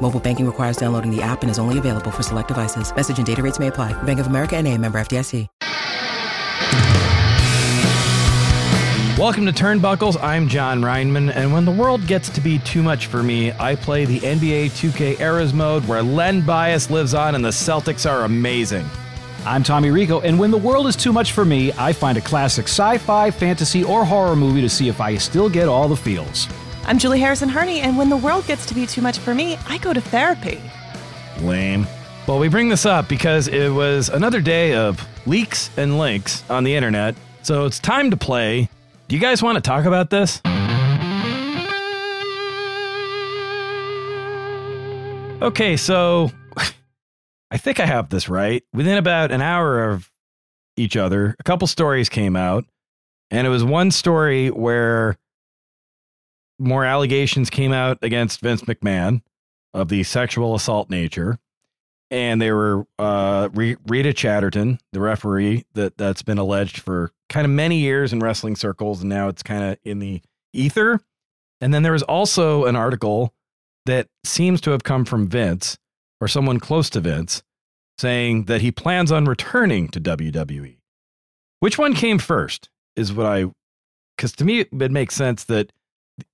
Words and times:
Mobile 0.00 0.20
banking 0.20 0.44
requires 0.44 0.76
downloading 0.76 1.10
the 1.10 1.22
app 1.22 1.40
and 1.40 1.50
is 1.50 1.58
only 1.58 1.78
available 1.78 2.10
for 2.10 2.22
select 2.22 2.48
devices. 2.48 2.94
Message 2.94 3.16
and 3.16 3.26
data 3.26 3.42
rates 3.42 3.58
may 3.58 3.68
apply. 3.68 3.92
Bank 4.02 4.20
of 4.20 4.26
America 4.26 4.56
and 4.56 4.68
a 4.68 4.76
member 4.76 4.98
FDIC. 4.98 5.48
Welcome 9.16 9.46
to 9.46 9.52
Turnbuckles. 9.52 10.20
I'm 10.20 10.48
Jon 10.48 10.82
Rineman, 10.82 11.32
and 11.36 11.52
when 11.52 11.64
the 11.64 11.70
world 11.70 12.04
gets 12.08 12.28
to 12.30 12.40
be 12.40 12.58
too 12.58 12.82
much 12.82 13.06
for 13.06 13.22
me, 13.22 13.52
I 13.52 13.76
play 13.76 14.04
the 14.04 14.18
NBA 14.18 14.70
2K 14.70 15.20
Eras 15.20 15.54
mode 15.54 15.86
where 15.86 16.02
Len 16.02 16.40
Bias 16.44 16.90
lives 16.90 17.14
on 17.14 17.36
and 17.36 17.44
the 17.44 17.50
Celtics 17.50 18.10
are 18.10 18.24
amazing. 18.24 18.84
I'm 19.46 19.62
Tommy 19.62 19.90
Rico, 19.90 20.20
and 20.20 20.36
when 20.36 20.50
the 20.50 20.58
world 20.58 20.88
is 20.88 20.96
too 20.96 21.12
much 21.12 21.30
for 21.30 21.44
me, 21.44 21.70
I 21.78 21.92
find 21.92 22.18
a 22.18 22.20
classic 22.20 22.64
sci 22.64 22.98
fi, 22.98 23.30
fantasy, 23.30 23.84
or 23.84 24.04
horror 24.04 24.34
movie 24.34 24.62
to 24.62 24.68
see 24.68 24.88
if 24.88 25.00
I 25.00 25.16
still 25.16 25.48
get 25.48 25.68
all 25.68 25.86
the 25.86 25.96
feels. 25.96 26.48
I'm 26.86 26.98
Julie 26.98 27.20
Harrison 27.20 27.48
Harney, 27.48 27.80
and 27.80 27.96
when 27.96 28.10
the 28.10 28.16
world 28.18 28.46
gets 28.46 28.66
to 28.66 28.74
be 28.74 28.84
too 28.84 29.00
much 29.00 29.18
for 29.18 29.34
me, 29.34 29.56
I 29.66 29.78
go 29.78 29.94
to 29.94 30.02
therapy. 30.02 30.60
Lame. 31.40 31.86
Well, 32.28 32.38
we 32.38 32.48
bring 32.48 32.68
this 32.68 32.84
up 32.84 33.08
because 33.08 33.48
it 33.48 33.70
was 33.70 34.10
another 34.10 34.42
day 34.42 34.74
of 34.74 35.02
leaks 35.26 35.70
and 35.78 35.98
links 35.98 36.44
on 36.50 36.62
the 36.62 36.74
internet, 36.74 37.14
so 37.42 37.64
it's 37.64 37.78
time 37.78 38.10
to 38.10 38.18
play. 38.18 38.68
Do 39.08 39.16
you 39.16 39.20
guys 39.20 39.42
want 39.42 39.56
to 39.56 39.62
talk 39.62 39.86
about 39.86 40.10
this? 40.10 40.42
Okay, 45.40 45.78
so 45.78 46.30
I 47.50 47.56
think 47.56 47.80
I 47.80 47.86
have 47.86 48.10
this 48.10 48.28
right. 48.28 48.62
Within 48.74 48.98
about 48.98 49.30
an 49.30 49.40
hour 49.40 49.88
of 49.88 50.10
each 50.76 50.98
other, 50.98 51.34
a 51.38 51.42
couple 51.44 51.66
stories 51.66 52.10
came 52.10 52.36
out, 52.36 52.66
and 53.30 53.46
it 53.46 53.50
was 53.50 53.64
one 53.64 53.90
story 53.90 54.50
where 54.50 55.16
more 56.58 56.84
allegations 56.84 57.50
came 57.50 57.72
out 57.72 57.98
against 58.02 58.40
Vince 58.40 58.62
McMahon 58.62 59.22
of 59.72 59.88
the 59.88 60.02
sexual 60.04 60.54
assault 60.54 60.90
nature. 60.90 61.38
And 62.10 62.40
they 62.40 62.52
were 62.52 62.86
uh, 62.98 63.48
Rita 63.52 64.12
Chatterton, 64.12 64.78
the 64.92 65.00
referee 65.00 65.64
that 65.72 65.96
that's 65.96 66.22
been 66.22 66.38
alleged 66.38 66.78
for 66.78 67.10
kind 67.28 67.44
of 67.44 67.50
many 67.50 67.78
years 67.78 68.12
in 68.12 68.20
wrestling 68.20 68.54
circles, 68.56 69.00
and 69.00 69.08
now 69.08 69.28
it's 69.28 69.42
kind 69.42 69.64
of 69.64 69.78
in 69.84 69.98
the 69.98 70.22
ether. 70.52 71.00
And 71.60 71.74
then 71.74 71.82
there 71.82 71.92
was 71.92 72.02
also 72.02 72.66
an 72.66 72.76
article 72.76 73.34
that 73.86 74.08
seems 74.22 74.60
to 74.62 74.70
have 74.70 74.84
come 74.84 75.04
from 75.04 75.28
Vince 75.28 75.78
or 76.20 76.28
someone 76.28 76.60
close 76.60 76.88
to 76.90 77.00
Vince 77.00 77.42
saying 77.98 78.44
that 78.44 78.60
he 78.60 78.70
plans 78.70 79.10
on 79.10 79.24
returning 79.24 79.88
to 79.88 80.00
WWE. 80.00 80.76
Which 81.60 81.78
one 81.78 81.94
came 81.94 82.18
first? 82.18 82.68
Is 82.96 83.12
what 83.12 83.26
I, 83.26 83.46
because 84.16 84.32
to 84.32 84.44
me 84.44 84.60
it 84.60 84.72
makes 84.72 85.14
sense 85.14 85.44
that 85.44 85.72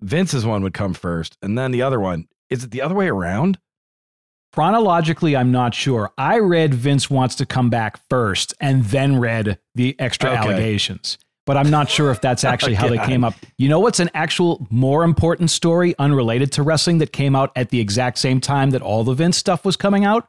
Vince's 0.00 0.44
one 0.44 0.62
would 0.62 0.74
come 0.74 0.94
first, 0.94 1.36
and 1.42 1.56
then 1.58 1.70
the 1.70 1.82
other 1.82 2.00
one. 2.00 2.28
Is 2.50 2.64
it 2.64 2.70
the 2.70 2.82
other 2.82 2.94
way 2.94 3.08
around? 3.08 3.58
Chronologically, 4.52 5.36
I'm 5.36 5.52
not 5.52 5.74
sure. 5.74 6.12
I 6.18 6.38
read 6.38 6.74
Vince 6.74 7.08
wants 7.08 7.36
to 7.36 7.46
come 7.46 7.70
back 7.70 8.00
first 8.08 8.52
and 8.60 8.84
then 8.86 9.20
read 9.20 9.58
the 9.76 9.94
extra 10.00 10.30
Okay. 10.30 10.38
allegations. 10.38 11.18
But 11.46 11.56
I'm 11.56 11.70
not 11.70 11.88
sure 11.88 12.10
if 12.10 12.20
that's 12.20 12.42
actually 12.52 12.74
how 12.74 12.88
they 12.88 12.98
came 12.98 13.22
up. 13.22 13.34
You 13.58 13.68
know 13.68 13.78
what's 13.78 14.00
an 14.00 14.10
actual 14.12 14.66
more 14.70 15.04
important 15.04 15.50
story 15.50 15.94
unrelated 16.00 16.50
to 16.52 16.62
wrestling 16.64 16.98
that 16.98 17.12
came 17.12 17.36
out 17.36 17.52
at 17.54 17.70
the 17.70 17.78
exact 17.80 18.18
same 18.18 18.40
time 18.40 18.70
that 18.70 18.82
all 18.82 19.04
the 19.04 19.14
Vince 19.14 19.36
stuff 19.36 19.64
was 19.64 19.76
coming 19.76 20.04
out? 20.04 20.28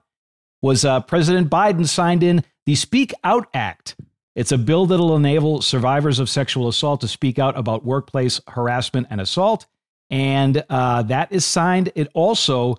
Was 0.62 0.86
uh, 0.86 1.00
President 1.02 1.50
Biden 1.50 1.88
signed 1.88 2.22
in 2.22 2.44
the 2.68 2.76
Speak 2.76 3.14
Out 3.24 3.48
Act. 3.56 3.96
It's 4.36 4.52
a 4.52 4.58
bill 4.58 4.86
that'll 4.86 5.16
enable 5.16 5.62
survivors 5.62 6.20
of 6.20 6.30
sexual 6.30 6.68
assault 6.68 7.02
to 7.02 7.08
speak 7.08 7.38
out 7.38 7.58
about 7.58 7.84
workplace 7.86 8.40
harassment 8.48 9.08
and 9.10 9.20
assault. 9.20 9.66
And 10.10 10.64
uh, 10.70 11.04
that 11.04 11.32
is 11.32 11.46
signed. 11.46 11.92
It 11.96 12.10
also 12.14 12.78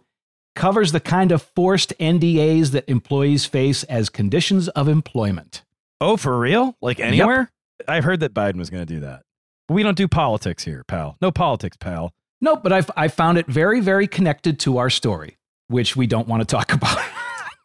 covers 0.54 0.92
the 0.92 1.00
kind 1.00 1.32
of 1.32 1.42
forced 1.54 1.96
NDAs 1.98 2.70
that 2.72 2.88
employees 2.88 3.44
face 3.46 3.84
as 3.84 4.08
conditions 4.08 4.68
of 4.68 4.88
employment. 4.88 5.62
Oh, 6.00 6.16
for 6.16 6.38
real? 6.38 6.76
Like 6.80 7.00
anywhere? 7.00 7.50
I've 7.86 8.04
heard 8.04 8.20
that 8.20 8.34
Biden 8.34 8.56
was 8.56 8.70
going 8.70 8.84
to 8.84 8.94
do 8.94 9.00
that. 9.00 9.22
But 9.68 9.74
we 9.74 9.82
don't 9.82 9.96
do 9.96 10.08
politics 10.08 10.64
here, 10.64 10.84
pal. 10.88 11.16
No 11.20 11.30
politics, 11.30 11.76
pal. 11.76 12.12
No, 12.40 12.56
but 12.56 12.72
I've, 12.72 12.90
I 12.96 13.08
found 13.08 13.38
it 13.38 13.46
very, 13.46 13.80
very 13.80 14.06
connected 14.06 14.58
to 14.60 14.78
our 14.78 14.90
story, 14.90 15.38
which 15.68 15.96
we 15.96 16.06
don't 16.06 16.26
want 16.26 16.40
to 16.40 16.46
talk 16.46 16.72
about. 16.74 16.98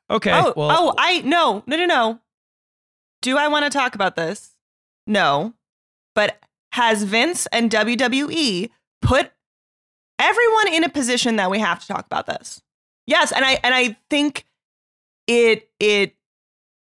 Okay. 0.10 0.32
oh, 0.32 0.54
well, 0.56 0.70
oh, 0.72 0.96
I 0.98 1.22
no, 1.22 1.64
no, 1.66 1.76
no, 1.76 1.86
no. 1.86 2.20
Do 3.22 3.38
I 3.38 3.48
want 3.48 3.66
to 3.66 3.70
talk 3.70 3.96
about 3.96 4.16
this? 4.16 4.56
No. 5.06 5.54
But 6.16 6.40
has 6.74 7.04
Vince 7.04 7.48
and 7.52 7.72
WWE 7.72 8.70
put 9.02 9.32
everyone 10.20 10.68
in 10.74 10.84
a 10.84 10.90
position 10.90 11.36
that 11.38 11.50
we 11.50 11.60
have 11.60 11.80
to 11.80 11.88
talk 11.88 12.06
about 12.06 12.26
this? 12.26 12.62
Yes, 13.06 13.32
and 13.32 13.46
I 13.46 13.60
and 13.64 13.74
I 13.74 13.98
think 14.10 14.46
it 15.28 15.70
it 15.80 16.16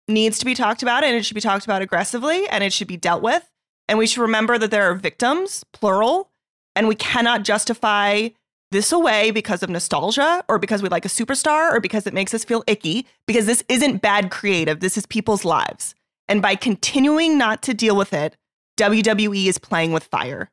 needs 0.08 0.38
to 0.38 0.44
be 0.44 0.54
talked 0.54 0.82
about 0.82 1.04
and 1.04 1.16
it 1.16 1.24
should 1.24 1.34
be 1.34 1.40
talked 1.40 1.64
about 1.64 1.82
aggressively 1.82 2.46
and 2.48 2.62
it 2.62 2.72
should 2.72 2.88
be 2.88 2.96
dealt 2.96 3.22
with. 3.22 3.48
And 3.88 3.98
we 3.98 4.06
should 4.06 4.22
remember 4.22 4.58
that 4.58 4.70
there 4.70 4.90
are 4.90 4.94
victims, 4.94 5.64
plural, 5.72 6.30
and 6.74 6.88
we 6.88 6.94
cannot 6.94 7.44
justify 7.44 8.28
this 8.70 8.92
away 8.92 9.30
because 9.30 9.62
of 9.62 9.70
nostalgia 9.70 10.44
or 10.48 10.58
because 10.58 10.82
we 10.82 10.88
like 10.88 11.04
a 11.04 11.08
superstar 11.08 11.72
or 11.72 11.80
because 11.80 12.06
it 12.06 12.14
makes 12.14 12.34
us 12.34 12.44
feel 12.44 12.64
icky 12.66 13.06
because 13.26 13.46
this 13.46 13.62
isn't 13.68 14.02
bad 14.02 14.30
creative. 14.30 14.80
This 14.80 14.96
is 14.98 15.06
people's 15.06 15.44
lives. 15.44 15.94
And 16.28 16.40
by 16.40 16.54
continuing 16.54 17.36
not 17.38 17.62
to 17.64 17.74
deal 17.74 17.96
with 17.96 18.12
it, 18.12 18.36
WWE 18.78 19.46
is 19.46 19.58
playing 19.58 19.92
with 19.92 20.04
fire. 20.04 20.50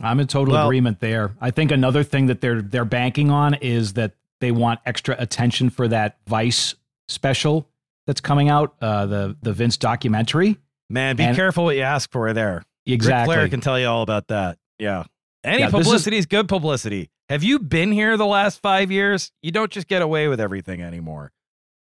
I'm 0.00 0.18
in 0.20 0.26
total 0.26 0.54
Well- 0.54 0.66
agreement 0.66 1.00
there. 1.00 1.34
I 1.40 1.50
think 1.50 1.70
another 1.70 2.02
thing 2.02 2.26
that 2.26 2.40
they're 2.40 2.62
they're 2.62 2.84
banking 2.84 3.30
on 3.30 3.54
is 3.54 3.92
that 3.94 4.12
they 4.40 4.50
want 4.50 4.80
extra 4.84 5.14
attention 5.18 5.70
for 5.70 5.86
that 5.88 6.18
Vice 6.26 6.74
special 7.08 7.68
that's 8.06 8.20
coming 8.20 8.48
out, 8.48 8.74
uh, 8.80 9.06
the 9.06 9.36
the 9.42 9.52
Vince 9.52 9.76
documentary. 9.76 10.58
man, 10.90 11.16
be 11.16 11.22
and- 11.24 11.34
careful 11.36 11.64
what 11.64 11.76
you 11.76 11.82
ask 11.82 12.10
for 12.12 12.32
there. 12.34 12.56
Ric 12.86 12.94
Exactly. 12.94 13.34
Flair 13.34 13.48
can 13.48 13.60
tell 13.60 13.78
you 13.80 13.86
all 13.86 14.02
about 14.02 14.28
that. 14.28 14.58
Yeah. 14.78 15.04
Any 15.42 15.60
Yeah, 15.60 15.70
this 15.70 15.80
is- 15.80 15.86
publicity 15.86 16.16
is 16.18 16.26
good 16.26 16.46
publicity. 16.48 17.10
Have 17.30 17.42
you 17.42 17.58
been 17.58 17.90
here 17.90 18.16
the 18.18 18.26
last 18.26 18.60
five 18.60 18.90
years? 18.90 19.32
You 19.42 19.50
don't 19.50 19.70
just 19.70 19.88
get 19.88 20.02
away 20.02 20.28
with 20.28 20.40
everything 20.40 20.82
anymore. 20.82 21.30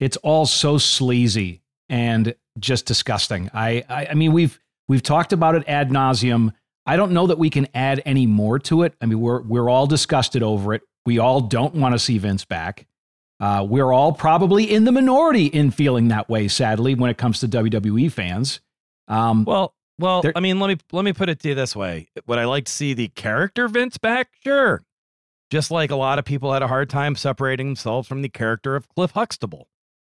it's 0.01 0.17
all 0.19 0.47
so 0.47 0.79
sleazy 0.79 1.62
and 1.93 2.35
just 2.59 2.87
disgusting. 2.87 3.51
I, 3.53 3.85
I, 3.89 4.07
I 4.11 4.15
mean, 4.15 4.33
we've 4.33 4.59
we've 4.89 5.03
talked 5.03 5.33
about 5.33 5.55
it 5.55 5.63
ad 5.69 5.91
nauseum. 5.91 6.53
I 6.87 6.97
don't 6.97 7.13
know 7.13 7.29
that 7.29 7.39
we 7.39 7.51
can 7.51 7.69
add 7.75 8.03
any 8.05 8.27
more 8.27 8.59
to 8.61 8.83
it. 8.83 8.95
I 9.01 9.07
mean, 9.07 9.21
we're 9.21 9.43
we're 9.43 9.69
all 9.69 9.87
disgusted 9.87 10.43
over 10.43 10.75
it. 10.75 10.83
We 11.05 11.19
all 11.19 11.43
don't 11.43 11.75
want 11.75 11.95
to 11.95 11.99
see 11.99 12.17
Vince 12.19 12.45
back. 12.45 12.87
Uh, 13.39 13.67
we're 13.69 13.93
all 13.93 14.13
probably 14.13 14.73
in 14.73 14.85
the 14.85 14.93
minority 14.93 15.47
in 15.47 15.71
feeling 15.71 16.09
that 16.09 16.29
way. 16.29 16.49
Sadly, 16.49 16.95
when 16.95 17.11
it 17.11 17.19
comes 17.19 17.41
to 17.41 17.49
WWE 17.49 18.11
fans, 18.11 18.61
um, 19.09 19.45
Well, 19.45 19.75
well, 19.99 20.23
I 20.35 20.41
mean, 20.41 20.59
let 20.61 20.69
me 20.69 20.79
let 20.93 21.05
me 21.05 21.13
put 21.13 21.29
it 21.29 21.41
to 21.41 21.49
you 21.49 21.55
this 21.55 21.77
way: 21.77 22.09
Would 22.27 22.39
I 22.39 22.47
like 22.47 22.65
to 22.65 22.73
see 22.73 22.95
the 22.95 23.09
character 23.09 23.69
Vince 23.69 23.99
back? 23.99 24.31
Sure. 24.43 24.83
Just 25.51 25.71
like 25.71 25.91
a 25.91 25.97
lot 25.97 26.19
of 26.19 26.25
people 26.25 26.55
had 26.55 26.63
a 26.63 26.69
hard 26.69 26.89
time 26.89 27.15
separating 27.15 27.67
themselves 27.67 28.09
from 28.09 28.23
the 28.23 28.31
character 28.31 28.75
of 28.75 28.89
Cliff 28.89 29.11
Huxtable, 29.11 29.69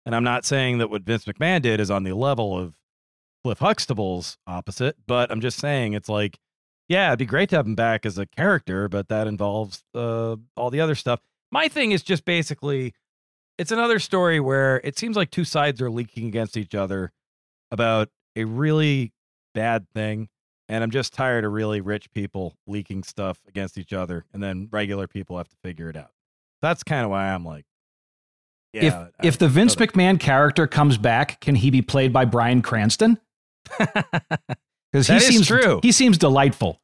and 0.05 0.15
I'm 0.15 0.23
not 0.23 0.45
saying 0.45 0.79
that 0.79 0.89
what 0.89 1.03
Vince 1.03 1.25
McMahon 1.25 1.61
did 1.61 1.79
is 1.79 1.91
on 1.91 2.03
the 2.03 2.13
level 2.13 2.57
of 2.57 2.75
Cliff 3.43 3.59
Huxtable's 3.59 4.37
opposite, 4.47 4.95
but 5.05 5.31
I'm 5.31 5.41
just 5.41 5.59
saying 5.59 5.93
it's 5.93 6.09
like, 6.09 6.39
yeah, 6.87 7.09
it'd 7.09 7.19
be 7.19 7.25
great 7.25 7.49
to 7.49 7.55
have 7.57 7.65
him 7.65 7.75
back 7.75 8.05
as 8.05 8.17
a 8.17 8.25
character, 8.25 8.87
but 8.87 9.09
that 9.09 9.27
involves 9.27 9.83
uh, 9.93 10.35
all 10.55 10.69
the 10.69 10.81
other 10.81 10.95
stuff. 10.95 11.19
My 11.51 11.67
thing 11.67 11.91
is 11.91 12.03
just 12.03 12.25
basically, 12.25 12.93
it's 13.57 13.71
another 13.71 13.99
story 13.99 14.39
where 14.39 14.81
it 14.83 14.97
seems 14.97 15.15
like 15.15 15.29
two 15.29 15.45
sides 15.45 15.81
are 15.81 15.91
leaking 15.91 16.27
against 16.27 16.57
each 16.57 16.75
other 16.75 17.11
about 17.71 18.09
a 18.35 18.45
really 18.45 19.13
bad 19.53 19.89
thing. 19.93 20.29
And 20.69 20.83
I'm 20.83 20.91
just 20.91 21.13
tired 21.13 21.43
of 21.43 21.51
really 21.51 21.81
rich 21.81 22.09
people 22.11 22.55
leaking 22.65 23.03
stuff 23.03 23.39
against 23.47 23.77
each 23.77 23.91
other, 23.91 24.25
and 24.33 24.41
then 24.41 24.69
regular 24.71 25.07
people 25.07 25.37
have 25.37 25.49
to 25.49 25.57
figure 25.61 25.89
it 25.89 25.97
out. 25.97 26.11
That's 26.61 26.83
kind 26.83 27.03
of 27.03 27.11
why 27.11 27.27
I'm 27.27 27.45
like, 27.45 27.65
yeah. 28.73 28.81
if 28.83 28.93
I- 28.93 29.09
if 29.23 29.37
the 29.37 29.47
Vince 29.47 29.75
McMahon 29.75 30.19
character 30.19 30.67
comes 30.67 30.97
back, 30.97 31.39
can 31.39 31.55
he 31.55 31.69
be 31.69 31.81
played 31.81 32.11
by 32.11 32.25
Bryan 32.25 32.61
Cranston? 32.61 33.19
Because 34.91 35.07
he 35.07 35.19
seems 35.19 35.47
true. 35.47 35.79
He 35.81 35.91
seems 35.91 36.19
delightful. 36.19 36.79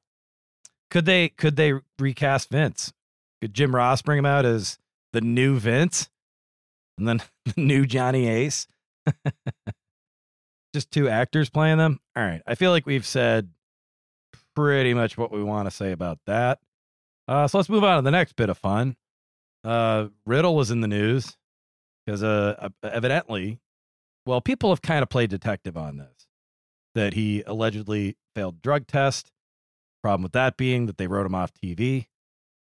could 0.90 1.06
they 1.06 1.30
could 1.30 1.56
they 1.58 1.74
recast 2.00 2.50
Vince? 2.50 2.92
Could 3.40 3.54
Jim 3.54 3.76
Ross 3.76 4.02
bring 4.02 4.18
him 4.18 4.26
out 4.26 4.46
as 4.46 4.80
the 5.14 5.22
new 5.22 5.60
Vince, 5.60 6.10
and 6.98 7.08
then 7.08 7.22
the 7.46 7.54
new 7.62 7.86
Johnny 7.86 8.28
Ace? 8.28 8.66
Just 10.74 10.92
two 10.92 11.08
actors 11.10 11.50
playing 11.52 11.78
them. 11.78 12.00
All 12.16 12.24
right, 12.24 12.42
I 12.48 12.56
feel 12.56 12.72
like 12.72 12.86
we've 12.88 13.06
said 13.06 13.50
pretty 14.56 14.94
much 14.96 15.18
what 15.18 15.32
we 15.32 15.44
want 15.44 15.68
to 15.68 15.72
say 15.72 15.92
about 15.92 16.20
that. 16.28 16.60
Uh, 17.28 17.48
so 17.48 17.60
let's 17.60 17.70
move 17.70 17.84
on 17.84 17.98
to 17.98 18.02
the 18.02 18.12
next 18.12 18.36
bit 18.36 18.50
of 18.50 18.58
fun. 18.58 18.96
Uh, 19.64 20.08
Riddle 20.26 20.56
was 20.56 20.72
in 20.72 20.82
the 20.82 20.88
news 20.88 21.38
because 22.10 22.24
uh, 22.24 22.70
evidently, 22.82 23.60
well, 24.26 24.42
people 24.42 24.72
have 24.72 24.82
kind 24.82 25.04
of 25.04 25.10
played 25.10 25.30
detective 25.30 25.78
on 25.78 25.98
this. 25.98 26.28
That 26.96 27.14
he 27.14 27.44
allegedly 27.46 28.18
failed 28.36 28.64
drug 28.64 28.88
test. 28.88 29.32
Problem 30.02 30.24
with 30.24 30.32
that 30.32 30.58
being 30.58 30.88
that 30.88 30.98
they 30.98 31.06
wrote 31.06 31.28
him 31.28 31.36
off 31.36 31.52
TV 31.54 32.08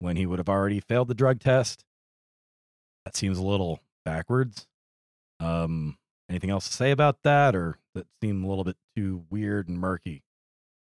when 0.00 0.16
he 0.16 0.26
would 0.26 0.38
have 0.38 0.50
already 0.50 0.80
failed 0.80 1.08
the 1.08 1.14
drug 1.14 1.40
test. 1.40 1.86
That 3.06 3.16
seems 3.16 3.38
a 3.38 3.42
little 3.42 3.80
backwards. 4.04 4.66
Um, 5.40 5.96
anything 6.28 6.50
else 6.50 6.68
to 6.68 6.74
say 6.74 6.90
about 6.90 7.22
that, 7.24 7.56
or 7.56 7.78
that 7.94 8.06
seemed 8.22 8.44
a 8.44 8.48
little 8.48 8.64
bit 8.64 8.76
too 8.94 9.24
weird 9.30 9.66
and 9.66 9.78
murky? 9.78 10.24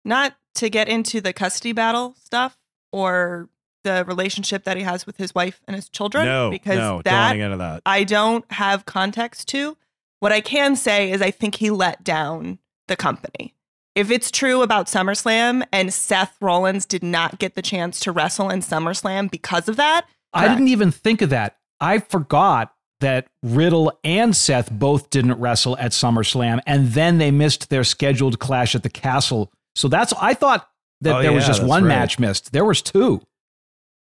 Not 0.07 0.37
to 0.55 0.71
get 0.71 0.89
into 0.89 1.21
the 1.21 1.35
custody 1.35 1.73
battle 1.73 2.15
stuff 2.25 2.57
or 2.93 3.51
the 3.89 4.05
relationship 4.05 4.65
that 4.65 4.77
he 4.77 4.83
has 4.83 5.07
with 5.07 5.17
his 5.17 5.35
wife 5.35 5.61
and 5.67 5.75
his 5.75 5.89
children. 5.89 6.25
no, 6.27 6.51
because 6.51 6.77
no, 6.79 6.91
don't 6.97 7.05
that 7.05 7.35
get 7.37 7.45
into 7.45 7.57
that. 7.59 7.83
I 7.87 8.05
don't 8.05 8.45
have 8.53 8.87
context 8.87 9.49
to. 9.49 9.77
What 10.21 10.33
I 10.33 10.41
can 10.41 10.77
say 10.77 11.11
is 11.11 11.23
I 11.23 11.31
think 11.31 11.57
he 11.57 11.71
let 11.71 12.03
down 12.05 12.59
the 12.89 12.97
company. 12.97 13.55
If 13.95 14.11
it's 14.11 14.31
true 14.31 14.63
about 14.63 14.87
SummerSlam 14.87 15.65
and 15.73 15.93
Seth 15.93 16.37
Rollins 16.41 16.87
did 16.87 17.03
not 17.03 17.39
get 17.39 17.55
the 17.55 17.63
chance 17.63 17.99
to 18.01 18.13
wrestle 18.13 18.49
in 18.51 18.61
SummerSlam 18.61 19.31
because 19.31 19.69
of 19.69 19.77
that, 19.77 20.07
I 20.33 20.41
correct. 20.41 20.59
didn't 20.59 20.69
even 20.69 20.91
think 20.91 21.23
of 21.23 21.31
that. 21.31 21.57
I 21.81 21.99
forgot 21.99 22.73
that 23.01 23.27
Riddle 23.43 23.99
and 24.05 24.35
Seth 24.37 24.71
both 24.73 25.11
didn't 25.11 25.39
wrestle 25.41 25.77
at 25.79 25.93
SummerSlam, 25.93 26.61
and 26.67 26.89
then 26.89 27.19
they 27.19 27.31
missed 27.31 27.71
their 27.71 27.85
scheduled 27.85 28.39
clash 28.41 28.75
at 28.75 28.83
the 28.83 28.91
Castle. 28.91 29.53
So 29.77 29.87
that's 29.89 30.13
I 30.21 30.35
thought 30.35 30.69
that 31.01 31.17
Oh, 31.17 31.23
there 31.23 31.33
was 31.33 31.47
just 31.47 31.63
one 31.63 31.85
right. 31.85 31.89
match 31.89 32.19
missed. 32.19 32.53
There 32.53 32.65
was 32.65 32.83
two. 32.83 33.21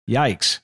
Yikes! 0.09 0.59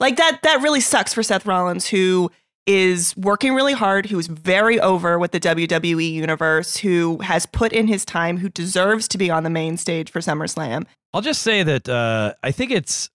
like 0.00 0.16
that 0.16 0.40
that 0.42 0.62
really 0.62 0.80
sucks 0.80 1.14
for 1.14 1.22
Seth 1.22 1.46
Rollins 1.46 1.86
who 1.86 2.30
is 2.66 3.16
working 3.16 3.54
really 3.54 3.72
hard, 3.72 4.06
who's 4.06 4.26
very 4.26 4.78
over 4.80 5.18
with 5.18 5.32
the 5.32 5.40
WWE 5.40 6.12
universe, 6.12 6.76
who 6.76 7.18
has 7.18 7.46
put 7.46 7.72
in 7.72 7.86
his 7.86 8.04
time, 8.04 8.36
who 8.36 8.48
deserves 8.48 9.08
to 9.08 9.18
be 9.18 9.30
on 9.30 9.42
the 9.42 9.50
main 9.50 9.76
stage 9.76 10.10
for 10.10 10.20
SummerSlam. 10.20 10.84
I'll 11.12 11.22
just 11.22 11.42
say 11.42 11.62
that 11.62 11.88
uh, 11.88 12.34
I 12.42 12.52
think 12.52 12.70
it's, 12.70 13.10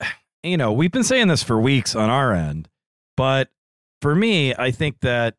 you 0.42 0.56
know, 0.56 0.72
we've 0.72 0.92
been 0.92 1.04
saying 1.04 1.28
this 1.28 1.42
for 1.42 1.60
weeks 1.60 1.94
on 1.94 2.08
our 2.08 2.32
end, 2.32 2.68
but 3.16 3.50
for 4.00 4.14
me, 4.14 4.54
I 4.54 4.70
think 4.70 5.00
that 5.00 5.34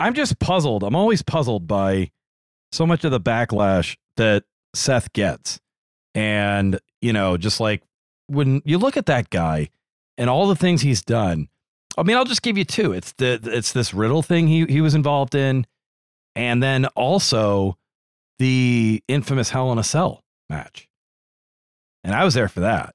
I'm 0.00 0.14
just 0.14 0.38
puzzled. 0.38 0.82
I'm 0.82 0.96
always 0.96 1.20
puzzled 1.20 1.66
by 1.66 2.10
so 2.70 2.86
much 2.86 3.04
of 3.04 3.10
the 3.10 3.20
backlash 3.20 3.96
that 4.16 4.44
Seth 4.74 5.12
gets. 5.12 5.60
And, 6.14 6.80
you 7.00 7.12
know, 7.12 7.36
just 7.36 7.60
like 7.60 7.82
when 8.32 8.62
you 8.64 8.78
look 8.78 8.96
at 8.96 9.06
that 9.06 9.30
guy 9.30 9.70
and 10.18 10.28
all 10.28 10.48
the 10.48 10.56
things 10.56 10.82
he's 10.82 11.02
done, 11.02 11.48
I 11.96 12.02
mean, 12.02 12.16
I'll 12.16 12.24
just 12.24 12.42
give 12.42 12.56
you 12.56 12.64
two. 12.64 12.92
It's 12.92 13.12
the 13.12 13.40
it's 13.44 13.72
this 13.72 13.92
riddle 13.92 14.22
thing 14.22 14.48
he 14.48 14.64
he 14.66 14.80
was 14.80 14.94
involved 14.94 15.34
in, 15.34 15.66
and 16.34 16.62
then 16.62 16.86
also 16.86 17.76
the 18.38 19.02
infamous 19.08 19.50
Hell 19.50 19.70
in 19.72 19.78
a 19.78 19.84
Cell 19.84 20.24
match. 20.48 20.88
And 22.04 22.14
I 22.14 22.24
was 22.24 22.34
there 22.34 22.48
for 22.48 22.60
that. 22.60 22.94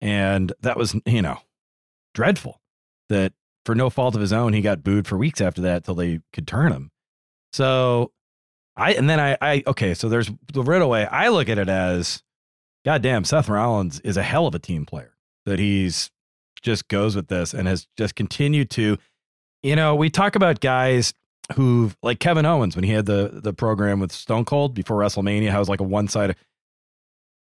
And 0.00 0.52
that 0.60 0.76
was, 0.76 0.94
you 1.06 1.22
know, 1.22 1.38
dreadful 2.12 2.60
that 3.08 3.32
for 3.64 3.74
no 3.74 3.90
fault 3.90 4.14
of 4.14 4.20
his 4.20 4.32
own, 4.32 4.52
he 4.52 4.60
got 4.60 4.84
booed 4.84 5.06
for 5.06 5.16
weeks 5.16 5.40
after 5.40 5.62
that 5.62 5.84
till 5.84 5.94
they 5.94 6.20
could 6.32 6.46
turn 6.46 6.72
him. 6.72 6.90
So 7.52 8.12
I, 8.76 8.92
and 8.92 9.08
then 9.08 9.18
I, 9.18 9.36
I, 9.40 9.62
okay, 9.66 9.94
so 9.94 10.08
there's 10.08 10.30
the 10.52 10.62
Riddle 10.62 10.90
way. 10.90 11.06
I 11.06 11.28
look 11.28 11.48
at 11.48 11.58
it 11.58 11.68
as, 11.68 12.22
goddamn, 12.84 13.24
Seth 13.24 13.48
Rollins 13.48 14.00
is 14.00 14.16
a 14.16 14.22
hell 14.22 14.46
of 14.46 14.54
a 14.54 14.58
team 14.58 14.86
player 14.86 15.14
that 15.46 15.58
he's 15.58 16.10
just 16.62 16.88
goes 16.88 17.14
with 17.14 17.28
this 17.28 17.52
and 17.54 17.68
has 17.68 17.86
just 17.96 18.14
continued 18.14 18.70
to, 18.70 18.98
you 19.62 19.76
know, 19.76 19.94
we 19.94 20.10
talk 20.10 20.34
about 20.36 20.60
guys 20.60 21.12
who've 21.54 21.96
like 22.02 22.20
Kevin 22.20 22.46
Owens 22.46 22.74
when 22.74 22.84
he 22.84 22.92
had 22.92 23.06
the 23.06 23.30
the 23.42 23.52
program 23.52 24.00
with 24.00 24.12
Stone 24.12 24.46
Cold 24.46 24.74
before 24.74 24.98
WrestleMania, 24.98 25.50
how 25.50 25.56
it 25.56 25.60
was 25.60 25.68
like 25.68 25.80
a 25.80 25.84
one 25.84 26.08
sided. 26.08 26.36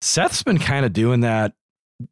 Seth's 0.02 0.44
been 0.44 0.60
kind 0.60 0.86
of 0.86 0.94
doing 0.94 1.20
that 1.22 1.54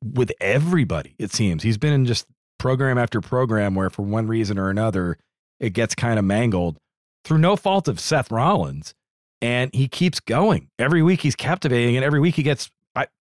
with 0.03 0.31
everybody. 0.41 1.15
It 1.17 1.31
seems 1.31 1.63
he's 1.63 1.77
been 1.77 1.93
in 1.93 2.05
just 2.05 2.25
program 2.59 2.97
after 2.97 3.21
program 3.21 3.75
where, 3.75 3.89
for 3.89 4.01
one 4.01 4.27
reason 4.27 4.57
or 4.59 4.69
another, 4.69 5.17
it 5.59 5.71
gets 5.71 5.95
kind 5.95 6.19
of 6.19 6.25
mangled 6.25 6.77
through 7.23 7.37
no 7.37 7.55
fault 7.55 7.87
of 7.87 7.99
Seth 7.99 8.31
Rollins, 8.31 8.93
and 9.41 9.73
he 9.73 9.87
keeps 9.87 10.19
going 10.19 10.69
every 10.77 11.01
week. 11.01 11.21
He's 11.21 11.35
captivating, 11.35 11.95
and 11.95 12.03
every 12.03 12.19
week 12.19 12.35
he 12.35 12.43
gets, 12.43 12.69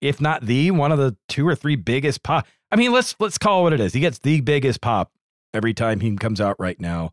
if 0.00 0.20
not 0.20 0.46
the 0.46 0.70
one 0.70 0.92
of 0.92 0.98
the 0.98 1.16
two 1.28 1.46
or 1.46 1.54
three 1.54 1.76
biggest 1.76 2.22
pop. 2.22 2.46
I 2.70 2.76
mean, 2.76 2.92
let's 2.92 3.14
let's 3.20 3.38
call 3.38 3.60
it 3.60 3.62
what 3.64 3.72
it 3.72 3.80
is. 3.80 3.92
He 3.92 4.00
gets 4.00 4.18
the 4.18 4.40
biggest 4.40 4.80
pop 4.80 5.12
every 5.54 5.74
time 5.74 6.00
he 6.00 6.16
comes 6.16 6.40
out 6.40 6.56
right 6.58 6.80
now 6.80 7.12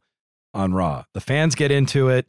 on 0.54 0.74
Raw. 0.74 1.06
The 1.13 1.21
fans 1.21 1.56
get 1.56 1.71
into 1.71 2.10
it, 2.10 2.27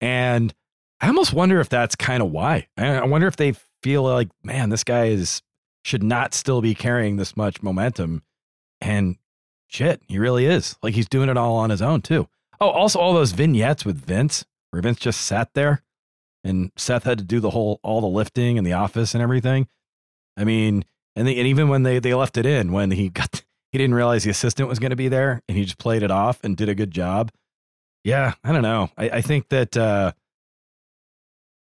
and 0.00 0.52
I 1.00 1.08
almost 1.08 1.32
wonder 1.32 1.60
if 1.60 1.68
that's 1.68 1.96
kind 1.96 2.22
of 2.22 2.30
why. 2.30 2.68
I 2.76 3.04
wonder 3.04 3.26
if 3.26 3.36
they 3.36 3.54
feel 3.82 4.02
like, 4.02 4.28
man, 4.42 4.70
this 4.70 4.84
guy 4.84 5.06
is 5.06 5.42
should 5.84 6.02
not 6.02 6.32
still 6.34 6.62
be 6.62 6.74
carrying 6.74 7.16
this 7.16 7.36
much 7.36 7.62
momentum, 7.62 8.22
and 8.80 9.16
shit, 9.68 10.02
he 10.08 10.18
really 10.18 10.46
is. 10.46 10.76
Like 10.82 10.94
he's 10.94 11.08
doing 11.08 11.28
it 11.28 11.36
all 11.36 11.56
on 11.56 11.70
his 11.70 11.82
own 11.82 12.02
too. 12.02 12.28
Oh, 12.60 12.70
also 12.70 12.98
all 12.98 13.12
those 13.12 13.32
vignettes 13.32 13.84
with 13.84 13.96
Vince, 13.96 14.44
where 14.70 14.82
Vince 14.82 14.98
just 14.98 15.20
sat 15.20 15.52
there, 15.54 15.82
and 16.42 16.70
Seth 16.76 17.04
had 17.04 17.18
to 17.18 17.24
do 17.24 17.40
the 17.40 17.50
whole 17.50 17.80
all 17.82 18.00
the 18.00 18.06
lifting 18.06 18.56
in 18.56 18.64
the 18.64 18.72
office 18.72 19.14
and 19.14 19.22
everything. 19.22 19.68
I 20.36 20.44
mean, 20.44 20.84
and, 21.16 21.28
and 21.28 21.46
even 21.46 21.68
when 21.68 21.82
they 21.82 21.98
they 21.98 22.14
left 22.14 22.36
it 22.36 22.46
in, 22.46 22.72
when 22.72 22.90
he 22.90 23.08
got 23.08 23.42
he 23.72 23.78
didn't 23.78 23.94
realize 23.94 24.24
the 24.24 24.30
assistant 24.30 24.68
was 24.68 24.78
going 24.78 24.90
to 24.90 24.96
be 24.96 25.08
there, 25.08 25.42
and 25.48 25.56
he 25.56 25.64
just 25.64 25.78
played 25.78 26.02
it 26.02 26.10
off 26.10 26.40
and 26.42 26.56
did 26.56 26.68
a 26.68 26.74
good 26.74 26.90
job. 26.90 27.30
Yeah, 28.04 28.34
I 28.44 28.52
don't 28.52 28.62
know. 28.62 28.90
I, 28.98 29.08
I 29.08 29.20
think 29.22 29.48
that 29.48 29.76
uh, 29.76 30.12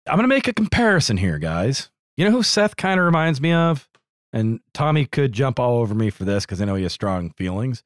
I'm 0.07 0.15
going 0.15 0.23
to 0.23 0.27
make 0.27 0.47
a 0.47 0.53
comparison 0.53 1.17
here, 1.17 1.37
guys. 1.37 1.89
You 2.17 2.25
know 2.25 2.31
who 2.31 2.43
Seth 2.43 2.75
kind 2.75 2.99
of 2.99 3.05
reminds 3.05 3.39
me 3.39 3.53
of? 3.53 3.87
And 4.33 4.61
Tommy 4.73 5.05
could 5.05 5.33
jump 5.33 5.59
all 5.59 5.79
over 5.79 5.93
me 5.93 6.09
for 6.09 6.23
this 6.23 6.45
because 6.45 6.61
I 6.61 6.65
know 6.65 6.75
he 6.75 6.83
has 6.83 6.93
strong 6.93 7.31
feelings. 7.31 7.83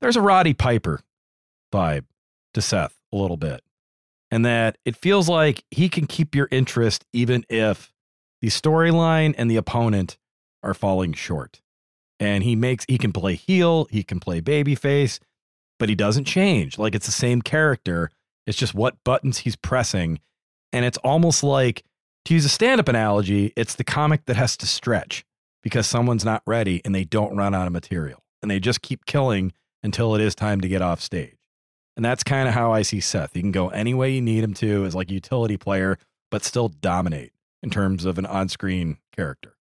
There's 0.00 0.16
a 0.16 0.20
Roddy 0.20 0.52
Piper 0.52 1.00
vibe 1.72 2.04
to 2.54 2.60
Seth 2.60 2.98
a 3.12 3.16
little 3.16 3.36
bit. 3.36 3.62
And 4.30 4.44
that 4.44 4.78
it 4.84 4.96
feels 4.96 5.28
like 5.28 5.64
he 5.70 5.88
can 5.88 6.06
keep 6.06 6.34
your 6.34 6.48
interest 6.50 7.04
even 7.12 7.44
if 7.48 7.92
the 8.46 8.52
storyline 8.52 9.34
and 9.36 9.50
the 9.50 9.56
opponent 9.56 10.18
are 10.62 10.72
falling 10.72 11.12
short. 11.12 11.60
And 12.20 12.44
he 12.44 12.54
makes 12.54 12.84
he 12.88 12.96
can 12.96 13.12
play 13.12 13.34
heel, 13.34 13.88
he 13.90 14.04
can 14.04 14.20
play 14.20 14.40
babyface, 14.40 15.18
but 15.80 15.88
he 15.88 15.96
doesn't 15.96 16.26
change. 16.26 16.78
Like 16.78 16.94
it's 16.94 17.06
the 17.06 17.12
same 17.12 17.42
character. 17.42 18.12
It's 18.46 18.56
just 18.56 18.72
what 18.72 19.02
buttons 19.02 19.38
he's 19.38 19.56
pressing. 19.56 20.20
And 20.72 20.84
it's 20.84 20.96
almost 20.98 21.42
like 21.42 21.82
to 22.26 22.34
use 22.34 22.44
a 22.44 22.48
stand-up 22.48 22.86
analogy, 22.86 23.52
it's 23.56 23.74
the 23.74 23.82
comic 23.82 24.26
that 24.26 24.36
has 24.36 24.56
to 24.58 24.66
stretch 24.66 25.24
because 25.64 25.88
someone's 25.88 26.24
not 26.24 26.44
ready 26.46 26.80
and 26.84 26.94
they 26.94 27.04
don't 27.04 27.36
run 27.36 27.52
out 27.52 27.66
of 27.66 27.72
material. 27.72 28.22
And 28.42 28.50
they 28.50 28.60
just 28.60 28.80
keep 28.80 29.06
killing 29.06 29.52
until 29.82 30.14
it 30.14 30.20
is 30.20 30.36
time 30.36 30.60
to 30.60 30.68
get 30.68 30.82
off 30.82 31.00
stage. 31.00 31.34
And 31.96 32.04
that's 32.04 32.22
kind 32.22 32.46
of 32.46 32.54
how 32.54 32.72
I 32.72 32.82
see 32.82 33.00
Seth. 33.00 33.32
He 33.34 33.40
can 33.40 33.50
go 33.50 33.70
any 33.70 33.92
way 33.92 34.12
you 34.12 34.22
need 34.22 34.44
him 34.44 34.54
to 34.54 34.84
as 34.84 34.94
like 34.94 35.10
a 35.10 35.14
utility 35.14 35.56
player, 35.56 35.98
but 36.30 36.44
still 36.44 36.68
dominate 36.68 37.32
in 37.66 37.70
terms 37.70 38.04
of 38.04 38.16
an 38.16 38.24
on-screen 38.24 38.96
character. 39.14 39.56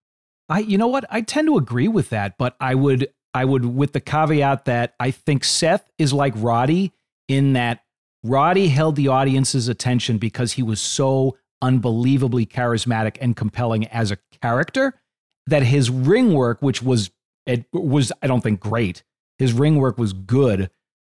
I 0.48 0.58
you 0.58 0.76
know 0.76 0.88
what? 0.88 1.04
I 1.08 1.20
tend 1.20 1.46
to 1.46 1.56
agree 1.56 1.88
with 1.88 2.10
that, 2.10 2.36
but 2.36 2.56
I 2.60 2.74
would 2.74 3.08
I 3.32 3.44
would 3.44 3.64
with 3.64 3.92
the 3.92 4.00
caveat 4.00 4.64
that 4.66 4.94
I 4.98 5.12
think 5.12 5.44
Seth 5.44 5.88
is 5.98 6.12
like 6.12 6.34
Roddy 6.36 6.92
in 7.28 7.52
that 7.52 7.84
Roddy 8.24 8.68
held 8.68 8.96
the 8.96 9.08
audience's 9.08 9.68
attention 9.68 10.18
because 10.18 10.52
he 10.52 10.62
was 10.62 10.80
so 10.80 11.38
unbelievably 11.62 12.46
charismatic 12.46 13.16
and 13.20 13.36
compelling 13.36 13.86
as 13.86 14.10
a 14.10 14.18
character 14.42 15.00
that 15.46 15.62
his 15.62 15.88
ring 15.88 16.34
work 16.34 16.60
which 16.60 16.82
was 16.82 17.12
it 17.46 17.64
was 17.72 18.12
I 18.20 18.26
don't 18.26 18.42
think 18.42 18.58
great. 18.58 19.04
His 19.38 19.52
ring 19.52 19.76
work 19.76 19.96
was 19.96 20.12
good, 20.12 20.70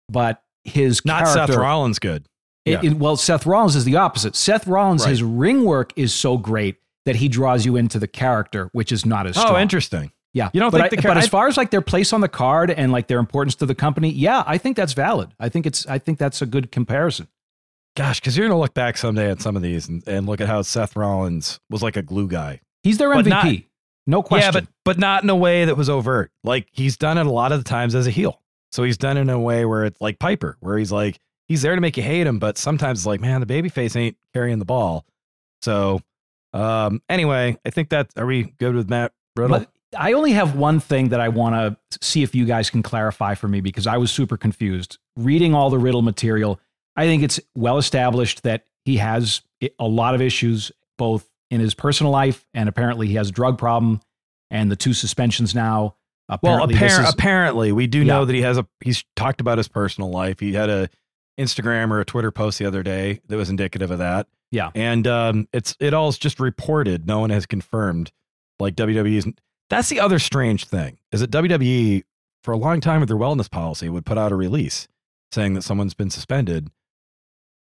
but 0.08 0.42
his 0.64 1.04
Not 1.04 1.24
character, 1.24 1.52
Seth 1.52 1.60
Rollins 1.60 1.98
good. 1.98 2.26
Yeah. 2.70 2.80
it- 2.82 2.96
well, 2.98 3.16
Seth 3.16 3.46
Rollins 3.46 3.76
is 3.76 3.84
the 3.84 3.96
opposite. 3.96 4.36
Seth 4.36 4.66
Rollins, 4.66 5.02
Right. 5.02 5.10
his 5.10 5.22
ring 5.22 5.64
work 5.64 5.92
is 5.96 6.14
so 6.14 6.36
great 6.38 6.76
that 7.06 7.16
he 7.16 7.28
draws 7.28 7.64
you 7.64 7.76
into 7.76 7.98
the 7.98 8.08
character, 8.08 8.68
which 8.72 8.92
is 8.92 9.06
not 9.06 9.26
as 9.26 9.36
oh, 9.36 9.40
strong. 9.40 9.56
Oh, 9.56 9.60
interesting. 9.60 10.12
Yeah, 10.34 10.50
You 10.52 10.60
don't 10.60 10.70
but 10.70 10.90
think 10.90 10.92
I- 10.92 10.96
the 11.02 11.08
but 11.08 11.16
as 11.16 11.26
far 11.28 11.48
as 11.48 11.56
like 11.56 11.70
their 11.70 11.80
place 11.80 12.12
on 12.12 12.20
the 12.20 12.28
card 12.28 12.70
and 12.70 12.92
like 12.92 13.06
their 13.08 13.18
importance 13.18 13.54
to 13.56 13.66
the 13.66 13.74
company, 13.74 14.10
yeah, 14.10 14.44
I 14.46 14.58
think 14.58 14.76
that's 14.76 14.92
valid. 14.92 15.30
I 15.40 15.48
think 15.48 15.66
it's 15.66 15.86
I 15.86 15.98
think 15.98 16.18
that's 16.18 16.42
a 16.42 16.46
good 16.46 16.70
comparison. 16.70 17.28
Gosh, 17.96 18.20
because 18.20 18.36
you're 18.36 18.46
gonna 18.46 18.60
look 18.60 18.74
back 18.74 18.96
someday 18.98 19.30
at 19.30 19.40
some 19.40 19.56
of 19.56 19.62
these 19.62 19.88
and, 19.88 20.06
and 20.06 20.26
look 20.26 20.40
at 20.40 20.46
how 20.46 20.62
Seth 20.62 20.94
Rollins 20.96 21.58
was 21.70 21.82
like 21.82 21.96
a 21.96 22.02
glue 22.02 22.28
guy. 22.28 22.60
He's 22.82 22.98
their 22.98 23.12
But 23.12 23.24
MVP, 23.24 23.28
not- 23.30 23.62
no 24.06 24.22
question. 24.22 24.54
Yeah, 24.54 24.60
but 24.60 24.68
but 24.84 24.98
not 24.98 25.22
in 25.24 25.30
a 25.30 25.36
way 25.36 25.64
that 25.64 25.76
was 25.76 25.88
overt. 25.88 26.30
Like 26.44 26.68
he's 26.72 26.96
done 26.96 27.18
it 27.18 27.26
a 27.26 27.30
lot 27.30 27.50
of 27.52 27.58
the 27.58 27.64
times 27.68 27.94
as 27.94 28.06
a 28.06 28.10
heel. 28.10 28.40
So 28.70 28.84
he's 28.84 28.98
done 28.98 29.16
it 29.16 29.22
in 29.22 29.30
a 29.30 29.40
way 29.40 29.64
where 29.64 29.86
it's 29.86 30.00
like 30.00 30.18
Piper, 30.18 30.56
where 30.60 30.76
he's 30.78 30.92
like 30.92 31.18
he's 31.48 31.62
there 31.62 31.74
to 31.74 31.80
make 31.80 31.96
you 31.96 32.02
hate 32.02 32.26
him, 32.26 32.38
but 32.38 32.58
sometimes 32.58 33.00
it's 33.00 33.06
like, 33.06 33.20
man, 33.20 33.40
the 33.40 33.46
babyface 33.46 33.96
ain't 33.96 34.16
carrying 34.34 34.58
the 34.58 34.64
ball. 34.64 35.04
So 35.62 36.00
um 36.52 37.02
anyway, 37.08 37.56
I 37.66 37.70
think 37.70 37.90
that 37.90 38.10
are 38.16 38.26
we 38.26 38.44
good 38.58 38.74
with 38.74 38.88
Matt 38.88 39.12
Riddle? 39.36 39.58
But 39.58 39.70
I 39.98 40.12
only 40.12 40.32
have 40.32 40.54
one 40.56 40.80
thing 40.80 41.08
that 41.10 41.20
I 41.20 41.28
want 41.28 41.54
to 41.90 41.98
see 42.06 42.22
if 42.22 42.34
you 42.34 42.44
guys 42.44 42.70
can 42.70 42.82
clarify 42.82 43.34
for 43.34 43.48
me 43.48 43.60
because 43.60 43.86
I 43.86 43.96
was 43.96 44.10
super 44.10 44.36
confused. 44.36 44.98
Reading 45.16 45.54
all 45.54 45.70
the 45.70 45.78
Riddle 45.78 46.02
material, 46.02 46.60
I 46.96 47.04
think 47.06 47.22
it's 47.22 47.40
well 47.54 47.78
established 47.78 48.42
that 48.42 48.64
he 48.84 48.96
has 48.98 49.42
a 49.78 49.86
lot 49.86 50.14
of 50.14 50.20
issues 50.22 50.70
both 50.98 51.28
in 51.50 51.60
his 51.60 51.74
personal 51.74 52.12
life 52.12 52.46
and 52.54 52.68
apparently 52.68 53.06
he 53.08 53.14
has 53.14 53.28
a 53.30 53.32
drug 53.32 53.56
problem 53.58 54.00
and 54.50 54.70
the 54.70 54.76
two 54.76 54.92
suspensions 54.94 55.54
now. 55.54 55.94
well, 56.42 56.62
Apparently, 56.62 56.74
appar- 56.74 57.02
is- 57.04 57.12
apparently 57.12 57.72
we 57.72 57.86
do 57.86 57.98
Yeah. 58.00 58.04
know 58.04 58.24
that 58.26 58.34
he 58.34 58.42
has 58.42 58.58
a 58.58 58.66
he's 58.82 59.04
talked 59.16 59.40
about 59.40 59.58
his 59.58 59.68
personal 59.68 60.10
life. 60.10 60.40
He 60.40 60.52
had 60.52 60.68
a 60.70 60.88
Instagram 61.38 61.90
or 61.90 62.00
a 62.00 62.04
Twitter 62.04 62.30
post 62.30 62.58
the 62.58 62.66
other 62.66 62.82
day 62.82 63.20
that 63.28 63.36
was 63.36 63.48
indicative 63.50 63.90
of 63.90 63.98
that. 63.98 64.26
Yeah. 64.50 64.70
And 64.74 65.06
um 65.06 65.48
it's 65.52 65.76
it 65.80 65.94
all 65.94 66.08
is 66.08 66.18
just 66.18 66.40
reported. 66.40 67.06
No 67.06 67.20
one 67.20 67.30
has 67.30 67.46
confirmed. 67.46 68.10
Like 68.58 68.74
WWE's 68.74 69.26
that's 69.70 69.88
the 69.88 70.00
other 70.00 70.18
strange 70.18 70.64
thing 70.64 70.98
is 71.12 71.20
that 71.20 71.30
WWE 71.30 72.02
for 72.42 72.52
a 72.52 72.56
long 72.56 72.80
time 72.80 73.00
with 73.00 73.08
their 73.08 73.18
wellness 73.18 73.50
policy 73.50 73.88
would 73.88 74.06
put 74.06 74.16
out 74.18 74.32
a 74.32 74.36
release 74.36 74.88
saying 75.32 75.54
that 75.54 75.62
someone's 75.62 75.94
been 75.94 76.10
suspended. 76.10 76.70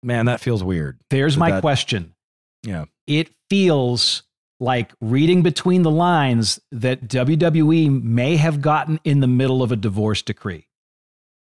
Man, 0.04 0.28
that 0.28 0.40
feels 0.40 0.64
weird. 0.64 1.00
There's 1.10 1.34
That 1.36 1.40
my 1.40 1.52
that- 1.52 1.62
question. 1.62 2.14
Yeah. 2.64 2.86
It 3.08 3.30
feels 3.50 4.24
like 4.60 4.94
reading 5.02 5.42
between 5.42 5.82
the 5.84 5.92
lines 5.92 6.60
that 6.72 7.08
WWE 7.08 8.04
may 8.04 8.36
have 8.38 8.62
gotten 8.62 9.00
in 9.04 9.20
the 9.20 9.28
middle 9.28 9.64
of 9.64 9.72
a 9.72 9.76
divorce 9.76 10.22
decree. 10.22 10.67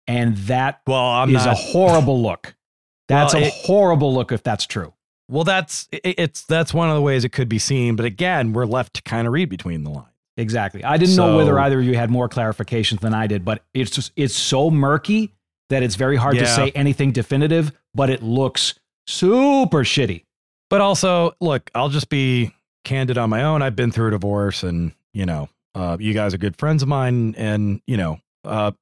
And 0.08 0.36
that 0.38 0.80
Well, 0.86 0.98
I'm 1.04 1.28
is 1.28 1.44
not 1.44 1.48
a 1.52 1.54
horrible 1.54 2.20
look. 2.20 2.54
That's 3.08 3.34
Well, 3.34 3.44
a 3.44 3.46
it- 3.46 3.52
horrible 3.64 4.12
look 4.12 4.32
if 4.32 4.42
that's 4.42 4.66
true. 4.66 4.92
Well, 5.30 5.44
that's 5.44 5.88
it- 5.92 6.14
it's 6.18 6.42
that's 6.44 6.74
one 6.74 6.88
of 6.90 6.94
the 6.96 7.00
ways 7.02 7.24
it 7.24 7.30
could 7.30 7.48
be 7.48 7.58
seen, 7.58 7.94
but 7.96 8.04
again, 8.06 8.52
we're 8.52 8.66
left 8.66 8.94
to 8.94 9.02
kind 9.02 9.26
of 9.26 9.32
read 9.32 9.48
between 9.48 9.84
the 9.84 9.90
lines. 9.90 10.08
Exactly. 10.36 10.84
I 10.84 10.96
didn't 10.98 11.16
know 11.16 11.36
whether 11.36 11.58
either 11.58 11.78
of 11.80 11.84
you 11.84 11.96
had 11.96 12.10
more 12.10 12.28
clarifications 12.28 13.00
than 13.00 13.12
I 13.14 13.26
did, 13.26 13.44
but 13.44 13.62
it's 13.74 13.90
just 13.90 14.12
it's 14.16 14.34
so 14.34 14.70
murky 14.70 15.32
that 15.70 15.82
it's 15.82 15.96
very 15.96 16.16
hard 16.16 16.38
to 16.38 16.46
say 16.46 16.70
anything 16.74 17.12
definitive, 17.12 17.72
but 17.94 18.08
it 18.10 18.22
looks 18.22 18.74
super 19.06 19.84
shitty. 19.84 20.24
But 20.70 20.80
also, 20.80 21.34
look, 21.40 21.70
I'll 21.74 21.88
just 21.88 22.08
be 22.10 22.54
candid 22.84 23.18
on 23.18 23.30
my 23.30 23.42
own. 23.42 23.62
I've 23.62 23.76
been 23.76 23.90
through 23.90 24.08
a 24.08 24.10
divorce, 24.12 24.62
and 24.62 24.92
you 25.12 25.26
know, 25.26 25.48
uh, 25.74 25.96
you 25.98 26.14
guys 26.14 26.34
are 26.34 26.38
good 26.38 26.56
friends 26.56 26.82
of 26.82 26.88
mine, 26.88 27.34
and 27.36 27.80
you 27.86 27.96
know, 27.96 28.18
uh, 28.44 28.72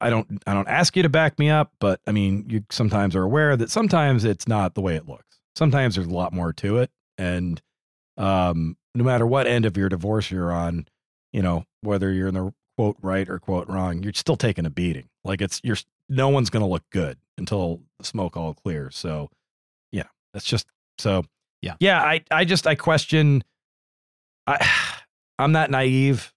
I 0.00 0.10
don't, 0.10 0.42
I 0.46 0.54
don't 0.54 0.68
ask 0.68 0.96
you 0.96 1.02
to 1.02 1.08
back 1.08 1.38
me 1.38 1.50
up, 1.50 1.72
but 1.78 2.00
I 2.06 2.12
mean, 2.12 2.46
you 2.48 2.64
sometimes 2.70 3.14
are 3.14 3.22
aware 3.22 3.56
that 3.56 3.70
sometimes 3.70 4.24
it's 4.24 4.48
not 4.48 4.74
the 4.74 4.80
way 4.80 4.96
it 4.96 5.08
looks. 5.08 5.40
Sometimes 5.54 5.94
there's 5.96 6.06
a 6.06 6.10
lot 6.10 6.32
more 6.32 6.52
to 6.54 6.78
it, 6.78 6.90
and 7.18 7.60
um, 8.16 8.76
no 8.94 9.04
matter 9.04 9.26
what 9.26 9.46
end 9.46 9.66
of 9.66 9.76
your 9.76 9.88
divorce 9.88 10.30
you're 10.30 10.52
on, 10.52 10.86
you 11.32 11.42
know, 11.42 11.64
whether 11.82 12.12
you're 12.12 12.28
in 12.28 12.34
the 12.34 12.52
quote 12.76 12.96
right 13.02 13.28
or 13.28 13.38
quote 13.38 13.68
wrong, 13.68 14.02
you're 14.02 14.12
still 14.14 14.36
taking 14.36 14.66
a 14.66 14.70
beating. 14.70 15.08
Like 15.24 15.40
it's 15.40 15.60
you're 15.62 15.76
no 16.08 16.28
one's 16.28 16.50
going 16.50 16.62
to 16.62 16.68
look 16.68 16.84
good 16.90 17.18
until 17.38 17.80
the 17.98 18.04
smoke 18.04 18.36
all 18.36 18.54
clears. 18.54 18.96
So, 18.96 19.30
yeah, 19.92 20.08
that's 20.32 20.44
just 20.44 20.66
so. 20.98 21.24
Yeah. 21.62 21.74
yeah. 21.78 22.02
I 22.02 22.24
I 22.30 22.44
just 22.44 22.66
I 22.66 22.74
question. 22.74 23.44
I 24.46 24.66
I'm 25.38 25.52
not 25.52 25.70
naive. 25.70 26.32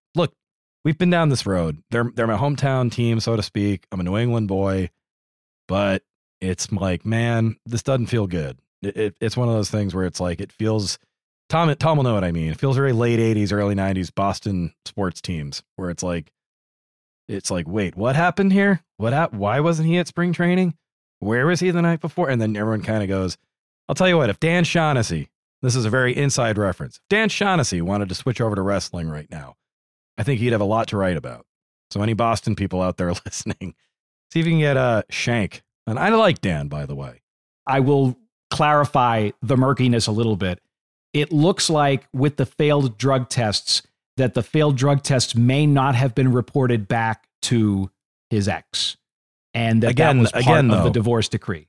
We've 0.84 0.98
been 0.98 1.10
down 1.10 1.30
this 1.30 1.46
road. 1.46 1.82
They're 1.92 2.12
they're 2.14 2.28
my 2.28 2.38
hometown 2.38 2.92
team, 2.92 3.20
so 3.20 3.36
to 3.36 3.44
speak. 3.44 3.86
I'm 3.92 4.00
a 4.00 4.04
New 4.04 4.18
England 4.18 4.48
boy, 4.48 4.90
but 5.68 6.04
it's 6.42 6.72
like, 6.72 7.06
man, 7.06 7.56
this 7.66 7.84
doesn't 7.84 8.08
feel 8.08 8.28
good. 8.28 8.58
It, 8.82 8.98
it, 8.98 9.18
it's 9.22 9.38
one 9.38 9.48
of 9.48 9.56
those 9.56 9.70
things 9.70 9.96
where 9.96 10.06
it's 10.06 10.20
like 10.20 10.42
it 10.42 10.52
feels. 10.52 11.00
Tom 11.50 11.74
Tom 11.76 11.98
will 11.98 12.04
know 12.04 12.14
what 12.14 12.24
I 12.24 12.32
mean. 12.32 12.52
It 12.52 12.60
feels 12.60 12.76
very 12.76 12.94
late 12.94 13.20
'80s, 13.20 13.54
early 13.54 13.76
'90s 13.76 14.14
Boston 14.14 14.74
sports 14.86 15.22
teams, 15.22 15.64
where 15.76 15.90
it's 15.90 16.04
like, 16.04 16.34
it's 17.28 17.52
like, 17.52 17.68
wait, 17.68 17.96
what 17.96 18.16
happened 18.16 18.52
here? 18.52 18.82
What 18.98 19.34
Why 19.34 19.60
wasn't 19.60 19.88
he 19.88 19.98
at 19.98 20.08
spring 20.08 20.34
training? 20.34 20.76
Where 21.20 21.48
was 21.48 21.62
he 21.62 21.72
the 21.72 21.82
night 21.82 22.02
before? 22.02 22.30
And 22.30 22.42
then 22.42 22.58
everyone 22.58 22.82
kind 22.82 23.02
of 23.02 23.08
goes, 23.08 23.38
I'll 23.88 23.96
tell 23.96 24.10
you 24.10 24.18
what, 24.18 24.30
if 24.30 24.40
Dan 24.40 24.64
Shaughnessy, 24.66 25.30
this 25.62 25.76
is 25.76 25.86
a 25.86 25.90
very 25.90 26.16
inside 26.16 26.58
reference, 26.58 27.00
Dan 27.10 27.30
Shaughnessy 27.30 27.82
wanted 27.82 28.10
to 28.10 28.16
switch 28.16 28.42
over 28.42 28.56
to 28.56 28.62
wrestling 28.62 29.10
right 29.10 29.30
now, 29.32 29.56
I 30.18 30.24
think 30.24 30.40
he'd 30.40 30.52
have 30.52 30.62
a 30.62 30.66
lot 30.66 30.88
to 30.90 30.98
write 30.98 31.18
about. 31.18 31.46
So 31.92 32.02
any 32.02 32.14
Boston 32.14 32.56
people 32.56 32.82
out 32.82 32.98
there 32.98 33.12
listening, 33.26 33.76
see 34.32 34.40
if 34.40 34.46
you 34.46 34.52
can 34.54 34.60
get 34.60 34.78
uh, 34.78 35.04
Shank. 35.10 35.64
And 35.88 36.00
I 36.00 36.10
like 36.10 36.42
Dan, 36.42 36.68
by 36.68 36.86
the 36.86 36.96
way. 36.96 37.22
I 37.68 37.80
will 37.80 38.18
clarify 38.52 39.32
the 39.42 39.58
murkiness 39.58 40.08
a 40.08 40.12
little 40.12 40.36
bit. 40.36 40.60
It 41.14 41.32
looks 41.32 41.70
like 41.70 42.08
with 42.14 42.38
the 42.38 42.46
failed 42.46 42.98
drug 42.98 43.30
tests 43.30 43.84
that 44.18 44.34
the 44.34 44.44
failed 44.44 44.78
drug 44.78 45.04
tests 45.04 45.36
may 45.36 45.66
not 45.66 45.96
have 45.96 46.14
been 46.16 46.32
reported 46.32 46.88
back 46.88 47.26
to 47.44 47.90
his 48.30 48.48
ex, 48.48 48.96
and 49.54 49.84
that 49.84 49.92
Again- 49.92 50.18
that 50.18 50.22
was 50.22 50.32
part 50.32 50.44
again, 50.46 50.72
of 50.72 50.84
the 50.86 50.90
divorce 50.92 51.30
decree. 51.30 51.68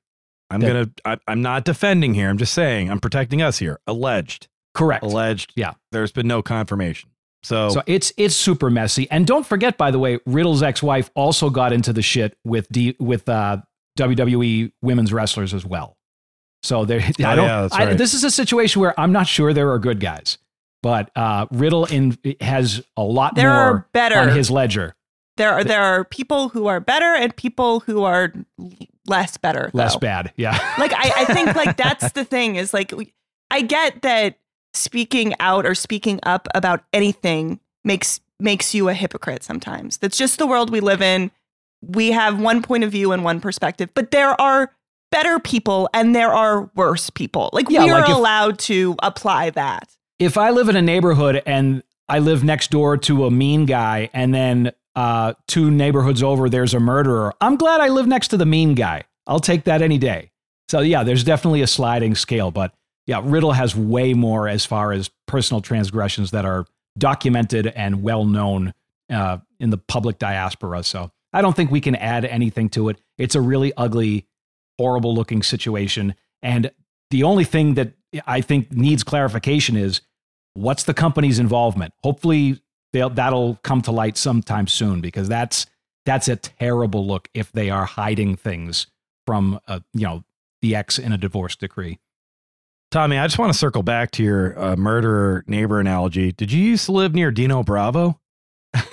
I'm 0.50 0.60
That- 0.60 0.66
gonna. 1.04 1.16
I, 1.26 1.32
I'm 1.32 1.42
not 1.42 1.64
defending 1.64 2.14
here. 2.14 2.28
I'm 2.28 2.38
just 2.38 2.52
saying 2.52 2.90
I'm 2.90 3.00
protecting 3.00 3.42
us 3.42 3.58
here. 3.58 3.80
Alleged. 3.86 4.48
Correct. 4.74 5.02
Alleged. 5.02 5.52
Yeah. 5.56 5.72
There's 5.90 6.12
been 6.12 6.26
no 6.28 6.42
confirmation. 6.42 7.10
So, 7.44 7.68
So 7.68 7.82
it's 7.86 8.12
it's 8.16 8.34
super 8.34 8.70
messy. 8.70 9.08
And 9.10 9.26
don't 9.26 9.46
forget, 9.46 9.76
by 9.76 9.90
the 9.90 9.98
way, 9.98 10.18
Riddle's 10.26 10.62
ex-wife 10.62 11.10
also 11.14 11.50
got 11.50 11.72
into 11.72 11.92
the 11.92 12.02
shit 12.02 12.36
with 12.44 12.68
D, 12.70 12.96
with 12.98 13.28
uh, 13.28 13.58
WWE 13.98 14.72
women's 14.82 15.12
wrestlers 15.12 15.54
as 15.54 15.64
well. 15.64 15.96
So 16.62 16.84
there, 16.84 17.00
I 17.24 17.34
don't. 17.36 17.38
Oh, 17.40 17.44
yeah, 17.44 17.60
that's 17.62 17.74
I- 17.74 17.94
this 17.94 18.14
is 18.14 18.24
a 18.24 18.30
situation 18.30 18.80
where 18.80 18.98
I'm 18.98 19.12
not 19.12 19.26
sure 19.26 19.52
there 19.52 19.70
are 19.72 19.78
good 19.78 20.00
guys, 20.00 20.38
but 20.82 21.10
uh, 21.16 21.46
Riddle 21.50 21.84
in 21.84 22.16
has 22.40 22.82
a 22.96 23.02
lot 23.02 23.34
There 23.34 23.50
more 23.50 23.58
are 23.60 23.88
better. 23.92 24.16
on 24.16 24.28
his 24.30 24.50
ledger, 24.50 24.94
There 25.36 25.52
are 25.52 25.62
there 25.64 25.82
are 25.82 26.04
people 26.04 26.48
who 26.48 26.66
are 26.66 26.80
better 26.80 27.14
and 27.14 27.36
people 27.36 27.80
who 27.80 28.04
are 28.04 28.32
less 29.06 29.36
better. 29.36 29.70
less 29.74 29.96
bad. 29.96 30.32
Yeah, 30.36 30.52
Like 30.78 30.94
I, 30.94 31.12
I 31.18 31.24
think 31.26 31.54
like 31.54 31.76
that's 31.84 32.12
the 32.12 32.24
thing 32.24 32.56
is 32.56 32.72
like 32.72 32.94
I 33.50 33.60
get 33.60 34.00
that 34.02 34.38
speaking 34.74 35.34
out 35.40 35.64
or 35.66 35.74
speaking 35.74 36.20
up 36.24 36.48
about 36.54 36.84
anything 36.92 37.60
makes 37.84 38.20
makes 38.40 38.74
you 38.74 38.88
a 38.88 38.94
hypocrite 38.94 39.42
sometimes. 39.42 39.98
That's 39.98 40.18
just 40.18 40.38
the 40.38 40.46
world 40.46 40.70
we 40.70 40.80
live 40.80 41.00
in. 41.00 41.30
We 41.80 42.10
have 42.12 42.40
one 42.40 42.62
point 42.62 42.84
of 42.84 42.90
view 42.90 43.12
and 43.12 43.22
one 43.24 43.40
perspective, 43.40 43.90
but 43.94 44.10
there 44.10 44.38
are 44.40 44.72
better 45.10 45.38
people 45.38 45.88
and 45.94 46.14
there 46.16 46.32
are 46.32 46.70
worse 46.74 47.10
people. 47.10 47.50
Like 47.52 47.70
Yeah, 47.70 47.84
we 47.84 47.90
are 47.90 48.00
like 48.00 48.10
if- 48.10 48.16
allowed 48.16 48.58
to 48.60 48.96
apply 49.02 49.50
that. 49.50 49.88
if 50.18 50.36
I 50.36 50.50
live 50.50 50.68
in 50.68 50.76
a 50.76 50.82
neighborhood 50.82 51.42
and 51.46 51.82
I 52.08 52.18
live 52.18 52.42
next 52.44 52.70
door 52.70 52.96
to 52.98 53.24
a 53.24 53.30
mean 53.30 53.64
guy, 53.66 54.10
and 54.12 54.34
then 54.34 54.72
uh, 54.96 55.34
two 55.46 55.70
neighborhoods 55.70 56.22
over 56.22 56.48
there's 56.50 56.74
a 56.74 56.80
murderer, 56.80 57.32
I'm 57.40 57.56
glad 57.56 57.80
I 57.80 57.88
live 57.88 58.06
next 58.06 58.28
to 58.28 58.36
the 58.36 58.44
mean 58.46 58.74
guy. 58.74 59.04
I'll 59.26 59.40
take 59.40 59.64
that 59.64 59.80
any 59.80 59.96
day. 59.98 60.30
So 60.68 60.80
yeah, 60.80 61.02
there's 61.04 61.24
definitely 61.24 61.62
a 61.62 61.66
sliding 61.66 62.14
scale, 62.14 62.50
but 62.50 62.74
yeah, 63.06 63.20
Riddle 63.22 63.52
has 63.52 63.76
way 63.76 64.14
more 64.14 64.48
as 64.48 64.64
far 64.64 64.92
as 64.92 65.10
personal 65.26 65.60
transgressions 65.60 66.30
that 66.30 66.44
are 66.44 66.66
documented 66.98 67.66
and 67.66 68.02
well 68.02 68.24
known 68.24 68.72
uh, 69.10 69.38
in 69.60 69.70
the 69.70 69.78
public 69.78 70.18
diaspora. 70.18 70.82
So 70.82 71.10
I 71.32 71.42
don't 71.42 71.54
think 71.54 71.70
we 71.70 71.80
can 71.80 71.96
add 71.96 72.24
anything 72.24 72.68
to 72.70 72.88
it. 72.88 72.98
It's 73.18 73.34
a 73.34 73.40
really 73.40 73.72
ugly, 73.76 74.26
horrible 74.78 75.14
looking 75.14 75.42
situation, 75.42 76.14
and 76.42 76.70
the 77.10 77.22
only 77.22 77.44
thing 77.44 77.74
that 77.74 77.92
I 78.26 78.40
think 78.40 78.72
needs 78.72 79.04
clarification 79.04 79.76
is 79.76 80.00
what's 80.54 80.84
the 80.84 80.94
company's 80.94 81.38
involvement. 81.38 81.92
Hopefully, 82.02 82.60
that'll 82.92 83.56
come 83.62 83.82
to 83.82 83.92
light 83.92 84.16
sometime 84.16 84.66
soon 84.66 85.00
because 85.00 85.28
that's 85.28 85.66
that's 86.06 86.28
a 86.28 86.36
terrible 86.36 87.06
look 87.06 87.28
if 87.34 87.50
they 87.52 87.70
are 87.70 87.84
hiding 87.84 88.36
things 88.36 88.86
from 89.26 89.58
uh, 89.68 89.80
you 89.92 90.06
know 90.06 90.24
the 90.62 90.74
ex 90.74 90.98
in 90.98 91.12
a 91.12 91.18
divorce 91.18 91.56
decree. 91.56 91.98
Tommy, 92.94 93.18
I 93.18 93.26
just 93.26 93.40
want 93.40 93.52
to 93.52 93.58
circle 93.58 93.82
back 93.82 94.12
to 94.12 94.22
your 94.22 94.56
uh, 94.56 94.76
murderer 94.76 95.42
neighbor 95.48 95.80
analogy. 95.80 96.30
Did 96.30 96.52
you 96.52 96.62
used 96.62 96.86
to 96.86 96.92
live 96.92 97.12
near 97.12 97.32
Dino 97.32 97.64
Bravo? 97.64 98.20
I 98.72 98.84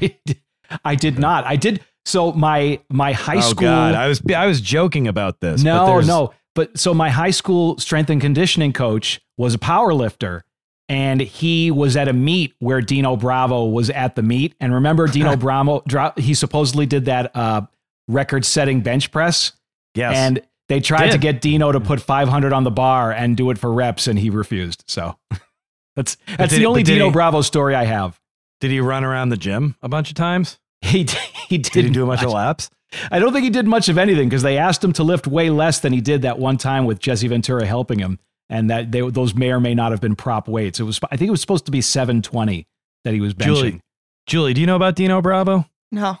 did, 0.24 0.40
I 0.82 0.94
did 0.94 1.18
not. 1.18 1.44
I 1.44 1.56
did. 1.56 1.84
So 2.06 2.32
my 2.32 2.80
my 2.88 3.12
high 3.12 3.36
oh 3.36 3.40
school. 3.40 3.60
God, 3.64 3.94
I 3.94 4.08
was 4.08 4.22
I 4.34 4.46
was 4.46 4.62
joking 4.62 5.06
about 5.06 5.40
this. 5.40 5.62
no, 5.62 5.84
there's- 5.84 6.06
no. 6.06 6.32
But 6.54 6.78
so 6.78 6.94
my 6.94 7.10
high 7.10 7.30
school 7.30 7.76
strength 7.76 8.08
and 8.08 8.22
conditioning 8.22 8.72
coach 8.72 9.20
was 9.36 9.52
a 9.52 9.58
power 9.58 9.92
lifter. 9.92 10.44
And 10.88 11.20
he 11.20 11.70
was 11.70 11.94
at 11.94 12.08
a 12.08 12.14
meet 12.14 12.54
where 12.58 12.80
Dino 12.80 13.16
Bravo 13.16 13.66
was 13.66 13.90
at 13.90 14.14
the 14.16 14.22
meet. 14.22 14.54
And 14.60 14.72
remember, 14.72 15.08
Dino 15.08 15.36
Bravo, 15.38 15.82
he 16.16 16.32
supposedly 16.32 16.86
did 16.86 17.04
that 17.04 17.36
uh, 17.36 17.62
record 18.08 18.46
setting 18.46 18.80
bench 18.80 19.10
press. 19.10 19.52
Yes. 19.94 20.16
And 20.16 20.42
they 20.72 20.80
tried 20.80 21.10
to 21.10 21.18
get 21.18 21.40
Dino 21.40 21.70
to 21.70 21.80
put 21.80 22.00
500 22.00 22.52
on 22.52 22.64
the 22.64 22.70
bar 22.70 23.12
and 23.12 23.36
do 23.36 23.50
it 23.50 23.58
for 23.58 23.72
reps, 23.72 24.06
and 24.06 24.18
he 24.18 24.30
refused. 24.30 24.84
So 24.86 25.16
that's 25.96 26.16
that's 26.38 26.52
did 26.52 26.60
the 26.60 26.66
only 26.66 26.82
Dino 26.82 27.06
he- 27.06 27.12
Bravo 27.12 27.42
story 27.42 27.74
I 27.74 27.84
have. 27.84 28.18
Did 28.60 28.70
he 28.70 28.80
run 28.80 29.04
around 29.04 29.28
the 29.28 29.36
gym 29.36 29.76
a 29.82 29.88
bunch 29.88 30.08
of 30.08 30.14
times? 30.14 30.58
He 30.80 31.06
he 31.48 31.58
did, 31.58 31.72
Did 31.72 31.84
he 31.84 31.90
do 31.90 32.04
a 32.04 32.06
bunch 32.06 32.22
of 32.22 32.30
laps? 32.30 32.70
I 33.10 33.18
don't 33.18 33.32
think 33.32 33.44
he 33.44 33.50
did 33.50 33.66
much 33.66 33.88
of 33.88 33.98
anything 33.98 34.28
because 34.28 34.42
they 34.42 34.58
asked 34.58 34.82
him 34.82 34.92
to 34.94 35.02
lift 35.02 35.26
way 35.26 35.50
less 35.50 35.80
than 35.80 35.92
he 35.92 36.00
did 36.00 36.22
that 36.22 36.38
one 36.38 36.58
time 36.58 36.84
with 36.84 36.98
Jesse 36.98 37.28
Ventura 37.28 37.66
helping 37.66 37.98
him, 37.98 38.18
and 38.48 38.70
that 38.70 38.92
they, 38.92 39.00
those 39.08 39.34
may 39.34 39.50
or 39.50 39.60
may 39.60 39.74
not 39.74 39.92
have 39.92 40.00
been 40.00 40.16
prop 40.16 40.48
weights. 40.48 40.80
It 40.80 40.84
was 40.84 41.00
I 41.10 41.16
think 41.16 41.28
it 41.28 41.32
was 41.32 41.40
supposed 41.40 41.66
to 41.66 41.70
be 41.72 41.80
720 41.80 42.66
that 43.04 43.14
he 43.14 43.20
was 43.20 43.34
benching. 43.34 43.44
Julie, 43.44 43.80
Julie, 44.26 44.54
do 44.54 44.60
you 44.60 44.66
know 44.66 44.76
about 44.76 44.96
Dino 44.96 45.20
Bravo? 45.20 45.66
No. 45.90 46.18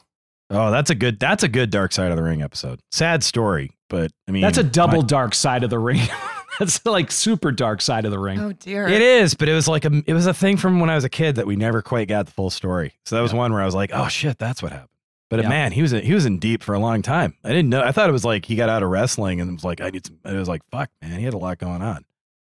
Oh, 0.52 0.70
that's 0.70 0.90
a 0.90 0.94
good 0.94 1.18
that's 1.18 1.42
a 1.42 1.48
good 1.48 1.70
Dark 1.70 1.92
Side 1.92 2.10
of 2.10 2.16
the 2.16 2.22
Ring 2.22 2.42
episode. 2.42 2.80
Sad 2.92 3.24
story, 3.24 3.72
but 3.88 4.12
I 4.28 4.32
mean 4.32 4.42
That's 4.42 4.58
a 4.58 4.62
double 4.64 5.00
my- 5.02 5.06
dark 5.06 5.34
side 5.34 5.64
of 5.64 5.70
the 5.70 5.78
ring. 5.78 6.00
That's 6.58 6.84
like 6.84 7.10
super 7.10 7.50
dark 7.50 7.80
side 7.80 8.04
of 8.04 8.10
the 8.10 8.18
ring. 8.18 8.38
Oh 8.38 8.52
dear. 8.52 8.86
It 8.86 9.00
is, 9.00 9.32
but 9.32 9.48
it 9.48 9.54
was 9.54 9.66
like 9.66 9.86
a 9.86 10.02
it 10.06 10.12
was 10.12 10.26
a 10.26 10.34
thing 10.34 10.58
from 10.58 10.80
when 10.80 10.90
I 10.90 10.94
was 10.94 11.02
a 11.04 11.08
kid 11.08 11.36
that 11.36 11.46
we 11.46 11.56
never 11.56 11.80
quite 11.80 12.08
got 12.08 12.26
the 12.26 12.32
full 12.32 12.50
story. 12.50 12.92
So 13.06 13.16
that 13.16 13.22
was 13.22 13.32
one 13.32 13.52
where 13.54 13.62
I 13.62 13.64
was 13.64 13.74
like, 13.74 13.90
oh 13.94 14.06
shit, 14.08 14.38
that's 14.38 14.62
what 14.62 14.70
happened. 14.70 14.90
But 15.30 15.40
Yeah. 15.40 15.48
man, 15.48 15.72
he 15.72 15.80
was 15.80 15.92
he 15.92 16.12
was 16.12 16.26
in 16.26 16.38
deep 16.38 16.62
for 16.62 16.74
a 16.74 16.78
long 16.78 17.00
time. 17.00 17.34
I 17.42 17.48
didn't 17.48 17.70
know. 17.70 17.80
I 17.82 17.90
thought 17.90 18.10
it 18.10 18.12
was 18.12 18.24
like 18.26 18.44
he 18.44 18.54
got 18.54 18.68
out 18.68 18.82
of 18.82 18.90
wrestling 18.90 19.40
and 19.40 19.50
was 19.54 19.64
like, 19.64 19.80
I 19.80 19.88
need 19.88 20.04
some. 20.06 20.18
It 20.26 20.36
was 20.36 20.46
like, 20.48 20.60
fuck, 20.70 20.90
man, 21.00 21.18
he 21.18 21.24
had 21.24 21.32
a 21.32 21.38
lot 21.38 21.56
going 21.56 21.80
on. 21.80 22.04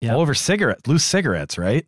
Yeah. 0.01 0.15
All 0.15 0.23
over 0.23 0.33
cigarettes, 0.33 0.87
loose 0.87 1.05
cigarettes, 1.05 1.59
right? 1.59 1.87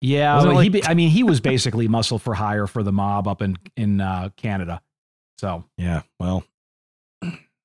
Yeah, 0.00 0.34
Wasn't 0.36 0.52
well, 0.54 0.62
he 0.62 0.68
like- 0.70 0.82
be, 0.84 0.86
I 0.86 0.94
mean, 0.94 1.10
he 1.10 1.24
was 1.24 1.40
basically 1.40 1.88
muscle 1.98 2.20
for 2.20 2.34
hire 2.34 2.68
for 2.68 2.84
the 2.84 2.92
mob 2.92 3.26
up 3.26 3.42
in 3.42 3.56
in 3.76 4.00
uh, 4.00 4.28
Canada. 4.36 4.80
So 5.42 5.64
Yeah. 5.76 6.02
Well, 6.20 6.44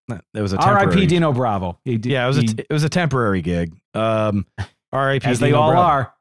that 0.07 0.23
that 0.33 0.41
was 0.41 0.51
a 0.51 0.57
temporary. 0.57 0.85
R.I.P. 0.87 1.05
Dino 1.05 1.31
Bravo. 1.31 1.77
He, 1.85 1.97
Yeah, 2.03 2.25
it 2.25 2.27
was 2.27 2.37
a 2.39 2.41
he- 2.41 2.47
t- 2.47 2.65
it 2.69 2.73
was 2.73 2.83
a 2.83 2.89
temporary 2.89 3.41
gig. 3.41 3.73
Um, 3.93 4.45
R.I.P. 4.91 5.25
as 5.27 5.39
they 5.39 5.47
Dino 5.47 5.59
all 5.61 5.71
Bravo. 5.71 5.87
are. 5.87 6.13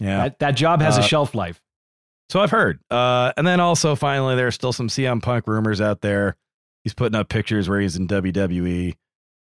Yeah. 0.00 0.22
That, 0.24 0.38
that 0.40 0.50
job 0.52 0.80
has 0.80 0.96
a 0.96 1.00
Uh, 1.00 1.04
shelf 1.04 1.34
life. 1.34 1.60
So 2.30 2.40
I've 2.40 2.50
heard. 2.50 2.80
Uh, 2.90 3.32
and 3.36 3.46
then 3.46 3.60
also 3.60 3.94
finally, 3.94 4.34
there's 4.36 4.54
still 4.54 4.72
some 4.72 4.88
CM 4.88 5.22
Punk 5.22 5.46
rumors 5.46 5.80
out 5.80 6.00
there. 6.00 6.34
He's 6.82 6.94
putting 6.94 7.14
up 7.18 7.28
pictures 7.28 7.68
where 7.68 7.78
he's 7.80 7.96
in 7.96 8.08
WWE. 8.08 8.94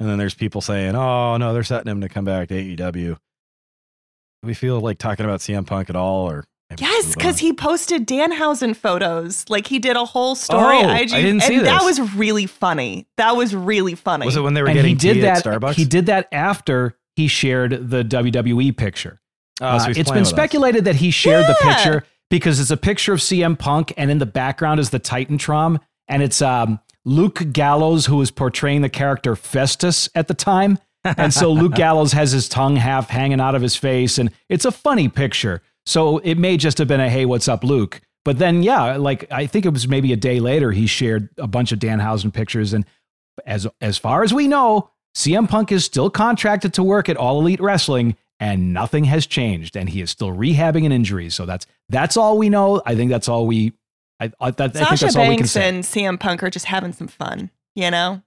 And 0.01 0.09
then 0.09 0.17
there's 0.19 0.35
people 0.35 0.61
saying, 0.61 0.95
oh, 0.97 1.37
no, 1.37 1.53
they're 1.53 1.63
setting 1.65 1.91
him 1.91 2.01
to 2.03 2.09
come 2.09 2.25
back 2.25 2.49
to 2.49 2.55
AEW. 2.55 2.93
Do 3.15 3.19
we 4.43 4.55
feel 4.55 4.81
like 4.81 4.99
talking 4.99 5.25
about 5.25 5.41
CM 5.41 5.67
Punk 5.67 5.91
at 5.91 5.97
all? 5.97 6.29
Or 6.31 6.45
Yes, 6.81 7.15
because 7.15 7.39
he 7.39 7.53
posted 7.53 8.07
Danhausen 8.07 8.75
photos. 8.77 9.45
Like 9.49 9.67
he 9.67 9.79
did 9.79 9.97
a 9.97 10.05
whole 10.05 10.35
story. 10.35 10.77
Oh, 10.79 10.91
IG, 10.91 11.13
I 11.13 11.23
didn't 11.23 11.41
see 11.41 11.57
and 11.57 11.67
that 11.67 11.83
was 11.83 12.01
really 12.15 12.47
funny. 12.47 13.07
That 13.17 13.37
was 13.37 13.55
really 13.55 13.95
funny. 13.95 14.27
Was 14.27 14.37
it 14.37 14.41
when 14.43 14.55
they 14.55 14.63
were 14.63 14.69
And 14.69 14.77
he 14.79 14.95
getting 14.95 14.97
did 14.97 15.15
tea 15.15 15.21
that. 15.23 15.45
at 15.47 15.61
Starbucks? 15.61 15.75
He 15.75 15.85
did 15.85 16.07
that 16.07 16.29
after 16.33 16.97
he 17.17 17.29
shared 17.29 17.91
the 17.91 18.03
WWE 18.05 18.77
picture. 18.77 19.21
Oh, 19.61 19.79
so 19.79 19.85
Uh, 19.85 19.89
he's 19.89 19.99
it's 19.99 20.09
playing 20.09 20.15
been 20.15 20.15
with 20.23 20.27
us. 20.27 20.29
speculated 20.31 20.85
that 20.87 20.97
he 20.97 21.11
shared 21.11 21.47
the 21.47 21.57
picture 21.61 22.05
because 22.31 22.59
it's 22.61 22.71
a 22.71 22.77
picture 22.77 23.13
of 23.13 23.21
CM 23.21 23.59
Punk, 23.59 23.93
and 23.97 24.11
in 24.11 24.19
the 24.19 24.27
background 24.27 24.81
is 24.81 24.91
the 24.91 24.99
Titantron, 25.01 25.79
and 26.09 26.23
it's 26.23 26.41
um, 26.41 26.81
Luke 27.05 27.43
Gallows 27.53 28.07
who 28.07 28.17
was 28.17 28.31
portraying 28.31 28.81
the 28.81 28.89
character 28.89 29.37
Festus 29.37 30.09
at 30.15 30.29
the 30.29 30.35
time, 30.35 30.79
and 31.05 31.35
so 31.35 31.53
Luke 31.53 31.75
Gallows 31.75 32.13
has 32.13 32.33
his 32.33 32.49
tongue 32.49 32.77
half 32.77 33.11
hanging 33.11 33.41
out 33.41 33.55
of 33.55 33.61
his 33.61 33.77
face, 33.77 34.17
and 34.19 34.31
it's 34.49 34.65
a 34.65 34.73
funny 34.73 35.09
picture. 35.11 35.61
So 35.87 36.19
it 36.19 36.37
may 36.37 36.57
just 36.57 36.79
have 36.79 36.89
been 36.89 37.01
a 37.01 37.11
"Hey, 37.11 37.25
what's 37.25 37.49
up, 37.49 37.65
Luke?" 37.65 38.01
But 38.25 38.39
then, 38.39 38.63
yeah, 38.63 38.97
like 38.97 39.31
I 39.33 39.47
think 39.47 39.67
it 39.67 39.73
was 39.73 39.89
maybe 39.89 40.13
a 40.13 40.17
day 40.17 40.39
later, 40.41 40.73
he 40.73 40.87
shared 40.87 41.29
a 41.39 41.47
bunch 41.47 41.73
of 41.73 41.79
Danhausen 41.79 42.33
pictures, 42.33 42.73
and 42.73 42.85
as 43.47 43.67
as 43.81 43.99
far 43.99 44.23
as 44.23 44.33
we 44.33 44.47
know, 44.47 44.91
CM 45.17 45.49
Punk 45.49 45.73
is 45.73 45.85
still 45.85 46.11
contracted 46.11 46.73
to 46.75 46.83
work 46.83 47.09
at 47.09 47.17
All 47.17 47.41
Elite 47.41 47.61
Wrestling, 47.61 48.17
and 48.39 48.73
nothing 48.73 49.05
has 49.05 49.27
changed, 49.27 49.77
and 49.77 49.89
he 49.89 50.01
is 50.01 50.11
still 50.11 50.31
rehabbing 50.31 50.87
an 50.87 50.93
injury. 50.93 51.31
So 51.31 51.47
that's 51.47 51.67
that's 51.89 52.17
all 52.17 52.39
we 52.39 52.49
know. 52.49 52.81
I 52.87 52.95
think 52.95 53.11
that's 53.11 53.29
all 53.29 53.47
we. 53.47 53.73
I, 54.21 54.31
I, 54.41 54.51
that, 54.53 54.61
I 54.61 54.69
think 54.69 54.89
Sasha 54.89 55.05
that's 55.07 55.17
all 55.17 55.29
we 55.29 55.37
can 55.37 55.43
Banks 55.43 55.51
say. 55.51 55.69
and 55.69 55.85
CM 55.85 56.21
Punk 56.21 56.43
are 56.45 56.51
just 56.51 56.67
having 56.67 56.93
some 56.93 57.09
fun. 57.09 57.51
You 57.75 57.91
know, 57.91 58.23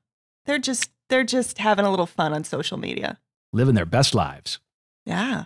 they're 0.45 0.59
just 0.59 0.91
they're 1.09 1.23
just 1.23 1.57
having 1.59 1.85
a 1.85 1.89
little 1.89 2.05
fun 2.05 2.33
on 2.33 2.43
social 2.43 2.77
media. 2.77 3.19
Living 3.53 3.75
their 3.75 3.85
best 3.85 4.13
lives. 4.13 4.59
Yeah. 5.05 5.45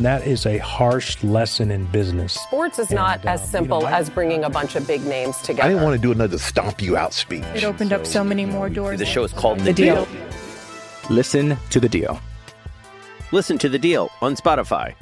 That 0.00 0.26
is 0.26 0.46
a 0.46 0.56
harsh 0.58 1.22
lesson 1.22 1.70
in 1.70 1.84
business. 1.86 2.32
Sports 2.32 2.78
is 2.78 2.90
not 2.90 3.18
And, 3.20 3.28
uh, 3.28 3.32
as 3.32 3.42
you 3.42 3.46
simple 3.48 3.80
know, 3.82 3.86
I- 3.86 3.92
as 3.98 4.08
bringing 4.08 4.44
a 4.44 4.50
bunch 4.50 4.74
of 4.74 4.86
big 4.86 5.04
names 5.04 5.36
together. 5.38 5.64
I 5.64 5.68
didn't 5.68 5.82
want 5.84 5.94
to 5.94 6.00
do 6.00 6.10
another 6.10 6.38
stomp 6.38 6.80
you 6.80 6.96
out 6.96 7.12
speech. 7.12 7.44
It 7.54 7.64
opened 7.64 7.92
up 7.92 8.06
so 8.06 8.24
many 8.24 8.46
more 8.46 8.70
doors. 8.70 8.98
The 8.98 9.04
show 9.04 9.24
is 9.24 9.32
called 9.32 9.60
the 9.60 9.74
deal. 9.74 10.08
Listen 11.10 11.58
to 11.70 11.80
The 11.80 11.88
Deal. 11.88 12.20
Listen 13.32 13.58
to 13.58 13.68
the 13.68 13.78
deal 13.78 14.10
on 14.22 14.36
Spotify. 14.36 14.94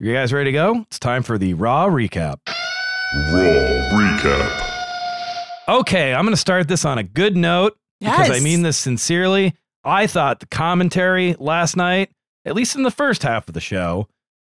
You 0.00 0.12
guys 0.12 0.32
ready 0.32 0.50
to 0.50 0.52
go? 0.52 0.80
It's 0.88 0.98
time 0.98 1.22
for 1.22 1.38
the 1.38 1.54
Raw 1.54 1.88
recap. 1.88 2.38
Raw 3.32 3.98
recap. 3.98 4.64
Okay, 5.68 6.12
I'm 6.14 6.24
going 6.24 6.32
to 6.34 6.36
start 6.40 6.68
this 6.68 6.84
on 6.84 6.98
a 6.98 7.02
good 7.02 7.36
note 7.36 7.76
because 8.00 8.30
I 8.30 8.40
mean 8.40 8.62
this 8.62 8.76
sincerely. 8.76 9.54
I 9.84 10.06
thought 10.06 10.40
the 10.40 10.46
commentary 10.46 11.34
last 11.38 11.76
night, 11.76 12.10
at 12.48 12.54
least 12.54 12.74
in 12.76 12.82
the 12.82 12.90
first 12.90 13.22
half 13.22 13.46
of 13.48 13.54
the 13.54 13.60
show, 13.60 14.08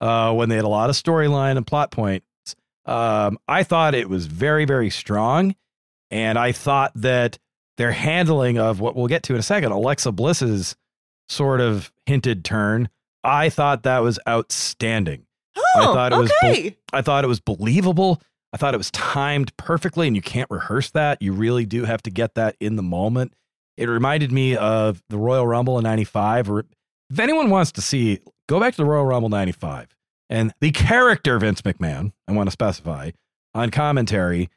uh, 0.00 0.32
when 0.32 0.48
they 0.48 0.56
had 0.56 0.64
a 0.64 0.68
lot 0.68 0.90
of 0.90 0.96
storyline 0.96 1.56
and 1.56 1.66
plot 1.66 1.90
points, 1.90 2.24
um, 2.86 3.38
I 3.46 3.62
thought 3.62 3.94
it 3.94 4.08
was 4.08 4.26
very, 4.26 4.64
very 4.64 4.90
strong. 4.90 5.54
And 6.10 6.38
I 6.38 6.52
thought 6.52 6.92
that 6.96 7.38
their 7.76 7.92
handling 7.92 8.58
of 8.58 8.80
what 8.80 8.96
we'll 8.96 9.06
get 9.06 9.22
to 9.24 9.34
in 9.34 9.38
a 9.38 9.42
second, 9.42 9.72
Alexa 9.72 10.12
Bliss's 10.12 10.76
sort 11.28 11.60
of 11.60 11.92
hinted 12.06 12.44
turn, 12.44 12.88
I 13.22 13.48
thought 13.48 13.84
that 13.84 14.00
was 14.00 14.18
outstanding. 14.28 15.26
Oh, 15.56 15.62
I 15.76 15.84
thought 15.84 16.12
it 16.12 16.18
was 16.18 16.32
bel- 16.40 16.50
okay. 16.50 16.76
I 16.92 17.02
thought 17.02 17.24
it 17.24 17.28
was 17.28 17.40
believable. 17.40 18.20
I 18.52 18.56
thought 18.56 18.74
it 18.74 18.78
was 18.78 18.90
timed 18.90 19.56
perfectly, 19.56 20.06
and 20.08 20.16
you 20.16 20.22
can't 20.22 20.50
rehearse 20.50 20.90
that. 20.90 21.22
You 21.22 21.32
really 21.32 21.66
do 21.66 21.84
have 21.84 22.02
to 22.02 22.10
get 22.10 22.34
that 22.34 22.56
in 22.58 22.76
the 22.76 22.82
moment. 22.82 23.34
It 23.76 23.88
reminded 23.88 24.32
me 24.32 24.56
of 24.56 25.02
the 25.08 25.16
Royal 25.16 25.46
Rumble 25.46 25.78
in 25.78 25.84
95. 25.84 26.50
If 27.10 27.18
anyone 27.18 27.50
wants 27.50 27.72
to 27.72 27.82
see, 27.82 28.20
go 28.48 28.60
back 28.60 28.74
to 28.74 28.76
the 28.76 28.84
Royal 28.84 29.04
Rumble 29.04 29.28
95. 29.28 29.88
And 30.28 30.54
the 30.60 30.70
character 30.70 31.38
Vince 31.38 31.62
McMahon, 31.62 32.12
I 32.28 32.32
want 32.32 32.46
to 32.46 32.52
specify, 32.52 33.10
on 33.52 33.70
commentary, 33.70 34.48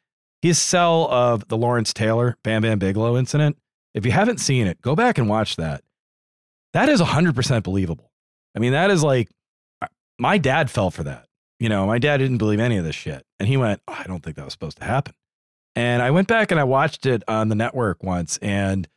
his 0.43 0.59
sell 0.59 1.07
of 1.09 1.47
the 1.47 1.57
Lawrence 1.57 1.93
Taylor 1.93 2.37
Bam 2.43 2.61
Bam 2.61 2.77
Bigelow 2.77 3.17
incident. 3.17 3.57
If 3.95 4.05
you 4.05 4.11
haven't 4.11 4.39
seen 4.39 4.67
it, 4.67 4.81
go 4.81 4.95
back 4.95 5.17
and 5.17 5.27
watch 5.27 5.55
that. 5.55 5.83
That 6.73 6.89
is 6.89 7.01
100% 7.01 7.63
believable. 7.63 8.11
I 8.55 8.59
mean, 8.59 8.73
that 8.73 8.91
is 8.91 9.03
like, 9.03 9.29
uh, 9.81 9.87
my 10.19 10.37
dad 10.37 10.69
fell 10.69 10.91
for 10.91 11.03
that. 11.03 11.25
You 11.59 11.69
know, 11.69 11.87
my 11.87 11.97
dad 11.97 12.17
didn't 12.17 12.37
believe 12.37 12.59
any 12.59 12.77
of 12.77 12.85
this 12.85 12.95
shit. 12.95 13.25
And 13.39 13.47
he 13.47 13.57
went, 13.57 13.81
oh, 13.87 13.95
I 13.97 14.03
don't 14.03 14.21
think 14.21 14.35
that 14.35 14.45
was 14.45 14.53
supposed 14.53 14.77
to 14.77 14.83
happen. 14.83 15.13
And 15.75 16.03
I 16.03 16.11
went 16.11 16.27
back 16.27 16.51
and 16.51 16.59
I 16.59 16.65
watched 16.65 17.05
it 17.07 17.23
on 17.27 17.49
the 17.49 17.55
network 17.55 18.03
once, 18.03 18.37
and 18.37 18.87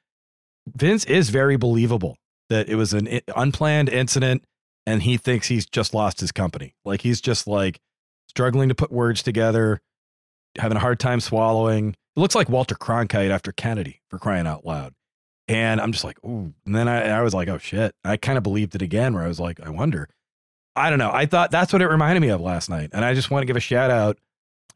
Vince 0.75 1.05
is 1.07 1.31
very 1.31 1.57
believable 1.57 2.19
that 2.49 2.69
it 2.69 2.77
was 2.77 2.93
an 2.93 3.21
unplanned 3.35 3.89
incident. 3.89 4.45
and 4.87 5.03
he 5.03 5.17
thinks 5.17 5.49
he's 5.49 5.67
just 5.67 5.95
lost 5.95 6.21
his 6.21 6.31
company. 6.33 6.75
Like 6.85 7.01
he's 7.03 7.21
just 7.21 7.47
like 7.47 7.81
struggling 8.29 8.69
to 8.69 8.75
put 8.75 8.93
words 8.93 9.23
together, 9.23 9.81
having 10.59 10.77
a 10.77 10.81
hard 10.81 11.01
time 11.01 11.21
swallowing. 11.21 11.91
It 11.91 12.21
looks 12.21 12.35
like 12.35 12.49
Walter 12.49 12.77
Cronkite 12.77 13.31
after 13.31 13.53
Kennedy 13.53 14.01
for 14.11 14.19
crying 14.19 14.47
out 14.47 14.65
loud. 14.65 14.95
And 15.49 15.81
I'm 15.81 15.93
just 15.93 16.05
like, 16.05 16.19
ooh. 16.25 16.55
And 16.65 16.75
then 16.75 16.89
I, 16.89 17.09
I 17.09 17.23
was 17.23 17.35
like, 17.35 17.49
oh 17.49 17.59
shit. 17.59 17.95
I 18.05 18.17
kind 18.17 18.39
of 18.39 18.45
believed 18.45 18.75
it 18.75 18.83
again, 18.83 19.15
where 19.15 19.23
I 19.25 19.29
was 19.29 19.41
like, 19.41 19.61
I 19.61 19.71
wonder. 19.71 20.09
I 20.75 20.91
don't 20.91 20.99
know. 20.99 21.11
I 21.13 21.27
thought 21.27 21.51
that's 21.51 21.73
what 21.73 21.83
it 21.83 21.89
reminded 21.89 22.21
me 22.21 22.29
of 22.29 22.41
last 22.41 22.69
night. 22.69 22.91
And 22.93 23.05
I 23.05 23.15
just 23.15 23.31
want 23.31 23.43
to 23.43 23.47
give 23.47 23.57
a 23.57 23.61
shout 23.61 23.91
out 23.91 24.19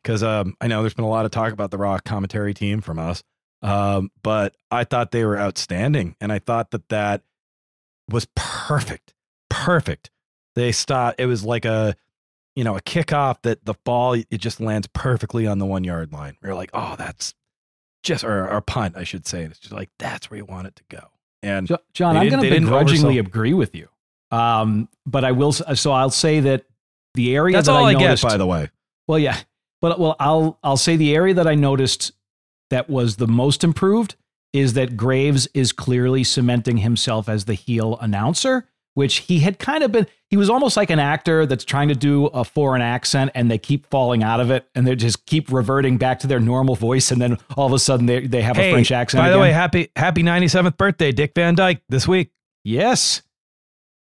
because 0.02 0.22
um, 0.22 0.54
I 0.60 0.66
know 0.66 0.80
there's 0.82 0.94
been 0.94 1.04
a 1.04 1.08
lot 1.10 1.24
of 1.24 1.30
talk 1.30 1.52
about 1.52 1.70
the 1.70 1.78
Raw 1.78 1.98
commentary 1.98 2.54
team 2.54 2.80
from 2.80 2.98
us. 2.98 3.22
Um, 3.62 4.10
but 4.22 4.54
I 4.70 4.84
thought 4.84 5.10
they 5.10 5.24
were 5.24 5.38
outstanding. 5.38 6.16
And 6.20 6.32
I 6.32 6.38
thought 6.38 6.70
that 6.70 6.88
that 6.88 7.22
was 8.12 8.26
perfect. 8.34 9.14
Perfect. 9.48 10.10
They 10.54 10.72
stopped. 10.72 11.20
It 11.20 11.26
was 11.26 11.44
like 11.44 11.64
a, 11.64 11.96
you 12.54 12.64
know, 12.64 12.76
a 12.76 12.80
kickoff 12.80 13.42
that 13.42 13.64
the 13.64 13.74
ball, 13.84 14.14
it 14.14 14.38
just 14.38 14.60
lands 14.60 14.88
perfectly 14.92 15.46
on 15.46 15.58
the 15.58 15.66
one 15.66 15.84
yard 15.84 16.12
line. 16.12 16.36
We're 16.42 16.54
like, 16.54 16.70
oh, 16.74 16.96
that's 16.98 17.34
just, 18.02 18.24
or, 18.24 18.48
or 18.48 18.60
punt, 18.60 18.96
I 18.96 19.04
should 19.04 19.26
say. 19.26 19.42
And 19.42 19.50
It's 19.50 19.60
just 19.60 19.72
like, 19.72 19.90
that's 19.98 20.30
where 20.30 20.38
you 20.38 20.44
want 20.44 20.66
it 20.66 20.76
to 20.76 20.82
go. 20.88 21.08
And 21.42 21.68
Jon, 21.94 22.16
I'm 22.16 22.28
going 22.28 22.42
to 22.42 22.50
begrudgingly 22.50 23.18
agree 23.18 23.54
with 23.54 23.74
you. 23.74 23.88
Um, 24.30 24.88
but 25.06 25.24
I 25.24 25.32
will. 25.32 25.52
So 25.52 25.92
I'll 25.92 26.10
say 26.10 26.40
that 26.40 26.64
the 27.14 27.34
area 27.34 27.56
That's 27.56 27.66
that 27.66 27.72
all 27.72 27.84
I, 27.84 27.94
get, 27.94 28.00
noticed, 28.00 28.22
by 28.22 28.36
the 28.36 28.46
way. 28.46 28.70
Well, 29.08 29.18
yeah, 29.18 29.38
but 29.80 29.98
well, 29.98 30.16
I'll 30.20 30.58
I'll 30.62 30.76
say 30.76 30.96
the 30.96 31.14
area 31.14 31.34
that 31.34 31.46
I 31.46 31.54
noticed 31.54 32.12
that 32.68 32.88
was 32.88 33.16
the 33.16 33.26
most 33.26 33.64
improved 33.64 34.16
is 34.52 34.72
that 34.74 34.96
Graves 34.96 35.46
is 35.54 35.72
clearly 35.72 36.24
cementing 36.24 36.78
himself 36.78 37.28
as 37.28 37.44
the 37.44 37.54
heel 37.54 37.98
announcer, 38.00 38.66
which 38.94 39.18
he 39.18 39.40
had 39.40 39.58
kind 39.58 39.82
of 39.84 39.92
been. 39.92 40.06
He 40.28 40.36
was 40.36 40.50
almost 40.50 40.76
like 40.76 40.90
an 40.90 40.98
actor 40.98 41.46
that's 41.46 41.64
trying 41.64 41.88
to 41.88 41.94
do 41.94 42.26
a 42.26 42.44
foreign 42.44 42.82
accent, 42.82 43.30
and 43.34 43.50
they 43.50 43.58
keep 43.58 43.86
falling 43.90 44.22
out 44.22 44.40
of 44.40 44.50
it, 44.50 44.68
and 44.74 44.86
they 44.86 44.94
just 44.96 45.26
keep 45.26 45.50
reverting 45.52 45.96
back 45.98 46.18
to 46.20 46.26
their 46.26 46.40
normal 46.40 46.74
voice, 46.76 47.10
and 47.10 47.20
then 47.20 47.36
all 47.56 47.66
of 47.66 47.72
a 47.72 47.78
sudden 47.78 48.06
they 48.06 48.26
they 48.26 48.42
have 48.42 48.56
Hey, 48.56 48.70
a 48.70 48.72
French 48.72 48.90
accent. 48.92 49.22
By 49.22 49.28
the 49.28 49.34
again. 49.34 49.42
way, 49.42 49.52
happy 49.52 49.88
happy 49.96 50.22
97th 50.22 50.76
birthday, 50.76 51.12
Dick 51.12 51.32
Van 51.34 51.54
Dyke, 51.54 51.82
this 51.88 52.06
week. 52.08 52.30
yes. 52.64 53.22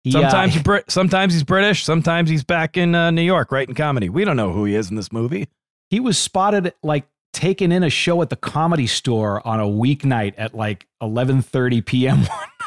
He, 0.05 0.13
uh, 0.17 0.29
Sometimes, 0.29 0.53
he 0.55 0.61
sometimes 0.89 1.33
he's 1.33 1.43
British, 1.43 1.85
sometimes 1.85 2.29
he's 2.29 2.43
back 2.43 2.75
in 2.75 2.93
uh, 2.93 3.09
New 3.09 3.21
York 3.21 3.53
writing 3.53 3.73
comedy. 3.73 4.09
We 4.09 4.25
don't 4.25 4.35
know 4.35 4.51
who 4.51 4.65
he 4.65 4.75
is 4.75 4.89
in 4.89 4.97
this 4.97 5.13
movie. 5.13 5.47
he 5.89 6.01
was 6.01 6.17
spotted 6.17 6.73
like 6.83 7.05
taking 7.33 7.71
in 7.71 7.83
a 7.83 7.89
show 7.89 8.21
at 8.21 8.29
the 8.29 8.35
comedy 8.35 8.87
store 8.87 9.45
on 9.45 9.59
a 9.59 9.65
weeknight 9.65 10.35
at 10.37 10.53
like 10.55 10.87
11:30 11.01 11.85
p.m. 11.85 12.21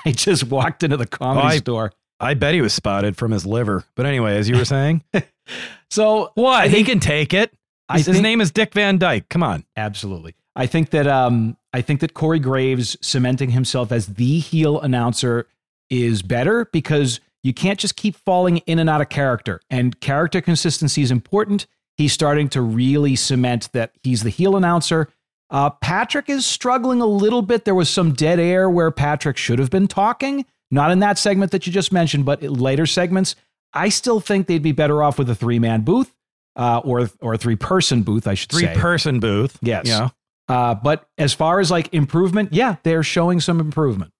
I 0.04 0.12
just 0.12 0.44
walked 0.44 0.82
into 0.82 0.96
the 0.96 1.06
comedy 1.06 1.46
Oh, 1.46 1.50
I- 1.50 1.58
store 1.58 1.92
I 2.18 2.32
bet 2.34 2.54
he 2.54 2.62
was 2.62 2.72
spotted 2.72 3.16
from 3.16 3.30
his 3.30 3.44
liver. 3.44 3.84
But 3.94 4.06
anyway, 4.06 4.36
as 4.38 4.48
you 4.48 4.56
were 4.56 4.64
saying, 4.64 5.04
so 5.90 6.30
what 6.34 6.64
I 6.64 6.68
he 6.68 6.82
can 6.84 7.00
take 7.00 7.34
it. 7.34 7.52
His 7.92 8.06
think- 8.06 8.22
name 8.22 8.40
is 8.40 8.50
Dick 8.50 8.74
Van 8.74 8.98
Dyke. 8.98 9.28
Come 9.28 9.42
on. 9.42 9.64
absolutely 9.76 10.34
i 10.56 10.64
think 10.66 10.88
that 10.90 11.06
um 11.06 11.56
i 11.74 11.80
think 11.82 12.00
that 12.00 12.14
corey 12.14 12.38
graves 12.38 12.96
cementing 13.02 13.50
himself 13.50 13.92
as 13.92 14.06
the 14.06 14.38
heel 14.38 14.80
announcer 14.80 15.46
is 15.90 16.22
better 16.22 16.64
because 16.72 17.20
you 17.42 17.52
can't 17.52 17.78
just 17.78 17.94
keep 17.94 18.16
falling 18.16 18.56
in 18.66 18.78
and 18.78 18.88
out 18.88 19.02
of 19.02 19.08
character 19.10 19.60
and 19.70 20.00
character 20.00 20.40
consistency 20.40 21.02
is 21.02 21.10
important 21.10 21.66
he's 21.96 22.12
starting 22.12 22.48
to 22.48 22.60
really 22.60 23.16
cement 23.16 23.70
that 23.72 23.92
he's 24.02 24.22
the 24.22 24.30
heel 24.30 24.56
announcer 24.56 25.08
uh, 25.50 25.70
patrick 25.70 26.28
is 26.28 26.44
struggling 26.44 27.00
a 27.00 27.06
little 27.06 27.42
bit 27.42 27.64
there 27.64 27.74
was 27.74 27.88
some 27.88 28.12
dead 28.12 28.38
air 28.40 28.68
where 28.68 28.90
patrick 28.90 29.36
should 29.36 29.58
have 29.58 29.70
been 29.70 29.86
talking 29.88 30.44
not 30.70 30.90
in 30.90 30.98
that 30.98 31.18
segment 31.18 31.52
that 31.52 31.66
you 31.66 31.72
just 31.72 31.92
mentioned 31.92 32.24
but 32.24 32.42
later 32.42 32.86
segments 32.86 33.36
i 33.72 33.88
still 33.88 34.20
think 34.20 34.46
they'd 34.46 34.62
be 34.62 34.72
better 34.72 35.02
off 35.02 35.18
with 35.18 35.30
a 35.30 35.34
three-man 35.34 35.82
booth 35.82 36.12
uh, 36.56 36.80
or 36.84 37.10
or 37.20 37.34
a 37.34 37.38
three-person 37.38 38.02
booth 38.02 38.26
i 38.26 38.34
should 38.34 38.50
Three 38.50 38.62
say 38.62 38.74
person 38.74 39.20
booth. 39.20 39.58
Yes. 39.62 39.86
Yeah. 39.86 40.08
uh, 40.48 40.74
but 40.74 41.06
as 41.18 41.34
far 41.34 41.60
as 41.60 41.70
like 41.70 41.92
improvement, 41.92 42.52
yeah, 42.52 42.76
they're 42.82 43.02
showing 43.02 43.40
some 43.40 43.60
improvement. 43.60 44.12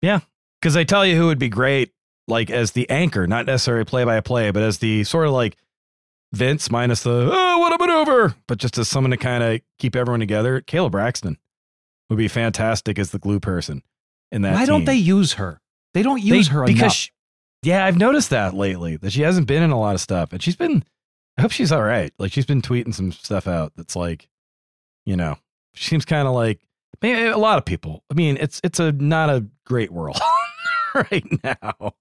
Yeah. 0.00 0.20
Because 0.60 0.74
they 0.74 0.84
tell 0.84 1.04
you 1.04 1.16
who 1.16 1.26
would 1.26 1.38
be 1.38 1.48
great, 1.48 1.92
like 2.28 2.50
as 2.50 2.72
the 2.72 2.88
anchor, 2.88 3.26
not 3.26 3.46
necessarily 3.46 3.84
play 3.84 4.04
by 4.04 4.20
play, 4.20 4.50
but 4.52 4.62
as 4.62 4.78
the 4.78 5.02
sort 5.04 5.26
of 5.26 5.32
like 5.32 5.56
Vince 6.36 6.70
minus 6.70 7.02
the, 7.02 7.30
oh, 7.32 7.58
what 7.58 7.72
a 7.72 7.78
maneuver, 7.84 8.34
but 8.46 8.58
just 8.58 8.78
as 8.78 8.88
someone 8.88 9.10
to 9.10 9.16
kind 9.16 9.42
of 9.42 9.60
keep 9.78 9.96
everyone 9.96 10.20
together. 10.20 10.60
Kayla 10.60 10.90
Braxton 10.90 11.38
would 12.10 12.16
be 12.18 12.28
fantastic 12.28 12.98
as 12.98 13.10
the 13.10 13.18
glue 13.18 13.40
person 13.40 13.82
in 14.30 14.42
that. 14.42 14.54
Why 14.54 14.66
don't 14.66 14.84
they 14.84 14.94
use 14.94 15.34
her? 15.34 15.60
They 15.94 16.02
don't 16.02 16.22
use 16.22 16.48
They- 16.48 16.54
her 16.54 16.64
because 16.66 16.92
she- 16.94 17.10
yeah, 17.62 17.84
I've 17.84 17.98
noticed 17.98 18.30
that 18.30 18.54
lately 18.54 18.96
that 18.98 19.10
she 19.12 19.22
hasn't 19.22 19.46
been 19.48 19.62
in 19.62 19.70
a 19.70 19.78
lot 19.80 19.94
of 19.94 20.00
stuff, 20.00 20.32
and 20.32 20.42
she's 20.42 20.56
been. 20.56 20.84
I 21.38 21.42
hope 21.42 21.50
she's 21.50 21.72
all 21.72 21.82
right. 21.82 22.12
Like 22.18 22.32
she's 22.32 22.46
been 22.46 22.62
tweeting 22.62 22.94
some 22.94 23.12
stuff 23.12 23.46
out 23.46 23.72
that's 23.76 23.94
like, 23.96 24.28
you 25.04 25.16
know, 25.16 25.36
she 25.74 25.84
seems 25.88 26.04
kind 26.06 26.26
of 26.28 26.34
like 26.34 26.60
a 27.02 27.34
lot 27.34 27.58
of 27.58 27.64
people. 27.64 28.04
I 28.10 28.14
mean, 28.14 28.36
it's 28.40 28.60
it's 28.64 28.78
a 28.80 28.92
not 28.92 29.28
a 29.30 29.44
great 29.64 29.90
world 29.90 30.18
right 30.94 31.26
now. 31.44 31.94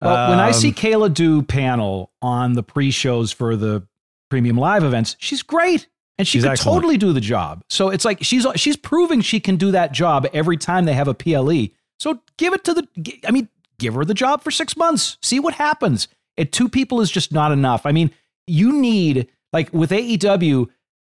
Well, 0.00 0.30
when 0.30 0.38
I 0.38 0.52
see 0.52 0.68
Um, 0.68 0.74
Kayla 0.74 1.14
do 1.14 1.42
panel 1.42 2.12
on 2.22 2.52
the 2.52 2.62
pre-shows 2.62 3.32
for 3.32 3.56
the 3.56 3.86
premium 4.30 4.56
live 4.56 4.84
events, 4.84 5.16
she's 5.18 5.42
great. 5.42 5.88
And 6.18 6.26
she 6.26 6.40
could 6.40 6.48
excellent. 6.50 6.76
totally 6.76 6.96
do 6.98 7.12
the 7.12 7.20
job. 7.20 7.62
So 7.68 7.90
it's 7.90 8.04
like 8.04 8.18
she's 8.22 8.44
she's 8.56 8.76
proving 8.76 9.20
she 9.20 9.38
can 9.38 9.56
do 9.56 9.70
that 9.70 9.92
job 9.92 10.26
every 10.32 10.56
time 10.56 10.84
they 10.84 10.94
have 10.94 11.06
a 11.08 11.14
PLE. 11.14 11.68
So 12.00 12.20
give 12.36 12.52
it 12.54 12.64
to 12.64 12.74
the 12.74 12.88
I 13.26 13.30
mean, 13.30 13.48
give 13.78 13.94
her 13.94 14.04
the 14.04 14.14
job 14.14 14.42
for 14.42 14.50
6 14.50 14.76
months. 14.76 15.16
See 15.22 15.38
what 15.38 15.54
happens. 15.54 16.08
It 16.36 16.50
two 16.52 16.68
people 16.68 17.00
is 17.00 17.10
just 17.10 17.32
not 17.32 17.52
enough. 17.52 17.86
I 17.86 17.92
mean, 17.92 18.10
you 18.48 18.72
need 18.72 19.28
like 19.52 19.72
with 19.72 19.90
AEW, 19.90 20.66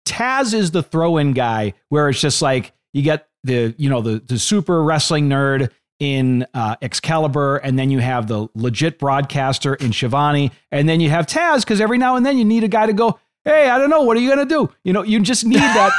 Taz 0.06 0.54
is 0.54 0.71
the 0.71 0.84
throw-in 0.84 1.34
guy 1.34 1.73
where 1.89 2.10
it's 2.10 2.19
just 2.21 2.41
like 2.41 2.73
you 2.93 3.02
get 3.02 3.28
the 3.43 3.73
you 3.78 3.89
know 3.89 4.02
the 4.02 4.19
the 4.19 4.38
super 4.39 4.84
wrestling 4.84 5.30
nerd 5.30 5.71
in 5.99 6.45
uh, 6.53 6.75
Excalibur, 6.81 7.57
and 7.57 7.77
then 7.77 7.89
you 7.89 7.99
have 7.99 8.27
the 8.27 8.47
legit 8.55 8.99
broadcaster 8.99 9.75
in 9.75 9.91
Schiavone, 9.91 10.51
and 10.71 10.88
then 10.88 10.99
you 10.99 11.10
have 11.10 11.25
Taz 11.25 11.62
because 11.62 11.81
every 11.81 11.97
now 11.97 12.15
and 12.15 12.25
then 12.25 12.38
you 12.38 12.45
need 12.45 12.63
a 12.63 12.67
guy 12.67 12.86
to 12.86 12.93
go. 12.93 13.19
Hey, 13.45 13.69
I 13.69 13.77
don't 13.77 13.89
know. 13.89 14.01
What 14.01 14.17
are 14.17 14.19
you 14.19 14.27
gonna 14.29 14.45
do? 14.45 14.69
You 14.83 14.91
know, 14.91 15.03
you 15.03 15.21
just 15.21 15.45
need 15.45 15.60
that. 15.60 15.91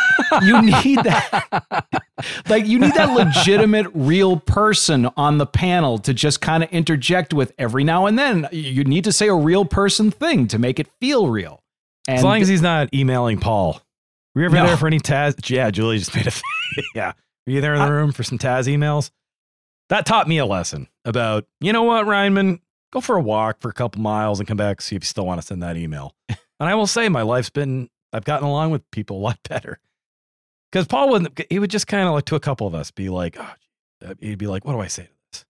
you 0.44 0.60
need 0.60 0.98
that. 0.98 1.86
like 2.48 2.66
you 2.66 2.78
need 2.78 2.92
that 2.92 3.14
legitimate, 3.14 3.86
real 3.94 4.38
person 4.38 5.08
on 5.16 5.38
the 5.38 5.46
panel 5.46 5.96
to 6.00 6.12
just 6.12 6.42
kind 6.42 6.62
of 6.62 6.68
interject 6.70 7.32
with 7.32 7.52
every 7.58 7.84
now 7.84 8.04
and 8.04 8.18
then. 8.18 8.48
You 8.52 8.84
need 8.84 9.04
to 9.04 9.12
say 9.12 9.28
a 9.28 9.34
real 9.34 9.64
person 9.64 10.10
thing 10.10 10.46
to 10.48 10.58
make 10.58 10.78
it 10.78 10.88
feel 11.00 11.28
real. 11.30 11.62
And 12.06 12.18
as 12.18 12.24
long 12.24 12.42
as 12.42 12.48
he's 12.48 12.60
not 12.62 12.92
emailing 12.92 13.38
Paul. 13.40 13.80
Were 14.34 14.42
you 14.42 14.46
ever 14.48 14.56
No. 14.56 14.66
there 14.66 14.76
for 14.76 14.86
any 14.86 15.00
Taz? 15.00 15.48
Yeah, 15.48 15.70
Julie 15.70 15.98
just 15.98 16.14
made 16.14 16.26
a. 16.26 16.32
yeah, 16.94 17.12
were 17.46 17.52
you 17.54 17.60
there 17.62 17.74
in 17.74 17.80
the 17.80 17.90
room 17.90 18.12
for 18.12 18.24
some 18.24 18.36
Taz 18.38 18.66
emails? 18.68 19.10
That 19.88 20.04
taught 20.06 20.28
me 20.28 20.38
a 20.38 20.46
lesson 20.46 20.88
about 21.04 21.46
you 21.60 21.72
know 21.72 21.82
what, 21.82 22.06
Rineman, 22.06 22.60
go 22.92 23.00
for 23.00 23.16
a 23.16 23.20
walk 23.22 23.60
for 23.60 23.68
a 23.70 23.72
couple 23.74 24.00
miles 24.02 24.38
and 24.38 24.46
come 24.46 24.56
back 24.56 24.80
see 24.80 24.96
if 24.96 25.02
you 25.02 25.06
still 25.06 25.26
want 25.26 25.40
to 25.40 25.46
send 25.46 25.62
that 25.62 25.76
email. 25.76 26.14
and 26.28 26.38
I 26.60 26.74
will 26.74 26.86
say, 26.86 27.08
my 27.08 27.22
life's 27.22 27.50
been 27.50 27.88
I've 28.12 28.24
gotten 28.24 28.46
along 28.46 28.70
with 28.70 28.88
people 28.90 29.18
a 29.18 29.22
lot 29.22 29.38
better 29.48 29.80
because 30.70 30.86
Paul 30.86 31.10
wouldn't. 31.10 31.40
He 31.50 31.58
would 31.58 31.70
just 31.70 31.86
kind 31.86 32.06
of 32.08 32.14
like 32.14 32.24
to 32.26 32.34
a 32.36 32.40
couple 32.40 32.66
of 32.66 32.74
us 32.74 32.90
be 32.90 33.08
like, 33.08 33.36
oh, 33.38 33.52
uh, 34.06 34.14
he'd 34.20 34.38
be 34.38 34.46
like, 34.46 34.64
what 34.64 34.72
do 34.72 34.80
I 34.80 34.86
say 34.88 35.04
to 35.04 35.10
this? 35.32 35.44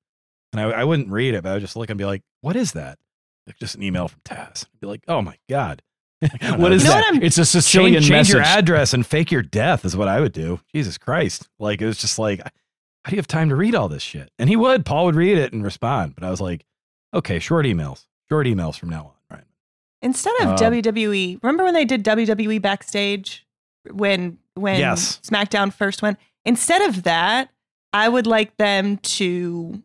And 0.53 0.61
I, 0.61 0.81
I 0.81 0.85
wouldn't 0.85 1.11
read 1.11 1.35
it, 1.35 1.43
but 1.43 1.51
I 1.51 1.53
would 1.55 1.61
just 1.61 1.77
look 1.77 1.91
and 1.91 1.99
be 1.99 2.05
like, 2.05 2.23
what 2.41 2.57
is 2.57 2.73
that? 2.73 2.99
Like 3.47 3.59
just 3.59 3.75
an 3.75 3.83
email 3.83 4.09
from 4.09 4.21
Taz. 4.25 4.65
I'd 4.67 4.81
be 4.81 4.87
like, 4.87 5.03
oh 5.09 5.23
my 5.23 5.37
god. 5.49 5.83
what 6.21 6.33
is 6.33 6.41
I 6.43 6.49
don't 6.49 6.61
what 6.61 6.69
know. 6.71 6.75
is 6.75 6.83
You 6.85 6.89
know 6.89 6.95
that? 6.95 7.15
what 7.15 7.23
it's 7.23 7.39
a 7.39 7.45
Sicilian 7.45 7.95
change, 7.95 8.05
change 8.07 8.11
message. 8.11 8.35
your 8.35 8.43
address 8.43 8.93
and 8.93 9.07
fake 9.07 9.31
your 9.31 9.43
death 9.43 9.85
is 9.85 9.97
what 9.97 10.09
I 10.09 10.21
would 10.21 10.33
do. 10.33 10.61
Jesus 10.75 10.99
Christ. 10.99 11.49
Like 11.59 11.81
it 11.81 11.87
was 11.87 11.99
just 11.99 12.19
like, 12.19 12.41
how 13.09 13.11
do 13.11 13.17
you 13.17 13.21
have 13.21 13.27
time 13.27 13.49
to 13.49 13.57
read 13.57 13.75
all 13.75 13.89
this 13.89 14.03
shit? 14.03 14.31
And 14.39 14.51
he 14.51 14.57
would, 14.57 14.85
Paul 14.85 15.07
would 15.07 15.15
read 15.15 15.39
it 15.39 15.55
and 15.55 15.65
respond. 15.65 16.15
But 16.15 16.25
I 16.25 16.31
was 16.31 16.43
like, 16.43 16.67
okay, 17.15 17.39
short 17.39 17.65
emails, 17.65 18.05
short 18.29 18.47
emails 18.47 18.79
from 18.79 18.91
now 18.91 19.15
on. 19.31 19.37
Right. 19.39 19.45
Instead 20.03 20.35
of 20.43 20.49
Um, 20.49 20.57
WWE, 20.59 21.43
remember 21.43 21.65
when 21.65 21.73
they 21.73 21.87
did 21.87 22.05
WWE 22.05 22.61
backstage 22.61 23.47
when 23.91 24.37
when 24.57 24.79
Yes. 24.79 25.21
SmackDown 25.25 25.73
first 25.73 26.03
went? 26.03 26.19
Instead 26.45 26.83
of 26.83 27.05
that, 27.05 27.49
I 27.95 28.11
would 28.11 28.27
like 28.27 28.55
them 28.59 28.99
to, 28.99 29.83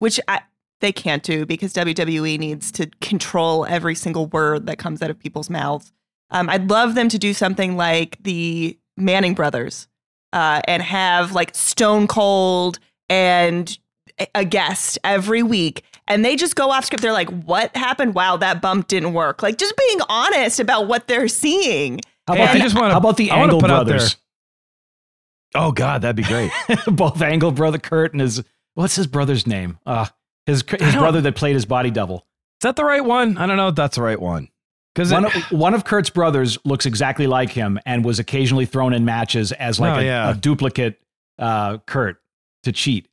which 0.00 0.18
I, 0.26 0.40
they 0.80 0.90
can't 0.90 1.22
do 1.22 1.46
because 1.46 1.72
WWE 1.74 2.40
needs 2.40 2.72
to 2.72 2.86
control 3.00 3.66
every 3.66 3.94
single 3.94 4.26
word 4.26 4.66
that 4.66 4.78
comes 4.78 5.00
out 5.00 5.10
of 5.10 5.18
people's 5.20 5.48
mouths. 5.48 5.92
Um, 6.30 6.50
I'd 6.50 6.68
love 6.68 6.96
them 6.96 7.08
to 7.10 7.20
do 7.20 7.32
something 7.34 7.76
like 7.76 8.18
the 8.24 8.76
Manning 8.96 9.34
brothers 9.34 9.86
uh, 10.32 10.60
and 10.66 10.82
have 10.82 11.32
like 11.32 11.54
Stone 11.54 12.06
Cold 12.08 12.78
and 13.08 13.78
a- 14.20 14.26
a 14.34 14.44
guest 14.44 14.98
every 15.04 15.42
week 15.42 15.82
and 16.06 16.24
they 16.24 16.36
just 16.36 16.56
go 16.56 16.70
off 16.70 16.84
script 16.84 17.02
they're 17.02 17.12
like 17.12 17.28
what 17.44 17.74
happened 17.76 18.14
wow 18.14 18.36
that 18.36 18.60
bump 18.60 18.88
didn't 18.88 19.12
work 19.12 19.42
like 19.42 19.56
just 19.58 19.76
being 19.76 19.98
honest 20.08 20.58
about 20.60 20.86
what 20.88 21.06
they're 21.08 21.28
seeing 21.28 22.00
How 22.26 22.34
about, 22.34 22.48
I 22.50 22.52
the, 22.54 22.58
just 22.60 22.74
wanna- 22.74 22.92
how 22.92 22.98
about 22.98 23.16
the 23.16 23.30
I 23.30 23.38
Angle 23.42 23.60
put 23.60 23.70
out 23.70 23.86
there- 23.86 23.96
brothers? 23.96 24.16
Oh 25.54 25.72
God, 25.72 26.02
that'd 26.02 26.14
be 26.16 26.22
great. 26.24 26.50
Both 26.86 27.22
Angle 27.22 27.52
brother 27.52 27.78
Kurt 27.78 28.12
and 28.12 28.20
his 28.20 28.42
what's 28.74 28.96
his 28.96 29.06
brother's 29.06 29.46
name? 29.46 29.78
Uh 29.86 30.06
his 30.46 30.62
his 30.78 30.94
brother 30.94 31.20
that 31.22 31.36
played 31.36 31.54
his 31.54 31.64
body 31.66 31.90
double. 31.90 32.18
Is 32.60 32.62
that 32.64 32.76
the 32.76 32.84
right 32.84 33.04
one? 33.04 33.38
I 33.38 33.46
don't 33.46 33.56
know 33.56 33.68
if 33.68 33.74
that's 33.74 33.96
the 33.96 34.02
right 34.02 34.20
one. 34.20 34.48
Because 34.98 35.12
One 35.12 35.24
of, 35.26 35.32
one 35.52 35.74
of 35.74 35.84
Kurt's 35.84 36.10
brothers 36.10 36.58
looks 36.64 36.84
exactly 36.84 37.28
like 37.28 37.50
him 37.50 37.78
and 37.86 38.04
was 38.04 38.18
occasionally 38.18 38.66
thrown 38.66 38.92
in 38.92 39.04
matches 39.04 39.52
as 39.52 39.78
like 39.78 39.96
Oh, 39.96 40.00
a, 40.00 40.04
yeah. 40.04 40.30
a 40.30 40.34
duplicate 40.34 41.00
uh, 41.38 41.78
Kurt 41.86 42.20
to 42.64 42.72
cheat. 42.72 43.06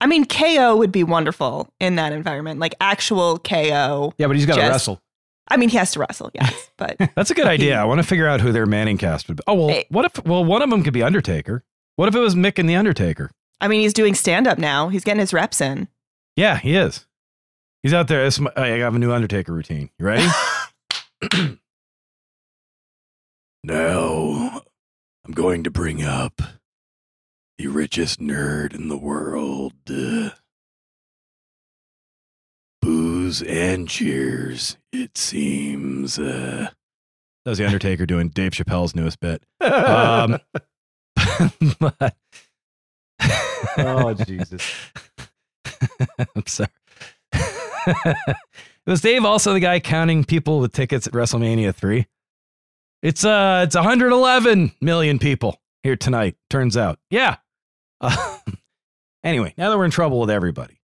I 0.00 0.06
mean, 0.08 0.24
KO 0.24 0.74
would 0.76 0.90
be 0.90 1.04
wonderful 1.04 1.72
in 1.78 1.94
that 1.94 2.12
environment, 2.12 2.58
like 2.58 2.74
actual 2.80 3.38
KO. 3.38 4.14
Yeah, 4.18 4.26
but 4.26 4.34
he's 4.34 4.46
got 4.46 4.56
to 4.56 4.62
wrestle. 4.62 5.00
I 5.46 5.56
mean, 5.58 5.68
he 5.68 5.76
has 5.76 5.92
to 5.92 6.00
wrestle, 6.00 6.32
yes, 6.34 6.70
but 6.76 6.96
that's 7.14 7.30
a 7.30 7.34
good 7.34 7.46
idea. 7.46 7.76
I 7.78 7.84
want 7.84 8.00
to 8.00 8.06
figure 8.06 8.26
out 8.26 8.40
who 8.40 8.50
their 8.50 8.66
Manning 8.66 8.98
cast 8.98 9.28
would 9.28 9.36
be. 9.36 9.42
Oh 9.46 9.54
well, 9.54 9.68
Hey. 9.68 9.86
what 9.90 10.04
if? 10.06 10.24
Well, 10.24 10.44
one 10.44 10.60
of 10.60 10.70
them 10.70 10.82
could 10.82 10.92
be 10.92 11.04
Undertaker. 11.04 11.62
What 11.94 12.08
if 12.08 12.16
it 12.16 12.20
was 12.20 12.34
Mick 12.34 12.58
and 12.58 12.68
the 12.68 12.74
Undertaker? 12.74 13.30
I 13.60 13.68
mean, 13.68 13.80
he's 13.80 13.92
doing 13.94 14.14
stand 14.16 14.48
up 14.48 14.58
now. 14.58 14.88
He's 14.88 15.04
getting 15.04 15.20
his 15.20 15.32
reps 15.32 15.60
in. 15.60 15.86
Yeah, 16.34 16.56
he 16.58 16.74
is. 16.74 17.06
He's 17.84 17.94
out 17.94 18.08
there. 18.08 18.24
It's 18.26 18.40
my- 18.40 18.50
I 18.56 18.66
have 18.78 18.96
a 18.96 18.98
new 18.98 19.12
Undertaker 19.12 19.52
routine. 19.52 19.90
You 19.98 20.06
ready? 20.06 20.26
now, 23.64 24.62
I'm 25.24 25.32
going 25.32 25.64
to 25.64 25.70
bring 25.70 26.02
up 26.02 26.40
the 27.58 27.68
richest 27.68 28.20
nerd 28.20 28.74
in 28.74 28.88
the 28.88 28.96
world. 28.96 29.72
Uh, 29.88 30.30
booze 32.82 33.42
and 33.42 33.88
cheers, 33.88 34.76
it 34.92 35.16
seems. 35.16 36.18
Uh, 36.18 36.68
that 37.44 37.50
was 37.50 37.58
the 37.58 37.66
Undertaker 37.66 38.06
doing 38.06 38.28
Dave 38.28 38.52
Chappelle's 38.52 38.94
newest 38.94 39.20
bit. 39.20 39.42
Um, 39.60 40.38
but- 41.78 42.16
Oh, 43.76 44.14
Jesus. 44.14 44.70
I'm 46.36 46.46
sorry. 46.46 46.68
Was 48.86 49.00
Dave 49.00 49.24
also 49.24 49.52
the 49.52 49.60
guy 49.60 49.80
counting 49.80 50.24
people 50.24 50.60
with 50.60 50.72
tickets 50.72 51.06
at 51.06 51.12
WrestleMania 51.12 51.74
3? 51.74 52.06
It's 53.02 53.24
uh 53.24 53.62
it's 53.66 53.74
111 53.74 54.72
million 54.80 55.18
people 55.18 55.60
here 55.82 55.96
tonight, 55.96 56.36
turns 56.48 56.76
out. 56.76 56.98
Yeah. 57.10 57.36
Uh, 58.00 58.38
anyway, 59.24 59.54
now 59.56 59.70
that 59.70 59.76
we're 59.78 59.84
in 59.84 59.90
trouble 59.90 60.20
with 60.20 60.30
everybody. 60.30 60.80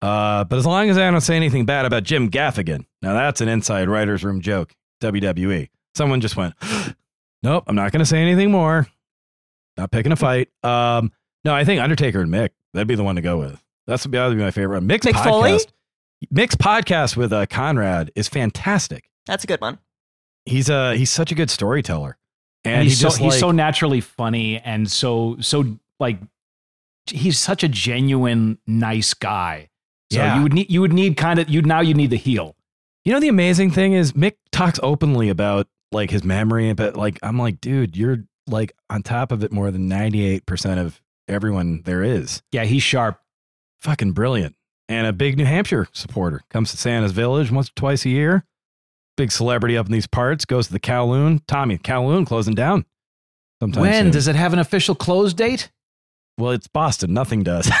Uh, 0.00 0.44
but 0.44 0.58
as 0.58 0.64
long 0.66 0.90
as 0.90 0.96
I 0.96 1.10
don't 1.10 1.20
say 1.20 1.36
anything 1.36 1.66
bad 1.66 1.84
about 1.84 2.04
Jim 2.04 2.30
Gaffigan, 2.30 2.86
now 3.02 3.14
that's 3.14 3.40
an 3.40 3.48
inside 3.48 3.88
writer's 3.88 4.24
room 4.24 4.40
joke, 4.40 4.74
WWE. 5.02 5.68
Someone 5.94 6.20
just 6.20 6.36
went, 6.36 6.54
nope, 7.42 7.64
I'm 7.66 7.74
not 7.74 7.92
going 7.92 8.00
to 8.00 8.06
say 8.06 8.18
anything 8.18 8.50
more. 8.50 8.86
Not 9.76 9.90
picking 9.90 10.12
a 10.12 10.16
fight. 10.16 10.48
Um, 10.62 11.12
no, 11.44 11.54
I 11.54 11.64
think 11.64 11.80
Undertaker 11.80 12.20
and 12.20 12.32
Mick, 12.32 12.50
that'd 12.74 12.88
be 12.88 12.94
the 12.94 13.04
one 13.04 13.16
to 13.16 13.22
go 13.22 13.38
with. 13.38 13.62
That's 13.86 14.04
that 14.04 14.26
would 14.28 14.36
be 14.36 14.42
my 14.42 14.50
favorite. 14.50 14.82
Mick's 14.82 15.06
Mick 15.06 15.12
podcast. 15.12 15.24
Foley? 15.24 15.58
Mick's 16.32 16.56
podcast 16.56 17.16
with 17.16 17.32
uh, 17.32 17.46
Conrad 17.46 18.10
is 18.14 18.28
fantastic. 18.28 19.08
That's 19.26 19.44
a 19.44 19.46
good 19.46 19.60
one. 19.60 19.78
He's 20.44 20.68
a 20.68 20.96
he's 20.96 21.10
such 21.10 21.30
a 21.30 21.34
good 21.34 21.50
storyteller, 21.50 22.16
and, 22.64 22.74
And, 22.74 22.82
he 22.84 22.88
he's 22.88 22.98
so 22.98 23.08
just 23.08 23.18
he's 23.18 23.38
so 23.38 23.50
naturally 23.50 24.00
funny 24.00 24.58
and 24.58 24.90
so 24.90 25.36
so 25.40 25.78
like 26.00 26.18
he's 27.06 27.38
such 27.38 27.62
a 27.62 27.68
genuine 27.68 28.58
nice 28.66 29.14
guy. 29.14 29.68
So 30.10 30.18
Yeah. 30.18 30.36
you 30.36 30.42
would 30.42 30.52
need 30.54 30.70
you 30.70 30.80
would 30.80 30.92
need 30.92 31.16
kind 31.16 31.38
of 31.38 31.48
you 31.48 31.62
now 31.62 31.80
you 31.80 31.94
need 31.94 32.10
the 32.10 32.16
heel. 32.16 32.56
You 33.04 33.12
know 33.12 33.20
the 33.20 33.28
amazing 33.28 33.70
thing 33.70 33.92
is 33.92 34.12
Mick 34.12 34.34
talks 34.52 34.80
openly 34.82 35.28
about 35.28 35.68
like 35.92 36.10
his 36.10 36.24
memory, 36.24 36.72
but 36.72 36.96
like 36.96 37.18
I'm 37.22 37.38
like, 37.38 37.60
dude, 37.60 37.96
you're 37.96 38.24
like 38.46 38.72
on 38.90 39.02
top 39.02 39.30
of 39.32 39.44
it 39.44 39.52
more 39.52 39.70
than 39.70 39.88
98% 39.90 40.78
of 40.78 41.00
everyone 41.28 41.82
there 41.84 42.02
is. 42.02 42.42
Yeah, 42.52 42.64
he's 42.64 42.82
sharp. 42.82 43.20
Fucking 43.82 44.12
brilliant. 44.12 44.56
And 44.88 45.06
a 45.06 45.12
big 45.12 45.36
New 45.36 45.44
Hampshire 45.44 45.86
supporter 45.92 46.42
comes 46.50 46.70
to 46.70 46.76
Santa's 46.78 47.12
Village 47.12 47.50
once 47.50 47.68
or 47.68 47.72
twice 47.76 48.04
a 48.06 48.08
year. 48.08 48.44
Big 49.16 49.30
celebrity 49.32 49.76
up 49.76 49.86
in 49.86 49.92
these 49.92 50.06
parts, 50.06 50.44
goes 50.44 50.68
to 50.68 50.72
the 50.72 50.80
Kowloon. 50.80 51.40
Tommy, 51.46 51.76
Kowloon 51.78 52.26
closing 52.26 52.54
down. 52.54 52.84
Sometime 53.60 53.82
when 53.82 54.04
soon. 54.04 54.12
does 54.12 54.28
it 54.28 54.36
have 54.36 54.52
an 54.52 54.58
official 54.60 54.94
close 54.94 55.34
date? 55.34 55.70
Well, 56.38 56.52
it's 56.52 56.68
Boston. 56.68 57.12
Nothing 57.12 57.42
does. 57.42 57.68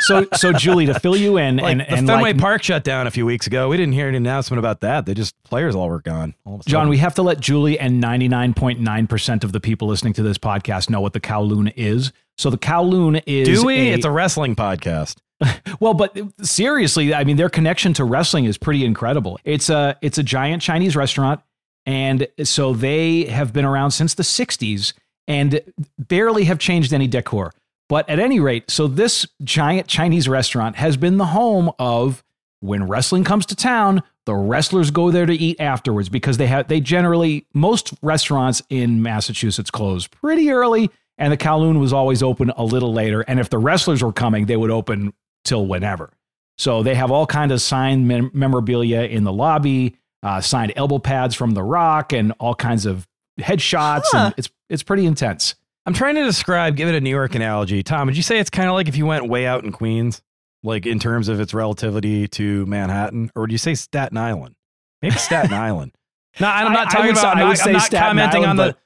So 0.00 0.26
so 0.34 0.52
Julie 0.52 0.86
to 0.86 0.98
fill 0.98 1.16
you 1.16 1.36
in 1.36 1.56
like 1.58 1.70
and 1.72 1.80
the 1.80 2.12
Fenway 2.12 2.32
like, 2.32 2.38
Park 2.38 2.62
shut 2.62 2.84
down 2.84 3.06
a 3.06 3.10
few 3.10 3.26
weeks 3.26 3.46
ago. 3.46 3.68
We 3.68 3.76
didn't 3.76 3.92
hear 3.92 4.08
any 4.08 4.16
announcement 4.16 4.58
about 4.58 4.80
that. 4.80 5.04
They 5.06 5.12
just 5.14 5.34
players 5.42 5.74
all 5.74 5.88
were 5.88 6.00
gone. 6.00 6.34
All 6.46 6.58
John, 6.66 6.88
we 6.88 6.98
have 6.98 7.14
to 7.16 7.22
let 7.22 7.40
Julie 7.40 7.78
and 7.78 8.02
99.9% 8.02 9.44
of 9.44 9.52
the 9.52 9.60
people 9.60 9.88
listening 9.88 10.14
to 10.14 10.22
this 10.22 10.38
podcast 10.38 10.88
know 10.88 11.00
what 11.00 11.12
the 11.12 11.20
Kowloon 11.20 11.72
is. 11.76 12.12
So 12.38 12.48
the 12.50 12.58
Kowloon 12.58 13.22
is 13.26 13.46
do 13.46 13.66
we? 13.66 13.90
a- 13.90 13.94
it's 13.94 14.04
a 14.06 14.10
wrestling 14.10 14.56
podcast. 14.56 15.16
Well, 15.80 15.94
but 15.94 16.18
seriously, 16.42 17.14
I 17.14 17.22
mean, 17.22 17.36
their 17.36 17.48
connection 17.48 17.92
to 17.94 18.04
wrestling 18.04 18.46
is 18.46 18.58
pretty 18.58 18.84
incredible. 18.84 19.38
It's 19.44 19.70
a 19.70 19.96
it's 20.02 20.18
a 20.18 20.24
giant 20.24 20.60
Chinese 20.60 20.96
restaurant, 20.96 21.40
and 21.86 22.26
so 22.42 22.72
they 22.72 23.26
have 23.26 23.52
been 23.52 23.64
around 23.64 23.92
since 23.92 24.14
the 24.14 24.24
'60s 24.24 24.92
and 25.28 25.60
barely 25.96 26.44
have 26.44 26.58
changed 26.58 26.92
any 26.92 27.06
decor. 27.06 27.52
But 27.88 28.08
at 28.10 28.18
any 28.18 28.40
rate, 28.40 28.70
so 28.70 28.88
this 28.88 29.26
giant 29.42 29.86
Chinese 29.86 30.28
restaurant 30.28 30.76
has 30.76 30.96
been 30.96 31.16
the 31.16 31.26
home 31.26 31.70
of 31.78 32.24
when 32.60 32.88
wrestling 32.88 33.24
comes 33.24 33.46
to 33.46 33.56
town. 33.56 34.02
The 34.26 34.34
wrestlers 34.34 34.90
go 34.90 35.10
there 35.10 35.26
to 35.26 35.34
eat 35.34 35.60
afterwards 35.60 36.08
because 36.08 36.36
they 36.36 36.48
have 36.48 36.68
they 36.68 36.80
generally 36.80 37.46
most 37.54 37.94
restaurants 38.02 38.62
in 38.68 39.00
Massachusetts 39.00 39.70
close 39.70 40.06
pretty 40.06 40.50
early, 40.50 40.90
and 41.16 41.32
the 41.32 41.36
Kowloon 41.36 41.78
was 41.78 41.92
always 41.92 42.22
open 42.22 42.50
a 42.56 42.64
little 42.64 42.92
later. 42.92 43.20
And 43.22 43.38
if 43.38 43.48
the 43.48 43.58
wrestlers 43.58 44.02
were 44.02 44.12
coming, 44.12 44.46
they 44.46 44.56
would 44.56 44.70
open 44.70 45.14
till 45.44 45.66
whenever. 45.66 46.12
So 46.56 46.82
they 46.82 46.94
have 46.94 47.10
all 47.10 47.26
kind 47.26 47.52
of 47.52 47.60
signed 47.60 48.08
mem- 48.08 48.30
memorabilia 48.34 49.02
in 49.02 49.24
the 49.24 49.32
lobby, 49.32 49.96
uh, 50.22 50.40
signed 50.40 50.72
elbow 50.76 50.98
pads 50.98 51.34
from 51.34 51.52
The 51.52 51.62
Rock, 51.62 52.12
and 52.12 52.32
all 52.40 52.54
kinds 52.54 52.84
of 52.86 53.06
headshots. 53.40 54.02
Huh. 54.06 54.18
And 54.26 54.34
it's 54.36 54.50
it's 54.68 54.82
pretty 54.82 55.06
intense. 55.06 55.54
I'm 55.86 55.94
trying 55.94 56.16
to 56.16 56.24
describe, 56.24 56.76
give 56.76 56.88
it 56.88 56.94
a 56.94 57.00
New 57.00 57.10
York 57.10 57.34
analogy. 57.34 57.82
Tom, 57.82 58.06
would 58.08 58.16
you 58.16 58.22
say 58.22 58.38
it's 58.38 58.50
kind 58.50 58.68
of 58.68 58.74
like 58.74 58.88
if 58.88 58.96
you 58.96 59.06
went 59.06 59.26
way 59.28 59.46
out 59.46 59.64
in 59.64 59.72
Queens, 59.72 60.20
like 60.62 60.84
in 60.84 60.98
terms 60.98 61.28
of 61.28 61.40
its 61.40 61.54
relativity 61.54 62.28
to 62.28 62.66
Manhattan, 62.66 63.30
or 63.34 63.42
would 63.42 63.52
you 63.52 63.56
say 63.58 63.74
Staten 63.74 64.18
Island? 64.18 64.54
Maybe 65.00 65.14
Staten 65.16 65.52
Island. 65.54 65.92
No, 66.40 66.48
I'm 66.48 66.72
not 66.72 66.88
I 66.88 66.90
talking 66.90 67.06
would 67.06 67.12
about. 67.16 67.36
I'm 67.36 67.38
I 67.38 67.40
not, 67.42 67.48
would 67.48 67.58
I'm 67.60 67.64
say 67.64 67.72
not 67.72 67.82
Staten 67.82 68.08
commenting 68.08 68.44
Island, 68.44 68.50
on 68.60 68.66
the. 68.66 68.72
but- 68.72 68.78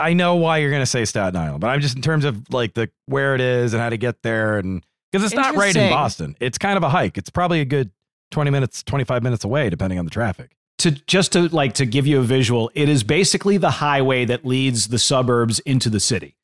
I 0.00 0.12
know 0.14 0.36
why 0.36 0.58
you're 0.58 0.70
going 0.70 0.80
to 0.82 0.86
say 0.86 1.04
Staten 1.04 1.34
Island, 1.34 1.60
but 1.60 1.66
I'm 1.70 1.80
just 1.80 1.96
in 1.96 2.02
terms 2.02 2.24
of 2.24 2.50
like 2.54 2.72
the 2.74 2.88
where 3.06 3.34
it 3.34 3.40
is 3.40 3.74
and 3.74 3.82
how 3.82 3.88
to 3.90 3.96
get 3.96 4.22
there, 4.22 4.58
and 4.58 4.86
because 5.12 5.24
it's 5.24 5.34
not 5.34 5.54
right 5.56 5.74
in 5.74 5.90
Boston. 5.90 6.36
It's 6.40 6.58
kind 6.58 6.76
of 6.76 6.82
a 6.82 6.88
hike. 6.88 7.18
It's 7.18 7.30
probably 7.30 7.60
a 7.60 7.64
good 7.64 7.90
20 8.30 8.50
minutes, 8.50 8.82
25 8.82 9.22
minutes 9.22 9.44
away, 9.44 9.70
depending 9.70 9.98
on 9.98 10.04
the 10.04 10.10
traffic. 10.10 10.52
To 10.78 10.92
just 10.92 11.32
to 11.32 11.48
like 11.48 11.72
to 11.74 11.86
give 11.86 12.06
you 12.06 12.20
a 12.20 12.22
visual, 12.22 12.70
it 12.74 12.88
is 12.88 13.02
basically 13.02 13.56
the 13.56 13.70
highway 13.70 14.24
that 14.26 14.44
leads 14.44 14.88
the 14.88 14.98
suburbs 14.98 15.58
into 15.60 15.90
the 15.90 15.98
city. 16.00 16.36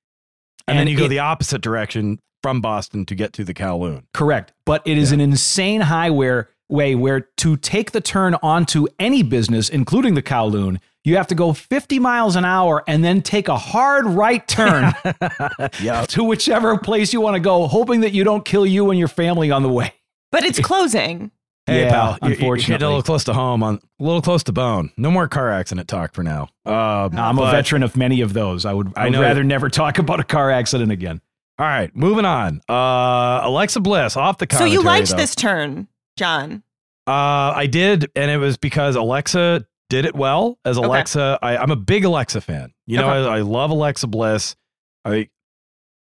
And, 0.66 0.78
then 0.78 0.88
you 0.88 0.96
go 0.96 1.04
it- 1.04 1.08
the 1.08 1.18
opposite 1.20 1.60
direction 1.60 2.18
from 2.42 2.60
Boston 2.60 3.06
to 3.06 3.14
get 3.14 3.32
to 3.34 3.44
the 3.44 3.54
Kowloon. 3.54 4.04
Correct. 4.12 4.52
But 4.66 4.82
it 4.84 4.98
is 4.98 5.12
an 5.12 5.20
insane 5.20 5.82
highway 5.82 6.42
way 6.68 6.94
where 6.94 7.20
to 7.36 7.56
take 7.56 7.92
the 7.92 8.00
turn 8.00 8.34
onto 8.42 8.86
any 8.98 9.22
business, 9.22 9.68
including 9.68 10.14
the 10.14 10.22
Kowloon, 10.22 10.78
you 11.04 11.16
have 11.16 11.26
to 11.28 11.34
go 11.34 11.52
50 11.52 11.98
miles 11.98 12.34
an 12.36 12.44
hour 12.44 12.82
and 12.88 13.04
then 13.04 13.20
take 13.22 13.48
a 13.48 13.56
hard 13.56 14.06
right 14.06 14.46
turn 14.48 14.92
Yeah. 15.82 16.04
to 16.08 16.24
whichever 16.24 16.78
place 16.78 17.12
you 17.12 17.20
want 17.20 17.34
to 17.34 17.40
go, 17.40 17.66
hoping 17.66 18.00
that 18.00 18.12
you 18.12 18.24
don't 18.24 18.44
kill 18.44 18.64
you 18.66 18.90
and 18.90 18.98
your 18.98 19.08
family 19.08 19.50
on 19.50 19.62
the 19.62 19.68
way. 19.68 19.92
But 20.32 20.44
it's 20.44 20.58
closing. 20.70 21.30
Hey, 21.66 21.84
Yeah, 21.84 21.90
pal, 21.90 22.06
you're- 22.06 22.18
you're 22.22 22.32
unfortunately. 22.40 22.84
a 22.84 22.88
little 22.88 23.02
close 23.02 23.24
to 23.24 23.32
home, 23.32 23.62
on 23.62 23.74
a 24.00 24.02
little 24.04 24.20
close 24.22 24.42
to 24.44 24.52
bone. 24.52 24.90
No 24.96 25.10
more 25.10 25.28
car 25.28 25.50
accident 25.50 25.88
talk 25.88 26.12
for 26.14 26.22
now. 26.22 26.48
Uh, 26.66 27.08
Now, 27.12 27.28
I'm 27.28 27.38
a 27.38 27.50
veteran 27.50 27.82
of 27.82 27.96
many 27.96 28.20
of 28.20 28.32
those. 28.34 28.64
I 28.66 28.72
would 28.74 28.92
I 28.96 29.02
I 29.02 29.04
would 29.04 29.12
know 29.14 29.22
rather 29.22 29.40
it. 29.40 29.44
never 29.44 29.70
talk 29.70 29.98
about 29.98 30.20
a 30.20 30.24
car 30.24 30.50
accident 30.50 30.92
again. 30.92 31.20
All 31.58 31.66
right, 31.66 31.94
moving 31.94 32.24
on. 32.24 32.60
Uh, 32.68 33.40
Alexa 33.44 33.80
Bliss 33.80 34.16
off 34.16 34.38
the 34.38 34.46
car. 34.46 34.58
So 34.58 34.64
commentary. 34.64 34.82
you 34.82 34.86
liked 34.86 35.10
though. 35.10 35.16
this 35.16 35.34
turn, 35.34 35.86
Jon. 36.18 36.62
Uh, 37.06 37.52
I 37.56 37.66
did, 37.66 38.10
and 38.16 38.30
it 38.30 38.38
was 38.38 38.56
because 38.56 38.96
Alexa 38.96 39.64
did 39.94 40.06
it 40.06 40.16
well. 40.16 40.58
As 40.64 40.76
Okay. 40.76 40.86
Alexa, 40.86 41.38
I, 41.40 41.56
I'm 41.56 41.70
a 41.70 41.76
big 41.76 42.04
Alexa 42.04 42.40
fan. 42.40 42.72
You 42.86 42.98
know, 42.98 43.06
I, 43.06 43.38
I 43.38 43.40
love 43.42 43.70
Alexa 43.70 44.08
Bliss. 44.08 44.56
I, 45.04 45.28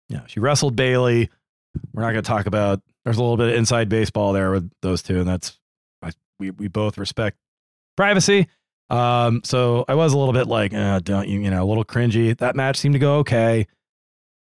yeah, 0.10 0.22
she 0.26 0.40
wrestled 0.40 0.76
Bayley. 0.76 1.30
We're 1.94 2.02
not 2.02 2.12
going 2.12 2.24
to 2.24 2.28
talk 2.28 2.48
about. 2.48 2.82
There's 3.06 3.18
a 3.18 3.22
little 3.22 3.38
bit 3.38 3.50
of 3.50 3.56
inside 3.56 3.90
baseball 3.90 4.34
there 4.34 4.52
with 4.52 4.72
those 4.82 5.04
two, 5.04 5.20
and 5.20 5.28
that's 5.28 5.60
I, 6.02 6.12
we 6.40 6.50
we 6.52 6.68
both 6.70 6.98
respect 6.98 7.38
privacy. 7.96 8.48
Um, 8.90 9.42
so 9.44 9.86
I 9.88 9.94
was 9.94 10.14
a 10.14 10.18
little 10.18 10.34
bit 10.34 10.48
like, 10.48 10.74
uh, 10.74 11.00
don't 11.00 11.28
you, 11.28 11.42
you 11.42 11.52
know, 11.52 11.64
a 11.64 11.68
little 11.68 11.86
cringy. 11.86 12.36
That 12.38 12.56
match 12.56 12.78
seemed 12.78 12.94
to 12.94 13.00
go 13.00 13.18
okay. 13.18 13.68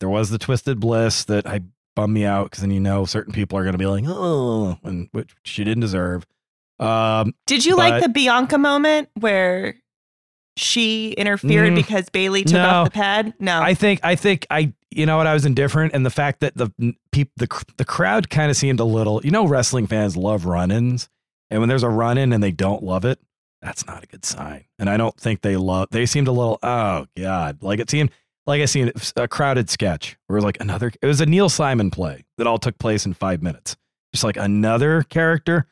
There 0.01 0.09
was 0.09 0.31
the 0.31 0.39
twisted 0.39 0.81
bliss 0.81 1.25
that 1.25 1.47
I 1.47 1.61
bummed 1.97 2.15
me 2.15 2.25
out 2.25 2.45
because 2.45 2.61
then 2.61 2.71
you 2.71 2.81
know 2.81 3.05
certain 3.07 3.33
people 3.33 3.59
are 3.59 3.63
going 3.63 3.73
to 3.75 3.79
be 3.79 3.87
like, 3.87 4.05
oh, 4.07 4.79
and 4.83 5.09
which 5.13 5.35
she 5.45 5.65
didn't 5.65 5.81
deserve. 5.81 6.27
Um, 6.81 7.35
Did 7.47 7.65
you 7.65 7.77
like 7.77 8.03
the 8.03 8.09
Bianca 8.09 8.59
moment 8.59 9.09
where 9.19 9.77
she 10.57 11.13
interfered 11.13 11.73
Mm, 11.73 11.77
because 11.77 12.09
Bayley 12.11 12.43
took 12.45 12.55
no. 12.55 12.69
off 12.69 12.85
the 12.87 12.91
pad? 12.91 13.35
No. 13.39 13.61
I 13.61 13.75
think 13.75 14.01
I 14.03 14.17
think 14.17 14.47
I 14.51 14.73
you 14.91 15.07
know 15.07 15.17
what 15.17 15.27
I 15.27 15.35
was 15.35 15.45
indifferent, 15.47 15.95
and 15.95 16.05
the 16.05 16.11
fact 16.11 16.41
that 16.41 16.57
the 16.57 16.71
peop, 17.13 17.31
the 17.37 17.47
the 17.77 17.85
crowd 17.85 18.29
kind 18.31 18.51
of 18.51 18.57
seemed 18.57 18.81
a 18.81 18.85
little. 18.85 19.21
You 19.25 19.31
know, 19.31 19.47
wrestling 19.47 19.87
fans 19.87 20.17
love 20.17 20.47
run-ins, 20.47 21.09
And 21.51 21.61
when 21.61 21.69
there's 21.69 21.83
a 21.85 21.89
run 21.89 22.19
in 22.19 22.33
and 22.33 22.43
they 22.43 22.51
don't 22.51 22.83
love 22.83 23.05
it, 23.05 23.21
that's 23.63 23.87
not 23.87 24.03
a 24.03 24.07
good 24.07 24.25
sign. 24.25 24.65
And 24.79 24.91
I 24.91 24.97
don't 24.97 25.17
think 25.17 25.43
they 25.43 25.57
love. 25.57 25.89
They 25.91 26.07
seemed 26.07 26.29
a 26.29 26.33
little. 26.33 26.59
Oh 26.63 27.07
God, 27.17 27.63
like 27.63 27.79
it 27.79 27.89
seemed 27.91 28.11
like 28.47 28.61
I 28.61 28.65
seen 28.65 28.91
a 29.17 29.29
crowded 29.29 29.71
sketch 29.71 30.17
where 30.27 30.37
it 30.37 30.41
was 30.41 30.45
like 30.45 30.61
another. 30.61 30.91
It 31.01 31.07
was 31.07 31.21
a 31.21 31.27
Neil 31.27 31.49
Simon 31.49 31.91
play 31.91 32.25
that 32.39 32.47
all 32.47 32.59
took 32.59 32.79
place 32.79 33.07
in 33.07 33.15
five 33.15 33.43
minutes. 33.43 33.77
Just 34.13 34.25
like 34.25 34.37
another 34.37 35.03
character. 35.05 35.67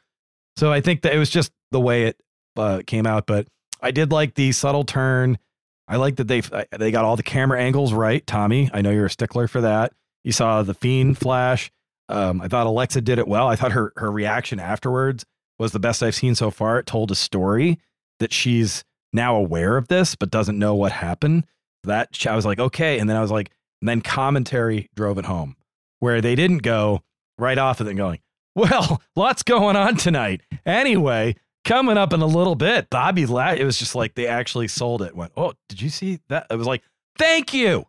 So 0.58 0.72
I 0.72 0.80
think 0.80 1.02
that 1.02 1.14
it 1.14 1.18
was 1.18 1.30
just 1.30 1.52
the 1.70 1.78
way 1.78 2.06
it 2.06 2.20
uh, 2.56 2.82
came 2.84 3.06
out. 3.06 3.28
But 3.28 3.46
I 3.80 3.92
did 3.92 4.10
like 4.10 4.34
the 4.34 4.50
subtle 4.50 4.82
turn. 4.82 5.38
I 5.86 5.98
like 5.98 6.16
that 6.16 6.26
they 6.26 6.42
they 6.76 6.90
got 6.90 7.04
all 7.04 7.14
the 7.14 7.22
camera 7.22 7.60
angles 7.60 7.92
right. 7.92 8.26
Tommy, 8.26 8.68
I 8.74 8.82
know 8.82 8.90
you're 8.90 9.06
a 9.06 9.10
stickler 9.10 9.46
for 9.46 9.60
that. 9.60 9.92
You 10.24 10.32
saw 10.32 10.64
the 10.64 10.74
fiend 10.74 11.16
flash. 11.16 11.70
Um, 12.08 12.40
I 12.40 12.48
thought 12.48 12.66
Alexa 12.66 13.02
did 13.02 13.20
it 13.20 13.28
well. 13.28 13.46
I 13.46 13.54
thought 13.54 13.70
her 13.70 13.92
her 13.98 14.10
reaction 14.10 14.58
afterwards 14.58 15.24
was 15.60 15.70
the 15.70 15.78
best 15.78 16.02
I've 16.02 16.16
seen 16.16 16.34
so 16.34 16.50
far. 16.50 16.80
It 16.80 16.86
told 16.86 17.12
a 17.12 17.14
story 17.14 17.78
that 18.18 18.32
she's 18.32 18.82
now 19.12 19.36
aware 19.36 19.76
of 19.76 19.86
this 19.86 20.16
but 20.16 20.28
doesn't 20.28 20.58
know 20.58 20.74
what 20.74 20.90
happened. 20.90 21.46
That 21.84 22.18
I 22.26 22.34
was 22.34 22.44
like, 22.44 22.58
okay. 22.58 22.98
And 22.98 23.08
then 23.08 23.16
I 23.16 23.20
was 23.20 23.30
like, 23.30 23.52
then 23.80 24.00
commentary 24.00 24.90
drove 24.96 25.18
it 25.18 25.24
home 25.24 25.54
where 26.00 26.20
they 26.20 26.34
didn't 26.34 26.58
go 26.58 27.02
right 27.38 27.58
off 27.58 27.80
of 27.80 27.86
it 27.86 27.94
going, 27.94 28.18
well, 28.58 29.00
lots 29.16 29.42
going 29.42 29.76
on 29.76 29.96
tonight. 29.96 30.42
Anyway, 30.66 31.36
coming 31.64 31.96
up 31.96 32.12
in 32.12 32.20
a 32.20 32.26
little 32.26 32.54
bit, 32.54 32.90
Bobby 32.90 33.26
La- 33.26 33.52
it 33.52 33.64
was 33.64 33.78
just 33.78 33.94
like 33.94 34.14
they 34.14 34.26
actually 34.26 34.68
sold 34.68 35.02
it. 35.02 35.14
Went, 35.14 35.32
oh, 35.36 35.52
did 35.68 35.80
you 35.80 35.88
see 35.88 36.20
that? 36.28 36.46
It 36.50 36.56
was 36.56 36.66
like, 36.66 36.82
thank 37.18 37.54
you. 37.54 37.86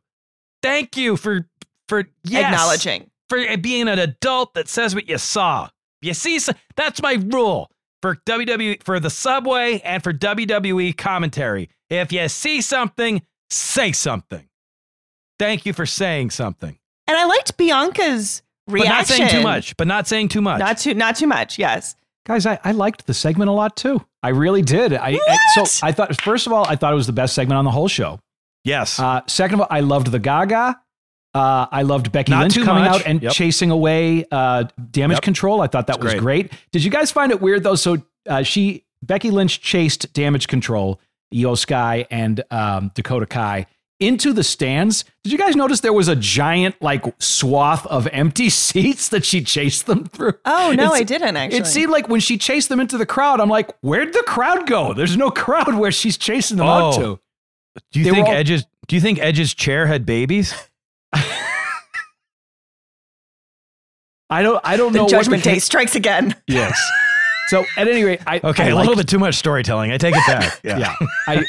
Thank 0.61 0.97
you 0.97 1.17
for 1.17 1.47
for 1.87 2.05
yes, 2.23 2.53
Acknowledging. 2.53 3.09
for 3.29 3.57
being 3.57 3.87
an 3.87 3.99
adult 3.99 4.53
that 4.53 4.67
says 4.67 4.93
what 4.93 5.09
you 5.09 5.17
saw. 5.17 5.69
You 6.01 6.13
see, 6.13 6.39
that's 6.75 7.01
my 7.01 7.13
rule 7.13 7.71
for 8.01 8.15
WWE 8.27 8.83
for 8.83 8.99
the 8.99 9.09
Subway 9.09 9.79
and 9.83 10.03
for 10.03 10.13
WWE 10.13 10.95
commentary. 10.95 11.69
If 11.89 12.11
you 12.11 12.27
see 12.29 12.61
something, 12.61 13.21
say 13.49 13.91
something. 13.91 14.47
Thank 15.39 15.65
you 15.65 15.73
for 15.73 15.85
saying 15.85 16.29
something. 16.29 16.77
And 17.07 17.17
I 17.17 17.25
liked 17.25 17.57
Bianca's 17.57 18.43
But 18.69 18.87
not 18.87 19.07
saying 19.07 19.29
too 19.29 19.41
much. 19.41 19.75
But 19.77 19.87
not 19.87 20.07
saying 20.07 20.29
too 20.29 20.41
much. 20.41 20.59
Not 20.59 20.77
too 20.77 20.93
not 20.93 21.15
too 21.15 21.27
much. 21.27 21.57
Yes. 21.59 21.95
Guys, 22.25 22.45
I, 22.45 22.59
I 22.63 22.71
liked 22.73 23.07
the 23.07 23.13
segment 23.13 23.49
a 23.49 23.53
lot 23.53 23.75
too. 23.75 24.05
I 24.21 24.29
really 24.29 24.61
did. 24.61 24.93
I, 24.93 25.17
I 25.27 25.37
so 25.55 25.85
I 25.85 25.91
thought 25.91 26.19
first 26.21 26.45
of 26.47 26.53
all, 26.53 26.65
I 26.67 26.75
thought 26.75 26.91
it 26.93 26.95
was 26.95 27.07
the 27.07 27.13
best 27.13 27.33
segment 27.33 27.57
on 27.57 27.65
the 27.65 27.71
whole 27.71 27.87
show. 27.87 28.19
Yes. 28.63 28.99
Uh, 28.99 29.21
second 29.27 29.55
of 29.55 29.61
all, 29.61 29.67
I 29.71 29.79
loved 29.79 30.07
the 30.11 30.19
Gaga. 30.19 30.79
Uh, 31.33 31.67
I 31.71 31.83
loved 31.83 32.11
Becky 32.11 32.31
Not 32.31 32.41
Lynch 32.41 32.55
coming 32.65 32.83
much. 32.83 33.01
out 33.01 33.05
and 33.07 33.21
Yep. 33.21 33.33
chasing 33.33 33.71
away 33.71 34.25
uh, 34.31 34.65
damage 34.91 35.17
Yep. 35.17 35.23
control. 35.23 35.61
I 35.61 35.67
thought 35.67 35.87
that 35.87 35.97
It's 35.97 36.03
was 36.03 36.13
great. 36.15 36.49
great. 36.49 36.51
Did 36.71 36.83
you 36.83 36.89
guys 36.91 37.11
find 37.11 37.31
it 37.31 37.39
weird 37.41 37.63
though? 37.63 37.75
So 37.75 37.97
uh, 38.27 38.43
she 38.43 38.83
Becky 39.01 39.31
Lynch 39.31 39.61
chased 39.61 40.11
damage 40.13 40.47
control, 40.47 40.99
Iyo 41.33 41.57
Sky 41.57 42.05
and 42.11 42.43
um, 42.51 42.91
Dakota 42.95 43.25
Kai 43.25 43.65
into 43.99 44.31
the 44.33 44.43
stands. 44.43 45.03
Did 45.23 45.31
you 45.33 45.37
guys 45.37 45.55
notice 45.55 45.81
there 45.81 45.93
was 45.93 46.07
a 46.07 46.15
giant 46.15 46.81
like 46.81 47.03
swath 47.19 47.85
of 47.87 48.07
empty 48.07 48.49
seats 48.51 49.09
that 49.09 49.25
she 49.25 49.43
chased 49.43 49.85
them 49.85 50.05
through? 50.05 50.33
Oh 50.45 50.73
no, 50.75 50.85
It's- 50.85 51.01
I 51.01 51.03
didn't 51.03 51.35
actually. 51.37 51.59
It 51.59 51.67
seemed 51.67 51.91
like 51.91 52.07
when 52.09 52.19
she 52.19 52.37
chased 52.37 52.69
them 52.69 52.79
into 52.79 52.97
the 52.97 53.05
crowd, 53.05 53.39
I'm 53.39 53.49
like, 53.49 53.71
where'd 53.81 54.13
the 54.13 54.23
crowd 54.27 54.67
go? 54.67 54.93
There's 54.93 55.17
no 55.17 55.29
crowd 55.31 55.75
where 55.75 55.91
she's 55.91 56.17
chasing 56.17 56.57
them 56.57 56.67
out 56.67 56.97
Oh. 56.97 57.01
to. 57.15 57.19
do 57.91 57.99
you 57.99 58.05
they 58.05 58.11
think 58.11 58.27
all- 58.27 58.33
Edge's 58.35 58.65
do 58.87 58.95
you 58.95 59.01
think 59.01 59.19
Edge's 59.19 59.53
chair 59.53 59.85
had 59.87 60.05
babies? 60.05 60.53
I 64.31 64.41
don't. 64.43 64.61
I 64.63 64.77
don't 64.77 64.91
the 64.93 64.99
know. 64.99 65.03
what 65.05 65.11
judgment 65.11 65.43
day 65.43 65.59
strikes 65.59 65.95
again. 65.95 66.35
Yes. 66.47 66.79
So 67.49 67.65
at 67.77 67.87
any 67.87 68.03
rate, 68.03 68.21
I 68.27 68.39
Okay, 68.43 68.63
I 68.63 68.67
a 68.67 68.75
liked- 68.75 68.87
little 68.87 68.95
bit 69.01 69.07
too 69.07 69.19
much 69.19 69.35
storytelling. 69.35 69.91
I 69.91 69.97
take 69.97 70.15
it 70.15 70.25
back. 70.27 70.59
Yeah. 70.63 70.77
Yeah, 70.79 70.95
I 71.27 71.43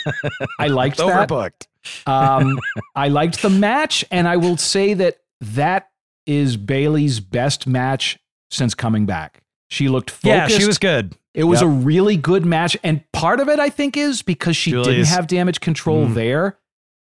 I 0.58 0.66
liked 0.68 0.98
It's 0.98 1.06
that. 1.08 1.28
overbooked. 1.28 1.66
Um, 2.06 2.58
I 2.94 3.08
liked 3.08 3.42
the 3.42 3.50
match, 3.50 4.04
and 4.10 4.26
I 4.28 4.36
will 4.36 4.56
say 4.56 4.94
that 4.94 5.18
that 5.40 5.88
is 6.26 6.56
Bayley's 6.56 7.20
best 7.20 7.66
match 7.66 8.18
since 8.50 8.74
coming 8.74 9.06
back. 9.06 9.42
She 9.68 9.88
looked 9.88 10.10
focused. 10.10 10.52
Yeah, 10.52 10.58
she 10.58 10.66
was 10.66 10.78
good. 10.78 11.14
It 11.34 11.44
was 11.44 11.60
Yep. 11.60 11.68
a 11.68 11.72
really 11.72 12.16
good 12.16 12.44
match, 12.44 12.76
and 12.82 13.02
part 13.12 13.38
of 13.40 13.48
it, 13.48 13.58
I 13.60 13.70
think, 13.70 13.96
is 13.96 14.22
because 14.22 14.56
she 14.56 14.72
didn't 14.72 15.04
have 15.06 15.26
damage 15.28 15.60
control 15.60 16.06
Mhm. 16.06 16.14
there. 16.14 16.56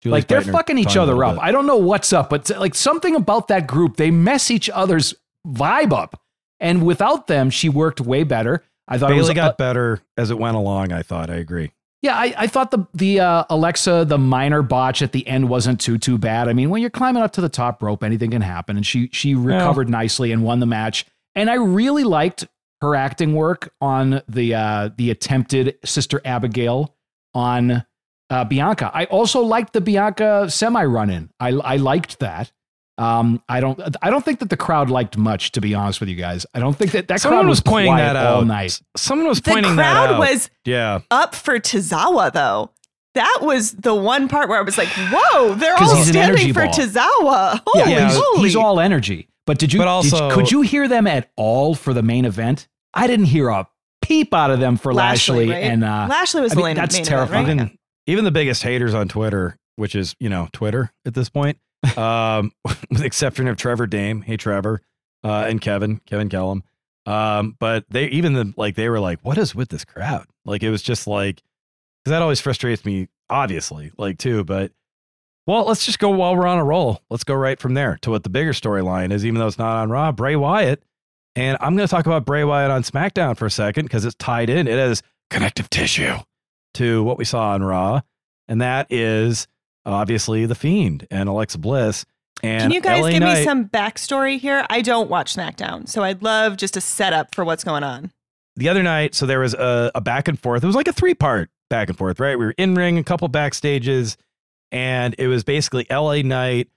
Julie's 0.01 0.11
like 0.11 0.27
they're 0.27 0.41
fucking 0.41 0.77
each 0.77 0.97
other 0.97 1.23
up. 1.23 1.35
bit. 1.35 1.43
I 1.43 1.51
don't 1.51 1.65
know 1.67 1.77
what's 1.77 2.11
up, 2.13 2.29
but 2.29 2.49
like 2.59 2.73
something 2.75 3.15
about 3.15 3.47
that 3.49 3.67
group, 3.67 3.97
they 3.97 4.09
mess 4.11 4.49
each 4.51 4.69
other's 4.69 5.13
vibe 5.47 5.91
up. 5.93 6.19
And 6.59 6.83
without 6.85 7.25
them, 7.27 7.49
she 7.49 7.69
worked 7.69 7.99
way 8.01 8.23
better. 8.23 8.63
I 8.87 8.97
thought 8.97 9.11
it 9.11 9.15
was 9.15 9.29
got 9.29 9.51
uh, 9.51 9.55
better 9.57 10.01
as 10.17 10.31
it 10.31 10.37
went 10.37 10.57
along. 10.57 10.91
I 10.91 11.01
thought. 11.01 11.29
I 11.29 11.35
agree. 11.35 11.71
yeah, 12.01 12.15
I, 12.15 12.33
I 12.37 12.47
thought 12.47 12.71
the 12.71 12.85
the 12.93 13.19
uh, 13.19 13.45
Alexa 13.49 14.05
the 14.05 14.17
minor 14.17 14.61
botch 14.61 15.01
at 15.01 15.11
the 15.11 15.25
end 15.27 15.49
wasn't 15.49 15.79
too 15.79 15.97
too 15.97 16.17
bad. 16.17 16.47
I 16.47 16.53
mean, 16.53 16.69
when 16.69 16.81
you're 16.81 16.89
climbing 16.89 17.23
up 17.23 17.31
to 17.33 17.41
the 17.41 17.49
top 17.49 17.81
rope, 17.81 18.03
anything 18.03 18.31
can 18.31 18.41
happen, 18.41 18.75
and 18.77 18.85
she 18.85 19.09
she 19.11 19.35
recovered 19.35 19.89
nicely 19.89 20.31
and 20.31 20.43
won 20.43 20.59
the 20.59 20.65
match. 20.65 21.05
And 21.35 21.49
I 21.49 21.55
really 21.55 22.03
liked 22.03 22.45
her 22.81 22.95
acting 22.95 23.33
work 23.35 23.73
on 23.79 24.21
the 24.27 24.55
uh, 24.55 24.89
the 24.97 25.11
attempted 25.11 25.77
Sister 25.85 26.19
Abigail 26.25 26.95
on 27.33 27.85
uh, 28.29 28.45
Bianca. 28.45 28.91
I 28.93 29.05
also 29.05 29.41
liked 29.41 29.73
the 29.73 29.81
Bianca 29.81 30.49
semi 30.49 30.83
run 30.83 31.09
in. 31.09 31.29
I 31.39 31.49
I 31.49 31.75
liked 31.77 32.19
that. 32.19 32.51
Um, 33.01 33.41
I 33.49 33.59
don't 33.61 33.79
I 34.01 34.09
don't 34.09 34.23
think 34.23 34.39
that 34.39 34.49
the 34.49 34.57
crowd 34.57 34.89
liked 34.89 35.17
much, 35.17 35.51
to 35.53 35.61
be 35.61 35.73
honest 35.73 35.99
with 35.99 36.09
you 36.09 36.15
guys. 36.15 36.45
I 36.53 36.59
don't 36.59 36.75
think 36.77 36.91
that 36.91 37.07
that 37.07 37.21
Someone 37.21 37.41
crowd 37.43 37.49
was 37.49 37.61
pointing 37.61 37.91
quiet 37.93 38.13
that 38.13 38.25
all 38.27 38.41
out. 38.41 38.47
night. 38.47 38.79
Someone 38.95 39.27
was 39.27 39.41
The 39.41 39.51
pointing 39.51 39.75
that 39.77 40.01
The 40.01 40.07
crowd 40.07 40.19
was 40.19 40.49
yeah. 40.65 40.99
up 41.09 41.33
for 41.33 41.59
Tozawa 41.59 42.31
though. 42.31 42.71
That 43.15 43.39
was 43.41 43.71
the 43.73 43.93
one 43.95 44.27
part 44.29 44.47
where 44.49 44.57
I 44.59 44.61
was 44.61 44.77
like, 44.77 44.87
"Whoa, 44.89 45.55
they're 45.55 45.75
all 45.75 45.95
he's 45.95 46.09
an 46.11 46.15
energy 46.15 46.51
standing 46.51 46.53
for 46.53 46.65
ball. 46.65 46.73
Tozawa." 46.73 47.61
Holy 47.67 47.91
yeah, 47.91 48.07
he's, 48.09 48.17
moly! 48.17 48.39
he's 48.43 48.55
all 48.55 48.79
energy. 48.79 49.27
But 49.47 49.57
did 49.57 49.73
you? 49.73 49.79
But 49.79 49.87
also- 49.87 50.29
you- 50.29 50.35
could 50.35 50.51
you 50.51 50.61
hear 50.61 50.87
them 50.87 51.07
at 51.07 51.29
all 51.35 51.73
for 51.75 51.93
the 51.93 52.03
main 52.03 52.25
event? 52.25 52.67
I 52.93 53.07
didn't 53.07 53.25
hear 53.25 53.49
a 53.49 53.67
peep 54.01 54.33
out 54.33 54.51
of 54.51 54.59
them 54.59 54.77
for 54.77 54.93
Lashley, 54.93 55.49
right? 55.49 55.63
and 55.63 55.83
uh, 55.83 56.07
Lashley 56.09 56.41
was 56.41 56.51
I 56.51 56.55
the 56.55 56.61
main, 56.63 56.75
that's 56.75 56.95
main 56.95 57.03
terrifying. 57.05 57.45
Event, 57.45 57.59
right? 57.59 57.65
Even 57.67 57.77
even 58.07 58.25
the 58.25 58.31
biggest 58.31 58.63
haters 58.63 58.93
on 58.93 59.07
Twitter, 59.07 59.57
which 59.75 59.95
is 59.95 60.15
you 60.19 60.29
know 60.29 60.47
Twitter 60.53 60.91
at 61.05 61.13
this 61.13 61.27
point, 61.29 61.57
um, 61.97 62.51
with 62.63 62.85
the 62.89 63.05
exception 63.05 63.47
of 63.47 63.57
Trevor 63.57 63.87
Dame, 63.87 64.21
hey 64.21 64.37
Trevor, 64.37 64.81
uh, 65.23 65.45
and 65.47 65.61
Kevin, 65.61 66.01
Kevin 66.05 66.29
Kellum. 66.29 66.63
Um, 67.05 67.55
but 67.59 67.85
they 67.89 68.05
even 68.07 68.33
the 68.33 68.53
like 68.57 68.75
they 68.75 68.89
were 68.89 68.99
like, 68.99 69.19
what 69.21 69.37
is 69.37 69.55
with 69.55 69.69
this 69.69 69.85
crowd? 69.85 70.25
Like 70.45 70.63
it 70.63 70.69
was 70.69 70.81
just 70.81 71.07
like 71.07 71.41
because 72.03 72.11
that 72.11 72.21
always 72.21 72.39
frustrates 72.39 72.85
me, 72.85 73.07
obviously, 73.29 73.91
like 73.97 74.17
too. 74.17 74.43
But 74.43 74.71
well, 75.47 75.65
let's 75.65 75.85
just 75.85 75.99
go 75.99 76.09
while 76.09 76.35
we're 76.35 76.47
on 76.47 76.59
a 76.59 76.63
roll. 76.63 77.01
Let's 77.09 77.23
go 77.23 77.33
right 77.33 77.59
from 77.59 77.73
there 77.73 77.97
to 78.01 78.11
what 78.11 78.23
the 78.23 78.29
bigger 78.29 78.53
storyline 78.53 79.11
is, 79.11 79.25
even 79.25 79.39
though 79.39 79.47
it's 79.47 79.57
not 79.57 79.77
on 79.77 79.89
Raw. 79.89 80.11
Bray 80.11 80.35
Wyatt, 80.35 80.83
and 81.35 81.57
I'm 81.59 81.75
going 81.75 81.87
to 81.87 81.91
talk 81.91 82.05
about 82.05 82.25
Bray 82.25 82.43
Wyatt 82.43 82.71
on 82.71 82.83
SmackDown 82.83 83.37
for 83.37 83.45
a 83.47 83.51
second 83.51 83.85
because 83.85 84.05
it's 84.05 84.15
tied 84.15 84.49
in. 84.49 84.67
It 84.67 84.77
has 84.77 85.01
connective 85.29 85.69
tissue 85.69 86.17
to 86.75 87.03
what 87.03 87.17
we 87.17 87.25
saw 87.25 87.49
on 87.51 87.63
Raw, 87.63 88.01
and 88.47 88.61
that 88.61 88.87
is 88.91 89.47
obviously 89.85 90.45
the 90.45 90.55
Fiend 90.55 91.07
and 91.11 91.27
Alexa 91.29 91.57
Bliss. 91.57 92.05
And 92.43 92.61
Can 92.63 92.71
you 92.71 92.81
guys 92.81 93.01
LA 93.01 93.09
give 93.11 93.19
Knight- 93.21 93.37
me 93.39 93.43
some 93.43 93.65
backstory 93.69 94.39
here? 94.39 94.65
I 94.69 94.81
don't 94.81 95.09
watch 95.09 95.35
SmackDown, 95.35 95.87
so 95.87 96.01
I'd 96.03 96.23
love 96.23 96.57
just 96.57 96.75
a 96.77 96.81
setup 96.81 97.35
for 97.35 97.43
what's 97.45 97.63
going 97.63 97.83
on. 97.83 98.11
the 98.55 98.67
other 98.69 98.81
night, 98.83 99.13
so 99.15 99.25
there 99.25 99.39
was 99.39 99.53
a, 99.53 99.91
a 99.95 100.01
back 100.01 100.27
and 100.27 100.39
forth. 100.39 100.63
It 100.63 100.67
was 100.67 100.75
like 100.75 100.87
a 100.87 100.93
three 100.93 101.13
part 101.13 101.49
back 101.69 101.89
and 101.89 101.97
forth, 101.97 102.19
right? 102.19 102.37
We 102.37 102.45
were 102.45 102.55
in 102.57 102.73
ring, 102.75 102.97
a 102.97 103.03
couple 103.03 103.29
backstages, 103.29 104.17
and 104.71 105.13
it 105.17 105.27
was 105.27 105.43
basically 105.43 105.85
LA 105.89 106.21
Knight 106.23 106.67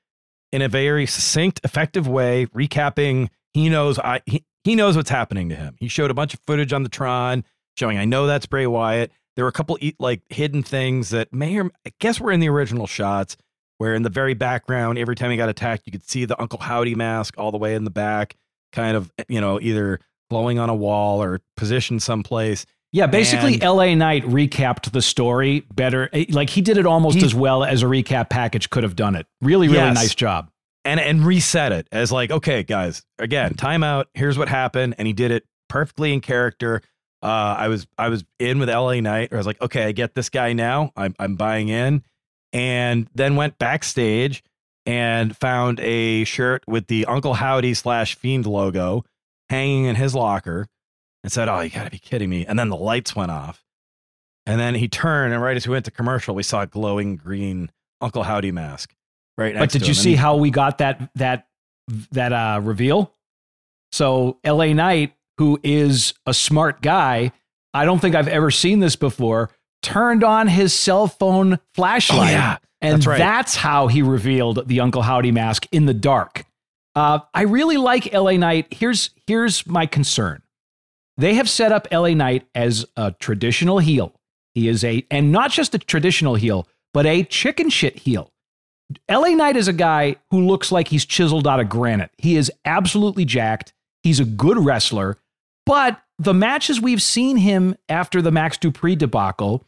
in 0.52 0.62
a 0.62 0.68
very 0.68 1.06
succinct, 1.06 1.60
effective 1.64 2.06
way, 2.06 2.46
recapping. 2.46 3.28
He 3.54 3.68
knows 3.68 3.98
I 3.98 4.20
he, 4.26 4.44
he 4.64 4.74
knows 4.74 4.96
what's 4.96 5.10
happening 5.10 5.48
to 5.48 5.56
him. 5.56 5.76
He 5.80 5.88
showed 5.88 6.10
a 6.10 6.14
bunch 6.14 6.34
of 6.34 6.40
footage 6.46 6.72
on 6.72 6.82
the 6.82 6.88
Tron 6.88 7.44
showing 7.76 7.98
I 7.98 8.04
know 8.04 8.26
that's 8.26 8.46
Bray 8.46 8.66
Wyatt. 8.66 9.10
There 9.36 9.44
were 9.44 9.48
a 9.48 9.52
couple 9.52 9.78
like 9.98 10.22
hidden 10.28 10.62
things 10.62 11.10
that 11.10 11.32
may 11.32 11.58
or 11.58 11.70
I 11.86 11.92
guess 12.00 12.20
were 12.20 12.30
in 12.32 12.40
the 12.40 12.48
original 12.48 12.86
shots 12.86 13.36
where 13.78 13.94
in 13.94 14.02
the 14.02 14.10
very 14.10 14.34
background, 14.34 14.98
every 14.98 15.16
time 15.16 15.30
he 15.30 15.36
got 15.36 15.48
attacked, 15.48 15.82
you 15.86 15.92
could 15.92 16.08
see 16.08 16.24
the 16.24 16.40
Uncle 16.40 16.60
Howdy 16.60 16.94
mask 16.94 17.34
all 17.36 17.50
the 17.50 17.58
way 17.58 17.74
in 17.74 17.84
the 17.84 17.90
back, 17.90 18.36
kind 18.72 18.96
of 18.96 19.10
you 19.28 19.40
know 19.40 19.60
either 19.60 19.98
glowing 20.30 20.58
on 20.58 20.68
a 20.70 20.74
wall 20.74 21.22
or 21.22 21.40
positioned 21.56 22.02
someplace. 22.02 22.64
Yeah, 22.92 23.08
basically, 23.08 23.54
And- 23.54 23.62
LA 23.64 23.94
Knight 23.96 24.22
recapped 24.24 24.92
the 24.92 25.02
story 25.02 25.64
better. 25.74 26.08
Eh, 26.12 26.26
Like 26.30 26.48
he 26.50 26.60
did 26.60 26.78
it 26.78 26.86
almost 26.86 27.18
He- 27.18 27.24
as 27.24 27.34
well 27.34 27.64
as 27.64 27.82
a 27.82 27.86
recap 27.86 28.30
package 28.30 28.70
could 28.70 28.84
have 28.84 28.94
done 28.94 29.16
it. 29.16 29.26
Really, 29.42 29.66
really 29.66 29.78
Yes. 29.80 29.94
nice 29.96 30.14
job. 30.14 30.48
and 30.86 31.00
and 31.00 31.24
reset 31.26 31.72
it 31.72 31.88
as 31.90 32.12
like, 32.12 32.30
okay, 32.30 32.62
guys, 32.62 33.02
again, 33.18 33.54
timeout. 33.54 34.04
Here's 34.14 34.36
what 34.38 34.48
happened, 34.50 34.94
and 34.98 35.06
he 35.08 35.12
did 35.14 35.30
it 35.30 35.44
perfectly 35.68 36.12
in 36.12 36.20
character. 36.20 36.82
Uh, 37.24 37.56
I 37.58 37.68
was 37.68 37.86
I 37.96 38.10
was 38.10 38.22
in 38.38 38.58
with 38.58 38.68
LA 38.68 39.00
Knight. 39.00 39.32
Or 39.32 39.36
I 39.36 39.38
was 39.38 39.46
like, 39.46 39.60
okay, 39.62 39.84
I 39.84 39.92
get 39.92 40.14
this 40.14 40.28
guy 40.28 40.52
now. 40.52 40.92
I'm 40.94 41.14
I'm 41.18 41.36
buying 41.36 41.70
in, 41.70 42.04
and 42.52 43.08
then 43.14 43.34
went 43.36 43.58
backstage 43.58 44.44
and 44.84 45.34
found 45.34 45.80
a 45.80 46.24
shirt 46.24 46.62
with 46.68 46.86
the 46.88 47.06
Uncle 47.06 47.32
Howdy 47.32 47.72
slash 47.72 48.16
Fiend 48.16 48.44
logo 48.44 49.04
hanging 49.48 49.86
in 49.86 49.96
his 49.96 50.14
locker. 50.14 50.68
and 51.22 51.32
said, 51.32 51.48
"Oh, 51.48 51.60
you 51.60 51.70
got 51.70 51.84
to 51.84 51.90
be 51.90 51.98
kidding 51.98 52.28
me!" 52.28 52.44
And 52.44 52.58
then 52.58 52.68
the 52.68 52.76
lights 52.76 53.16
went 53.16 53.30
off, 53.30 53.64
and 54.44 54.60
then 54.60 54.74
he 54.74 54.88
turned, 54.88 55.32
and 55.32 55.42
right 55.42 55.56
as 55.56 55.66
we 55.66 55.72
went 55.72 55.86
to 55.86 55.90
commercial, 55.90 56.34
we 56.34 56.42
saw 56.42 56.60
a 56.60 56.66
glowing 56.66 57.16
green 57.16 57.70
Uncle 58.02 58.22
Howdy 58.22 58.52
mask. 58.52 58.94
Right. 59.38 59.54
But 59.54 59.70
did 59.70 59.88
you. 59.88 59.94
See 59.94 60.14
how 60.14 60.36
we 60.36 60.50
got 60.50 60.78
that 60.78 61.10
that 61.14 61.46
that 62.12 62.32
uh, 62.34 62.60
reveal? 62.62 63.14
So 63.92 64.38
LA 64.44 64.74
Knight, 64.74 65.14
who 65.38 65.58
is 65.62 66.14
a 66.26 66.34
smart 66.34 66.82
guy, 66.82 67.32
I 67.72 67.84
don't 67.84 67.98
think 68.00 68.14
I've 68.14 68.28
ever 68.28 68.50
seen 68.50 68.80
this 68.80 68.96
before, 68.96 69.50
turned 69.82 70.22
on 70.24 70.48
his 70.48 70.72
cell 70.72 71.06
phone 71.06 71.58
flashlight. 71.74 72.28
Oh, 72.28 72.32
yeah. 72.32 72.56
And 72.80 72.96
That's 72.96 73.06
right. 73.06 73.18
that's 73.18 73.56
how 73.56 73.86
he 73.88 74.02
revealed 74.02 74.68
the 74.68 74.80
Uncle 74.80 75.02
Howdy 75.02 75.32
mask 75.32 75.66
in 75.72 75.86
the 75.86 75.94
dark. 75.94 76.44
Uh, 76.94 77.20
I 77.32 77.42
really 77.42 77.76
like 77.78 78.12
LA 78.12 78.32
Knight. 78.32 78.66
Here's 78.70 79.10
here's 79.26 79.66
my 79.66 79.86
concern. 79.86 80.42
They 81.16 81.34
have 81.34 81.48
set 81.48 81.72
up 81.72 81.88
LA 81.90 82.10
Knight 82.10 82.46
as 82.54 82.84
a 82.96 83.12
traditional 83.12 83.78
heel. 83.78 84.14
He 84.54 84.68
is 84.68 84.84
a 84.84 85.04
and 85.10 85.32
not 85.32 85.50
just 85.50 85.74
a 85.74 85.78
traditional 85.78 86.34
heel, 86.34 86.68
but 86.92 87.06
a 87.06 87.24
chicken 87.24 87.70
shit 87.70 88.00
heel. 88.00 88.30
LA 89.10 89.28
Knight 89.30 89.56
is 89.56 89.66
a 89.66 89.72
guy 89.72 90.16
who 90.30 90.46
looks 90.46 90.70
like 90.70 90.88
he's 90.88 91.06
chiseled 91.06 91.48
out 91.48 91.58
of 91.60 91.68
granite. 91.68 92.10
He 92.18 92.36
is 92.36 92.52
absolutely 92.64 93.24
jacked. 93.24 93.72
He's 94.02 94.20
a 94.20 94.24
good 94.24 94.58
wrestler, 94.58 95.16
but 95.66 96.00
the 96.18 96.34
matches 96.34 96.80
we've 96.80 97.02
seen 97.02 97.36
him 97.36 97.76
after 97.88 98.22
the 98.22 98.30
Max 98.30 98.56
Dupri 98.56 98.96
debacle, 98.96 99.64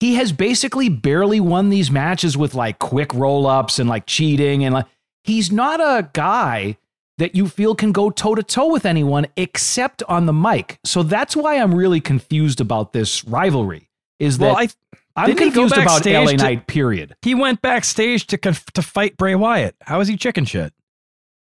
he 0.00 0.16
has 0.16 0.32
basically 0.32 0.88
barely 0.88 1.40
won 1.40 1.70
these 1.70 1.90
matches 1.90 2.36
with 2.36 2.54
like 2.54 2.78
quick 2.78 3.14
roll 3.14 3.46
ups 3.46 3.78
and 3.78 3.88
like 3.88 4.06
cheating. 4.06 4.64
And 4.64 4.74
like, 4.74 4.86
he's 5.24 5.50
not 5.50 5.80
a 5.80 6.10
guy 6.12 6.76
that 7.18 7.34
you 7.34 7.48
feel 7.48 7.74
can 7.74 7.92
go 7.92 8.10
toe 8.10 8.34
to 8.34 8.42
toe 8.42 8.70
with 8.70 8.84
anyone 8.84 9.26
except 9.36 10.02
on 10.02 10.26
the 10.26 10.34
mic. 10.34 10.78
So 10.84 11.02
that's 11.02 11.34
why 11.34 11.56
I'm 11.58 11.74
really 11.74 12.00
confused 12.00 12.60
about 12.60 12.92
this 12.92 13.24
rivalry. 13.24 13.88
Is 14.18 14.36
that 14.38 14.46
Well, 14.46 14.56
I 14.58 14.68
I'm 15.18 15.34
confused 15.34 15.74
about 15.78 16.04
LA 16.04 16.32
to- 16.32 16.36
Knight, 16.36 16.66
period. 16.66 17.16
He 17.22 17.34
went 17.34 17.62
backstage 17.62 18.26
to 18.26 18.36
conf- 18.36 18.70
to 18.74 18.82
fight 18.82 19.16
Bray 19.16 19.34
Wyatt. 19.34 19.76
How 19.80 20.00
is 20.00 20.08
he 20.08 20.16
chicken 20.18 20.44
shit? 20.44 20.74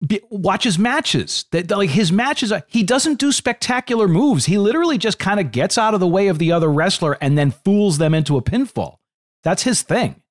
Be- 0.04 0.20
watch 0.30 0.64
his 0.64 0.78
matches. 0.78 1.44
That 1.52 1.70
like 1.70 1.90
his 1.90 2.10
matches, 2.10 2.52
are, 2.52 2.62
he 2.66 2.82
doesn't 2.82 3.18
do 3.18 3.32
spectacular 3.32 4.08
moves. 4.08 4.46
He 4.46 4.58
literally 4.58 4.98
just 4.98 5.18
kind 5.18 5.40
of 5.40 5.52
gets 5.52 5.78
out 5.78 5.94
of 5.94 6.00
the 6.00 6.06
way 6.06 6.28
of 6.28 6.38
the 6.38 6.52
other 6.52 6.70
wrestler 6.70 7.16
and 7.20 7.36
then 7.38 7.50
fools 7.50 7.98
them 7.98 8.14
into 8.14 8.36
a 8.36 8.42
pinfall. 8.42 8.96
That's 9.42 9.62
his 9.62 9.82
thing. 9.82 10.22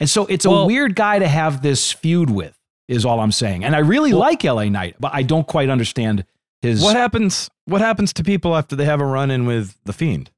And 0.00 0.08
so 0.08 0.26
it's 0.26 0.44
a 0.44 0.64
weird 0.64 0.94
guy 0.94 1.18
to 1.18 1.28
have 1.28 1.62
this 1.62 1.92
feud 1.92 2.30
with. 2.30 2.54
Is 2.86 3.04
all 3.04 3.20
I'm 3.20 3.32
saying. 3.32 3.64
And 3.64 3.76
I 3.76 3.80
really 3.80 4.12
like 4.12 4.44
LA 4.44 4.64
Knight, 4.64 4.96
but 4.98 5.12
I 5.14 5.22
don't 5.22 5.46
quite 5.46 5.68
understand 5.68 6.24
his. 6.62 6.82
What 6.82 6.96
happens? 6.96 7.50
What 7.66 7.82
happens 7.82 8.14
to 8.14 8.24
people 8.24 8.56
after 8.56 8.76
they 8.76 8.86
have 8.86 9.02
a 9.02 9.04
run 9.04 9.30
in 9.30 9.44
with 9.44 9.76
the 9.84 9.92
Fiend, 9.92 10.30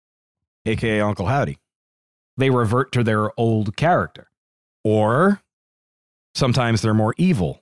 aka 0.67 1.01
Uncle 1.01 1.27
Howdy? 1.27 1.59
they 2.41 2.51
revert 2.51 2.91
to 2.93 3.05
their 3.05 3.39
old 3.39 3.77
character. 3.77 4.29
Or 4.83 5.43
sometimes 6.35 6.83
they're 6.83 6.95
more 6.95 7.15
evil, 7.19 7.60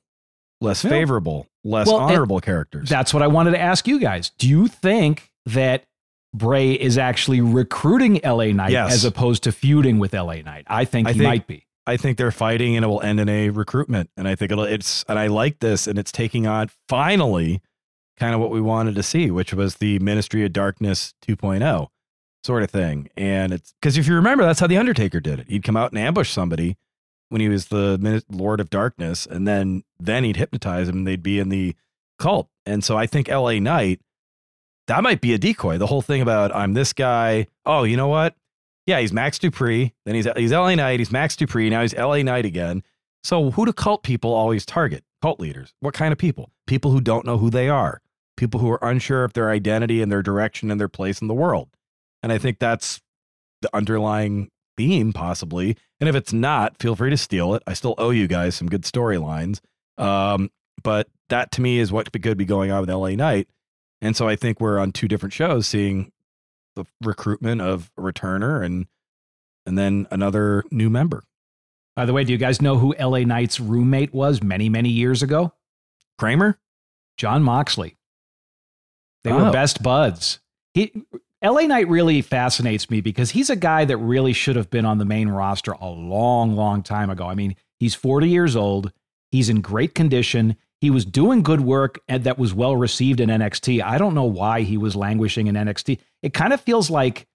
less 0.61 0.83
Yeah. 0.85 0.91
favorable, 0.91 1.47
less 1.65 1.87
Well, 1.87 1.97
honorable 1.97 2.41
characters. 2.41 2.89
That's 2.89 3.13
what 3.15 3.23
I 3.23 3.27
wanted 3.27 3.53
to 3.53 3.61
ask 3.61 3.87
you 3.87 3.99
guys. 4.01 4.31
Do 4.39 4.49
you 4.49 4.67
think 4.69 5.31
that 5.47 5.85
Bray 6.35 6.73
is 6.73 6.99
actually 6.99 7.41
recruiting 7.41 8.21
LA 8.25 8.53
Knight 8.53 8.71
Yes. 8.73 8.93
as 8.93 9.05
opposed 9.05 9.43
to 9.45 9.53
feuding 9.53 9.99
with 9.99 10.13
LA 10.15 10.43
Knight? 10.43 10.65
I 10.67 10.85
think 10.85 11.09
I 11.09 11.13
he 11.13 11.19
think- 11.21 11.29
might 11.29 11.47
be. 11.47 11.65
I 11.87 11.97
think 11.97 12.19
they're 12.19 12.31
fighting 12.31 12.77
and 12.77 12.85
it 12.85 12.89
will 12.89 13.01
end 13.01 13.19
in 13.19 13.31
a 13.31 13.49
recruitment. 13.49 14.11
And 14.15 14.29
I 14.29 14.35
think 14.35 14.53
it'll 14.53 14.65
it's 14.65 15.05
and 15.09 15.19
I 15.19 15.27
like 15.29 15.61
this 15.61 15.87
and 15.87 15.99
it's 15.99 16.13
taking 16.13 16.47
on 16.47 16.69
finally 16.87 17.63
kind 18.19 18.35
of 18.35 18.41
what 18.41 18.51
we 18.51 18.61
wanted 18.61 18.95
to 18.97 19.03
see, 19.03 19.31
which 19.31 19.55
was 19.55 19.77
the 19.77 19.99
Ministry 20.01 20.45
of 20.45 20.53
Darkness 20.53 21.15
2.0 21.27 21.89
sort 22.45 22.63
of 22.63 22.71
thing. 22.71 23.09
And 23.17 23.55
it's 23.55 23.73
because 23.81 23.97
if 23.97 24.07
you 24.07 24.15
remember, 24.17 24.45
that's 24.45 24.61
how 24.61 24.67
the 24.67 24.77
Undertaker 24.77 25.19
did 25.19 25.41
it. 25.41 25.49
He'd 25.49 25.63
come 25.63 25.79
out 25.79 25.91
and 25.93 25.99
ambush 25.99 26.31
somebody 26.31 26.77
when 27.29 27.41
he 27.41 27.49
was 27.49 27.67
the 27.67 28.23
Lord 28.31 28.61
of 28.61 28.71
Darkness, 28.71 29.27
and 29.27 29.47
then 29.47 29.85
then 29.99 30.25
he'd 30.25 30.37
hypnotize 30.37 30.89
and 30.89 31.07
they'd 31.07 31.23
be 31.23 31.39
in 31.39 31.49
the 31.49 31.75
cult. 32.19 32.49
And 32.67 32.83
so 32.83 32.97
I 32.97 33.07
think 33.07 33.29
LA 33.29 33.59
Knight, 33.59 34.01
that 34.87 35.03
might 35.03 35.21
be 35.21 35.35
a 35.35 35.39
decoy. 35.39 35.79
The 35.79 35.87
whole 35.87 36.03
thing 36.03 36.23
about 36.23 36.55
I'm 36.55 36.75
this 36.75 36.93
guy. 36.93 37.47
Oh, 37.65 37.85
you 37.85 37.97
know 37.97 38.09
what? 38.09 38.35
Yeah, 38.87 39.01
he's 39.01 39.13
Max 39.13 39.39
Dupri. 39.39 39.93
Then 40.07 40.15
he's 40.15 40.27
he's 40.37 40.53
LA 40.53 40.75
Knight. 40.75 41.01
He's 41.01 41.13
Max 41.13 41.37
Dupri. 41.37 41.71
Now 41.71 41.83
he's 41.83 41.95
LA 41.95 42.23
Knight 42.23 42.47
again. 42.47 42.83
So 43.23 43.51
who 43.51 43.67
do 43.67 43.73
cult 43.73 44.03
people 44.03 44.33
always 44.33 44.65
target? 44.65 45.05
Cult 45.21 45.41
leaders. 45.41 45.75
What 45.81 45.95
kind 45.95 46.13
of 46.13 46.19
people? 46.19 46.51
People 46.67 46.91
who 46.93 47.01
don't 47.01 47.27
know 47.27 47.37
who 47.37 47.51
they 47.51 47.69
are. 47.69 48.01
People 48.37 48.61
who 48.61 48.71
are 48.71 48.79
unsure 48.83 49.25
of 49.25 49.33
their 49.33 49.51
identity 49.51 50.01
and 50.01 50.11
their 50.11 50.23
direction 50.23 50.71
and 50.71 50.81
their 50.81 50.89
place 50.89 51.21
in 51.21 51.29
the 51.29 51.35
world. 51.35 51.69
And 52.23 52.33
I 52.33 52.39
think 52.39 52.59
that's 52.59 53.01
the 53.61 53.75
underlying 53.75 54.51
theme, 54.77 55.13
possibly. 55.13 55.77
And 56.01 56.09
if 56.09 56.15
it's 56.15 56.33
not, 56.33 56.79
feel 56.79 56.95
free 56.95 57.11
to 57.11 57.17
steal 57.17 57.55
it. 57.55 57.63
I 57.67 57.75
still 57.75 57.95
owe 57.99 58.11
you 58.11 58.29
guys 58.29 58.55
some 58.55 58.69
good 58.69 58.83
storylines. 58.83 59.61
Um, 59.97 60.51
but 60.83 61.09
that 61.29 61.51
to 61.53 61.61
me 61.61 61.79
is 61.79 61.91
what 61.91 62.13
could 62.13 62.39
be 62.39 62.45
going 62.45 62.71
on 62.71 62.81
with 62.81 62.91
LA 62.91 63.11
Knight. 63.11 63.49
And 64.01 64.17
so 64.17 64.29
I 64.29 64.37
think 64.37 64.61
we're 64.61 64.79
on 64.79 64.93
two 64.93 65.09
different 65.09 65.33
shows 65.33 65.67
seeing 65.67 66.13
the 66.77 66.85
recruitment 67.03 67.61
of 67.61 67.91
a 67.99 68.01
returner 68.03 68.65
and 68.65 68.87
and 69.67 69.77
then 69.77 70.07
another 70.11 70.63
new 70.71 70.89
member. 70.89 71.25
By 71.97 72.07
the 72.07 72.13
way, 72.13 72.23
do 72.23 72.33
you 72.33 72.39
guys 72.39 72.63
know 72.63 72.79
who 72.79 72.95
LA 72.99 73.19
Knight's 73.21 73.59
roommate 73.59 74.15
was 74.15 74.41
many, 74.43 74.69
many 74.69 74.89
years 74.89 75.23
ago? 75.23 75.53
Kramer? 76.17 76.59
Jon 77.17 77.43
Moxley. 77.43 77.97
They 79.25 79.33
were 79.33 79.49
Oh. 79.49 79.53
best 79.53 79.83
buds. 79.83 80.39
He 80.75 80.93
LA 81.43 81.63
Knight 81.63 81.89
really 81.89 82.21
fascinates 82.21 82.91
me 82.91 83.01
because 83.01 83.31
he's 83.31 83.51
a 83.51 83.57
guy 83.57 83.85
that 83.85 83.97
really 83.97 84.33
should 84.33 84.57
have 84.57 84.71
been 84.71 84.85
on 84.85 84.99
the 84.99 85.05
main 85.05 85.29
roster 85.29 85.73
a 85.73 85.89
long, 85.89 86.57
long 86.57 86.83
time 86.83 87.11
ago. 87.11 87.27
I 87.27 87.35
mean, 87.35 87.55
he's 87.79 87.95
40 87.95 88.29
years 88.29 88.57
old. 88.57 88.93
He's 89.31 89.49
in 89.49 89.61
great 89.61 89.95
condition. 89.95 90.57
He 90.81 90.91
was 90.91 91.05
doing 91.05 91.43
good 91.43 91.61
work 91.61 92.01
and 92.09 92.25
that 92.25 92.39
was 92.39 92.55
well 92.55 92.77
received 92.77 93.21
in 93.21 93.29
NXT. 93.29 93.83
I 93.83 93.99
don't 93.99 94.15
know 94.15 94.25
why 94.25 94.63
he 94.63 94.77
was 94.77 94.97
languishing 94.97 95.47
in 95.47 95.55
NXT. 95.55 95.99
It 96.23 96.35
kind 96.35 96.53
of 96.53 96.61
feels 96.61 96.91
like 96.91 97.27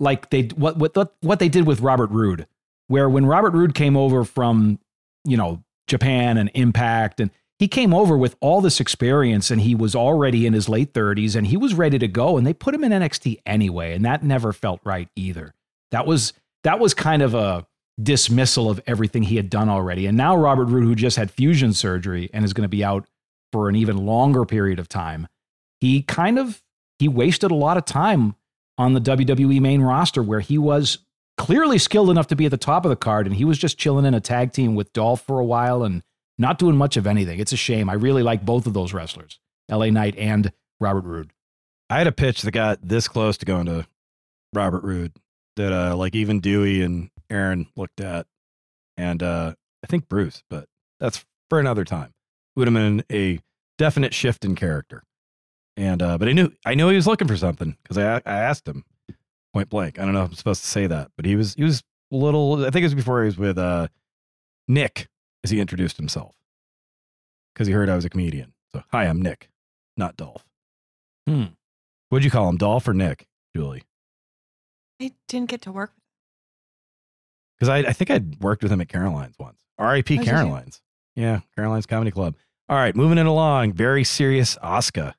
like 0.00 0.30
they 0.30 0.42
what 0.54 0.78
what 0.78 1.14
what 1.20 1.38
they 1.38 1.48
did 1.48 1.66
with 1.66 1.80
Robert 1.80 2.10
Roode, 2.10 2.46
where 2.86 3.08
when 3.08 3.26
Robert 3.26 3.52
Roode 3.52 3.74
came 3.74 3.96
over 3.96 4.24
from 4.24 4.78
you 5.24 5.36
know 5.36 5.62
Japan 5.86 6.36
and 6.36 6.50
Impact, 6.54 7.20
and 7.20 7.30
he 7.58 7.66
came 7.68 7.92
over 7.92 8.16
with 8.16 8.36
all 8.40 8.60
this 8.60 8.80
experience, 8.80 9.50
and 9.50 9.60
he 9.60 9.74
was 9.74 9.94
already 9.94 10.46
in 10.46 10.52
his 10.52 10.68
late 10.68 10.94
thirties, 10.94 11.34
and 11.34 11.46
he 11.46 11.56
was 11.56 11.74
ready 11.74 11.98
to 11.98 12.08
go, 12.08 12.36
and 12.36 12.46
they 12.46 12.54
put 12.54 12.74
him 12.74 12.84
in 12.84 12.92
NXT 12.92 13.40
anyway, 13.44 13.94
and 13.94 14.04
that 14.04 14.22
never 14.22 14.52
felt 14.52 14.80
right 14.84 15.08
either. 15.16 15.54
That 15.90 16.06
was 16.06 16.32
that 16.64 16.78
was 16.78 16.94
kind 16.94 17.22
of 17.22 17.34
a 17.34 17.66
dismissal 18.00 18.70
of 18.70 18.80
everything 18.86 19.24
he 19.24 19.36
had 19.36 19.50
done 19.50 19.68
already, 19.68 20.06
and 20.06 20.16
now 20.16 20.36
Robert 20.36 20.66
Roode, 20.66 20.84
who 20.84 20.94
just 20.94 21.16
had 21.16 21.30
fusion 21.30 21.72
surgery 21.72 22.30
and 22.32 22.44
is 22.44 22.52
going 22.52 22.62
to 22.62 22.68
be 22.68 22.84
out 22.84 23.06
for 23.52 23.68
an 23.68 23.76
even 23.76 24.06
longer 24.06 24.44
period 24.44 24.78
of 24.78 24.88
time, 24.88 25.26
he 25.80 26.02
kind 26.02 26.38
of 26.38 26.62
he 26.98 27.08
wasted 27.08 27.50
a 27.50 27.56
lot 27.56 27.76
of 27.76 27.84
time 27.84 28.36
on 28.76 28.94
the 28.94 29.00
WWE 29.00 29.60
main 29.60 29.82
roster 29.82 30.22
where 30.22 30.40
he 30.40 30.58
was 30.58 30.98
clearly 31.36 31.78
skilled 31.78 32.10
enough 32.10 32.26
to 32.28 32.36
be 32.36 32.44
at 32.44 32.50
the 32.50 32.56
top 32.56 32.84
of 32.84 32.88
the 32.88 32.96
card 32.96 33.26
and 33.26 33.36
he 33.36 33.44
was 33.44 33.58
just 33.58 33.78
chilling 33.78 34.04
in 34.04 34.14
a 34.14 34.20
tag 34.20 34.52
team 34.52 34.74
with 34.74 34.92
Dolph 34.92 35.20
for 35.22 35.38
a 35.38 35.44
while 35.44 35.84
and 35.84 36.02
not 36.38 36.58
doing 36.58 36.76
much 36.76 36.96
of 36.96 37.06
anything. 37.06 37.40
It's 37.40 37.52
a 37.52 37.56
shame. 37.56 37.90
I 37.90 37.94
really 37.94 38.22
like 38.22 38.44
both 38.44 38.66
of 38.66 38.74
those 38.74 38.92
wrestlers, 38.92 39.40
LA 39.70 39.86
Knight 39.90 40.16
and 40.16 40.52
Robert 40.80 41.04
Roode. 41.04 41.32
I 41.90 41.98
had 41.98 42.06
a 42.06 42.12
pitch 42.12 42.42
that 42.42 42.52
got 42.52 42.80
this 42.82 43.08
close 43.08 43.36
to 43.38 43.46
going 43.46 43.66
to 43.66 43.86
Robert 44.54 44.84
Roode 44.84 45.12
that 45.56 45.72
uh 45.72 45.96
like 45.96 46.14
even 46.14 46.40
Dewey 46.40 46.82
and 46.82 47.10
Aaron 47.30 47.66
looked 47.76 48.00
at 48.00 48.26
and 48.96 49.22
uh 49.22 49.54
I 49.82 49.86
think 49.86 50.08
Bruce, 50.08 50.42
but 50.48 50.66
that's 51.00 51.24
for 51.50 51.60
another 51.60 51.84
time. 51.84 52.12
Would 52.56 52.68
have 52.68 52.74
been 52.74 53.04
a 53.10 53.40
definite 53.76 54.14
shift 54.14 54.44
in 54.44 54.54
character. 54.54 55.02
And 55.76 56.02
uh 56.02 56.18
but 56.18 56.28
I 56.28 56.32
knew 56.32 56.52
I 56.64 56.74
knew 56.74 56.88
he 56.88 56.96
was 56.96 57.06
looking 57.06 57.28
for 57.28 57.36
something 57.36 57.76
because 57.82 57.98
I 57.98 58.16
I 58.24 58.38
asked 58.38 58.66
him 58.68 58.84
point 59.52 59.68
blank. 59.68 59.98
I 59.98 60.04
don't 60.04 60.14
know 60.14 60.24
if 60.24 60.30
I'm 60.30 60.36
supposed 60.36 60.62
to 60.62 60.68
say 60.68 60.86
that, 60.86 61.10
but 61.16 61.24
he 61.26 61.36
was 61.36 61.54
he 61.54 61.64
was 61.64 61.82
a 62.12 62.16
little 62.16 62.64
I 62.64 62.70
think 62.70 62.82
it 62.82 62.86
was 62.86 62.94
before 62.94 63.22
he 63.22 63.26
was 63.26 63.38
with 63.38 63.58
uh 63.58 63.88
Nick 64.66 65.08
as 65.44 65.50
he 65.50 65.60
introduced 65.60 65.96
himself. 65.96 66.34
Because 67.54 67.66
he 67.66 67.72
heard 67.72 67.88
I 67.88 67.96
was 67.96 68.04
a 68.04 68.10
comedian. 68.10 68.54
So 68.72 68.82
hi, 68.92 69.04
I'm 69.04 69.20
Nick, 69.20 69.50
not 69.96 70.16
Dolph. 70.16 70.44
Hmm. 71.26 71.44
What'd 72.08 72.24
you 72.24 72.30
call 72.30 72.48
him, 72.48 72.56
Dolph 72.56 72.88
or 72.88 72.94
Nick, 72.94 73.26
Julie? 73.54 73.82
I 75.00 75.12
didn't 75.28 75.50
get 75.50 75.62
to 75.62 75.72
work. 75.72 75.92
Because 77.58 77.68
I, 77.68 77.78
I 77.78 77.92
think 77.92 78.10
I'd 78.10 78.40
worked 78.40 78.62
with 78.62 78.72
him 78.72 78.80
at 78.80 78.88
Caroline's 78.88 79.38
once. 79.38 79.60
R.I.P. 79.78 80.20
Oh. 80.20 80.24
Caroline's. 80.24 80.80
Yeah, 81.16 81.40
Caroline's 81.56 81.86
Comedy 81.86 82.10
Club. 82.10 82.36
All 82.68 82.76
right, 82.76 82.94
moving 82.94 83.18
it 83.18 83.26
along. 83.26 83.72
Very 83.72 84.04
serious 84.04 84.56
Asuka. 84.62 85.14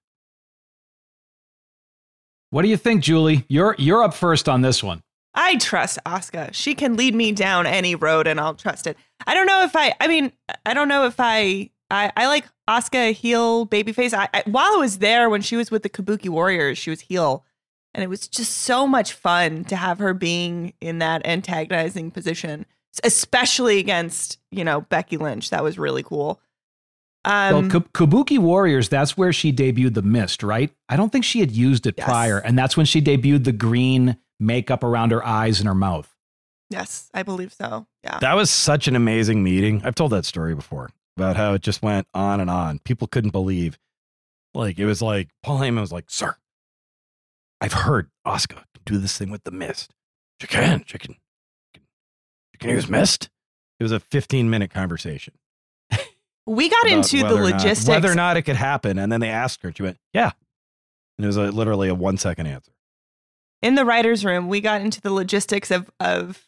What 2.51 2.63
do 2.63 2.67
you 2.67 2.77
think, 2.77 3.03
Julie? 3.03 3.45
You're 3.47 3.75
you're 3.77 4.03
up 4.03 4.13
first 4.13 4.49
on 4.49 4.61
this 4.61 4.83
one. 4.83 5.01
I 5.33 5.57
trust 5.57 5.99
Asuka. 6.05 6.53
She 6.53 6.73
can 6.73 6.95
lead 6.95 7.13
me 7.13 7.31
down 7.31 7.65
any 7.65 7.95
road 7.95 8.27
and 8.27 8.39
I'll 8.39 8.55
trust 8.55 8.87
it. 8.87 8.97
I 9.27 9.33
don't 9.33 9.47
know 9.47 9.63
if 9.63 9.75
I 9.75 9.93
I 9.99 10.07
mean, 10.07 10.31
I 10.65 10.73
don't 10.73 10.87
know 10.87 11.05
if 11.05 11.15
I 11.19 11.69
I, 11.91 12.11
I 12.15 12.27
like 12.27 12.45
Asuka 12.69 13.13
heel 13.13 13.65
babyface. 13.67 14.13
I, 14.13 14.29
I 14.33 14.43
while 14.45 14.73
I 14.73 14.77
was 14.77 14.99
there 14.99 15.29
when 15.29 15.41
she 15.41 15.55
was 15.55 15.71
with 15.71 15.83
the 15.83 15.89
Kabuki 15.89 16.29
Warriors, 16.29 16.77
she 16.77 16.89
was 16.89 17.01
heel, 17.01 17.45
and 17.93 18.03
it 18.03 18.07
was 18.07 18.27
just 18.27 18.57
so 18.59 18.85
much 18.87 19.13
fun 19.13 19.63
to 19.65 19.75
have 19.75 19.99
her 19.99 20.13
being 20.13 20.73
in 20.81 20.99
that 20.99 21.25
antagonizing 21.25 22.11
position, 22.11 22.65
especially 23.03 23.79
against 23.79 24.37
you 24.51 24.63
know 24.63 24.81
Becky 24.81 25.17
Lynch. 25.17 25.49
That 25.49 25.63
was 25.63 25.77
really 25.79 26.03
cool. 26.03 26.39
well, 27.25 27.55
Um, 27.57 27.69
Kab- 27.69 27.91
Kabuki 27.93 28.37
Warriors, 28.37 28.87
that's 28.89 29.17
where 29.17 29.33
she 29.33 29.51
debuted 29.51 29.93
the 29.95 30.01
mist, 30.01 30.41
right? 30.43 30.71
I 30.87 30.95
don't 30.95 31.11
think 31.11 31.25
she 31.25 31.39
had 31.39 31.51
used 31.51 31.85
it 31.87 31.95
Yes. 31.97 32.05
prior. 32.07 32.37
And 32.39 32.57
that's 32.57 32.77
when 32.77 32.85
she 32.85 33.01
debuted 33.01 33.43
the 33.43 33.51
green 33.51 34.17
makeup 34.39 34.83
around 34.83 35.11
her 35.11 35.25
eyes 35.25 35.59
and 35.59 35.67
her 35.67 35.75
mouth. 35.75 36.15
Yes, 36.69 37.09
I 37.13 37.23
believe 37.23 37.51
so. 37.53 37.87
Yeah. 38.03 38.19
That 38.19 38.35
was 38.35 38.49
such 38.49 38.87
an 38.87 38.95
amazing 38.95 39.43
meeting. 39.43 39.81
I've 39.83 39.95
told 39.95 40.11
that 40.11 40.25
story 40.25 40.53
before 40.53 40.91
about 41.17 41.35
how 41.35 41.53
it 41.53 41.61
just 41.61 41.81
went 41.81 42.07
on 42.13 42.39
and 42.39 42.49
on. 42.49 42.79
People 42.79 43.07
couldn't 43.07 43.31
believe. 43.31 43.77
Like, 44.53 44.77
it 44.79 44.85
was 44.85 45.01
like, 45.01 45.29
Paul 45.43 45.59
Heyman 45.59 45.79
was 45.81 45.91
like, 45.91 46.05
Sir, 46.09 46.35
I've 47.61 47.73
heard 47.73 48.09
Asuka 48.25 48.49
can 48.73 48.83
do 48.85 48.97
this 48.97 49.17
thing 49.17 49.29
with 49.31 49.43
the 49.43 49.51
mist. 49.51 49.93
She 50.41 50.47
can. 50.47 50.83
She 50.85 50.97
can. 50.97 51.15
She 51.75 52.57
can 52.59 52.69
use 52.69 52.87
mist. 52.89 53.29
It 53.79 53.83
was 53.83 53.91
a 53.91 53.99
15 53.99 54.49
minute 54.49 54.71
conversation. 54.71 55.33
we 56.45 56.69
got 56.69 56.87
into 56.87 57.17
the 57.19 57.33
or 57.35 57.41
not- 57.49 57.53
logistics. 57.53 57.87
whether 57.87 58.11
or 58.11 58.15
not 58.15 58.37
it 58.37 58.43
could 58.43 58.55
happen. 58.55 58.97
And 58.99 59.11
then 59.11 59.21
they 59.21 59.29
asked 59.29 59.63
her, 59.63 59.71
she 59.75 59.83
went, 59.83 59.97
Yeah. 60.13 60.31
And 61.17 61.25
it 61.25 61.27
was 61.27 61.37
a, 61.37 61.51
literally 61.51 61.89
a 61.89 61.95
one 61.95 62.17
second 62.17 62.47
answer. 62.47 62.71
in 63.61 63.75
the 63.75 63.85
writers' 63.85 64.23
room, 64.23 64.47
we 64.47 64.61
got 64.61 64.81
into 64.81 65.01
the 65.01 65.11
logistics 65.11 65.69
of 65.71 65.89
of 65.99 66.45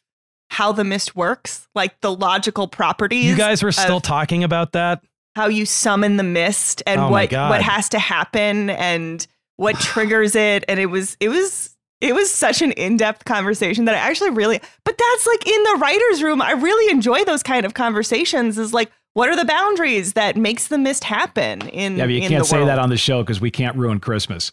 how 0.52 0.72
the 0.72 0.84
mist 0.84 1.16
works, 1.16 1.68
like 1.74 2.00
the 2.02 2.14
logical 2.14 2.68
properties. 2.68 3.26
You 3.26 3.36
guys 3.36 3.64
were 3.64 3.72
still 3.72 4.02
talking 4.02 4.44
about 4.44 4.74
that? 4.74 5.02
how 5.36 5.48
you 5.48 5.66
summon 5.66 6.18
the 6.18 6.24
mist 6.24 6.84
and 6.86 7.00
Oh 7.00 7.10
what 7.10 7.32
what 7.32 7.62
has 7.62 7.90
to 7.90 8.00
happen 8.00 8.70
and 8.70 9.26
what 9.56 9.76
triggers 9.80 10.36
it. 10.36 10.66
And 10.68 10.80
it 10.80 10.88
was 10.88 11.18
it 11.20 11.30
was 11.30 11.76
it 12.00 12.16
was 12.16 12.34
such 12.34 12.62
an 12.62 12.72
in-depth 12.72 13.26
conversation 13.26 13.86
that 13.86 13.96
I 13.96 14.00
actually 14.00 14.32
really 14.32 14.60
but 14.84 14.98
that's 14.98 15.28
like 15.28 15.48
in 15.48 15.64
the 15.64 15.78
writers' 15.80 16.24
room. 16.24 16.42
I 16.42 16.52
really 16.52 16.92
enjoy 16.92 17.24
those 17.24 17.44
kind 17.44 17.66
of 17.66 17.74
conversations. 17.74 18.58
Is 18.58 18.74
like 18.74 18.92
what 19.14 19.30
are 19.30 19.36
the 19.36 19.46
boundaries 19.46 20.14
that 20.14 20.38
makes 20.38 20.68
the 20.68 20.78
mist 20.78 21.04
happen 21.04 21.62
in 21.70 21.98
Yeah, 21.98 22.06
but 22.06 22.14
you 22.14 22.28
can't 22.28 22.46
say 22.46 22.64
that 22.64 22.80
on 22.80 22.90
the 22.90 22.98
show 22.98 23.24
because 23.24 23.42
we 23.42 23.52
can't 23.52 23.78
ruin 23.78 24.00
Christmas. 24.00 24.52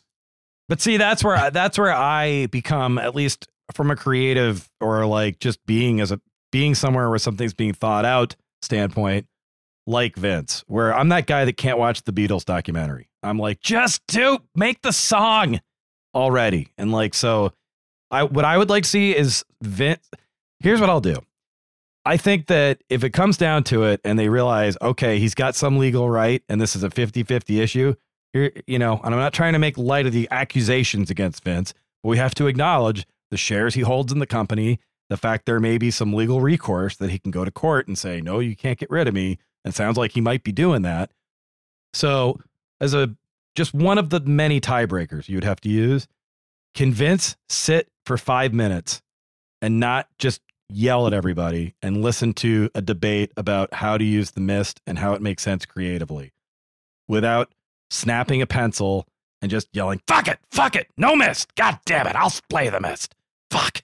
But 0.69 0.81
see, 0.81 0.99
that's 0.99 1.25
where 1.25 1.35
I, 1.37 1.51
that's 1.51 1.79
where 1.79 1.93
I 1.93 2.47
become 2.47 2.99
at 2.99 3.15
least 3.15 3.49
from 3.75 3.91
a 3.91 3.97
creative 3.97 4.69
or 4.81 5.07
like 5.07 5.39
just 5.39 5.65
being 5.67 6.01
as 6.01 6.13
a 6.13 6.21
being 6.51 6.75
somewhere 6.75 7.09
where 7.09 7.19
something's 7.19 7.55
being 7.55 7.75
thought 7.75 8.05
out 8.05 8.35
standpoint, 8.63 9.27
like 9.87 10.17
Vince, 10.17 10.65
where 10.67 10.95
I'm 10.95 11.09
that 11.11 11.27
guy 11.27 11.45
that 11.45 11.57
can't 11.57 11.79
watch 11.79 12.03
the 12.05 12.13
Beatles 12.13 12.45
documentary. 12.45 13.09
I'm 13.23 13.39
like, 13.39 13.61
just 13.61 14.07
do 14.07 14.39
make 14.55 14.83
the 14.83 14.93
song 14.93 15.61
already, 16.15 16.69
and 16.79 16.93
like 16.93 17.15
so, 17.15 17.53
I 18.11 18.25
what 18.25 18.45
I 18.45 18.57
would 18.57 18.71
like 18.71 18.85
to 18.85 18.89
see 18.89 19.17
is 19.17 19.45
Vince. 19.63 20.09
Here's 20.61 20.81
what 20.81 20.91
I'll 20.91 21.01
do. 21.01 21.19
I 22.05 22.17
think 22.17 22.47
that 22.47 22.83
if 22.89 23.05
it 23.05 23.11
comes 23.11 23.37
down 23.37 23.65
to 23.65 23.85
it 23.85 24.01
and 24.03 24.19
they 24.19 24.31
realize, 24.31 24.79
okay, 24.81 25.19
he's 25.19 25.35
got 25.35 25.55
some 25.55 25.77
legal 25.77 26.09
right 26.09 26.43
and 26.49 26.59
this 26.59 26.75
is 26.75 26.83
a 26.83 26.91
50 26.91 27.23
50 27.23 27.61
issue, 27.61 27.95
here, 28.33 28.53
you 28.67 28.79
know, 28.79 29.01
and 29.05 29.15
I'm 29.15 29.21
not 29.21 29.35
trying 29.35 29.53
to 29.53 29.59
make 29.59 29.77
light 29.77 30.07
of 30.07 30.13
the 30.13 30.29
accusations 30.31 31.11
against 31.11 31.45
Vince, 31.45 31.75
but 32.03 32.09
we 32.09 32.17
have 32.17 32.35
to 32.37 32.47
acknowledge 32.47 33.07
the 33.31 33.37
shares 33.37 33.75
he 33.75 33.83
holds 33.83 34.13
in 34.13 34.19
the 34.19 34.27
company, 34.27 34.81
the 35.09 35.17
fact 35.17 35.47
there 35.47 35.61
may 35.61 35.79
be 35.79 35.91
some 35.91 36.13
legal 36.13 36.41
recourse 36.41 36.97
that 36.97 37.11
he 37.11 37.19
can 37.19 37.31
go 37.31 37.45
to 37.45 37.51
court 37.51 37.89
and 37.89 37.99
say, 37.99 38.21
no, 38.21 38.39
you 38.39 38.55
can't 38.55 38.79
get 38.79 38.91
rid 38.91 39.09
of 39.09 39.15
me. 39.15 39.39
And 39.65 39.75
sounds 39.75 39.97
like 39.97 40.13
he 40.13 40.21
might 40.21 40.45
be 40.45 40.53
doing 40.53 40.83
that. 40.83 41.11
So, 41.93 42.41
as 42.81 42.95
a 42.95 43.15
just 43.55 43.75
one 43.75 43.99
of 43.99 44.11
the 44.11 44.21
many 44.21 44.61
tiebreakers 44.61 45.29
you 45.29 45.37
would 45.37 45.45
have 45.45 45.61
to 45.63 45.69
use, 45.69 46.07
convince, 46.75 47.37
sit 47.49 47.89
for 48.07 48.17
five 48.17 48.55
minutes 48.55 49.03
and 49.61 49.81
not 49.81 50.09
just 50.19 50.41
yell 50.69 51.07
at 51.07 51.13
everybody 51.13 51.75
and 51.83 52.03
listen 52.03 52.33
to 52.35 52.71
a 52.75 52.83
debate 52.83 53.33
about 53.37 53.73
how 53.75 53.99
to 53.99 54.05
use 54.05 54.33
the 54.33 54.41
mist 54.41 54.81
and 54.87 54.99
how 54.99 55.15
it 55.15 55.23
makes 55.23 55.43
sense 55.43 55.67
creatively 55.67 56.33
without 57.09 57.51
snapping 57.91 58.43
a 58.43 58.47
pencil 58.47 59.07
and 59.41 59.51
just 59.51 59.69
yelling, 59.73 60.01
fuck 60.07 60.29
it, 60.29 60.39
fuck 60.51 60.77
it, 60.77 60.89
no 60.97 61.17
mist, 61.17 61.55
god 61.55 61.79
damn 61.85 62.07
it, 62.07 62.17
I'll 62.17 62.31
splay 62.31 62.69
the 62.69 62.81
mist. 62.81 63.15
Fuck. 63.51 63.83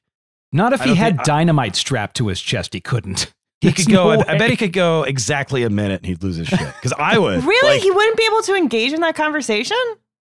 Not 0.52 0.72
if 0.72 0.82
I 0.82 0.86
he 0.88 0.94
had 0.94 1.16
think- 1.16 1.20
I- 1.20 1.24
dynamite 1.24 1.76
strapped 1.76 2.16
to 2.16 2.28
his 2.28 2.40
chest. 2.40 2.74
He 2.74 2.80
couldn't. 2.80 3.32
He 3.60 3.68
There's 3.70 3.86
could 3.86 3.94
go, 3.94 4.14
no 4.14 4.20
I, 4.28 4.34
I 4.34 4.36
bet 4.36 4.50
he 4.50 4.56
could 4.58 4.74
go 4.74 5.04
exactly 5.04 5.62
a 5.62 5.70
minute 5.70 6.00
and 6.02 6.06
he'd 6.06 6.22
lose 6.22 6.36
his 6.36 6.48
shit. 6.48 6.58
Because 6.58 6.92
I 6.98 7.16
would. 7.16 7.42
Really? 7.46 7.68
Like, 7.76 7.80
he 7.80 7.90
wouldn't 7.90 8.18
be 8.18 8.26
able 8.26 8.42
to 8.42 8.54
engage 8.54 8.92
in 8.92 9.00
that 9.00 9.14
conversation? 9.14 9.76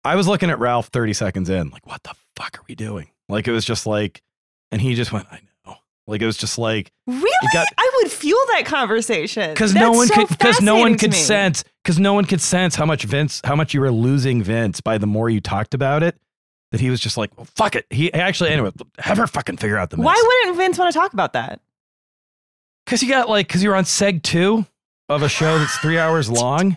I 0.04 0.16
was 0.16 0.28
looking 0.28 0.50
at 0.50 0.60
Ralph 0.60 0.88
30 0.88 1.14
seconds 1.14 1.50
in, 1.50 1.70
like, 1.70 1.88
what 1.88 2.04
the 2.04 2.14
fuck 2.36 2.58
are 2.60 2.64
we 2.68 2.76
doing? 2.76 3.12
Like, 3.30 3.48
it 3.48 3.54
was 3.54 3.64
just 3.64 3.86
like, 3.88 4.22
and 4.74 4.82
he 4.82 4.94
just 4.94 5.14
went, 5.14 5.28
I 5.32 5.40
know. 5.66 5.76
Like, 6.06 6.22
it 6.22 6.26
was 6.26 6.36
just 6.36 6.58
like, 6.58 6.92
Really? 7.08 7.48
got- 7.54 7.68
I 7.78 7.90
would 8.02 8.12
fuel 8.12 8.42
that 8.56 8.66
conversation. 8.66 9.52
because 9.52 9.74
no 9.74 9.92
one 9.92 10.08
so 10.08 10.16
could 10.16 10.28
because 10.28 10.60
no 10.62 10.76
one 10.76 10.98
could 10.98 11.14
sense 11.14 11.64
because 11.84 11.98
no 11.98 12.14
one 12.14 12.26
could 12.26 12.42
sense 12.42 12.76
how 12.76 12.86
much 12.86 13.04
Vince 13.06 13.40
how 13.46 13.56
much 13.56 13.74
you 13.74 13.80
were 13.80 13.92
losing 13.92 14.44
Vince 14.44 14.82
by 14.82 14.98
the 14.98 15.08
more 15.08 15.30
you 15.30 15.40
talked 15.40 15.74
about 15.74 16.04
it 16.04 16.18
that 16.72 16.80
he 16.82 16.90
was 16.90 17.00
just 17.00 17.18
like 17.18 17.36
well, 17.38 17.48
fuck 17.56 17.76
it. 17.76 17.86
He 17.90 18.12
actually 18.14 18.50
anyway 18.52 18.72
have 19.00 19.18
her 19.18 19.28
fucking 19.28 19.58
figure 19.58 19.78
out 19.78 19.90
the 19.90 19.98
mess 19.98 20.06
Why 20.06 20.24
wouldn't 20.46 20.58
Vince 20.58 20.78
want 20.78 20.92
to 20.94 20.98
talk 21.00 21.14
about 21.14 21.34
that? 21.34 21.60
because 22.86 23.04
you 23.04 23.10
got 23.10 23.30
like 23.30 23.48
because 23.48 23.64
you're 23.64 23.76
on 23.76 23.84
seg 23.84 24.24
two 24.24 24.66
of 25.10 25.22
a 25.22 25.30
show 25.30 25.60
that's 25.60 25.78
three 25.78 25.98
hours 26.00 26.30
long 26.42 26.76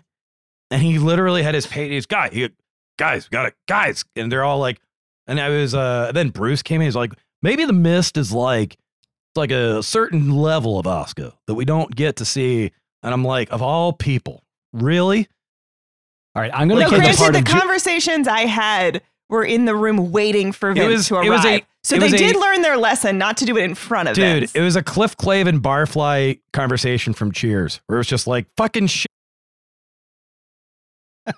and 0.70 0.82
he 0.82 0.99
literally 0.99 1.43
had 1.43 1.55
his 1.55 1.66
page 1.66 1.90
he's 1.90 2.05
guy 2.07 2.28
he, 2.30 2.51
guys 2.99 3.28
got 3.28 3.47
it 3.47 3.55
guys 3.66 4.05
and 4.16 4.30
they're 4.30 4.45
all 4.45 4.59
like 4.59 4.78
and 5.26 5.40
I 5.40 5.49
was 5.49 5.74
uh 5.74 6.12
then 6.12 6.28
Bruce 6.28 6.62
came 6.62 6.80
in 6.82 6.86
he's 6.86 6.97
like 6.97 7.12
maybe 7.43 7.64
the 7.64 7.72
mist 7.72 8.18
is 8.18 8.30
like 8.32 8.74
it's 8.74 9.36
like 9.36 9.51
a 9.53 9.82
certain 9.82 10.30
level 10.30 10.78
of 10.78 10.84
Asuka 10.84 11.32
that 11.47 11.55
we 11.55 11.64
don't 11.64 11.95
get 11.95 12.16
to 12.16 12.26
see 12.26 12.72
and 13.03 13.14
I'm 13.14 13.24
like 13.24 13.51
of 13.51 13.62
all 13.62 13.93
people 13.95 14.43
really? 14.74 15.28
All 16.34 16.43
right, 16.43 16.51
I'm 16.55 16.68
going 16.68 16.80
No, 16.80 16.88
to 16.88 16.90
take 16.90 16.99
the 16.99 17.03
granted, 17.05 17.18
part 17.18 17.32
the 17.34 17.38
of 17.40 17.45
Ju- 17.45 17.59
conversations 17.59 18.26
I 18.28 18.40
had 18.40 19.03
were 19.33 19.45
in 19.45 19.64
the 19.64 19.74
room 19.74 20.12
waiting 20.12 20.53
for 20.53 20.72
Vince 20.72 20.87
was- 20.89 21.09
to 21.09 21.16
it 21.16 21.18
arrive. 21.26 21.30
was 21.30 21.45
a- 21.45 21.64
so 21.83 21.97
it 21.97 21.99
they 22.01 22.05
was 22.07 22.14
a- 22.14 22.18
did 22.18 22.37
learn 22.37 22.62
their 22.62 22.76
lesson 22.76 23.18
not 23.18 23.37
to 23.39 23.45
do 23.45 23.57
it 23.57 23.64
in 23.64 23.74
front 23.74 24.09
of 24.09 24.14
Dude, 24.14 24.41
Vince. 24.41 24.55
it 24.55 24.61
was 24.61 24.76
a 24.76 24.83
Cliff 24.83 25.16
Clavin 25.16 25.59
barfly 25.61 26.39
conversation 26.53 27.12
from 27.12 27.33
Cheers, 27.33 27.80
where 27.87 27.97
it 27.97 28.01
was 28.01 28.07
just 28.07 28.26
like 28.28 28.47
fucking 28.57 28.87
shit. 28.87 29.07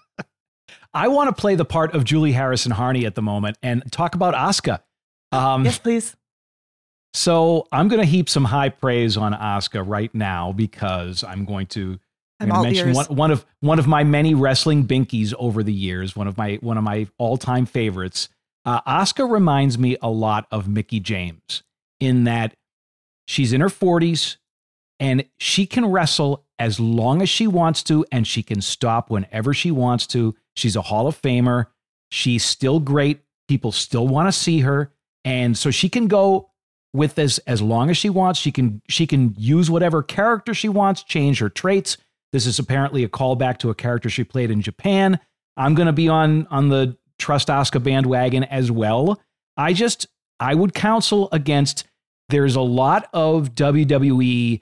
I 0.95 1.09
want 1.09 1.35
to 1.35 1.41
play 1.41 1.55
the 1.57 1.65
part 1.65 1.95
of 1.95 2.05
Julie 2.05 2.33
Harrison 2.33 2.73
Harney 2.73 3.05
at 3.07 3.15
the 3.15 3.23
moment 3.23 3.59
and 3.63 3.83
talk 3.91 4.15
about 4.15 4.35
Asuka. 4.35 4.81
Um, 5.33 5.65
yes, 5.65 5.79
please. 5.79 6.15
So 7.15 7.67
I'm 7.73 7.89
going 7.89 8.01
to 8.01 8.07
heap 8.07 8.29
some 8.29 8.45
high 8.45 8.69
praise 8.69 9.17
on 9.17 9.33
Asuka 9.33 9.83
right 9.87 10.13
now 10.15 10.53
because 10.53 11.23
I'm 11.25 11.45
going 11.45 11.67
to, 11.69 11.99
I'm 12.51 12.57
I'm 12.57 12.63
going 12.63 12.75
to 12.75 12.85
mention 12.85 12.89
ears. 12.89 13.09
one, 13.09 13.17
one 13.17 13.31
of 13.31 13.47
one 13.61 13.79
of 13.79 13.87
my 13.87 14.05
many 14.05 14.35
wrestling 14.35 14.87
binkies 14.87 15.35
over 15.39 15.63
the 15.63 15.73
years. 15.73 16.17
One 16.17 16.27
of 16.27 16.37
my 16.37 16.57
one 16.61 16.79
of 16.79 16.85
my 16.85 17.09
all 17.19 17.37
time 17.37 17.67
favorites. 17.67 18.29
Uh, 18.65 18.81
Asuka 18.83 19.31
reminds 19.31 19.79
me 19.79 19.97
a 20.01 20.09
lot 20.09 20.47
of 20.51 20.67
Mickie 20.67 21.01
James 21.01 21.63
in 22.01 22.25
that 22.25 22.55
she's 23.27 23.53
in 23.53 23.61
her 23.61 23.69
40s 23.69 24.37
and 24.99 25.25
she 25.39 25.67
can 25.67 25.87
wrestle 25.87 26.45
as 26.59 26.81
long 26.81 27.21
as 27.21 27.29
she 27.29 27.47
wants 27.47 27.83
to 27.85 28.07
and 28.11 28.27
she 28.27 28.43
can 28.43 28.61
stop 28.61 29.11
whenever 29.11 29.53
she 29.53 29.71
wants 29.71 30.07
to. 30.09 30.35
She's 30.57 30.77
a 30.77 30.83
Hall 30.83 31.07
of 31.07 31.21
Famer. 31.21 31.67
She's 32.11 32.45
still 32.45 32.81
great. 32.81 33.21
People 33.49 33.73
still 33.73 34.09
want 34.09 34.29
to 34.29 34.33
see 34.33 34.61
her. 34.61 34.93
And 35.25 35.59
so 35.59 35.71
she 35.71 35.89
can 35.89 36.07
go 36.07 36.51
with 36.93 37.19
as 37.19 37.39
as 37.41 37.61
long 37.61 37.91
as 37.91 37.97
she 37.97 38.09
wants. 38.09 38.39
She 38.39 38.53
can 38.53 38.81
she 38.89 39.07
can 39.07 39.35
use 39.37 39.71
whatever 39.71 40.03
character 40.03 40.55
she 40.55 40.69
wants, 40.69 41.03
change 41.03 41.41
her 41.41 41.51
traits. 41.51 41.97
This 42.35 42.47
is 42.47 42.59
apparently 42.59 43.05
a 43.05 43.09
callback 43.09 43.59
to 43.59 43.71
a 43.71 43.77
character 43.77 44.11
she 44.11 44.25
played 44.25 44.51
in 44.51 44.61
Japan. 44.61 45.21
I'm 45.57 45.77
going 45.77 45.87
to 45.87 45.93
be 45.93 46.09
on 46.09 46.49
on 46.49 46.69
the 46.69 46.97
Trust 47.17 47.47
Asuka 47.47 47.81
bandwagon 47.81 48.43
as 48.43 48.73
well. 48.73 49.21
I 49.57 49.73
just 49.73 50.09
I 50.41 50.57
would 50.57 50.75
counsel 50.75 51.29
against 51.31 51.85
there's 52.31 52.57
a 52.57 52.61
lot 52.61 53.09
of 53.13 53.55
WWE 53.55 54.61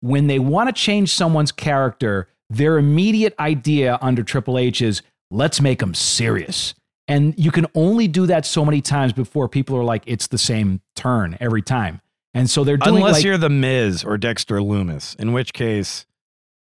when 0.00 0.28
they 0.28 0.38
want 0.38 0.68
to 0.68 0.72
change 0.72 1.12
someone's 1.12 1.52
character, 1.52 2.26
their 2.48 2.78
immediate 2.78 3.34
idea 3.38 3.98
under 4.00 4.22
Triple 4.22 4.56
H 4.56 4.80
is 4.80 5.02
let's 5.30 5.60
make 5.60 5.80
them 5.80 5.92
serious. 5.92 6.72
And 7.06 7.38
you 7.38 7.50
can 7.50 7.66
only 7.74 8.08
do 8.08 8.24
that 8.28 8.46
so 8.46 8.64
many 8.64 8.80
times 8.80 9.12
before 9.12 9.46
people 9.46 9.76
are 9.76 9.84
like, 9.84 10.04
it's 10.06 10.28
the 10.28 10.38
same 10.38 10.80
turn 10.96 11.36
every 11.38 11.60
time. 11.60 12.00
And 12.32 12.48
so 12.48 12.64
they're 12.64 12.78
doing 12.78 12.96
Unless 12.96 13.16
like, 13.16 13.24
you're 13.24 13.36
the 13.36 13.50
Miz 13.50 14.04
or 14.04 14.16
Dexter 14.16 14.60
Lumis, 14.60 15.16
in 15.16 15.34
which 15.34 15.52
case, 15.52 16.06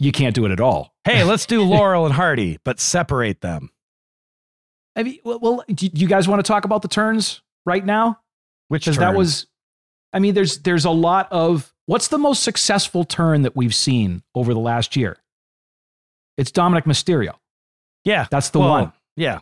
you 0.01 0.11
can't 0.11 0.33
do 0.33 0.45
it 0.45 0.51
at 0.51 0.59
all. 0.59 0.93
hey, 1.05 1.23
let's 1.25 1.45
do 1.45 1.61
Laurel 1.61 2.05
and 2.05 2.13
Hardy, 2.13 2.57
but 2.63 2.79
separate 2.79 3.41
them. 3.41 3.69
I 4.95 5.03
mean, 5.03 5.19
well, 5.23 5.39
well, 5.39 5.63
do 5.73 5.89
you 5.93 6.07
guys 6.07 6.27
want 6.27 6.43
to 6.43 6.47
talk 6.47 6.65
about 6.65 6.81
the 6.81 6.87
turns 6.87 7.41
right 7.65 7.85
now? 7.85 8.19
Which 8.67 8.85
Because 8.85 8.97
that 8.97 9.15
was, 9.15 9.47
I 10.11 10.19
mean, 10.19 10.33
there's 10.33 10.59
there's 10.59 10.85
a 10.85 10.91
lot 10.91 11.27
of 11.31 11.73
what's 11.85 12.07
the 12.07 12.17
most 12.17 12.43
successful 12.43 13.05
turn 13.05 13.43
that 13.43 13.55
we've 13.55 13.75
seen 13.75 14.23
over 14.35 14.53
the 14.53 14.59
last 14.59 14.95
year? 14.95 15.17
It's 16.37 16.51
Dominik 16.51 16.83
Mysterio. 16.83 17.35
Yeah, 18.03 18.25
That's 18.31 18.49
the 18.49 18.59
well, 18.59 18.69
one. 18.69 18.93
Yeah, 19.15 19.39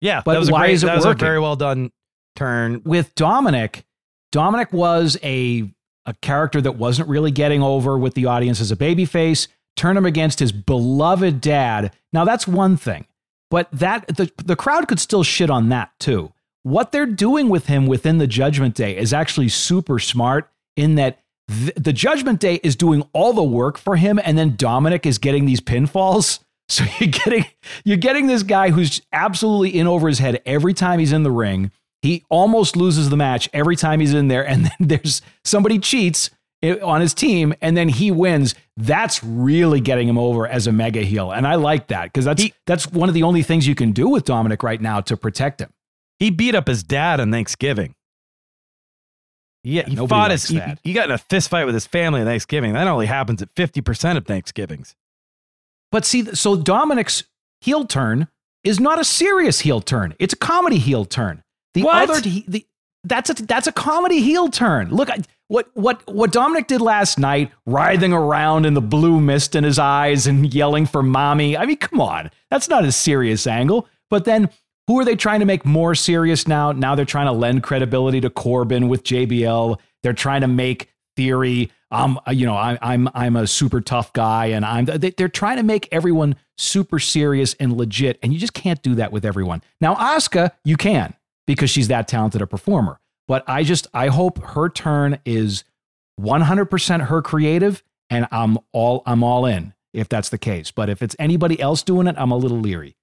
yeah. 0.00 0.22
But 0.24 0.32
that 0.32 0.38
was 0.38 0.48
a 0.48 0.52
why 0.52 0.60
great, 0.60 0.74
is 0.74 0.82
it 0.82 0.86
that 0.86 0.96
was 0.96 1.04
working? 1.04 1.22
a 1.22 1.26
very 1.26 1.40
well 1.40 1.56
done 1.56 1.90
turn. 2.36 2.80
With 2.84 3.14
Dominik, 3.14 3.82
Dominik 4.32 4.72
was 4.72 5.18
a 5.22 5.70
a 6.06 6.14
character 6.22 6.60
that 6.62 6.76
wasn't 6.76 7.08
really 7.08 7.30
getting 7.30 7.62
over 7.62 7.98
with 7.98 8.14
the 8.14 8.26
audience 8.26 8.60
as 8.60 8.72
a 8.72 8.76
babyface. 8.76 9.48
Turn 9.80 9.96
him 9.96 10.04
against 10.04 10.40
his 10.40 10.52
beloved 10.52 11.40
dad. 11.40 11.94
Now 12.12 12.26
that's 12.26 12.46
one 12.46 12.76
thing, 12.76 13.06
but 13.48 13.66
that 13.72 14.06
the 14.08 14.30
the 14.44 14.54
crowd 14.54 14.86
could 14.86 15.00
still 15.00 15.22
shit 15.22 15.48
on 15.48 15.70
that 15.70 15.90
too. 15.98 16.34
What 16.64 16.92
they're 16.92 17.06
doing 17.06 17.48
with 17.48 17.64
him 17.64 17.86
within 17.86 18.18
the 18.18 18.26
Judgment 18.26 18.74
Day 18.74 18.94
is 18.94 19.14
actually 19.14 19.48
super 19.48 19.98
smart 19.98 20.50
in 20.76 20.96
that 20.96 21.20
th- 21.48 21.72
the 21.76 21.94
Judgment 21.94 22.40
Day 22.40 22.60
is 22.62 22.76
doing 22.76 23.08
all 23.14 23.32
the 23.32 23.42
work 23.42 23.78
for 23.78 23.96
him, 23.96 24.20
and 24.22 24.36
then 24.36 24.54
Dominik 24.54 25.06
is 25.06 25.16
getting 25.16 25.46
these 25.46 25.62
pinfalls. 25.62 26.40
So 26.68 26.84
you're 27.00 27.10
getting 27.10 27.46
you're 27.82 27.96
getting 27.96 28.26
this 28.26 28.42
guy 28.44 28.70
who's 28.70 29.00
absolutely 29.12 29.76
in 29.76 29.86
over 29.86 30.06
his 30.08 30.18
head 30.18 30.42
every 30.44 30.74
time 30.74 31.00
he's 31.00 31.12
in 31.12 31.22
the 31.22 31.30
ring. 31.30 31.72
He 32.02 32.26
almost 32.28 32.76
loses 32.76 33.08
the 33.08 33.16
match 33.16 33.48
every 33.54 33.76
time 33.76 33.98
he's 33.98 34.12
in 34.12 34.28
there, 34.28 34.46
and 34.46 34.66
then 34.78 34.88
there's 34.88 35.22
somebody 35.42 35.78
cheats 35.78 36.30
eh, 36.62 36.76
on 36.82 37.00
his 37.00 37.14
team, 37.14 37.54
and 37.62 37.78
then 37.78 37.88
he 37.88 38.10
wins. 38.10 38.54
That's 38.80 39.22
really 39.22 39.80
getting 39.80 40.08
him 40.08 40.16
over 40.18 40.46
as 40.46 40.66
a 40.66 40.72
mega 40.72 41.02
heel, 41.02 41.32
and 41.32 41.46
I 41.46 41.56
like 41.56 41.88
that 41.88 42.04
because 42.04 42.24
that's 42.24 42.44
that's 42.66 42.90
one 42.90 43.08
of 43.08 43.14
the 43.14 43.22
only 43.24 43.42
things 43.42 43.66
you 43.66 43.74
can 43.74 43.92
do 43.92 44.08
with 44.08 44.24
Dominik 44.24 44.62
right 44.62 44.80
now 44.80 45.00
to 45.02 45.16
protect 45.16 45.60
him. 45.60 45.70
He 46.18 46.30
beat 46.30 46.54
up 46.54 46.66
his 46.66 46.82
dad 46.82 47.20
on 47.20 47.30
Thanksgiving. 47.30 47.94
Yeah, 49.62 49.86
he 49.86 49.94
nobody 49.94 50.08
fought 50.08 50.30
his. 50.30 50.48
He, 50.48 50.60
he 50.82 50.92
got 50.94 51.06
in 51.06 51.10
a 51.10 51.18
fist 51.18 51.50
fight 51.50 51.64
with 51.64 51.74
his 51.74 51.86
family 51.86 52.20
on 52.20 52.26
Thanksgiving. 52.26 52.72
That 52.72 52.86
only 52.86 53.06
happens 53.06 53.42
at 53.42 53.50
fifty 53.54 53.80
percent 53.82 54.16
of 54.16 54.26
Thanksgivings. 54.26 54.94
But 55.92 56.04
see, 56.04 56.24
so 56.34 56.56
Dominik's 56.56 57.24
heel 57.60 57.84
turn 57.84 58.28
is 58.64 58.80
not 58.80 58.98
a 58.98 59.04
serious 59.04 59.60
heel 59.60 59.80
turn; 59.82 60.14
it's 60.18 60.32
a 60.32 60.36
comedy 60.38 60.78
heel 60.78 61.04
turn. 61.04 61.42
The 61.74 61.82
What? 61.82 62.08
other, 62.08 62.20
the 62.20 62.66
that's 63.04 63.28
a 63.28 63.34
that's 63.34 63.66
a 63.66 63.72
comedy 63.72 64.20
heel 64.22 64.48
turn. 64.48 64.88
Look, 64.90 65.10
I, 65.10 65.18
what 65.50 65.68
what 65.74 66.00
what 66.06 66.32
Dominik 66.32 66.68
did 66.68 66.80
last 66.80 67.18
night, 67.18 67.50
writhing 67.66 68.12
around 68.12 68.66
in 68.66 68.74
the 68.74 68.80
blue 68.80 69.20
mist 69.20 69.56
in 69.56 69.64
his 69.64 69.80
eyes 69.80 70.28
and 70.28 70.54
yelling 70.54 70.86
for 70.86 71.02
mommy. 71.02 71.56
I 71.56 71.66
mean, 71.66 71.76
come 71.76 72.00
on, 72.00 72.30
that's 72.50 72.68
not 72.68 72.84
a 72.84 72.92
serious 72.92 73.46
angle. 73.46 73.86
But 74.08 74.24
then. 74.24 74.48
Who 74.86 74.98
are 74.98 75.04
they 75.04 75.14
trying 75.14 75.38
to 75.38 75.46
make 75.46 75.64
more 75.64 75.94
serious 75.94 76.48
now? 76.48 76.72
Now 76.72 76.96
they're 76.96 77.04
trying 77.04 77.26
to 77.26 77.32
lend 77.32 77.62
credibility 77.62 78.20
to 78.22 78.30
Corbin 78.30 78.88
with 78.88 79.04
JBL. 79.04 79.78
They're 80.02 80.12
trying 80.12 80.40
to 80.40 80.48
make 80.48 80.90
theory. 81.14 81.70
Um, 81.92 82.18
you 82.28 82.44
know, 82.44 82.56
I, 82.56 82.76
I'm 82.82 83.08
I'm 83.14 83.36
a 83.36 83.46
super 83.46 83.80
tough 83.80 84.12
guy, 84.12 84.46
and 84.46 84.64
I'm. 84.64 84.86
They, 84.86 85.10
they're 85.10 85.28
trying 85.28 85.58
to 85.58 85.62
make 85.62 85.88
everyone 85.92 86.34
super 86.58 86.98
serious 86.98 87.54
and 87.60 87.76
legit, 87.76 88.18
and 88.20 88.32
you 88.32 88.40
just 88.40 88.54
can't 88.54 88.82
do 88.82 88.96
that 88.96 89.12
with 89.12 89.24
everyone. 89.24 89.62
Now, 89.80 89.94
Asuka, 89.94 90.50
you 90.64 90.76
can 90.76 91.14
because 91.46 91.70
she's 91.70 91.86
that 91.86 92.08
talented 92.08 92.42
a 92.42 92.46
performer. 92.48 92.98
But 93.30 93.44
I 93.46 93.62
just 93.62 93.86
I 93.94 94.08
hope 94.08 94.42
her 94.42 94.68
turn 94.68 95.20
is 95.24 95.62
100% 96.20 97.06
her 97.06 97.22
creative, 97.22 97.84
and 98.10 98.26
I'm 98.32 98.58
all 98.72 99.04
I'm 99.06 99.22
all 99.22 99.46
in 99.46 99.72
if 99.94 100.08
that's 100.08 100.30
the 100.30 100.36
case. 100.36 100.72
But 100.72 100.88
if 100.90 101.00
it's 101.00 101.14
anybody 101.16 101.60
else 101.60 101.84
doing 101.84 102.08
it, 102.08 102.16
I'm 102.18 102.32
a 102.32 102.36
little 102.36 102.58
leery. 102.58 102.96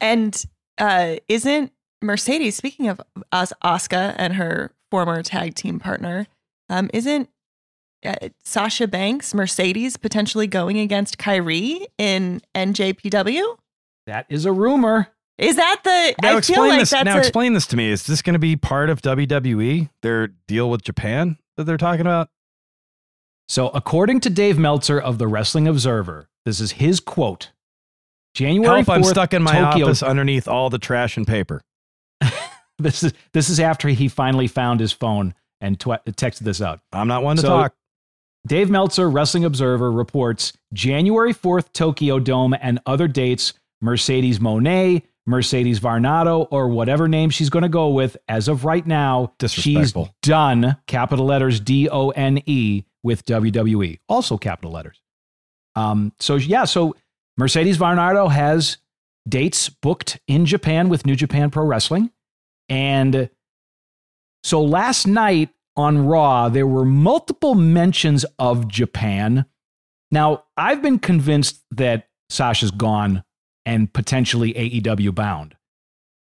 And 0.00 0.40
uh, 0.78 1.16
isn't 1.26 1.72
Mercedes, 2.00 2.54
speaking 2.54 2.86
of 2.86 3.00
As- 3.32 3.52
Asuka 3.64 4.14
and 4.16 4.34
her 4.34 4.70
former 4.92 5.24
tag 5.24 5.56
team 5.56 5.80
partner, 5.80 6.28
um, 6.68 6.88
isn't 6.94 7.28
uh, 8.06 8.14
Sasha 8.44 8.86
Banks, 8.86 9.34
Mercedes, 9.34 9.96
potentially 9.96 10.46
going 10.46 10.78
against 10.78 11.18
Kairi 11.18 11.84
in 11.98 12.42
NJPW? 12.54 13.56
That 14.06 14.26
is 14.28 14.44
a 14.44 14.52
rumor. 14.52 15.08
Is 15.38 15.56
that 15.56 15.80
the? 15.84 16.14
Now 16.22 16.28
I 16.28 16.30
feel 16.32 16.38
explain 16.38 16.68
like 16.70 16.80
this. 16.80 16.90
that's 16.90 17.04
Now 17.04 17.16
a, 17.16 17.18
explain 17.20 17.52
this 17.52 17.66
to 17.68 17.76
me. 17.76 17.90
Is 17.90 18.06
this 18.06 18.22
going 18.22 18.34
to 18.34 18.38
be 18.40 18.56
part 18.56 18.90
of 18.90 19.00
WWE? 19.02 19.88
Their 20.02 20.28
deal 20.48 20.68
with 20.68 20.82
Japan 20.82 21.38
that 21.56 21.64
they're 21.64 21.76
talking 21.76 22.00
about? 22.00 22.28
So, 23.48 23.68
according 23.68 24.20
to 24.20 24.30
Dave 24.30 24.58
Meltzer 24.58 25.00
of 25.00 25.18
the 25.18 25.26
Wrestling 25.26 25.66
Observer, 25.68 26.28
this 26.44 26.60
is 26.60 26.72
his 26.72 27.00
quote. 27.00 27.52
January 28.34 28.82
Help! 28.82 28.88
I'm 28.90 29.04
stuck 29.04 29.32
in 29.32 29.42
my 29.42 29.52
Tokyo. 29.58 29.86
office 29.86 30.02
underneath 30.02 30.46
all 30.48 30.70
the 30.70 30.78
trash 30.78 31.16
and 31.16 31.26
paper. 31.26 31.62
This 32.80 33.02
is 33.02 33.12
this 33.32 33.50
is 33.50 33.58
after 33.58 33.88
he 33.88 34.06
finally 34.06 34.46
found 34.46 34.78
his 34.78 34.92
phone 34.92 35.34
and 35.60 35.80
tw- 35.80 35.98
texted 36.14 36.40
this 36.40 36.62
out. 36.62 36.78
I'm 36.92 37.08
not 37.08 37.24
one 37.24 37.34
to 37.34 37.42
So, 37.42 37.48
talk. 37.48 37.74
Dave 38.46 38.70
Meltzer, 38.70 39.10
Wrestling 39.10 39.44
Observer, 39.44 39.90
reports 39.90 40.52
January 40.72 41.34
4th, 41.34 41.72
Tokyo 41.72 42.20
Dome, 42.20 42.54
and 42.60 42.78
other 42.86 43.08
dates 43.08 43.52
Mercedes 43.80 44.38
Moné, 44.38 45.02
Mercedes 45.28 45.78
Varnado, 45.78 46.48
or 46.50 46.68
whatever 46.68 47.06
name 47.06 47.28
she's 47.28 47.50
going 47.50 47.62
to 47.62 47.68
go 47.68 47.90
with. 47.90 48.16
As 48.28 48.48
of 48.48 48.64
right 48.64 48.86
now, 48.86 49.34
she's 49.46 49.94
done, 50.22 50.76
capital 50.86 51.26
letters 51.26 51.60
D 51.60 51.88
O 51.88 52.10
N 52.10 52.42
E, 52.46 52.84
with 53.02 53.24
WWE. 53.26 53.98
Also 54.08 54.38
capital 54.38 54.72
letters. 54.72 55.00
Um, 55.76 56.12
so, 56.18 56.36
yeah, 56.36 56.64
so 56.64 56.96
Mercedes 57.36 57.78
Varnado 57.78 58.30
has 58.30 58.78
dates 59.28 59.68
booked 59.68 60.18
in 60.26 60.46
Japan 60.46 60.88
with 60.88 61.06
New 61.06 61.14
Japan 61.14 61.50
Pro 61.50 61.64
Wrestling. 61.64 62.10
And 62.68 63.28
so 64.42 64.62
last 64.62 65.06
night 65.06 65.50
on 65.76 66.06
Raw, 66.06 66.48
there 66.48 66.66
were 66.66 66.84
multiple 66.84 67.54
mentions 67.54 68.24
of 68.38 68.66
Japan. 68.66 69.44
Now, 70.10 70.44
I've 70.56 70.82
been 70.82 70.98
convinced 70.98 71.62
that 71.72 72.08
Sasha's 72.30 72.70
gone 72.70 73.22
and 73.68 73.92
potentially 73.92 74.54
AEW 74.54 75.14
bound. 75.14 75.54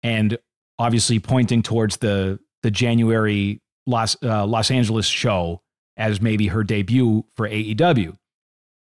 And 0.04 0.38
obviously 0.78 1.18
pointing 1.18 1.62
towards 1.62 1.98
the 1.98 2.38
the 2.62 2.70
January 2.70 3.60
Los 3.86 4.16
uh, 4.22 4.46
Los 4.46 4.70
Angeles 4.70 5.06
show 5.06 5.60
as 5.96 6.20
maybe 6.20 6.46
her 6.46 6.62
debut 6.62 7.24
for 7.36 7.48
AEW. 7.48 8.16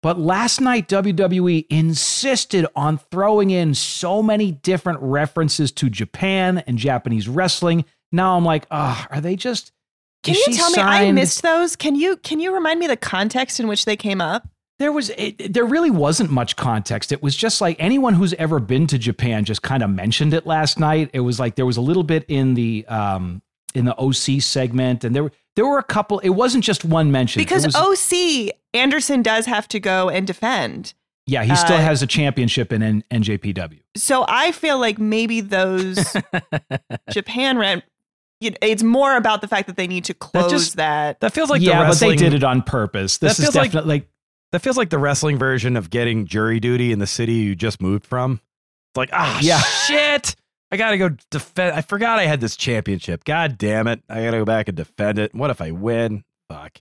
But 0.02 0.18
last 0.18 0.60
night, 0.60 0.88
WWE 0.88 1.66
insisted 1.68 2.66
on 2.74 2.98
throwing 2.98 3.50
in 3.50 3.74
so 3.74 4.22
many 4.22 4.52
different 4.52 5.00
references 5.02 5.70
to 5.72 5.90
Japan 5.90 6.58
and 6.66 6.78
Japanese 6.78 7.28
wrestling. 7.28 7.84
Now 8.10 8.36
I'm 8.36 8.44
like, 8.44 8.66
ah, 8.70 9.06
are 9.10 9.20
they 9.20 9.36
just? 9.36 9.72
Can 10.22 10.34
you 10.34 10.54
tell 10.54 10.70
me? 10.70 10.78
I 10.80 11.12
missed 11.12 11.42
those. 11.42 11.76
Can 11.76 11.94
you 11.94 12.16
can 12.16 12.40
you 12.40 12.54
remind 12.54 12.80
me 12.80 12.86
the 12.86 12.96
context 12.96 13.60
in 13.60 13.68
which 13.68 13.84
they 13.84 13.96
came 13.96 14.22
up? 14.22 14.48
There 14.78 14.92
was 14.92 15.10
it, 15.10 15.54
there 15.54 15.64
really 15.64 15.90
wasn't 15.90 16.30
much 16.30 16.56
context. 16.56 17.10
It 17.12 17.22
was 17.22 17.34
just 17.34 17.60
like 17.62 17.76
anyone 17.78 18.12
who's 18.14 18.34
ever 18.34 18.58
been 18.60 18.86
to 18.88 18.98
Japan 18.98 19.44
just 19.44 19.62
kind 19.62 19.82
of 19.82 19.88
mentioned 19.90 20.34
it 20.34 20.46
last 20.46 20.78
night. 20.78 21.08
It 21.14 21.20
was 21.20 21.40
like 21.40 21.54
there 21.54 21.64
was 21.66 21.78
a 21.78 21.80
little 21.80 22.02
bit 22.02 22.24
in 22.28 22.54
the 22.54 22.84
um 22.88 23.40
in 23.74 23.84
the 23.86 23.94
OC 23.98 24.42
segment, 24.42 25.02
and 25.04 25.16
there 25.16 25.22
were 25.24 25.32
there 25.54 25.66
were 25.66 25.78
a 25.78 25.82
couple. 25.82 26.18
It 26.18 26.30
wasn't 26.30 26.62
just 26.64 26.84
one 26.84 27.10
mention 27.10 27.40
Because 27.40 27.64
was- 27.64 27.74
OC 27.74 28.50
Anderson 28.74 29.22
does 29.22 29.46
have 29.46 29.66
to 29.68 29.80
go 29.80 30.10
and 30.10 30.26
defend. 30.26 30.92
yeah, 31.26 31.42
he 31.44 31.56
still 31.56 31.76
uh, 31.76 31.80
has 31.80 32.02
a 32.02 32.06
championship 32.06 32.70
in 32.72 32.82
N- 32.82 33.04
NJPW. 33.10 33.80
So 33.96 34.26
I 34.28 34.52
feel 34.52 34.78
like 34.78 34.98
maybe 34.98 35.40
those 35.40 36.14
Japan 37.10 37.58
rent. 37.58 37.84
It's 38.42 38.82
more 38.82 39.16
about 39.16 39.40
the 39.40 39.48
fact 39.48 39.66
that 39.66 39.76
they 39.76 39.86
need 39.86 40.04
to 40.04 40.14
close 40.14 40.50
just- 40.50 40.76
that. 40.76 41.20
That 41.20 41.32
feels 41.32 41.48
like 41.48 41.60
the 41.60 41.68
yeah, 41.68 41.88
but 41.88 41.98
they 41.98 42.14
did 42.16 42.34
it 42.34 42.44
on 42.44 42.60
purpose. 42.62 43.16
This 43.16 43.38
That 43.38 43.42
is 43.42 43.44
feels 43.46 43.54
like- 43.56 43.70
definitely 43.72 43.94
like, 43.94 44.08
That 44.56 44.60
feels 44.62 44.78
like 44.78 44.88
the 44.88 44.96
wrestling 44.98 45.36
version 45.36 45.76
of 45.76 45.90
getting 45.90 46.24
jury 46.24 46.60
duty 46.60 46.90
in 46.90 46.98
the 46.98 47.06
city 47.06 47.34
you 47.34 47.54
just 47.54 47.82
moved 47.82 48.06
from. 48.06 48.40
It's 48.90 48.96
like, 48.96 49.10
ah, 49.12 49.38
Yeah. 49.42 49.58
shit. 49.60 50.34
I 50.72 50.78
gotta 50.78 50.96
go 50.96 51.10
defend. 51.30 51.76
I 51.76 51.82
forgot 51.82 52.18
I 52.18 52.22
had 52.24 52.40
this 52.40 52.56
championship. 52.56 53.24
God 53.24 53.58
damn 53.58 53.86
it! 53.86 54.00
I 54.08 54.24
gotta 54.24 54.38
go 54.38 54.46
back 54.46 54.68
and 54.68 54.74
defend 54.74 55.18
it. 55.18 55.34
What 55.34 55.50
if 55.50 55.60
I 55.60 55.72
win? 55.72 56.24
Fuck. 56.48 56.78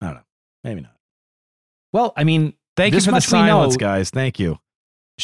I 0.00 0.06
don't 0.06 0.14
know. 0.16 0.22
Maybe 0.64 0.80
not. 0.80 0.96
well, 1.92 2.12
I 2.16 2.24
mean, 2.24 2.54
Thank 2.76 2.94
you 2.94 3.00
for 3.00 3.12
the 3.12 3.20
silence, 3.20 3.76
guys. 3.76 4.10
Thank 4.10 4.40
you. 4.40 4.58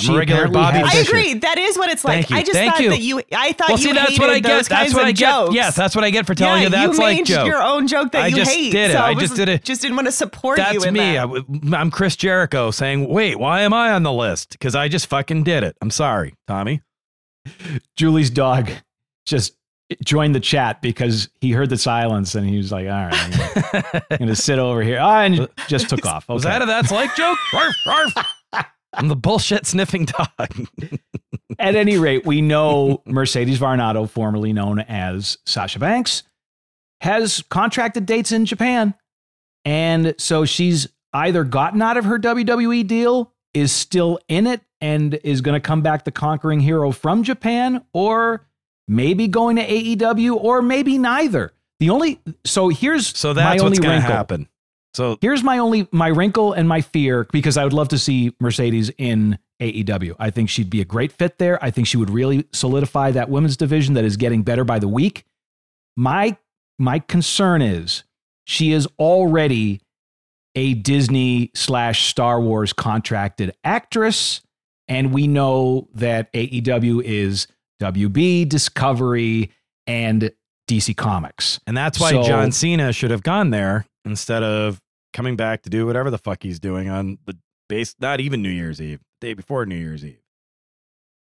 I'm 0.00 0.04
She 0.06 0.14
a 0.14 0.18
regular 0.18 0.48
Bobby 0.48 0.78
has- 0.78 0.94
I 0.94 0.98
agree. 1.00 1.34
That 1.34 1.58
is 1.58 1.76
what 1.76 1.90
it's 1.90 2.04
like. 2.04 2.26
Thank 2.26 2.30
you. 2.30 2.36
I 2.36 2.40
just 2.42 2.52
Thank 2.52 2.72
thought 2.74 2.82
you. 2.82 2.90
that 2.90 3.00
you. 3.00 3.22
I 3.32 3.52
thought 3.52 3.68
Well, 3.70 3.78
you 3.78 3.84
see, 3.84 3.92
that's 3.92 4.08
hated 4.10 4.20
what 4.20 4.30
I 4.30 4.38
get. 4.40 4.48
those 4.48 4.68
That's 4.68 4.80
kinds 4.82 4.94
what 4.94 5.02
of 5.02 5.08
I 5.08 5.12
get. 5.12 5.30
jokes. 5.30 5.54
Yes, 5.54 5.76
that's 5.76 5.94
what 5.96 6.04
I 6.04 6.10
get 6.10 6.26
for 6.26 6.34
telling 6.34 6.62
yeah, 6.62 6.68
you 6.68 6.70
that's 6.70 6.98
you 6.98 7.04
like 7.04 7.16
made 7.18 7.26
joke. 7.26 7.46
your 7.46 7.62
own 7.62 7.86
joke 7.88 8.12
that 8.12 8.22
I 8.22 8.26
you 8.28 8.36
just 8.36 8.50
hate. 8.50 8.70
did 8.72 8.90
it. 8.90 8.94
So 8.94 8.98
I 9.00 9.10
was- 9.12 9.22
just 9.22 9.36
did 9.36 9.48
it. 9.48 9.64
Just 9.64 9.82
didn't 9.82 9.96
want 9.96 10.06
to 10.06 10.12
support 10.12 10.56
That's 10.58 10.74
you 10.74 10.82
in 10.84 10.94
me. 10.94 11.00
that. 11.00 11.16
I 11.18 11.20
w- 11.22 11.44
I'm 11.74 11.90
Chris 11.90 12.16
Jericho 12.16 12.70
saying, 12.70 13.08
"Wait, 13.08 13.38
why 13.38 13.62
am 13.62 13.72
I 13.72 13.92
on 13.92 14.02
the 14.02 14.12
list?" 14.12 14.50
Because 14.52 14.74
I 14.74 14.88
just 14.88 15.06
fucking 15.08 15.42
did 15.44 15.64
it. 15.64 15.76
I'm 15.82 15.90
sorry, 15.90 16.34
Tommy. 16.46 16.80
Julie's 17.96 18.30
dog 18.30 18.70
just 19.26 19.54
joined 20.04 20.34
the 20.34 20.40
chat 20.40 20.82
because 20.82 21.30
he 21.40 21.50
heard 21.52 21.70
the 21.70 21.78
silence 21.78 22.34
and 22.34 22.46
he 22.48 22.58
was 22.58 22.70
like, 22.70 22.86
"All 22.86 22.92
right, 22.92 23.14
I'm 23.14 23.30
gonna, 23.30 24.02
I'm 24.10 24.18
gonna 24.18 24.36
sit 24.36 24.58
over 24.58 24.82
here." 24.82 24.98
Ah, 25.00 25.22
and 25.22 25.48
just 25.66 25.88
took 25.88 26.04
off. 26.06 26.28
Was 26.28 26.44
Okay. 26.44 26.52
that 26.52 26.62
a 26.62 26.66
that's 26.66 26.90
like 26.90 27.14
joke? 27.16 27.38
I'm 28.98 29.08
the 29.08 29.16
bullshit 29.16 29.64
sniffing 29.64 30.06
dog. 30.06 30.68
At 31.58 31.76
any 31.76 31.98
rate, 31.98 32.26
we 32.26 32.40
know 32.40 33.02
Mercedes 33.06 33.58
Varnado, 33.60 34.08
formerly 34.08 34.52
known 34.52 34.80
as 34.80 35.38
Sasha 35.46 35.78
Banks, 35.78 36.24
has 37.00 37.42
contracted 37.48 38.06
dates 38.06 38.32
in 38.32 38.44
Japan. 38.44 38.94
And 39.64 40.14
so 40.18 40.44
she's 40.44 40.88
either 41.12 41.44
gotten 41.44 41.80
out 41.80 41.96
of 41.96 42.04
her 42.04 42.18
WWE 42.18 42.86
deal 42.86 43.32
is 43.54 43.72
still 43.72 44.18
in 44.28 44.46
it 44.46 44.62
and 44.80 45.14
is 45.24 45.40
going 45.40 45.54
to 45.54 45.64
come 45.64 45.80
back 45.80 46.04
the 46.04 46.12
conquering 46.12 46.60
hero 46.60 46.90
from 46.90 47.22
Japan, 47.22 47.84
or 47.92 48.46
maybe 48.86 49.28
going 49.28 49.56
to 49.56 49.66
AEW, 49.66 50.36
or 50.36 50.60
maybe 50.60 50.98
neither. 50.98 51.52
The 51.80 51.90
only 51.90 52.20
so 52.44 52.68
here's 52.68 53.16
So 53.16 53.32
that's 53.32 53.62
what's 53.62 53.78
going 53.78 54.00
to 54.00 54.06
happen. 54.06 54.48
So 54.98 55.16
Here's 55.20 55.44
my 55.44 55.58
only 55.58 55.86
my 55.92 56.08
wrinkle 56.08 56.54
and 56.54 56.68
my 56.68 56.80
fear 56.80 57.28
because 57.30 57.56
I 57.56 57.62
would 57.62 57.72
love 57.72 57.86
to 57.90 57.98
see 57.98 58.34
Mercedes 58.40 58.90
in 58.98 59.38
AEW. 59.62 60.16
I 60.18 60.30
think 60.30 60.50
she'd 60.50 60.70
be 60.70 60.80
a 60.80 60.84
great 60.84 61.12
fit 61.12 61.38
there. 61.38 61.62
I 61.62 61.70
think 61.70 61.86
she 61.86 61.96
would 61.96 62.10
really 62.10 62.48
solidify 62.52 63.12
that 63.12 63.30
women's 63.30 63.56
division 63.56 63.94
that 63.94 64.04
is 64.04 64.16
getting 64.16 64.42
better 64.42 64.64
by 64.64 64.80
the 64.80 64.88
week. 64.88 65.24
My 65.96 66.36
my 66.80 66.98
concern 66.98 67.62
is 67.62 68.02
she 68.44 68.72
is 68.72 68.88
already 68.98 69.82
a 70.56 70.74
Disney 70.74 71.52
slash 71.54 72.06
Star 72.06 72.40
Wars 72.40 72.72
contracted 72.72 73.54
actress, 73.62 74.40
and 74.88 75.14
we 75.14 75.28
know 75.28 75.86
that 75.94 76.32
AEW 76.32 77.04
is 77.04 77.46
WB 77.80 78.48
Discovery 78.48 79.52
and 79.86 80.32
DC 80.68 80.96
Comics. 80.96 81.60
And 81.68 81.76
that's 81.76 82.00
why 82.00 82.10
So- 82.10 82.24
John 82.24 82.50
Cena 82.50 82.92
should 82.92 83.12
have 83.12 83.22
gone 83.22 83.50
there 83.50 83.86
instead 84.04 84.42
of 84.42 84.80
coming 85.12 85.36
back 85.36 85.62
to 85.62 85.70
do 85.70 85.86
whatever 85.86 86.10
the 86.10 86.18
fuck 86.18 86.42
he's 86.42 86.58
doing 86.60 86.88
on 86.88 87.18
the 87.24 87.36
base, 87.68 87.94
not 88.00 88.20
even 88.20 88.42
New 88.42 88.50
Year's 88.50 88.80
Eve, 88.80 89.00
day 89.20 89.34
before 89.34 89.64
New 89.66 89.76
Year's 89.76 90.04
Eve. 90.04 90.20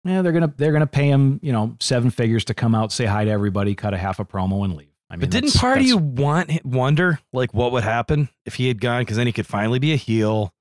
Yeah, 0.04 0.22
they're 0.22 0.32
gonna 0.32 0.54
they're 0.56 0.72
gonna 0.72 0.86
pay 0.86 1.10
him, 1.10 1.40
you 1.42 1.52
know, 1.52 1.76
seven 1.80 2.12
figures 2.12 2.46
to 2.46 2.54
come 2.54 2.76
out, 2.76 2.92
say 2.92 3.06
hi 3.06 3.26
to 3.26 3.32
everybody, 3.32 3.74
cut 3.74 3.94
a 3.94 3.98
half 3.98 4.20
a 4.20 4.26
promo, 4.26 4.64
and 4.64 4.76
leave. 4.76 4.90
I 5.10 5.16
mean, 5.16 5.22
but 5.22 5.30
didn't 5.32 5.56
part 5.56 5.80
of 5.80 5.86
you 5.86 5.98
want 5.98 6.64
wonder 6.64 7.20
like 7.34 7.54
what 7.54 7.72
would 7.72 7.84
happen 7.84 8.30
if 8.46 8.56
he 8.56 8.68
had 8.68 8.80
gone? 8.80 9.02
Because 9.02 9.18
then 9.18 9.26
he 9.28 9.34
could 9.34 9.48
finally 9.48 9.80
be 9.80 9.94
a 9.94 9.98
heel. 9.98 10.54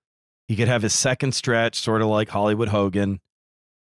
He 0.49 0.57
could 0.57 0.69
have 0.69 0.83
his 0.83 0.95
second 0.95 1.33
stretch, 1.33 1.79
sort 1.79 2.03
of 2.03 2.09
like 2.09 2.29
Hollywood 2.29 2.69
Hogan. 2.69 3.21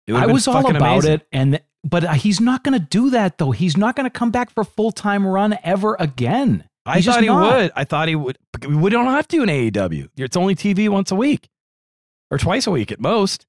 It 0.06 0.14
I 0.14 0.26
was 0.26 0.46
all 0.48 0.58
about 0.68 0.76
amazing. 0.76 1.12
it, 1.12 1.26
and 1.32 1.60
but 1.84 2.04
uh, 2.04 2.12
he's 2.12 2.40
not 2.40 2.62
gonna 2.62 2.78
do 2.78 3.10
that 3.10 3.38
though. 3.38 3.50
He's 3.50 3.76
not 3.76 3.96
gonna 3.96 4.10
come 4.10 4.30
back 4.30 4.50
for 4.50 4.62
full 4.64 4.92
time 4.92 5.26
run 5.26 5.58
ever 5.64 5.96
again. 5.98 6.64
I 6.90 7.00
thought 7.00 7.20
he 7.20 7.26
not. 7.26 7.54
would. 7.54 7.72
I 7.76 7.84
thought 7.84 8.08
he 8.08 8.16
would. 8.16 8.38
We 8.66 8.90
don't 8.90 9.06
have 9.06 9.28
to 9.28 9.42
in 9.42 9.48
AEW. 9.48 10.08
It's 10.16 10.36
only 10.36 10.54
TV 10.54 10.88
once 10.88 11.10
a 11.10 11.14
week 11.14 11.48
or 12.30 12.38
twice 12.38 12.66
a 12.66 12.70
week 12.70 12.92
at 12.92 13.00
most. 13.00 13.46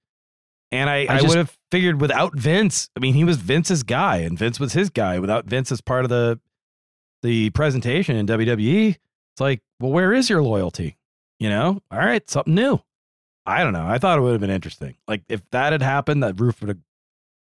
And 0.71 0.89
I, 0.89 1.05
I 1.05 1.17
I, 1.17 1.21
would 1.21 1.37
have 1.37 1.57
figured 1.69 1.99
without 1.99 2.35
Vince. 2.37 2.89
I 2.95 3.01
mean, 3.01 3.13
he 3.13 3.25
was 3.25 3.37
Vince's 3.37 3.83
guy, 3.83 4.17
and 4.17 4.39
Vince 4.39 4.57
was 4.59 4.71
his 4.71 4.89
guy. 4.89 5.19
Without 5.19 5.45
Vince 5.45 5.71
as 5.71 5.81
part 5.81 6.05
of 6.05 6.09
the 6.09 6.39
the 7.23 7.49
presentation 7.51 8.15
in 8.15 8.25
WWE, 8.25 8.89
it's 8.89 9.41
like, 9.41 9.61
well, 9.79 9.91
where 9.91 10.13
is 10.13 10.29
your 10.29 10.41
loyalty? 10.41 10.97
You 11.39 11.49
know, 11.49 11.81
all 11.91 11.99
right, 11.99 12.27
something 12.29 12.55
new. 12.55 12.81
I 13.45 13.63
don't 13.63 13.73
know. 13.73 13.85
I 13.85 13.97
thought 13.97 14.17
it 14.17 14.21
would 14.21 14.31
have 14.31 14.41
been 14.41 14.49
interesting. 14.49 14.95
Like 15.07 15.23
if 15.27 15.41
that 15.51 15.71
had 15.71 15.81
happened, 15.81 16.23
that 16.23 16.39
roof 16.39 16.61
would 16.61 16.69
have. 16.69 16.77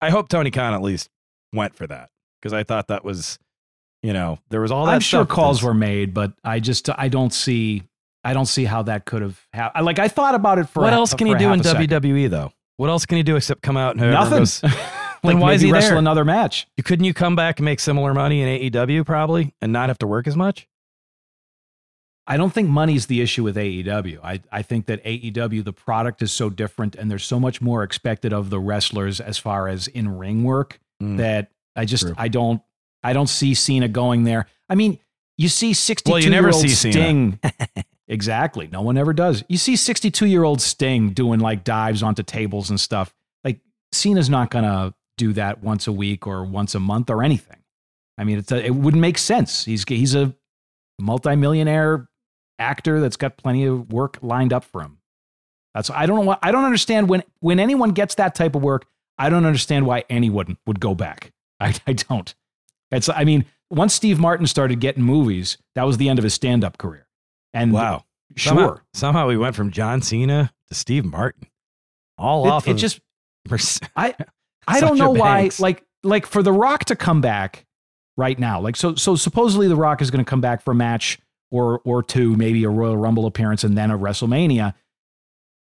I 0.00 0.10
hope 0.10 0.28
Tony 0.28 0.50
Khan 0.50 0.72
at 0.72 0.82
least 0.82 1.10
went 1.52 1.74
for 1.74 1.86
that 1.86 2.10
because 2.40 2.52
I 2.52 2.62
thought 2.62 2.88
that 2.88 3.04
was, 3.04 3.38
you 4.02 4.12
know, 4.12 4.38
there 4.50 4.60
was 4.60 4.70
all 4.70 4.86
that. 4.86 4.94
I'm 4.94 5.00
sure 5.00 5.26
calls 5.26 5.62
were 5.62 5.74
made, 5.74 6.14
but 6.14 6.32
I 6.44 6.60
just 6.60 6.88
I 6.98 7.08
don't 7.08 7.32
see 7.32 7.82
I 8.24 8.32
don't 8.34 8.46
see 8.46 8.64
how 8.64 8.82
that 8.82 9.04
could 9.04 9.22
have 9.22 9.40
happened. 9.52 9.86
Like 9.86 9.98
I 9.98 10.08
thought 10.08 10.34
about 10.34 10.58
it 10.58 10.68
for 10.68 10.82
what 10.82 10.92
a- 10.92 10.96
else 10.96 11.14
can 11.14 11.26
he 11.26 11.34
do 11.34 11.52
in 11.52 11.60
a 11.60 11.64
second. 11.64 11.88
WWE 11.90 12.30
though? 12.30 12.52
What 12.76 12.90
else 12.90 13.06
can 13.06 13.16
he 13.16 13.22
do 13.22 13.36
except 13.36 13.62
come 13.62 13.76
out 13.76 13.96
and 13.96 14.10
Nothing. 14.12 14.38
goes- 14.38 14.62
like 14.62 14.76
then 15.22 15.40
why 15.40 15.54
is 15.54 15.62
he 15.62 15.72
wrestle 15.72 15.90
there? 15.90 15.98
another 15.98 16.24
match? 16.24 16.66
You 16.76 16.84
couldn't 16.84 17.04
you 17.04 17.12
come 17.14 17.34
back 17.34 17.58
and 17.58 17.64
make 17.64 17.80
similar 17.80 18.14
money 18.14 18.40
in 18.42 18.70
AEW 18.72 19.04
probably 19.04 19.54
and 19.60 19.72
not 19.72 19.88
have 19.88 19.98
to 19.98 20.06
work 20.06 20.26
as 20.28 20.36
much? 20.36 20.68
I 22.26 22.36
don't 22.36 22.52
think 22.52 22.68
money's 22.68 23.06
the 23.06 23.22
issue 23.22 23.42
with 23.42 23.56
AEW. 23.56 24.18
I, 24.22 24.40
I 24.52 24.60
think 24.62 24.84
that 24.86 25.02
AEW, 25.02 25.64
the 25.64 25.72
product 25.72 26.20
is 26.20 26.30
so 26.30 26.50
different 26.50 26.94
and 26.94 27.10
there's 27.10 27.24
so 27.24 27.40
much 27.40 27.62
more 27.62 27.82
expected 27.82 28.34
of 28.34 28.50
the 28.50 28.60
wrestlers 28.60 29.18
as 29.18 29.38
far 29.38 29.66
as 29.66 29.88
in 29.88 30.16
ring 30.18 30.44
work 30.44 30.78
Mm. 31.02 31.16
that 31.18 31.52
I 31.76 31.84
just 31.84 32.02
True. 32.02 32.14
I 32.18 32.26
don't 32.26 32.60
I 33.02 33.12
don't 33.12 33.28
see 33.28 33.54
Cena 33.54 33.88
going 33.88 34.24
there. 34.24 34.46
I 34.68 34.74
mean, 34.74 34.98
you 35.36 35.48
see 35.48 35.72
62 35.72 36.10
Well, 36.10 36.20
you 36.20 36.30
never 36.30 36.48
year 36.48 36.54
old 36.54 36.62
see 36.68 36.90
Sting. 36.90 37.40
exactly. 38.08 38.68
No 38.70 38.82
one 38.82 38.98
ever 38.98 39.12
does. 39.12 39.44
You 39.48 39.56
see 39.56 39.76
62 39.76 40.26
year 40.26 40.44
old 40.44 40.60
Sting 40.60 41.10
doing 41.10 41.40
like 41.40 41.64
dives 41.64 42.02
onto 42.02 42.22
tables 42.22 42.70
and 42.70 42.80
stuff. 42.80 43.14
Like 43.44 43.60
Cena's 43.92 44.28
not 44.28 44.50
gonna 44.50 44.94
do 45.16 45.32
that 45.34 45.62
once 45.62 45.86
a 45.86 45.92
week 45.92 46.26
or 46.26 46.44
once 46.44 46.74
a 46.74 46.80
month 46.80 47.08
or 47.10 47.22
anything. 47.22 47.62
I 48.18 48.24
mean, 48.24 48.38
it's 48.38 48.50
a, 48.50 48.64
it 48.64 48.74
wouldn't 48.74 49.00
make 49.00 49.16
sense. 49.16 49.64
He's 49.64 49.84
he's 49.86 50.14
a 50.14 50.34
multimillionaire 50.98 52.08
actor 52.58 53.00
that's 53.00 53.16
got 53.16 53.36
plenty 53.36 53.64
of 53.64 53.92
work 53.92 54.18
lined 54.22 54.52
up 54.52 54.64
for 54.64 54.82
him. 54.82 54.98
That's 55.74 55.90
I 55.90 56.06
don't 56.06 56.16
know 56.16 56.26
what 56.26 56.40
I 56.42 56.50
don't 56.50 56.64
understand 56.64 57.08
when 57.08 57.22
when 57.38 57.60
anyone 57.60 57.90
gets 57.90 58.16
that 58.16 58.34
type 58.34 58.56
of 58.56 58.62
work. 58.62 58.86
I 59.18 59.30
don't 59.30 59.44
understand 59.44 59.86
why 59.86 60.04
anyone 60.10 60.56
would 60.66 60.80
go 60.80 60.94
back. 60.94 61.32
I, 61.60 61.74
I 61.86 61.92
don't. 61.92 62.34
It's 62.90 63.08
I 63.08 63.24
mean, 63.24 63.44
once 63.70 63.94
Steve 63.94 64.18
Martin 64.18 64.46
started 64.46 64.80
getting 64.80 65.02
movies, 65.02 65.58
that 65.74 65.84
was 65.84 65.98
the 65.98 66.08
end 66.08 66.18
of 66.18 66.22
his 66.22 66.34
stand 66.34 66.64
up 66.64 66.78
career. 66.78 67.06
And 67.52 67.72
Wow. 67.72 68.04
sure, 68.36 68.52
Somehow, 68.54 68.80
somehow 68.94 69.28
we 69.28 69.36
went 69.36 69.54
from 69.56 69.70
John 69.70 70.02
Cena 70.02 70.52
to 70.68 70.74
Steve 70.74 71.04
Martin. 71.04 71.46
All 72.16 72.46
it, 72.46 72.50
off 72.50 72.66
it 72.66 72.72
of 72.72 72.76
just 72.78 73.00
I 73.96 74.14
I 74.66 74.80
don't 74.80 74.98
know 74.98 75.10
why 75.10 75.50
like 75.58 75.84
like 76.02 76.26
for 76.26 76.42
The 76.42 76.52
Rock 76.52 76.86
to 76.86 76.96
come 76.96 77.20
back 77.20 77.64
right 78.16 78.38
now. 78.38 78.60
Like 78.60 78.76
so 78.76 78.94
so 78.94 79.14
supposedly 79.16 79.68
The 79.68 79.76
Rock 79.76 80.02
is 80.02 80.10
going 80.10 80.24
to 80.24 80.28
come 80.28 80.40
back 80.40 80.62
for 80.62 80.72
a 80.72 80.74
match 80.74 81.18
or 81.50 81.80
or 81.84 82.02
two, 82.02 82.36
maybe 82.36 82.64
a 82.64 82.68
Royal 82.70 82.96
Rumble 82.96 83.26
appearance 83.26 83.64
and 83.64 83.76
then 83.76 83.90
a 83.90 83.98
WrestleMania. 83.98 84.74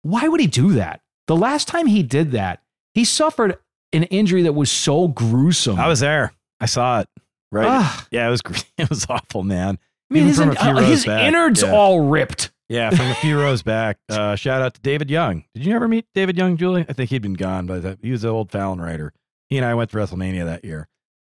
Why 0.01 0.27
would 0.27 0.39
he 0.39 0.47
do 0.47 0.73
that? 0.73 1.01
The 1.27 1.35
last 1.35 1.67
time 1.67 1.87
he 1.87 2.03
did 2.03 2.31
that, 2.31 2.61
he 2.93 3.03
suffered 3.03 3.57
an 3.91 4.03
injury 4.03 4.43
that 4.43 4.53
was 4.53 4.71
so 4.71 5.07
gruesome. 5.07 5.79
I 5.79 5.87
was 5.87 5.99
there. 5.99 6.33
I 6.59 6.65
saw 6.67 7.01
it. 7.01 7.09
Right. 7.51 7.67
Ah. 7.67 8.07
yeah, 8.11 8.27
it 8.27 8.31
was 8.31 8.41
it 8.77 8.89
was 8.89 9.05
awful, 9.09 9.43
man. 9.43 9.77
I 10.09 10.13
mean, 10.13 10.23
Even 10.23 10.27
his, 10.29 10.37
from 10.37 10.49
a 10.49 10.55
few 10.55 10.71
uh, 10.71 10.81
his 10.89 11.05
back. 11.05 11.23
innards 11.27 11.61
Yeah. 11.63 11.71
all 11.71 12.01
ripped. 12.01 12.51
Yeah, 12.67 12.89
from 12.89 13.05
a 13.11 13.15
few 13.15 13.39
rows 13.39 13.61
back. 13.61 13.97
Uh, 14.09 14.35
shout 14.35 14.61
out 14.63 14.73
to 14.73 14.81
David 14.81 15.11
Young. 15.11 15.43
Did 15.53 15.65
you 15.67 15.75
ever 15.75 15.87
meet 15.87 16.05
David 16.15 16.35
Young, 16.35 16.57
Julie? 16.57 16.83
I 16.89 16.93
think 16.93 17.11
he'd 17.11 17.21
been 17.21 17.33
gone 17.35 17.67
by 17.67 17.77
that. 17.79 17.99
He 18.01 18.09
was 18.11 18.23
the 18.23 18.29
old 18.29 18.51
Fallon 18.51 18.81
writer. 18.81 19.13
He 19.49 19.57
and 19.57 19.65
I 19.65 19.75
went 19.75 19.91
to 19.91 19.97
WrestleMania 19.97 20.45
that 20.45 20.65
year, 20.65 20.87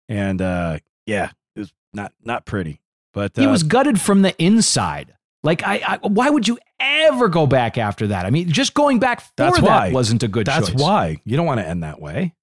and 0.10 0.42
uh, 0.42 0.80
yeah, 1.06 1.32
it 1.56 1.60
was 1.62 1.74
not 1.94 2.12
not 2.24 2.46
pretty. 2.46 2.82
But 3.14 3.38
uh, 3.38 3.42
He 3.42 3.48
was 3.48 3.64
gutted 3.64 4.00
from 4.02 4.22
the 4.24 4.36
inside. 4.44 5.16
Like, 5.44 5.64
I, 5.66 5.82
I, 6.04 6.08
why 6.08 6.30
would 6.30 6.48
you 6.48 6.60
ever 6.80 7.28
go 7.28 7.48
back 7.48 7.78
after 7.78 8.08
that? 8.08 8.26
I 8.26 8.30
mean, 8.30 8.50
just 8.50 8.74
going 8.74 9.00
back 9.00 9.22
for 9.22 9.32
That's 9.38 9.56
that 9.60 9.66
why. 9.66 9.92
wasn't 9.92 10.22
a 10.24 10.28
good 10.28 10.46
That's 10.48 10.70
choice. 10.70 10.80
why 10.82 11.20
you 11.26 11.36
don't 11.36 11.46
want 11.48 11.60
to 11.62 11.68
end 11.68 11.84
that 11.84 12.00
way. 12.02 12.36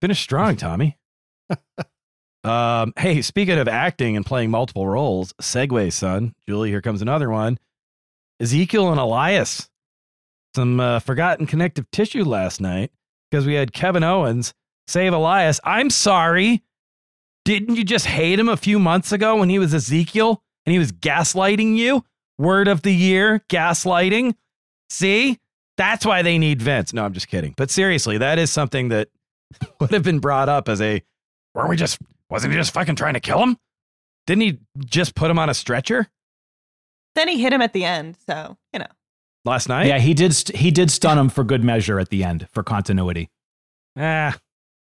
Finish 0.00 0.20
strong, 0.20 0.56
Tommy. 0.56 0.96
um, 2.44 2.92
hey, 2.96 3.22
speaking 3.22 3.58
of 3.58 3.68
acting 3.68 4.16
and 4.16 4.24
playing 4.24 4.50
multiple 4.50 4.86
roles, 4.86 5.32
segue, 5.34 5.92
son. 5.92 6.34
Julie, 6.46 6.70
here 6.70 6.82
comes 6.82 7.02
another 7.02 7.30
one. 7.30 7.58
Ezekiel 8.40 8.90
and 8.90 9.00
Elias. 9.00 9.68
Some 10.54 10.78
uh, 10.78 11.00
forgotten 11.00 11.46
connective 11.46 11.90
tissue 11.90 12.24
last 12.24 12.60
night 12.60 12.92
because 13.30 13.46
we 13.46 13.54
had 13.54 13.72
Kevin 13.72 14.04
Owens 14.04 14.54
save 14.86 15.12
Elias. 15.12 15.60
I'm 15.64 15.90
sorry. 15.90 16.62
Didn't 17.44 17.76
you 17.76 17.84
just 17.84 18.06
hate 18.06 18.38
him 18.38 18.48
a 18.48 18.56
few 18.56 18.78
months 18.78 19.12
ago 19.12 19.36
when 19.36 19.48
he 19.48 19.58
was 19.58 19.74
Ezekiel 19.74 20.42
and 20.64 20.72
he 20.72 20.78
was 20.78 20.92
gaslighting 20.92 21.76
you? 21.76 22.04
Word 22.38 22.68
of 22.68 22.82
the 22.82 22.94
year, 22.94 23.44
gaslighting. 23.48 24.34
See? 24.88 25.38
That's 25.76 26.06
why 26.06 26.22
they 26.22 26.38
need 26.38 26.62
Vince. 26.62 26.92
No, 26.92 27.04
I'm 27.04 27.12
just 27.12 27.28
kidding. 27.28 27.52
But 27.56 27.70
seriously, 27.70 28.18
that 28.18 28.38
is 28.38 28.50
something 28.50 28.90
that 28.90 29.08
would 29.80 29.90
have 29.90 30.04
been 30.04 30.20
brought 30.20 30.48
up 30.48 30.68
as 30.68 30.80
a 30.80 31.02
weren't 31.54 31.68
we 31.70 31.76
just 31.76 31.98
wasn't 32.30 32.52
he 32.52 32.58
just 32.58 32.72
fucking 32.74 32.96
trying 32.96 33.14
to 33.14 33.20
kill 33.20 33.38
him? 33.42 33.56
Didn't 34.26 34.42
he 34.42 34.58
just 34.86 35.14
put 35.14 35.30
him 35.30 35.38
on 35.38 35.48
a 35.50 35.54
stretcher 35.54 36.08
Then 37.14 37.28
he 37.28 37.40
hit 37.42 37.52
him 37.52 37.60
at 37.62 37.72
the 37.72 37.84
end. 37.84 38.16
So, 38.26 38.56
you 38.72 38.78
know. 38.80 38.86
last 39.44 39.68
night? 39.68 39.86
Yeah, 39.86 39.98
he 39.98 40.14
did. 40.14 40.34
St- 40.34 40.56
he 40.58 40.70
did 40.70 40.90
stun 40.90 41.18
him 41.18 41.28
for 41.28 41.44
good 41.44 41.62
measure 41.62 41.98
at 42.00 42.08
the 42.08 42.24
end 42.24 42.48
for 42.52 42.62
continuity. 42.62 43.30
Ah, 43.96 44.36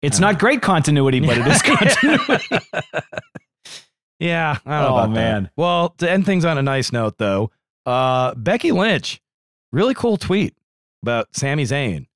It's 0.01 0.19
not 0.19 0.37
great 0.37 0.61
continuity, 0.61 1.19
but 1.21 1.37
it 1.37 1.47
is 1.47 1.61
continuity. 1.63 2.59
yeah. 4.19 4.57
I 4.65 4.81
don't 4.81 4.89
know 4.89 4.95
Oh, 4.95 4.97
about 5.03 5.11
man. 5.11 5.43
that. 5.43 5.51
Well, 5.55 5.89
to 5.99 6.09
end 6.09 6.25
things 6.25 6.45
on 6.45 6.57
a 6.57 6.61
nice 6.61 6.91
note, 6.91 7.17
though, 7.17 7.51
uh, 7.85 8.33
Becky 8.35 8.71
Lynch, 8.71 9.21
really 9.71 9.93
cool 9.93 10.17
tweet 10.17 10.53
about 11.01 11.33
Sami 11.35 11.63
Zayn, 11.63 12.07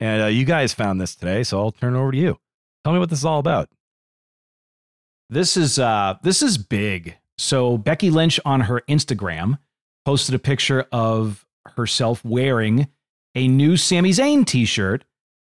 and 0.00 0.22
uh, 0.22 0.26
you 0.26 0.44
guys 0.44 0.72
found 0.72 1.00
this 1.00 1.14
today, 1.14 1.42
so 1.42 1.60
I'll 1.60 1.72
turn 1.72 1.94
it 1.94 1.98
over 1.98 2.10
to 2.12 2.18
you. 2.18 2.38
Tell 2.84 2.92
me 2.94 2.98
what 2.98 3.10
this 3.10 3.18
is 3.20 3.24
all 3.24 3.38
about. 3.38 3.68
This 5.30 5.56
is 5.56 5.78
uh 5.78 6.16
this 6.22 6.42
is 6.42 6.58
big. 6.58 7.16
So 7.38 7.78
Becky 7.78 8.10
Lynch 8.10 8.38
on 8.44 8.62
her 8.62 8.82
Instagram 8.88 9.58
posted 10.04 10.34
a 10.34 10.38
picture 10.38 10.86
of 10.92 11.46
herself 11.76 12.24
wearing 12.24 12.88
a 13.34 13.46
new 13.46 13.76
Sami 13.76 14.10
Zayn 14.10 14.44
t-shirt 14.44 15.04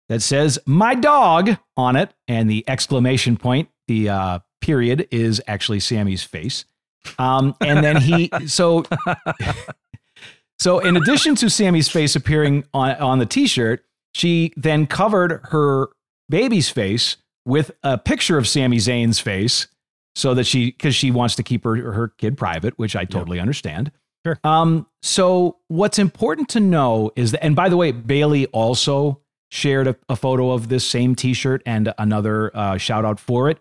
that 0.08 0.22
says 0.22 0.58
"My 0.66 0.94
dog" 0.94 1.58
on 1.76 1.96
it, 1.96 2.14
and 2.28 2.48
the 2.48 2.64
exclamation 2.68 3.36
point, 3.36 3.68
the 3.88 4.08
uh, 4.08 4.38
period, 4.60 5.08
is 5.10 5.42
actually 5.46 5.80
Sami's 5.80 6.22
face. 6.22 6.64
Um, 7.18 7.56
and 7.60 7.82
then 7.84 8.00
he 8.00 8.30
so 8.46 8.84
So, 10.62 10.78
in 10.78 10.96
addition 10.96 11.34
to 11.34 11.50
Sami's 11.50 11.88
face 11.88 12.14
appearing 12.14 12.62
on, 12.72 12.92
on 12.92 13.18
the 13.18 13.26
t 13.26 13.48
shirt, 13.48 13.84
she 14.14 14.52
then 14.56 14.86
covered 14.86 15.40
her 15.50 15.88
baby's 16.28 16.68
face 16.68 17.16
with 17.44 17.72
a 17.82 17.98
picture 17.98 18.38
of 18.38 18.46
Sami 18.46 18.76
Zayn's 18.76 19.18
face 19.18 19.66
so 20.14 20.34
that 20.34 20.44
she, 20.44 20.66
because 20.66 20.94
she 20.94 21.10
wants 21.10 21.36
to 21.36 21.42
keep 21.42 21.64
her, 21.64 21.92
her 21.92 22.08
kid 22.18 22.36
private, 22.36 22.78
which 22.78 22.96
I 22.96 23.04
totally 23.04 23.40
understand. 23.40 23.92
Sure. 24.24 24.38
Um, 24.44 24.86
so, 25.02 25.56
what's 25.68 25.98
important 25.98 26.48
to 26.50 26.60
know 26.60 27.10
is 27.16 27.32
that, 27.32 27.44
and 27.44 27.56
by 27.56 27.68
the 27.68 27.76
way, 27.76 27.90
Bayley 27.90 28.46
also 28.46 29.20
shared 29.50 29.88
a, 29.88 29.96
a 30.08 30.14
photo 30.14 30.52
of 30.52 30.68
this 30.68 30.86
same 30.86 31.14
t 31.14 31.34
shirt 31.34 31.60
and 31.66 31.92
another 31.98 32.56
uh, 32.56 32.76
shout 32.78 33.04
out 33.04 33.18
for 33.18 33.50
it. 33.50 33.58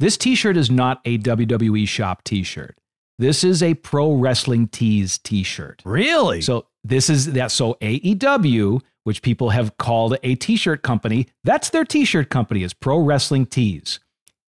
This 0.00 0.16
t 0.16 0.34
shirt 0.34 0.56
is 0.56 0.70
not 0.70 1.00
a 1.04 1.18
WWE 1.18 1.86
shop 1.86 2.24
t 2.24 2.42
shirt. 2.42 2.76
This 3.22 3.44
is 3.44 3.62
a 3.62 3.74
pro 3.74 4.14
wrestling 4.14 4.66
tees 4.66 5.18
t-shirt. 5.18 5.82
Really? 5.84 6.40
So 6.40 6.66
this 6.82 7.08
is 7.08 7.34
that 7.34 7.52
so 7.52 7.74
AEW, 7.80 8.80
which 9.04 9.22
people 9.22 9.50
have 9.50 9.76
called 9.76 10.16
a 10.24 10.34
t-shirt 10.34 10.82
company, 10.82 11.28
that's 11.44 11.70
their 11.70 11.84
t-shirt 11.84 12.30
company 12.30 12.64
is 12.64 12.74
Pro 12.74 12.98
Wrestling 12.98 13.46
Tees. 13.46 14.00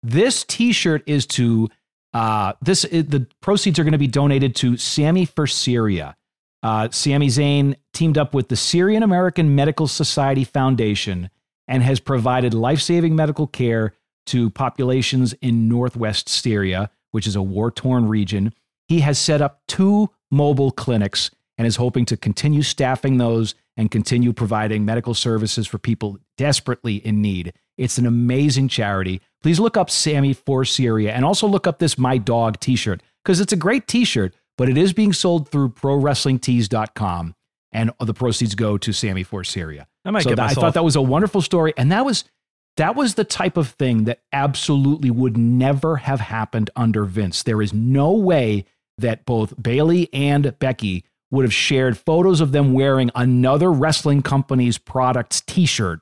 This 0.03 0.43
t-shirt 0.43 1.03
is 1.07 1.25
to 1.27 1.69
uh 2.13 2.53
this 2.61 2.83
is, 2.85 3.05
the 3.05 3.25
proceeds 3.41 3.79
are 3.79 3.83
going 3.83 3.93
to 3.93 3.97
be 3.97 4.07
donated 4.07 4.55
to 4.57 4.77
Sami 4.77 5.25
for 5.25 5.47
Syria. 5.47 6.15
Uh, 6.61 6.89
Sami 6.91 7.27
Zayn 7.27 7.75
teamed 7.93 8.17
up 8.17 8.33
with 8.33 8.47
the 8.47 8.55
Syrian 8.55 9.03
American 9.03 9.55
Medical 9.55 9.87
Society 9.87 10.43
Foundation 10.43 11.29
and 11.67 11.83
has 11.83 11.99
provided 11.99 12.53
life-saving 12.53 13.15
medical 13.15 13.47
care 13.47 13.93
to 14.27 14.49
populations 14.49 15.33
in 15.41 15.67
northwest 15.67 16.29
Syria, 16.29 16.89
which 17.11 17.27
is 17.27 17.35
a 17.35 17.41
war-torn 17.41 18.07
region. 18.07 18.53
He 18.87 19.01
has 19.01 19.19
set 19.19 19.41
up 19.41 19.61
two 19.67 20.09
mobile 20.31 20.71
clinics 20.71 21.31
and 21.57 21.67
is 21.67 21.75
hoping 21.75 22.05
to 22.05 22.17
continue 22.17 22.61
staffing 22.61 23.17
those 23.17 23.55
and 23.75 23.91
continue 23.91 24.31
providing 24.31 24.85
medical 24.85 25.13
services 25.13 25.67
for 25.67 25.77
people 25.77 26.17
desperately 26.37 26.95
in 26.95 27.21
need. 27.21 27.53
It's 27.77 27.97
an 27.97 28.05
amazing 28.05 28.69
charity. 28.69 29.19
Please 29.43 29.59
look 29.59 29.75
up 29.77 29.89
Sami 29.89 30.33
for 30.33 30.63
Syria 30.65 31.11
and 31.13 31.25
also 31.25 31.47
look 31.47 31.67
up 31.67 31.77
this 31.77 31.97
My 31.97 32.17
Dog 32.17 32.59
t 32.59 32.75
shirt 32.75 33.03
because 33.23 33.39
it's 33.41 33.53
a 33.53 33.57
great 33.57 33.87
t 33.87 34.05
shirt, 34.05 34.35
but 34.57 34.69
it 34.69 34.77
is 34.77 34.93
being 34.93 35.13
sold 35.13 35.49
through 35.49 35.69
prowrestlingtees.com 35.69 37.35
and 37.73 37.91
the 37.99 38.13
proceeds 38.13 38.55
go 38.55 38.77
to 38.77 38.93
Sami 38.93 39.23
for 39.23 39.43
Syria. 39.43 39.87
I 40.05 40.11
might 40.11 40.23
so 40.23 40.29
get 40.29 40.37
that- 40.37 40.51
I 40.51 40.53
thought 40.53 40.73
that 40.75 40.83
was 40.83 40.95
a 40.95 41.01
wonderful 41.01 41.41
story. 41.41 41.73
And 41.77 41.91
that 41.91 42.05
was 42.05 42.23
that 42.77 42.95
was 42.95 43.13
the 43.13 43.23
type 43.23 43.55
of 43.55 43.67
thing 43.69 44.05
that 44.05 44.21
absolutely 44.31 45.11
would 45.11 45.37
never 45.37 45.97
have 45.97 46.19
happened 46.19 46.71
under 46.75 47.05
Vince. 47.05 47.43
There 47.43 47.61
is 47.61 47.71
no 47.71 48.11
way 48.13 48.65
that 48.97 49.25
both 49.25 49.61
Bayley 49.61 50.09
and 50.11 50.57
Becky 50.57 51.03
would 51.29 51.45
have 51.45 51.53
shared 51.53 51.97
photos 51.97 52.41
of 52.41 52.51
them 52.51 52.73
wearing 52.73 53.11
another 53.13 53.71
wrestling 53.71 54.23
company's 54.23 54.79
products 54.79 55.41
t-shirt 55.41 55.99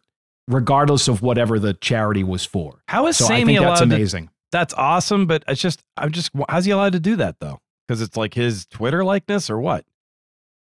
regardless 0.53 1.07
of 1.07 1.21
whatever 1.21 1.59
the 1.59 1.73
charity 1.73 2.23
was 2.23 2.45
for. 2.45 2.81
How 2.87 3.07
is 3.07 3.17
so 3.17 3.25
Sami 3.25 3.55
allowed 3.55 3.69
that's 3.71 3.79
to- 3.81 3.83
amazing. 3.85 4.29
That's 4.51 4.73
awesome, 4.73 5.27
but 5.27 5.43
it's 5.47 5.61
just 5.61 5.81
I'm 5.97 6.11
just 6.11 6.31
how's 6.49 6.65
he 6.65 6.71
allowed 6.71 6.91
to 6.93 6.99
do 6.99 7.15
that 7.17 7.39
though? 7.39 7.59
Because 7.87 8.01
it's 8.01 8.17
like 8.17 8.33
his 8.33 8.65
Twitter 8.65 9.03
likeness 9.03 9.49
or 9.49 9.59
what? 9.59 9.85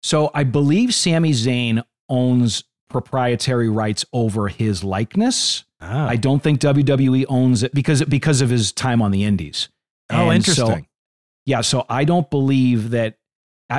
So 0.03 0.31
I 0.35 0.45
believe 0.45 0.95
Sami 0.95 1.33
Zayn 1.33 1.83
owns 2.09 2.65
proprietary 2.89 3.69
rights 3.69 4.05
over 4.13 4.49
his 4.49 4.83
likeness. 4.85 5.65
Ah. 5.81 6.07
I 6.09 6.17
don't 6.17 6.43
think 6.43 6.61
WWE 6.61 7.25
owns 7.29 7.63
it 7.63 7.73
because 7.73 8.03
because 8.05 8.41
of 8.43 8.51
his 8.51 8.73
time 8.73 9.01
on 9.01 9.11
the 9.13 9.25
Indies. 9.25 9.69
Oh, 10.11 10.29
And 10.31 10.45
so- 10.45 10.51
interesting. 10.65 10.87
yeah, 11.47 11.61
so 11.63 11.87
I 11.89 12.05
don't 12.05 12.29
believe 12.31 12.91
that 12.91 13.17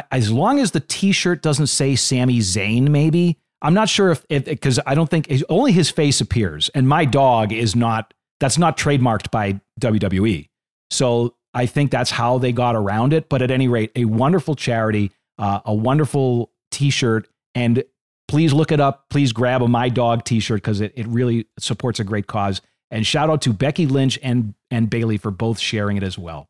as 0.10 0.32
long 0.32 0.60
as 0.60 0.72
the 0.72 0.80
T-shirt 0.80 1.42
doesn't 1.42 1.68
say 1.68 1.96
Sami 1.96 2.40
Zayn, 2.40 2.88
maybe 2.90 3.38
I'm 3.62 3.74
not 3.74 3.90
sure 3.90 4.12
if 4.12 4.46
because 4.46 4.80
I 4.86 4.96
don't 4.96 5.10
think 5.10 5.32
only 5.50 5.72
his 5.72 5.90
face 5.90 6.22
appears, 6.22 6.70
and 6.70 6.88
my 6.88 7.06
dog 7.06 7.52
is 7.54 7.76
not. 7.76 8.14
That's 8.40 8.58
not 8.58 8.76
trademarked 8.76 9.30
by 9.30 9.62
WWE. 9.80 10.50
So 10.90 11.36
I 11.54 11.68
think 11.68 11.92
that's 11.92 12.10
how 12.10 12.40
they 12.40 12.52
got 12.52 12.76
around 12.76 13.14
it. 13.14 13.30
But 13.30 13.44
at 13.44 13.52
any 13.52 13.68
rate, 13.68 13.92
a 13.96 14.06
wonderful 14.06 14.56
charity, 14.56 15.12
uh, 15.38 15.60
a 15.64 15.74
wonderful 15.74 16.52
T-shirt, 16.72 17.28
and 17.54 17.84
please 18.28 18.52
look 18.52 18.72
it 18.72 18.80
up. 18.80 19.06
Please 19.12 19.32
grab 19.32 19.62
a 19.62 19.68
My 19.68 19.90
Dog 19.90 20.24
T-shirt 20.24 20.58
because 20.58 20.82
it, 20.82 20.92
it 20.96 21.06
really 21.08 21.46
supports 21.60 22.00
a 22.00 22.04
great 22.04 22.26
cause. 22.26 22.62
And 22.90 23.06
shout 23.06 23.30
out 23.30 23.44
to 23.44 23.54
Becky 23.54 23.86
Lynch 23.86 24.18
and 24.24 24.56
and 24.72 24.90
Bayley 24.90 25.18
for 25.18 25.32
both 25.32 25.60
sharing 25.60 25.98
it 25.98 26.04
as 26.04 26.18
well. 26.18 26.50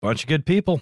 Bunch 0.00 0.22
of 0.22 0.28
good 0.28 0.46
people. 0.46 0.80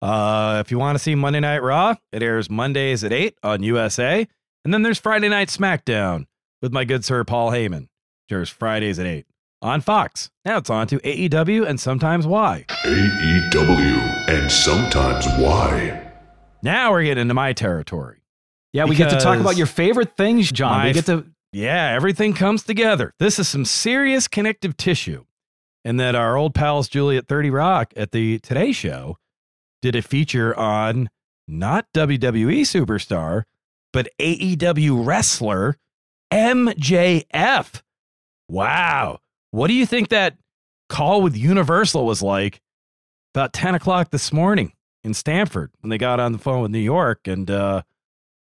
Uh, 0.00 0.62
if 0.64 0.70
you 0.70 0.78
want 0.78 0.96
to 0.96 1.02
see 1.02 1.14
Monday 1.14 1.40
Night 1.40 1.62
Raw, 1.62 1.94
it 2.10 2.22
airs 2.22 2.50
Mondays 2.50 3.04
at 3.04 3.12
8 3.12 3.38
on 3.42 3.62
USA. 3.62 4.26
And 4.64 4.72
then 4.72 4.82
there's 4.82 4.98
Friday 4.98 5.28
Night 5.28 5.48
SmackDown 5.48 6.26
with 6.60 6.72
my 6.72 6.84
good 6.84 7.04
sir 7.04 7.24
Paul 7.24 7.50
Heyman. 7.50 7.88
It 8.28 8.34
airs 8.34 8.48
Fridays 8.48 8.98
at 8.98 9.06
8 9.06 9.26
on 9.60 9.80
Fox. 9.80 10.30
Now 10.44 10.58
it's 10.58 10.70
on 10.70 10.86
to 10.88 10.98
AEW 11.00 11.66
and 11.66 11.80
sometimes 11.80 12.26
why. 12.26 12.66
AEW 12.84 14.28
and 14.28 14.50
sometimes 14.50 15.26
why. 15.38 16.10
Now 16.62 16.92
we're 16.92 17.02
getting 17.04 17.22
into 17.22 17.34
my 17.34 17.52
territory. 17.52 18.22
Yeah, 18.72 18.84
we 18.84 18.94
get 18.96 19.10
to 19.10 19.18
talk 19.18 19.38
about 19.38 19.56
your 19.56 19.66
favorite 19.66 20.16
things, 20.16 20.50
Jon. 20.50 20.86
we 20.86 20.92
get 20.92 21.06
to 21.06 21.26
Yeah, 21.52 21.92
everything 21.94 22.32
comes 22.32 22.62
together. 22.62 23.12
This 23.18 23.38
is 23.38 23.48
some 23.48 23.64
serious 23.64 24.28
connective 24.28 24.76
tissue. 24.76 25.24
And 25.84 25.98
that 25.98 26.14
our 26.14 26.36
old 26.36 26.54
pals 26.54 26.88
Juliet 26.88 27.26
30 27.26 27.50
Rock 27.50 27.92
at 27.96 28.12
the 28.12 28.38
Today 28.38 28.70
Show 28.70 29.18
did 29.82 29.96
a 29.96 30.02
feature 30.02 30.56
on 30.56 31.10
not 31.48 31.86
WWE 31.92 32.60
superstar, 32.60 33.42
but 33.92 34.08
AEW 34.18 35.04
wrestler 35.04 35.78
MJF. 36.32 37.82
Wow. 38.48 39.20
What 39.50 39.68
do 39.68 39.74
you 39.74 39.86
think 39.86 40.08
that 40.08 40.36
call 40.88 41.22
with 41.22 41.36
Universal 41.36 42.06
was 42.06 42.22
like 42.22 42.60
about 43.34 43.52
10 43.52 43.74
o'clock 43.74 44.10
this 44.10 44.32
morning 44.32 44.72
in 45.04 45.14
Stamford 45.14 45.70
when 45.80 45.90
they 45.90 45.98
got 45.98 46.20
on 46.20 46.32
the 46.32 46.38
phone 46.38 46.62
with 46.62 46.70
New 46.70 46.78
York 46.78 47.26
and 47.26 47.50
uh, 47.50 47.82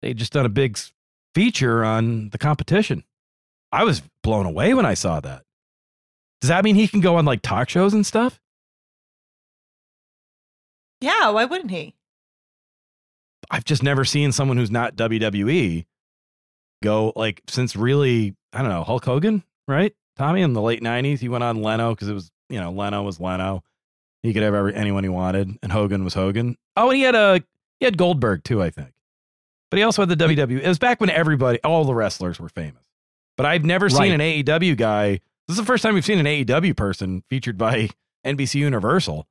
they 0.02 0.14
just 0.14 0.34
done 0.34 0.46
a 0.46 0.50
big 0.50 0.78
feature 1.34 1.84
on 1.84 2.30
the 2.30 2.38
competition. 2.38 3.04
I 3.72 3.84
was 3.84 4.02
blown 4.24 4.46
away 4.46 4.74
when 4.74 4.86
I 4.86 4.94
saw 4.94 5.20
that. 5.20 5.44
Does 6.42 6.50
that 6.50 6.64
mean 6.64 6.76
he 6.76 6.88
can 6.88 7.02
go 7.02 7.18
on 7.18 7.26
like 7.26 7.42
talk 7.42 7.70
shows 7.70 7.94
and 7.94 8.06
stuff? 8.06 8.40
Yeah, 11.02 11.30
why 11.30 11.46
wouldn't 11.46 11.72
he? 11.72 11.96
I've 13.50 13.66
just 13.66 13.84
never 13.84 14.06
seen 14.06 14.32
someone 14.32 14.58
who's 14.58 14.72
not 14.72 14.96
WWE 14.96 15.86
go 16.84 17.14
like 17.16 17.42
since 17.48 17.76
really, 17.76 18.36
I 18.54 18.62
don't 18.62 18.70
know, 18.70 18.84
Hulk 18.84 19.06
Hogan, 19.06 19.44
right? 19.68 19.94
Tommy 20.18 20.42
in 20.42 20.54
the 20.54 20.62
late 20.62 20.82
90s, 20.82 21.20
he 21.20 21.30
went 21.30 21.44
on 21.44 21.62
Leno 21.62 21.94
because 21.94 22.08
it 22.08 22.14
was, 22.14 22.32
you 22.50 22.60
know, 22.60 22.72
Leno 22.72 23.04
was 23.04 23.20
Leno. 23.20 23.64
He 24.24 24.34
could 24.34 24.44
have 24.44 24.54
every, 24.54 24.74
anyone 24.74 25.04
he 25.04 25.10
wanted, 25.10 25.58
and 25.62 25.72
Hogan 25.72 26.04
was 26.04 26.14
Hogan. 26.14 26.58
Oh, 26.76 26.90
and 26.90 26.98
he 26.98 27.04
had 27.04 27.16
a 27.16 27.44
he 27.80 27.86
had 27.86 27.98
Goldberg 27.98 28.44
too, 28.44 28.62
I 28.62 28.70
think. 28.70 28.92
But 29.70 29.78
he 29.78 29.84
also 29.84 30.02
had 30.02 30.10
the 30.10 30.16
WWE. 30.16 30.62
It 30.62 30.68
was 30.68 30.80
back 30.80 31.02
when 31.02 31.10
everybody, 31.10 31.60
all 31.64 31.84
the 31.84 31.94
wrestlers 31.94 32.40
were 32.40 32.50
famous. 32.50 32.82
But 33.36 33.46
I've 33.46 33.66
never 33.66 33.90
seen 33.90 34.14
an 34.14 34.22
AEW 34.22 34.78
guy. 34.78 35.20
This 35.48 35.56
is 35.56 35.58
the 35.58 35.66
first 35.66 35.84
time 35.84 35.94
we've 35.94 36.06
seen 36.06 36.20
an 36.20 36.26
AEW 36.26 36.78
person 36.78 37.24
featured 37.30 37.58
by 37.58 37.90
NBC 38.26 38.56
Universal. 38.56 39.28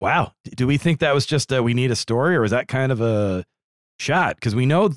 Wow. 0.00 0.32
Do 0.56 0.66
we 0.66 0.78
think 0.78 1.00
that 1.00 1.14
was 1.14 1.26
just 1.26 1.52
a 1.52 1.62
we 1.62 1.74
need 1.74 1.90
a 1.90 1.96
story 1.96 2.36
or 2.36 2.44
is 2.44 2.50
that 2.52 2.68
kind 2.68 2.90
of 2.90 3.00
a 3.00 3.44
shot? 3.98 4.36
Because 4.36 4.54
we 4.54 4.66
know 4.66 4.90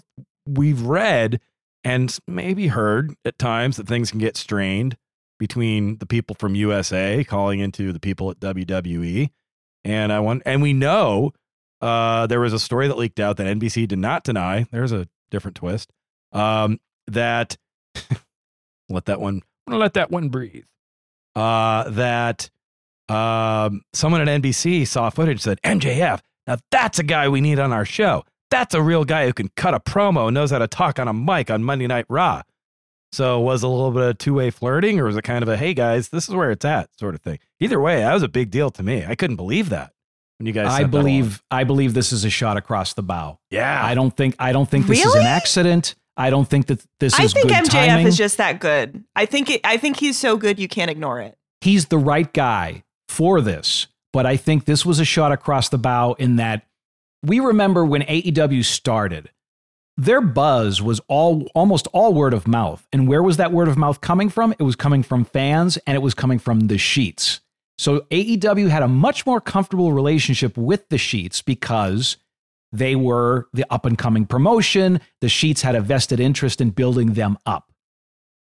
we've 0.48 0.82
read 0.82 1.42
and 1.84 2.18
maybe 2.28 2.68
heard 2.68 3.14
at 3.26 3.38
times 3.38 3.78
that 3.78 3.88
things 3.88 4.12
can 4.12 4.20
get 4.20 4.38
strained 4.38 4.98
between 5.40 5.98
the 5.98 6.06
people 6.06 6.36
from 6.40 6.56
USA 6.56 7.24
calling 7.24 7.60
into 7.60 7.92
the 7.92 8.00
people 8.00 8.32
at 8.32 8.40
WWE. 8.40 9.30
And 9.84 10.14
I 10.14 10.20
want 10.20 10.44
and 10.46 10.62
we 10.62 10.72
know 10.72 11.34
uh, 11.82 12.28
there 12.28 12.40
was 12.40 12.54
a 12.54 12.60
story 12.60 12.88
that 12.88 12.98
leaked 12.98 13.20
out 13.20 13.36
that 13.38 13.48
NBC 13.58 13.88
did 13.88 14.00
not 14.00 14.24
deny. 14.24 14.66
There's 14.72 14.94
a 14.94 15.08
different 15.30 15.58
twist. 15.58 15.92
Um, 16.32 16.80
that 17.08 17.58
let 18.90 19.06
that 19.06 19.20
one 19.20 19.42
let 19.68 19.96
that 19.96 20.10
one 20.10 20.30
breathe. 20.30 20.64
Uh, 21.36 21.90
that 21.90 22.50
um, 23.10 23.82
someone 23.94 24.28
at 24.28 24.42
NBC 24.42 24.88
saw 24.88 25.10
footage 25.10 25.42
said 25.42 25.62
MJF. 25.64 26.20
Now 26.48 26.58
that's 26.72 27.00
a 27.00 27.04
guy 27.04 27.30
we 27.30 27.42
need 27.42 27.60
on 27.60 27.72
our 27.72 27.86
show. 27.86 28.26
That's 28.50 28.74
a 28.76 28.82
real 28.82 29.04
guy 29.04 29.26
who 29.26 29.34
can 29.34 29.50
cut 29.56 29.74
a 29.74 29.80
promo, 29.80 30.32
knows 30.32 30.52
how 30.52 30.60
to 30.60 30.68
talk 30.68 31.00
on 31.00 31.08
a 31.08 31.14
mic 31.14 31.50
on 31.50 31.64
Monday 31.64 31.88
Night 31.88 32.06
Raw. 32.08 32.44
So 33.12 33.40
was 33.40 33.64
a 33.64 33.68
little 33.68 33.92
bit 33.92 34.04
of 34.04 34.18
two 34.18 34.34
way 34.34 34.50
flirting, 34.50 35.00
or 35.00 35.06
was 35.06 35.16
it 35.16 35.24
kind 35.24 35.44
of 35.44 35.50
a 35.50 35.56
hey 35.58 35.74
guys, 35.74 36.10
this 36.10 36.28
is 36.28 36.36
where 36.36 36.52
it's 36.52 36.66
at 36.66 36.90
sort 36.98 37.16
of 37.16 37.22
thing? 37.22 37.40
Either 37.60 37.80
way, 37.80 38.00
that 38.00 38.14
was 38.14 38.24
a 38.24 38.28
big 38.28 38.50
deal 38.50 38.70
to 38.72 38.84
me. 38.84 39.06
I 39.08 39.16
couldn't 39.16 39.36
believe 39.36 39.70
that 39.70 39.94
when 40.40 40.48
you 40.48 40.54
guys. 40.54 40.68
I 40.68 40.80
sent 40.80 40.92
that 40.92 40.98
along. 40.98 41.06
believe 41.06 41.44
I 41.52 41.64
believe 41.64 41.94
this 41.94 42.12
is 42.12 42.26
a 42.26 42.30
shot 42.30 42.58
across 42.58 42.94
the 42.94 43.04
bow. 43.04 43.40
Yeah. 43.52 43.84
I 43.86 43.94
don't 43.94 44.16
think 44.16 44.36
I 44.40 44.52
don't 44.52 44.70
think 44.70 44.88
this 44.88 45.06
is 45.06 45.16
an 45.16 45.26
accident. 45.26 45.96
I 46.16 46.30
don't 46.30 46.48
think 46.48 46.68
that 46.68 46.84
this 47.00 47.20
I 47.20 47.24
is 47.24 47.34
I 47.36 47.40
think 47.40 47.50
good 47.50 47.66
MJF 47.66 47.88
timing. 47.88 48.08
is 48.08 48.18
just 48.18 48.38
that 48.38 48.60
good. 48.60 49.04
I 49.16 49.26
think 49.26 49.50
it, 49.50 49.62
I 49.64 49.78
think 49.78 49.98
he's 49.98 50.18
so 50.18 50.38
good 50.38 50.60
you 50.60 50.68
can't 50.68 50.92
ignore 50.92 51.22
it. 51.22 51.38
He's 51.62 51.88
the 51.88 51.98
right 51.98 52.32
guy 52.32 52.84
for 53.14 53.40
this, 53.42 53.88
but 54.12 54.26
I 54.26 54.36
think 54.38 54.66
this 54.66 54.86
was 54.86 55.00
a 55.00 55.06
shot 55.06 55.32
across 55.32 55.70
the 55.70 55.78
bow 55.78 56.14
in 56.14 56.38
that 56.38 56.66
we 57.22 57.40
remember 57.40 57.86
when 57.86 58.02
AEW 58.02 58.66
started, 58.66 59.30
their 59.96 60.20
buzz 60.22 60.82
was 60.82 61.00
all 61.08 61.48
almost 61.54 61.88
all 61.94 62.14
word 62.14 62.34
of 62.34 62.48
mouth. 62.48 62.86
And 62.92 63.08
where 63.08 63.22
was 63.22 63.38
that 63.38 63.52
word 63.52 63.68
of 63.68 63.78
mouth 63.78 64.02
coming 64.02 64.30
from? 64.30 64.54
It 64.58 64.64
was 64.64 64.76
coming 64.76 65.04
from 65.04 65.24
fans 65.24 65.78
and 65.86 65.96
it 65.96 66.02
was 66.02 66.16
coming 66.16 66.40
from 66.40 66.62
the 66.62 66.78
sheets. 66.78 67.40
So 67.78 68.02
AEW 68.12 68.70
had 68.70 68.84
a 68.84 68.88
much 68.88 69.26
more 69.26 69.40
comfortable 69.40 69.94
relationship 69.94 70.58
with 70.58 70.90
the 70.90 70.98
sheets 70.98 71.42
because 71.42 72.18
they 72.72 72.96
were 72.96 73.48
the 73.54 73.66
up 73.70 73.86
and 73.86 73.98
coming 73.98 74.26
promotion. 74.26 75.00
The 75.22 75.30
sheets 75.30 75.62
had 75.62 75.76
a 75.76 75.82
vested 75.82 76.20
interest 76.20 76.60
in 76.60 76.72
building 76.72 77.14
them 77.14 77.38
up. 77.46 77.72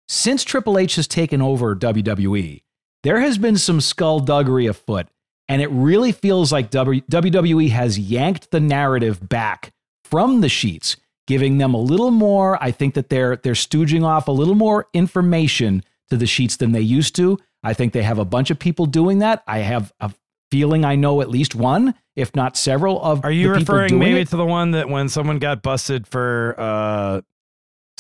Since 0.09 0.45
Triple 0.45 0.77
H 0.77 0.97
has 0.97 1.09
taken 1.09 1.41
over 1.41 1.75
WWE, 1.75 2.63
there 3.03 3.21
has 3.21 3.39
been 3.39 3.57
some 3.57 3.81
skullduggery 3.81 4.67
afoot, 4.67 5.09
and 5.49 5.63
it 5.63 5.69
really 5.71 6.13
feels 6.13 6.53
like 6.53 6.71
WWE 6.71 7.71
has 7.71 7.99
yanked 7.99 8.51
the 8.51 8.61
narrative 8.61 9.29
back 9.29 9.73
from 10.05 10.41
the 10.41 10.49
sheets, 10.49 10.97
giving 11.27 11.59
them 11.59 11.75
a 11.75 11.81
little 11.81 12.11
more. 12.11 12.63
I 12.63 12.71
think 12.71 12.95
that 12.95 13.09
they're 13.09 13.37
they're 13.37 13.55
stooging 13.55 14.05
off 14.05 14.29
a 14.29 14.33
little 14.33 14.55
more 14.55 14.89
information 14.93 15.83
to 16.11 16.17
the 16.17 16.27
sheets 16.27 16.57
than 16.57 16.73
they 16.73 16.81
used 16.81 17.15
to. 17.17 17.39
I 17.63 17.75
think 17.75 17.93
they 17.93 18.03
have 18.03 18.19
a 18.19 18.25
bunch 18.25 18.51
of 18.51 18.59
people 18.59 18.87
doing 18.87 19.19
that. 19.19 19.43
I 19.47 19.59
have 19.59 19.93
a 20.01 20.13
feeling 20.51 20.85
I 20.85 20.97
know 20.97 21.21
at 21.21 21.31
least 21.31 21.55
one, 21.55 21.95
if 22.17 22.35
not 22.35 22.57
several, 22.57 23.01
of 23.03 23.25
Are 23.25 23.31
you 23.31 23.51
referring 23.51 23.99
maybe 23.99 24.21
it. 24.21 24.29
to 24.29 24.37
the 24.37 24.45
one 24.45 24.73
that 24.73 24.89
when 24.89 25.09
someone 25.09 25.39
got 25.39 25.63
busted 25.63 26.07
for 26.07 26.55
uh, 26.59 27.21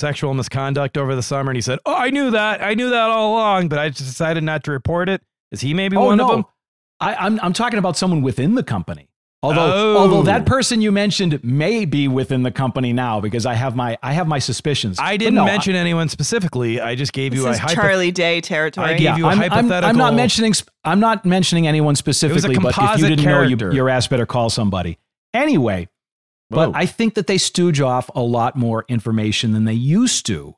sexual 0.00 0.34
misconduct 0.34 0.96
over 0.98 1.14
the 1.14 1.22
summer 1.22 1.50
and 1.50 1.56
he 1.56 1.60
said, 1.62 1.78
Oh, 1.86 1.94
I 1.94 2.10
knew 2.10 2.30
that. 2.32 2.62
I 2.62 2.74
knew 2.74 2.90
that 2.90 3.10
all 3.10 3.34
along, 3.34 3.68
but 3.68 3.78
I 3.78 3.90
just 3.90 4.00
decided 4.00 4.42
not 4.42 4.64
to 4.64 4.72
report 4.72 5.08
it? 5.08 5.22
Is 5.52 5.60
he 5.60 5.74
maybe 5.74 5.96
oh, 5.96 6.06
one 6.06 6.18
no. 6.18 6.24
of 6.24 6.30
them? 6.30 6.44
I, 7.00 7.14
I'm 7.14 7.40
I'm 7.40 7.52
talking 7.52 7.78
about 7.78 7.96
someone 7.96 8.22
within 8.22 8.54
the 8.54 8.62
company. 8.62 9.08
Although 9.42 9.72
Oh. 9.72 9.96
although 9.98 10.22
that 10.24 10.44
person 10.44 10.82
you 10.82 10.92
mentioned 10.92 11.42
may 11.42 11.86
be 11.86 12.08
within 12.08 12.42
the 12.42 12.50
company 12.50 12.92
now 12.92 13.20
because 13.20 13.46
I 13.46 13.54
have 13.54 13.74
my 13.74 13.96
I 14.02 14.12
have 14.12 14.26
my 14.26 14.38
suspicions. 14.38 14.98
I 15.00 15.16
didn't 15.16 15.36
no, 15.36 15.46
mention 15.46 15.74
anyone 15.74 16.10
specifically. 16.10 16.78
I 16.78 16.94
just 16.94 17.14
gave 17.14 17.32
This 17.32 17.40
you 17.40 17.48
a 17.48 17.56
hypo- 17.56 17.74
Charlie 17.74 18.10
Day 18.10 18.42
territory. 18.42 18.90
I 18.90 18.98
gave 18.98 19.16
you 19.16 19.24
a 19.24 19.28
I'm, 19.28 19.40
I'm- 19.40 19.50
hypothetical. 19.50 19.88
I'm, 19.88 19.96
not 19.96 20.14
mentioning. 20.14 20.52
I'm 20.84 21.00
not 21.00 21.24
mentioning 21.24 21.66
anyone 21.66 21.96
specifically. 21.96 22.58
But 22.58 22.76
if 22.76 23.00
you 23.00 23.08
didn't 23.08 23.24
know, 23.24 23.42
you, 23.42 23.56
your 23.72 23.88
ass 23.88 24.06
better 24.08 24.26
call 24.26 24.50
somebody. 24.50 24.98
Anyway, 25.32 25.88
but 26.50 26.72
I 26.74 26.86
think 26.86 27.14
that 27.14 27.26
they 27.26 27.38
stooge 27.38 27.80
off 27.80 28.10
a 28.14 28.20
lot 28.20 28.56
more 28.56 28.84
information 28.88 29.52
than 29.52 29.64
they 29.64 29.74
used 29.74 30.26
to, 30.26 30.56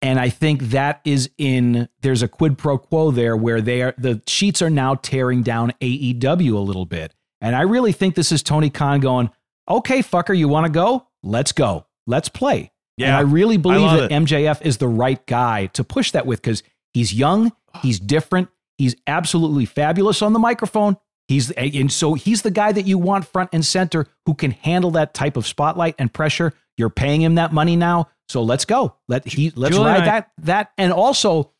and 0.00 0.18
I 0.18 0.28
think 0.28 0.62
that 0.70 1.00
is 1.04 1.30
in. 1.38 1.88
There's 2.00 2.22
a 2.22 2.28
quid 2.28 2.58
pro 2.58 2.78
quo 2.78 3.10
there 3.10 3.36
where 3.36 3.60
they 3.60 3.82
are. 3.82 3.94
The 3.96 4.22
sheets 4.26 4.62
are 4.62 4.70
now 4.70 4.94
tearing 4.96 5.42
down 5.42 5.72
AEW 5.80 6.54
a 6.54 6.60
little 6.60 6.86
bit, 6.86 7.14
and 7.40 7.56
I 7.56 7.62
really 7.62 7.92
think 7.92 8.14
this 8.14 8.32
is 8.32 8.42
Tony 8.42 8.70
Khan 8.70 9.00
going, 9.00 9.30
"Okay, 9.68 10.02
fucker, 10.02 10.36
you 10.36 10.48
want 10.48 10.66
to 10.66 10.72
go? 10.72 11.06
Let's 11.22 11.52
go. 11.52 11.86
Let's 12.06 12.28
play." 12.28 12.72
And 12.98 13.08
Yeah, 13.08 13.18
I 13.18 13.22
really 13.22 13.56
believe 13.56 13.80
love 13.80 14.00
that 14.00 14.12
it. 14.12 14.14
MJF 14.14 14.60
is 14.62 14.76
the 14.76 14.88
right 14.88 15.24
guy 15.26 15.66
to 15.66 15.82
push 15.82 16.10
that 16.10 16.26
with 16.26 16.42
because 16.42 16.62
he's 16.92 17.14
young, 17.14 17.52
he's 17.80 17.98
different, 17.98 18.48
he's 18.76 18.94
absolutely 19.06 19.64
fabulous 19.64 20.20
on 20.20 20.34
the 20.34 20.38
microphone. 20.38 20.98
He's 21.32 21.50
and 21.52 21.90
so 21.90 22.14
he's 22.14 22.42
the 22.42 22.50
guy 22.50 22.72
that 22.72 22.86
you 22.86 22.98
want 22.98 23.26
front 23.26 23.50
and 23.52 23.64
center 23.64 24.06
who 24.26 24.34
can 24.34 24.50
handle 24.52 24.90
that 24.92 25.14
type 25.14 25.36
of 25.36 25.46
spotlight 25.46 25.94
and 25.98 26.12
pressure. 26.12 26.52
You're 26.76 26.90
paying 26.90 27.22
him 27.22 27.36
that 27.36 27.52
money 27.52 27.76
now, 27.76 28.08
so 28.28 28.42
let's 28.42 28.64
go. 28.64 28.96
Let 29.08 29.26
he 29.26 29.50
let's 29.56 29.74
Julie 29.74 29.86
ride 29.90 30.02
I- 30.02 30.06
that 30.06 30.30
that 30.38 30.72
and 30.78 30.92
also 30.92 31.50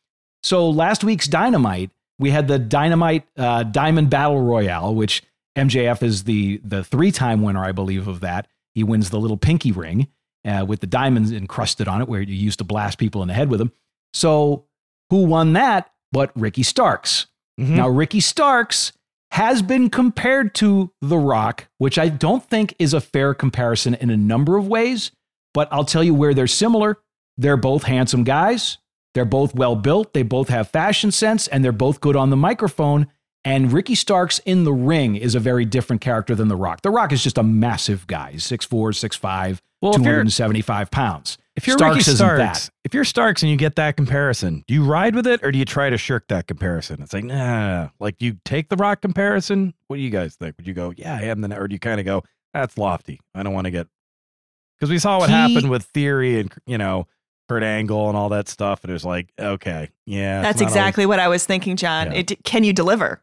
so 0.43 0.69
last 0.69 1.03
week's 1.03 1.27
Dynamite 1.27 1.91
we 2.19 2.29
had 2.29 2.47
the 2.47 2.59
Dynamite 2.59 3.25
uh, 3.37 3.63
Diamond 3.63 4.09
Battle 4.09 4.41
Royale, 4.41 4.93
which 4.93 5.23
MJF 5.57 6.03
is 6.03 6.23
the 6.25 6.61
the 6.63 6.83
three 6.83 7.11
time 7.11 7.41
winner, 7.41 7.63
I 7.63 7.71
believe, 7.71 8.07
of 8.07 8.19
that. 8.21 8.47
He 8.75 8.83
wins 8.83 9.09
the 9.09 9.19
little 9.19 9.37
pinky 9.37 9.71
ring 9.71 10.07
uh, 10.45 10.65
with 10.67 10.79
the 10.79 10.87
diamonds 10.87 11.31
encrusted 11.31 11.87
on 11.87 12.01
it, 12.01 12.07
where 12.07 12.21
you 12.21 12.35
used 12.35 12.59
to 12.59 12.63
blast 12.65 12.97
people 12.99 13.21
in 13.23 13.27
the 13.27 13.33
head 13.33 13.49
with 13.49 13.59
them. 13.59 13.71
So, 14.13 14.65
who 15.09 15.25
won 15.25 15.53
that? 15.53 15.91
But 16.11 16.31
Ricky 16.35 16.63
Starks. 16.63 17.25
Mhm. 17.59 17.69
Now, 17.69 17.87
Ricky 17.89 18.19
Starks 18.19 18.93
has 19.33 19.63
been 19.63 19.89
compared 19.89 20.53
to 20.53 20.91
The 21.01 21.17
Rock, 21.17 21.67
which 21.79 21.97
I 21.97 22.07
don't 22.09 22.47
think 22.47 22.75
is 22.77 22.93
a 22.93 23.01
fair 23.01 23.33
comparison 23.33 23.95
in 23.95 24.11
a 24.11 24.17
number 24.17 24.57
of 24.57 24.67
ways. 24.67 25.11
But 25.55 25.67
I'll 25.71 25.85
tell 25.85 26.03
you 26.03 26.13
where 26.13 26.35
they're 26.35 26.45
similar. 26.45 26.99
They're 27.35 27.57
both 27.57 27.81
handsome 27.81 28.23
guys. 28.25 28.77
They're 29.15 29.25
both 29.25 29.55
well 29.55 29.75
built. 29.75 30.13
They 30.13 30.21
both 30.21 30.49
have 30.49 30.69
fashion 30.69 31.09
sense, 31.09 31.47
and 31.47 31.65
they're 31.65 31.71
both 31.71 31.99
good 31.99 32.15
on 32.15 32.29
the 32.29 32.37
microphone. 32.37 33.07
And 33.43 33.73
Ricky 33.73 33.95
Starks 33.95 34.37
in 34.37 34.65
the 34.65 34.73
ring 34.73 35.15
is 35.15 35.33
a 35.33 35.39
very 35.39 35.65
different 35.65 36.03
character 36.03 36.35
than 36.35 36.47
The 36.47 36.55
Rock. 36.55 36.83
The 36.83 36.91
Rock 36.91 37.11
is 37.11 37.23
just 37.23 37.39
a 37.39 37.43
massive 37.43 38.05
guy, 38.05 38.33
6'4, 38.35 38.93
6'5, 38.93 39.61
Well, 39.81 39.93
275 39.93 40.91
pounds. 40.91 41.39
If 41.55 41.67
you're 41.67 41.77
Starks 41.77 42.07
Ricky 42.07 42.15
Starks, 42.15 42.39
that. 42.65 42.69
if 42.83 42.93
you're 42.95 43.03
Starks 43.03 43.43
and 43.43 43.51
you 43.51 43.57
get 43.57 43.75
that 43.75 43.95
comparison, 43.95 44.63
do 44.67 44.73
you 44.73 44.83
ride 44.83 45.13
with 45.13 45.27
it 45.27 45.43
or 45.43 45.51
do 45.51 45.59
you 45.59 45.65
try 45.65 45.89
to 45.91 45.97
shirk 45.97 46.27
that 46.29 46.47
comparison? 46.47 47.01
It's 47.03 47.13
like, 47.13 47.25
nah, 47.25 47.89
like 47.99 48.15
you 48.21 48.37
take 48.43 48.69
the 48.69 48.75
rock 48.75 49.01
comparison. 49.01 49.73
What 49.87 49.97
do 49.97 50.01
you 50.01 50.09
guys 50.09 50.35
think? 50.35 50.57
Would 50.57 50.65
you 50.67 50.73
go, 50.73 50.93
yeah, 50.97 51.15
I 51.15 51.25
am 51.25 51.41
the, 51.41 51.55
or 51.55 51.67
do 51.67 51.73
you 51.73 51.79
kind 51.79 51.99
of 51.99 52.05
go, 52.07 52.23
that's 52.55 52.77
lofty. 52.77 53.19
I 53.35 53.43
don't 53.43 53.53
want 53.53 53.65
to 53.65 53.71
get, 53.71 53.87
because 54.79 54.89
we 54.89 54.97
saw 54.97 55.19
what 55.19 55.29
He- 55.29 55.35
happened 55.35 55.69
with 55.69 55.83
Theory 55.83 56.39
and, 56.39 56.51
you 56.65 56.79
know, 56.79 57.07
Kurt 57.47 57.61
Angle 57.61 58.07
and 58.09 58.17
all 58.17 58.29
that 58.29 58.47
stuff. 58.49 58.83
And 58.83 58.89
it 58.89 58.93
was 58.93 59.05
like, 59.05 59.31
okay, 59.39 59.89
yeah. 60.07 60.41
That's 60.41 60.59
not 60.59 60.65
always- 60.67 60.75
exactly 60.75 61.05
what 61.05 61.19
I 61.19 61.27
was 61.27 61.45
thinking, 61.45 61.75
John. 61.75 62.07
Yeah. 62.11 62.19
It, 62.19 62.43
can 62.43 62.63
you 62.63 62.73
deliver? 62.73 63.21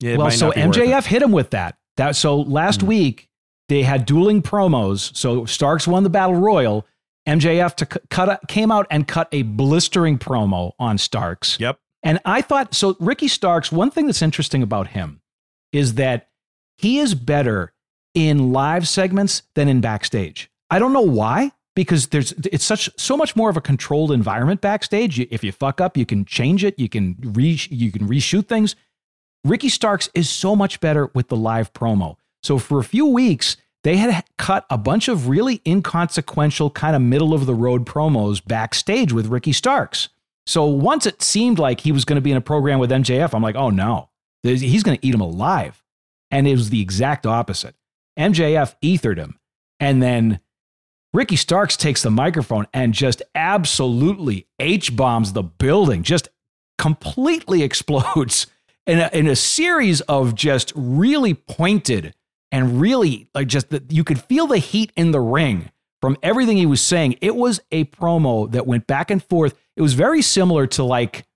yeah, 0.00 0.16
well, 0.16 0.30
so 0.30 0.46
not 0.48 0.54
be 0.54 0.60
worth 0.66 0.76
it. 0.76 0.80
MJF 0.88 1.04
hit 1.06 1.22
him 1.22 1.32
with 1.32 1.50
that. 1.50 1.76
That 1.96 2.14
so 2.14 2.36
last 2.40 2.82
Hmm. 2.82 2.86
week 2.88 3.28
they 3.68 3.82
had 3.82 4.06
dueling 4.06 4.42
promos. 4.42 5.16
So 5.16 5.44
Starks 5.44 5.88
won 5.88 6.02
the 6.04 6.10
battle 6.10 6.36
royal. 6.36 6.86
MJF 7.26 7.74
to 7.76 7.86
cut 7.86 8.40
came 8.48 8.70
out 8.70 8.86
and 8.90 9.08
cut 9.08 9.28
a 9.32 9.42
blistering 9.42 10.18
promo 10.18 10.72
on 10.78 10.98
Starks. 10.98 11.58
Yep. 11.58 11.78
And 12.02 12.20
I 12.24 12.42
thought 12.42 12.74
so. 12.74 12.96
Ricky 13.00 13.28
Starks. 13.28 13.72
One 13.72 13.90
thing 13.90 14.06
that's 14.06 14.22
interesting 14.22 14.62
about 14.62 14.88
him 14.88 15.22
is 15.72 15.94
that 15.94 16.28
he 16.76 16.98
is 16.98 17.14
better 17.14 17.72
in 18.14 18.52
live 18.52 18.86
segments 18.86 19.42
than 19.54 19.68
in 19.68 19.80
backstage. 19.80 20.50
I 20.70 20.78
don't 20.78 20.92
know 20.92 21.00
why 21.00 21.52
because 21.74 22.08
there's 22.08 22.32
it's 22.32 22.64
such 22.64 22.90
so 22.96 23.16
much 23.16 23.34
more 23.36 23.50
of 23.50 23.56
a 23.56 23.60
controlled 23.60 24.12
environment 24.12 24.60
backstage. 24.60 25.18
If 25.18 25.42
you 25.42 25.52
fuck 25.52 25.80
up, 25.80 25.96
you 25.96 26.06
can 26.06 26.24
change 26.24 26.64
it. 26.64 26.78
You 26.78 26.88
can 26.88 27.16
re 27.20 27.58
you 27.70 27.90
can 27.90 28.06
reshoot 28.06 28.46
things. 28.46 28.76
Ricky 29.44 29.68
Starks 29.68 30.08
is 30.14 30.30
so 30.30 30.56
much 30.56 30.80
better 30.80 31.10
with 31.14 31.28
the 31.28 31.36
live 31.36 31.72
promo. 31.72 32.16
So 32.42 32.58
for 32.58 32.78
a 32.78 32.84
few 32.84 33.06
weeks, 33.06 33.56
they 33.84 33.98
had 33.98 34.24
cut 34.38 34.66
a 34.70 34.78
bunch 34.78 35.08
of 35.08 35.28
really 35.28 35.60
inconsequential, 35.66 36.70
kind 36.70 36.96
of 36.96 37.02
middle 37.02 37.34
of 37.34 37.46
the 37.46 37.54
road 37.54 37.84
promos 37.86 38.44
backstage 38.44 39.12
with 39.12 39.26
Ricky 39.26 39.52
Starks. 39.52 40.08
So 40.46 40.64
once 40.64 41.06
it 41.06 41.22
seemed 41.22 41.58
like 41.58 41.80
he 41.80 41.92
was 41.92 42.04
going 42.04 42.16
to 42.16 42.22
be 42.22 42.30
in 42.30 42.36
a 42.36 42.42
program 42.42 42.78
with 42.78 42.90
MJF, 42.90 43.34
I'm 43.34 43.42
like, 43.42 43.56
oh 43.56 43.70
no, 43.70 44.08
he's 44.42 44.82
going 44.82 44.98
to 44.98 45.06
eat 45.06 45.14
him 45.14 45.20
alive. 45.20 45.82
And 46.30 46.48
it 46.48 46.52
was 46.52 46.70
the 46.70 46.80
exact 46.80 47.26
opposite. 47.26 47.76
MJF 48.18 48.74
ethered 48.82 49.18
him. 49.18 49.38
And 49.78 50.02
then 50.02 50.40
Ricky 51.12 51.36
Starks 51.36 51.76
takes 51.76 52.02
the 52.02 52.10
microphone 52.10 52.66
and 52.72 52.94
just 52.94 53.22
absolutely 53.34 54.46
H 54.58 54.96
bombs 54.96 55.32
the 55.34 55.42
building, 55.42 56.02
just 56.02 56.28
completely 56.78 57.62
explodes 57.62 58.46
in 58.86 58.98
a, 58.98 59.10
in 59.12 59.26
a 59.26 59.36
series 59.36 60.00
of 60.02 60.34
just 60.34 60.72
really 60.74 61.34
pointed 61.34 62.14
and 62.54 62.80
really 62.80 63.28
like 63.34 63.48
just 63.48 63.70
that 63.70 63.90
you 63.92 64.04
could 64.04 64.20
feel 64.22 64.46
the 64.46 64.58
heat 64.58 64.92
in 64.96 65.10
the 65.10 65.20
ring 65.20 65.70
from 66.00 66.16
everything 66.22 66.56
he 66.56 66.66
was 66.66 66.80
saying. 66.80 67.16
It 67.20 67.34
was 67.34 67.60
a 67.72 67.84
promo 67.86 68.50
that 68.52 68.66
went 68.66 68.86
back 68.86 69.10
and 69.10 69.22
forth. 69.22 69.54
It 69.76 69.82
was 69.82 69.94
very 69.94 70.22
similar 70.22 70.66
to 70.68 70.84
like 70.84 71.26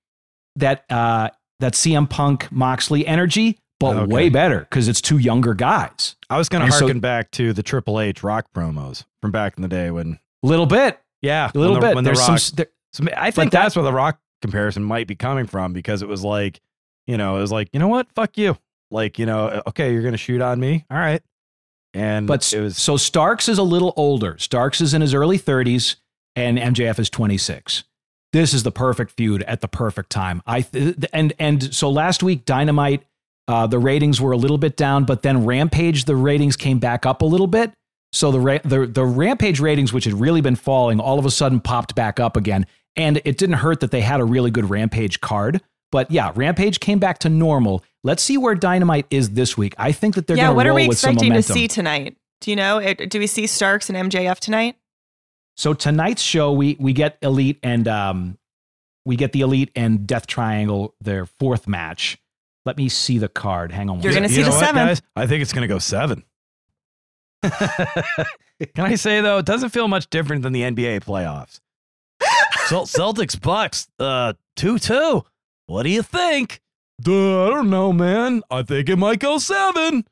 that 0.56 0.84
uh, 0.90 1.30
that 1.60 1.72
CM 1.74 2.08
Punk 2.08 2.50
Moxley 2.52 3.06
energy, 3.06 3.58
but 3.80 3.96
Okay. 3.96 4.12
way 4.12 4.28
better 4.28 4.60
because 4.60 4.86
it's 4.88 5.00
two 5.00 5.18
younger 5.18 5.54
guys. 5.54 6.14
I 6.30 6.38
was 6.38 6.48
going 6.48 6.60
to 6.60 6.66
And 6.66 6.74
so- 6.74 6.80
harken 6.86 7.00
back 7.00 7.30
to 7.32 7.52
the 7.52 7.62
Triple 7.62 8.00
H 8.00 8.22
rock 8.22 8.46
promos 8.54 9.04
from 9.20 9.32
back 9.32 9.54
in 9.56 9.62
the 9.62 9.68
day 9.68 9.90
when, 9.90 10.18
Little 10.44 10.66
bit, 10.66 11.00
yeah, 11.20 11.50
a 11.52 11.58
little 11.58 11.74
the, 11.74 11.80
bit. 11.80 11.94
When 11.96 12.04
the 12.04 12.08
There's 12.10 12.28
rock, 12.28 12.38
some. 12.38 12.56
There, 12.56 12.66
So 12.92 13.04
I 13.16 13.32
think 13.32 13.50
that- 13.52 13.62
that's 13.62 13.74
where 13.76 13.84
the 13.84 13.92
rock 13.92 14.20
comparison 14.42 14.84
might 14.84 15.08
be 15.08 15.16
coming 15.16 15.46
from 15.46 15.72
because 15.72 16.00
it 16.02 16.06
was 16.08 16.22
like, 16.22 16.60
you 17.08 17.16
know, 17.16 17.36
it 17.38 17.40
was 17.40 17.50
like, 17.50 17.68
you 17.72 17.80
know 17.80 17.88
what, 17.88 18.06
fuck 18.14 18.38
you. 18.38 18.56
Like, 18.90 19.18
you 19.18 19.26
know, 19.26 19.62
okay, 19.68 19.92
you're 19.92 20.02
gonna 20.02 20.16
shoot 20.16 20.40
on 20.40 20.58
me, 20.60 20.84
all 20.90 20.98
right. 20.98 21.22
And 21.94 22.26
But 22.26 22.52
it 22.52 22.60
was 22.60 22.76
so 22.76 22.96
Starks 22.96 23.48
is 23.48 23.58
a 23.58 23.62
little 23.62 23.92
older. 23.96 24.36
Starks 24.38 24.80
is 24.80 24.94
in 24.94 25.00
his 25.00 25.14
early 25.14 25.38
30s, 25.38 25.96
and 26.36 26.58
MJF 26.58 26.98
is 26.98 27.10
26. 27.10 27.84
This 28.32 28.52
is 28.52 28.62
the 28.62 28.70
perfect 28.70 29.12
feud 29.16 29.42
at 29.44 29.62
the 29.62 29.68
perfect 29.68 30.10
time. 30.10 30.42
I 30.46 30.60
th- 30.62 30.96
and 31.12 31.32
and 31.38 31.74
so 31.74 31.90
last 31.90 32.22
week 32.22 32.44
Dynamite, 32.44 33.04
uh, 33.48 33.66
the 33.66 33.78
ratings 33.78 34.20
were 34.20 34.32
a 34.32 34.36
little 34.36 34.58
bit 34.58 34.76
down, 34.76 35.04
but 35.04 35.22
then 35.22 35.46
Rampage 35.46 36.04
the 36.04 36.14
ratings 36.16 36.56
came 36.56 36.78
back 36.78 37.06
up 37.06 37.22
a 37.22 37.26
little 37.26 37.46
bit. 37.46 37.72
So 38.12 38.30
the 38.30 38.40
ra- 38.40 38.58
the 38.64 38.86
the 38.86 39.04
Rampage 39.04 39.60
ratings, 39.60 39.92
which 39.92 40.04
had 40.04 40.14
really 40.14 40.42
been 40.42 40.56
falling, 40.56 41.00
all 41.00 41.18
of 41.18 41.24
a 41.24 41.30
sudden 41.30 41.60
popped 41.60 41.94
back 41.94 42.20
up 42.20 42.36
again, 42.36 42.66
and 42.96 43.20
it 43.24 43.38
didn't 43.38 43.56
hurt 43.56 43.80
that 43.80 43.90
they 43.90 44.02
had 44.02 44.20
a 44.20 44.24
really 44.24 44.50
good 44.50 44.68
Rampage 44.68 45.20
card. 45.20 45.62
But 45.90 46.10
yeah, 46.10 46.32
Rampage 46.34 46.80
came 46.80 46.98
back 46.98 47.18
to 47.20 47.30
normal. 47.30 47.82
Let's 48.08 48.22
see 48.22 48.38
where 48.38 48.54
Dynamite 48.54 49.04
is 49.10 49.28
this 49.32 49.58
week. 49.58 49.74
I 49.76 49.92
think 49.92 50.14
that 50.14 50.26
they're 50.26 50.34
yeah, 50.34 50.46
going 50.46 50.56
what 50.56 50.62
to 50.62 50.70
are 50.70 50.72
roll 50.72 50.76
we 50.76 50.88
with 50.88 50.96
some 50.96 51.16
momentum. 51.16 51.26
Yeah, 51.26 51.28
what 51.28 51.34
are 51.34 51.36
we 51.36 51.40
expecting 51.40 51.58
to 51.58 51.60
see 51.60 51.68
tonight? 51.68 52.16
Do 52.40 52.50
you 52.50 52.56
know? 52.56 52.94
Do 52.94 53.18
we 53.18 53.26
see 53.26 53.46
Starks 53.46 53.90
and 53.90 54.10
MJF 54.10 54.38
tonight? 54.38 54.76
So 55.58 55.74
tonight's 55.74 56.22
show, 56.22 56.52
we 56.52 56.78
we 56.80 56.94
get 56.94 57.18
Elite 57.20 57.58
and 57.62 57.86
um, 57.86 58.38
we 59.04 59.16
get 59.16 59.32
the 59.32 59.42
Elite 59.42 59.70
and 59.76 60.06
Death 60.06 60.26
Triangle 60.26 60.94
their 61.02 61.26
fourth 61.26 61.68
match. 61.68 62.16
Let 62.64 62.78
me 62.78 62.88
see 62.88 63.18
the 63.18 63.28
card. 63.28 63.72
Hang 63.72 63.90
on. 63.90 64.00
You're 64.00 64.14
gonna 64.14 64.30
see 64.30 64.36
You 64.36 64.44
know 64.44 64.52
the 64.52 64.56
what, 64.56 64.64
seventh. 64.64 64.88
guys? 64.88 65.02
I 65.14 65.26
think 65.26 65.42
it's 65.42 65.52
going 65.52 65.68
to 65.68 65.74
go 65.74 65.78
seven. 65.78 66.24
Can 67.42 68.84
I 68.86 68.94
say 68.94 69.20
though, 69.20 69.36
it 69.36 69.44
doesn't 69.44 69.68
feel 69.68 69.86
much 69.86 70.08
different 70.08 70.44
than 70.44 70.54
the 70.54 70.62
NBA 70.62 71.04
playoffs. 71.04 71.60
Celtics 72.68 73.38
Bucks, 73.38 73.86
uh, 73.98 74.32
two 74.56 74.78
two. 74.78 75.24
What 75.66 75.82
do 75.82 75.90
you 75.90 76.00
think? 76.00 76.62
Duh, 77.00 77.46
I 77.46 77.50
don't 77.50 77.70
know, 77.70 77.92
man. 77.92 78.42
I 78.50 78.62
think 78.62 78.88
it 78.88 78.96
might 78.96 79.20
go 79.20 79.38
seven. 79.38 80.04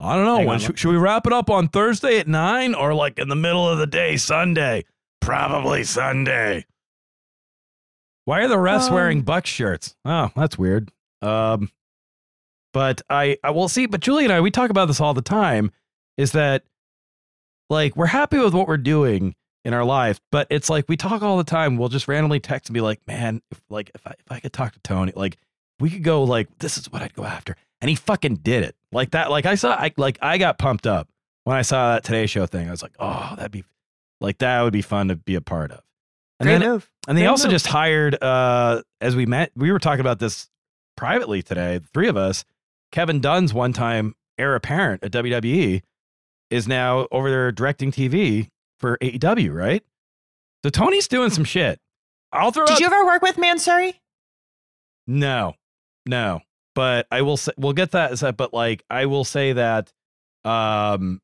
I 0.00 0.16
don't 0.16 0.24
know. 0.24 0.36
Hang 0.38 0.46
When, 0.46 0.54
on. 0.54 0.60
should, 0.60 0.78
should 0.78 0.90
we 0.90 0.96
wrap 0.96 1.26
it 1.26 1.32
up 1.32 1.48
on 1.50 1.68
Thursday 1.68 2.18
at 2.18 2.26
nine 2.26 2.74
or 2.74 2.94
like 2.94 3.18
in 3.18 3.28
the 3.28 3.36
middle 3.36 3.68
of 3.68 3.78
the 3.78 3.86
day, 3.86 4.16
Sunday? 4.16 4.84
Probably 5.20 5.84
Sunday. 5.84 6.66
Why 8.24 8.42
are 8.42 8.48
the 8.48 8.56
refs 8.56 8.88
Um, 8.88 8.94
wearing 8.94 9.22
Buck 9.22 9.46
shirts? 9.46 9.94
Oh, 10.04 10.30
that's 10.34 10.58
weird. 10.58 10.90
Um, 11.22 11.70
but 12.72 13.02
I, 13.08 13.38
I 13.44 13.50
will 13.50 13.68
see. 13.68 13.86
But 13.86 14.00
Julie 14.00 14.24
and 14.24 14.32
I, 14.32 14.40
we 14.40 14.50
talk 14.50 14.70
about 14.70 14.86
this 14.86 15.00
all 15.00 15.14
the 15.14 15.22
time. 15.22 15.70
Is 16.16 16.32
that 16.32 16.64
like 17.70 17.96
we're 17.96 18.06
happy 18.06 18.38
with 18.38 18.54
what 18.54 18.66
we're 18.68 18.76
doing 18.78 19.34
in 19.64 19.72
our 19.74 19.84
life, 19.84 20.20
but 20.32 20.46
it's 20.50 20.68
like 20.68 20.86
we 20.88 20.96
talk 20.96 21.22
all 21.22 21.36
the 21.38 21.44
time. 21.44 21.76
We'll 21.76 21.88
just 21.88 22.08
randomly 22.08 22.40
text 22.40 22.68
and 22.68 22.74
be 22.74 22.80
like, 22.80 23.00
"Man, 23.06 23.40
if 23.50 23.60
like 23.70 23.90
if 23.94 24.06
I 24.06 24.10
if 24.10 24.30
I 24.32 24.40
could 24.40 24.52
talk 24.52 24.72
to 24.74 24.80
Tony, 24.80 25.12
like 25.14 25.38
we 25.80 25.90
could 25.90 26.02
go 26.02 26.24
like 26.24 26.48
this 26.58 26.76
is 26.78 26.90
what 26.92 27.02
I'd 27.02 27.14
go 27.14 27.24
after," 27.24 27.56
and 27.80 27.88
he 27.88 27.94
fucking 27.96 28.36
did 28.36 28.62
it 28.64 28.76
like 28.92 29.10
that. 29.12 29.30
Like 29.30 29.46
I 29.46 29.54
saw, 29.54 29.72
I 29.74 29.92
like 29.96 30.18
I 30.22 30.38
got 30.38 30.58
pumped 30.58 30.86
up 30.86 31.08
when 31.44 31.56
I 31.56 31.62
saw 31.62 31.94
that 31.94 32.04
Today 32.04 32.26
Show 32.26 32.46
thing. 32.46 32.68
I 32.68 32.70
was 32.70 32.82
like, 32.82 32.94
"Oh, 32.98 33.34
that'd 33.36 33.50
be 33.52 33.64
like 34.20 34.38
that 34.38 34.62
would 34.62 34.72
be 34.72 34.82
fun 34.82 35.08
to 35.08 35.16
be 35.16 35.34
a 35.34 35.40
part 35.40 35.70
of." 35.72 35.80
And 36.40 36.48
Great 36.48 36.58
then 36.58 36.68
move. 36.68 36.90
and 37.08 37.16
they 37.16 37.22
Great 37.22 37.28
also 37.28 37.44
move. 37.48 37.52
just 37.52 37.66
hired, 37.68 38.20
uh, 38.22 38.82
as 39.00 39.14
we 39.14 39.24
met, 39.26 39.52
we 39.56 39.70
were 39.70 39.78
talking 39.78 40.00
about 40.00 40.18
this 40.18 40.48
privately 40.96 41.42
today, 41.42 41.78
the 41.78 41.88
three 41.94 42.08
of 42.08 42.16
us. 42.16 42.44
Kevin 42.92 43.20
Dunn's 43.20 43.52
one 43.54 43.72
time 43.72 44.14
heir 44.38 44.54
apparent 44.54 45.02
at 45.04 45.10
WWE 45.12 45.82
is 46.50 46.68
now 46.68 47.06
over 47.10 47.30
there 47.30 47.50
directing 47.52 47.90
TV 47.92 48.50
for 48.78 48.98
AEW, 49.00 49.52
right? 49.54 49.82
So 50.64 50.70
Tony's 50.70 51.08
doing 51.08 51.30
some 51.30 51.44
shit. 51.44 51.80
I'll 52.32 52.50
throw 52.50 52.66
Did 52.66 52.74
out- 52.74 52.80
you 52.80 52.86
ever 52.86 53.04
work 53.06 53.22
with 53.22 53.36
Mansury? 53.36 53.94
no, 55.06 55.54
no. 56.06 56.40
But 56.74 57.06
I 57.10 57.22
will 57.22 57.36
say, 57.36 57.52
we'll 57.56 57.72
get 57.72 57.92
that. 57.92 58.36
But 58.36 58.52
like, 58.52 58.84
I 58.90 59.06
will 59.06 59.24
say 59.24 59.52
that 59.52 59.92
um, 60.44 61.20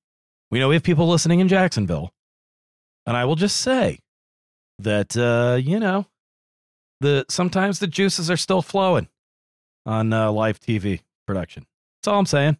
we 0.50 0.58
know 0.58 0.68
we 0.68 0.76
have 0.76 0.82
people 0.82 1.08
listening 1.08 1.40
in 1.40 1.48
Jacksonville. 1.48 2.12
And 3.06 3.16
I 3.16 3.24
will 3.24 3.36
just 3.36 3.56
say 3.56 3.98
that, 4.78 5.16
uh, 5.16 5.56
you 5.60 5.80
know, 5.80 6.06
the 7.00 7.24
sometimes 7.28 7.78
the 7.78 7.86
juices 7.86 8.30
are 8.30 8.36
still 8.36 8.62
flowing 8.62 9.08
on 9.86 10.12
uh, 10.12 10.30
live 10.30 10.60
TV 10.60 11.00
production. 11.26 11.66
That's 11.98 12.12
all 12.12 12.18
I'm 12.18 12.26
saying. 12.26 12.58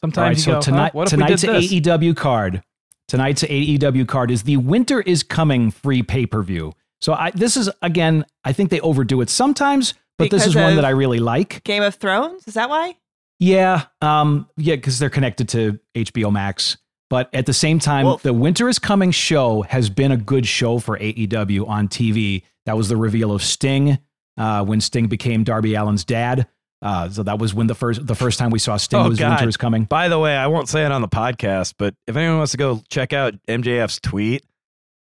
Sometimes 0.00 0.18
All 0.18 0.24
right, 0.24 0.36
you 0.36 0.42
so 0.42 0.50
go, 0.52 0.56
huh, 0.56 0.62
tonight, 0.62 0.94
we 0.94 1.04
tonight's? 1.04 1.44
AEW 1.44 2.16
card. 2.16 2.62
Tonight's 3.06 3.42
AEW 3.42 4.08
card 4.08 4.30
is 4.30 4.44
the 4.44 4.56
Winter 4.56 5.00
is 5.02 5.22
Coming 5.22 5.70
free 5.70 6.02
pay 6.02 6.26
per 6.26 6.42
view. 6.42 6.72
So 7.00 7.12
I, 7.12 7.30
this 7.32 7.56
is 7.56 7.68
again, 7.82 8.24
I 8.44 8.52
think 8.52 8.70
they 8.70 8.80
overdo 8.80 9.20
it 9.20 9.28
sometimes, 9.28 9.94
but 10.20 10.30
this 10.30 10.46
is 10.46 10.54
one 10.54 10.76
that 10.76 10.84
I 10.84 10.90
really 10.90 11.18
like. 11.18 11.62
Game 11.64 11.82
of 11.82 11.94
Thrones? 11.96 12.46
Is 12.46 12.54
that 12.54 12.68
why? 12.68 12.96
Yeah, 13.38 13.84
um, 14.02 14.48
yeah, 14.56 14.76
because 14.76 14.98
they're 14.98 15.10
connected 15.10 15.48
to 15.50 15.80
HBO 15.94 16.30
Max. 16.32 16.76
But 17.08 17.28
at 17.34 17.46
the 17.46 17.52
same 17.52 17.78
time, 17.80 18.04
Wolf. 18.06 18.22
the 18.22 18.32
Winter 18.32 18.68
is 18.68 18.78
Coming 18.78 19.10
show 19.10 19.62
has 19.62 19.90
been 19.90 20.12
a 20.12 20.16
good 20.16 20.46
show 20.46 20.78
for 20.78 20.96
AEW 20.98 21.66
on 21.68 21.88
TV. 21.88 22.42
That 22.66 22.76
was 22.76 22.88
the 22.88 22.96
reveal 22.96 23.32
of 23.32 23.42
Sting 23.42 23.98
uh, 24.36 24.64
when 24.64 24.80
Sting 24.80 25.08
became 25.08 25.42
Darby 25.42 25.74
Allin's 25.74 26.04
dad. 26.04 26.46
Uh, 26.82 27.08
so 27.10 27.22
that 27.24 27.38
was 27.38 27.52
when 27.52 27.66
the 27.66 27.74
first 27.74 28.06
the 28.06 28.14
first 28.14 28.38
time 28.38 28.50
we 28.50 28.58
saw 28.58 28.76
Sting 28.76 29.00
Oh, 29.00 29.08
was 29.08 29.18
God. 29.18 29.30
Winter 29.30 29.48
is 29.48 29.56
Coming. 29.56 29.84
By 29.84 30.08
the 30.08 30.18
way, 30.18 30.36
I 30.36 30.46
won't 30.46 30.68
say 30.68 30.84
it 30.84 30.92
on 30.92 31.00
the 31.02 31.08
podcast, 31.08 31.74
but 31.78 31.94
if 32.06 32.14
anyone 32.16 32.36
wants 32.38 32.52
to 32.52 32.58
go 32.58 32.80
check 32.88 33.12
out 33.12 33.34
MJF's 33.48 34.00
tweet 34.00 34.44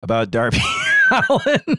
about 0.01 0.31
Darby 0.31 0.59
Allin, 1.29 1.77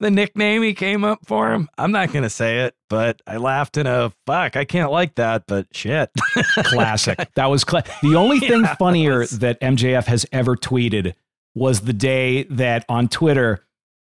the 0.00 0.10
nickname 0.10 0.62
he 0.62 0.74
came 0.74 1.04
up 1.04 1.20
for 1.26 1.52
him, 1.52 1.68
I'm 1.78 1.92
not 1.92 2.12
going 2.12 2.22
to 2.22 2.30
say 2.30 2.60
it, 2.60 2.74
but 2.90 3.20
I 3.26 3.36
laughed 3.38 3.76
in 3.76 3.86
a 3.86 3.90
uh, 4.06 4.10
fuck. 4.26 4.56
I 4.56 4.64
can't 4.64 4.90
like 4.90 5.14
that, 5.16 5.44
but 5.46 5.66
shit. 5.72 6.10
Classic. 6.64 7.28
That 7.34 7.46
was 7.46 7.64
cla- 7.64 7.84
the 8.02 8.14
only 8.16 8.40
thing 8.40 8.62
Yeah, 8.62 8.74
funnier 8.76 9.18
was. 9.20 9.38
that 9.38 9.60
MJF 9.60 10.04
has 10.06 10.26
ever 10.32 10.56
tweeted 10.56 11.14
was 11.54 11.80
the 11.82 11.92
day 11.92 12.44
that 12.44 12.84
on 12.88 13.08
Twitter 13.08 13.64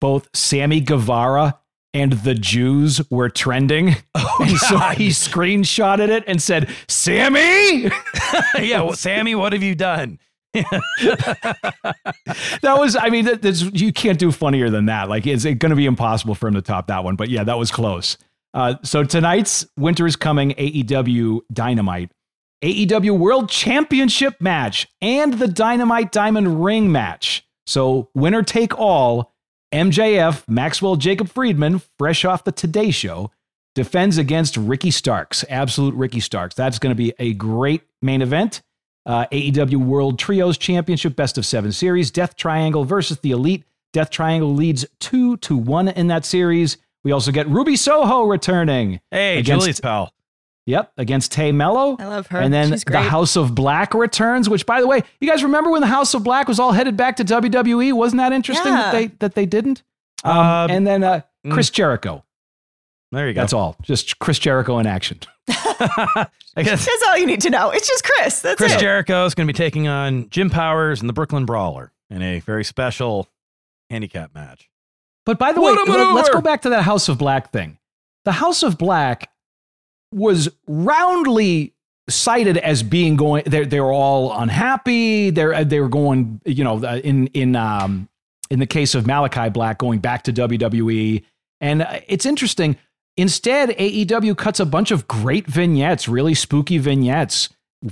both 0.00 0.28
Sammy 0.34 0.80
Guevara 0.80 1.58
and 1.94 2.12
the 2.12 2.34
Jews 2.34 3.00
were 3.10 3.28
trending. 3.28 3.96
Oh, 4.14 4.36
and 4.40 4.56
so 4.58 4.78
he 4.78 5.08
screenshotted 5.08 6.08
it 6.08 6.24
and 6.26 6.40
said, 6.42 6.68
"Sammy." 6.88 7.84
yeah, 8.60 8.82
well, 8.82 8.92
Sammy, 8.92 9.34
what 9.34 9.52
have 9.52 9.62
you 9.62 9.74
done? 9.74 10.18
that 12.62 12.76
was, 12.78 12.96
I 12.96 13.08
mean, 13.10 13.28
you 13.72 13.92
can't 13.92 14.18
do 14.18 14.32
funnier 14.32 14.70
than 14.70 14.86
that. 14.86 15.08
Like, 15.08 15.26
it's 15.26 15.44
going 15.44 15.58
to 15.58 15.76
be 15.76 15.86
impossible 15.86 16.34
for 16.34 16.48
him 16.48 16.54
to 16.54 16.62
top 16.62 16.86
that 16.88 17.04
one. 17.04 17.16
But 17.16 17.28
yeah, 17.28 17.44
that 17.44 17.58
was 17.58 17.70
close. 17.70 18.16
Uh, 18.54 18.74
so 18.82 19.04
tonight's 19.04 19.66
Winter 19.76 20.06
is 20.06 20.16
Coming 20.16 20.52
AEW 20.52 21.40
Dynamite, 21.52 22.10
AEW 22.62 23.18
World 23.18 23.50
Championship 23.50 24.40
match, 24.40 24.88
and 25.00 25.34
the 25.34 25.48
Dynamite 25.48 26.12
Diamond 26.12 26.64
Ring 26.64 26.90
match. 26.90 27.46
So 27.66 28.10
winner 28.14 28.42
take 28.42 28.78
all. 28.78 29.32
MJF, 29.72 30.48
Maxwell 30.48 30.96
Jacob 30.96 31.28
Friedman, 31.28 31.82
fresh 31.98 32.24
off 32.24 32.44
the 32.44 32.52
Today 32.52 32.90
Show, 32.90 33.30
defends 33.74 34.16
against 34.16 34.56
Ricky 34.56 34.90
Starks, 34.90 35.44
absolute 35.50 35.94
Ricky 35.94 36.20
Starks. 36.20 36.54
That's 36.54 36.78
going 36.78 36.90
to 36.90 36.96
be 36.96 37.12
a 37.18 37.34
great 37.34 37.82
main 38.00 38.22
event. 38.22 38.62
Uh, 39.08 39.26
AEW 39.32 39.76
World 39.78 40.18
Trios 40.18 40.58
Championship 40.58 41.16
Best 41.16 41.38
of 41.38 41.46
Seven 41.46 41.72
Series, 41.72 42.10
Death 42.10 42.36
Triangle 42.36 42.84
versus 42.84 43.18
the 43.20 43.30
Elite. 43.30 43.64
Death 43.94 44.10
Triangle 44.10 44.54
leads 44.54 44.84
two 45.00 45.38
to 45.38 45.56
one 45.56 45.88
in 45.88 46.08
that 46.08 46.26
series. 46.26 46.76
We 47.02 47.12
also 47.12 47.32
get 47.32 47.48
Ruby 47.48 47.74
Soho 47.74 48.24
returning. 48.24 49.00
Hey, 49.10 49.38
Against- 49.38 49.64
Julie's 49.64 49.80
pal. 49.80 50.12
Yep, 50.66 50.92
against 50.98 51.32
Tay 51.32 51.50
Melo. 51.50 51.96
I 51.98 52.04
love 52.04 52.26
her. 52.26 52.40
And 52.40 52.52
then 52.52 52.68
She's 52.68 52.84
the. 52.84 53.00
House 53.00 53.36
of 53.36 53.54
Black 53.54 53.94
returns, 53.94 54.50
which, 54.50 54.66
by 54.66 54.82
the 54.82 54.86
way, 54.86 55.02
you 55.18 55.26
guys 55.26 55.42
remember 55.42 55.70
when 55.70 55.80
the 55.80 55.86
House 55.86 56.12
of 56.12 56.22
Black 56.22 56.46
was 56.46 56.60
all 56.60 56.72
headed 56.72 56.94
back 56.94 57.16
to 57.16 57.24
WWE? 57.24 57.94
Wasn't 57.94 58.18
that 58.18 58.34
interesting 58.34 58.74
that 58.74 58.92
they 58.92 59.06
that 59.20 59.34
they 59.34 59.46
didn't? 59.46 59.82
Um, 60.24 60.36
Um, 60.36 60.70
and 60.70 60.86
then 60.86 61.02
uh, 61.02 61.22
mm. 61.46 61.52
Chris 61.52 61.70
Jericho. 61.70 62.22
There 63.12 63.26
you 63.28 63.34
go. 63.34 63.40
That's 63.40 63.52
all. 63.52 63.76
Just 63.82 64.18
Chris 64.18 64.38
Jericho 64.38 64.78
in 64.78 64.86
action. 64.86 65.18
I 65.48 66.26
guess 66.56 66.84
That's 66.84 67.04
all 67.08 67.16
you 67.16 67.26
need 67.26 67.40
to 67.42 67.50
know. 67.50 67.70
It's 67.70 67.88
just 67.88 68.04
Chris. 68.04 68.40
That's 68.40 68.58
Chris 68.58 68.74
it. 68.74 68.80
Jericho 68.80 69.24
is 69.24 69.34
going 69.34 69.46
to 69.46 69.52
be 69.52 69.56
taking 69.56 69.88
on 69.88 70.28
Jim 70.30 70.50
Powers 70.50 71.00
and 71.00 71.08
the 71.08 71.12
Brooklyn 71.14 71.46
Brawler 71.46 71.92
in 72.10 72.20
a 72.20 72.40
very 72.40 72.64
special 72.64 73.28
handicap 73.90 74.34
match. 74.34 74.68
But 75.24 75.38
by 75.38 75.52
the 75.52 75.60
What 75.60 75.88
way, 75.88 75.94
let- 75.94 76.14
let's 76.14 76.28
go 76.30 76.40
back 76.40 76.62
to 76.62 76.70
that 76.70 76.82
House 76.82 77.08
of 77.08 77.18
Black 77.18 77.50
thing. 77.52 77.78
The 78.24 78.32
House 78.32 78.62
of 78.62 78.76
Black 78.76 79.30
was 80.12 80.48
roundly 80.66 81.74
cited 82.08 82.56
as 82.58 82.82
being 82.82 83.16
going. 83.16 83.44
They 83.46 83.64
they 83.64 83.80
were 83.80 83.92
all 83.92 84.32
unhappy. 84.38 85.30
They're 85.30 85.64
they 85.64 85.80
were 85.80 85.88
going. 85.88 86.40
You 86.44 86.64
know, 86.64 86.82
uh, 86.84 87.00
in 87.04 87.28
in 87.28 87.56
um 87.56 88.08
in 88.50 88.58
the 88.58 88.66
case 88.66 88.94
of 88.94 89.04
Malakai 89.04 89.52
Black, 89.52 89.78
going 89.78 89.98
back 90.00 90.24
to 90.24 90.32
WWE. 90.32 91.22
And 91.60 91.82
uh, 91.82 92.00
it's 92.06 92.24
interesting. 92.24 92.76
Instead, 93.18 93.70
AEW 93.70 94.38
cuts 94.38 94.60
a 94.60 94.64
bunch 94.64 94.92
of 94.92 95.08
great 95.08 95.48
vignettes, 95.48 96.08
really 96.08 96.34
spooky 96.34 96.78
vignettes 96.78 97.48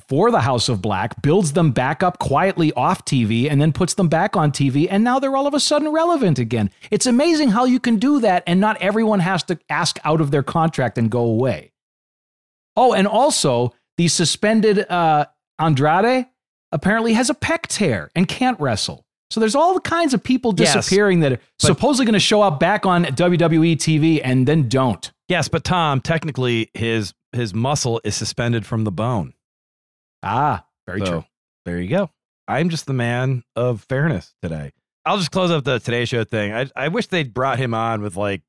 for 0.09 0.31
the 0.31 0.41
House 0.41 0.69
of 0.69 0.81
Black, 0.81 1.21
builds 1.21 1.53
them 1.53 1.73
back 1.73 2.01
up 2.05 2.21
quietly 2.21 2.73
off 2.75 3.05
TV, 3.05 3.51
and 3.51 3.61
then 3.61 3.73
puts 3.73 3.95
them 3.95 4.07
back 4.09 4.37
on 4.37 4.53
TV. 4.53 4.87
And 4.89 5.03
now 5.03 5.19
they're 5.19 5.37
all 5.37 5.49
of 5.49 5.55
a 5.55 5.59
sudden 5.59 5.91
relevant 5.91 6.39
again. 6.39 6.71
It's 6.93 7.07
amazing 7.07 7.49
how 7.51 7.65
you 7.65 7.81
can 7.81 7.97
do 7.97 8.21
that, 8.21 8.45
and 8.47 8.61
not 8.61 8.81
everyone 8.81 9.19
has 9.19 9.43
to 9.45 9.59
ask 9.69 9.99
out 10.05 10.21
of 10.21 10.31
their 10.31 10.45
contract 10.45 10.97
and 10.97 11.11
go 11.11 11.25
away. 11.25 11.73
Oh, 12.77 12.93
and 12.93 13.09
also 13.09 13.75
the 13.97 14.07
suspended 14.07 14.89
uh, 14.89 15.27
Andrade 15.59 16.27
apparently 16.71 17.15
has 17.15 17.31
a 17.31 17.35
pec 17.35 17.63
tear 17.63 18.13
and 18.15 18.29
can't 18.29 18.61
wrestle. 18.61 19.05
So 19.31 19.41
there's 19.41 19.57
all 19.57 19.75
the 19.75 19.81
kinds 19.81 20.15
of 20.15 20.23
people 20.23 20.55
Yes, 20.57 20.73
disappearing 20.75 21.19
that 21.21 21.33
are 21.33 21.41
supposedly 21.59 22.07
going 22.07 22.13
to 22.13 22.21
show 22.21 22.43
up 22.43 22.61
back 22.61 22.87
on 22.87 23.07
WWE 23.07 23.75
TV 23.77 24.21
and 24.23 24.47
then 24.47 24.69
don't. 24.69 25.11
Yes, 25.29 25.49
but 25.49 25.65
Tom, 25.65 26.01
technically 26.01 26.71
his 26.75 27.15
his 27.33 27.53
muscle 27.55 28.01
is 28.05 28.15
suspended 28.15 28.65
from 28.65 28.85
the 28.85 28.93
bone. 28.93 29.35
Ah, 30.23 30.67
very 30.87 31.01
So, 31.01 31.07
true. 31.07 31.25
There 31.65 31.81
you 31.81 31.89
go. 31.89 32.11
I'm 32.49 32.69
just 32.69 32.87
the 32.87 32.93
man 32.93 33.43
of 33.57 33.83
fairness 33.89 34.35
today. 34.43 34.73
I'll 35.05 35.19
just 35.19 35.31
close 35.33 35.51
up 35.51 35.65
the 35.65 35.79
Today 35.81 36.05
Show 36.05 36.25
thing. 36.25 36.53
I 36.53 36.69
I 36.77 36.89
wish 36.89 37.09
they'd 37.09 37.33
brought 37.35 37.59
him 37.59 37.75
on 37.75 38.03
with 38.03 38.17
like 38.17 38.43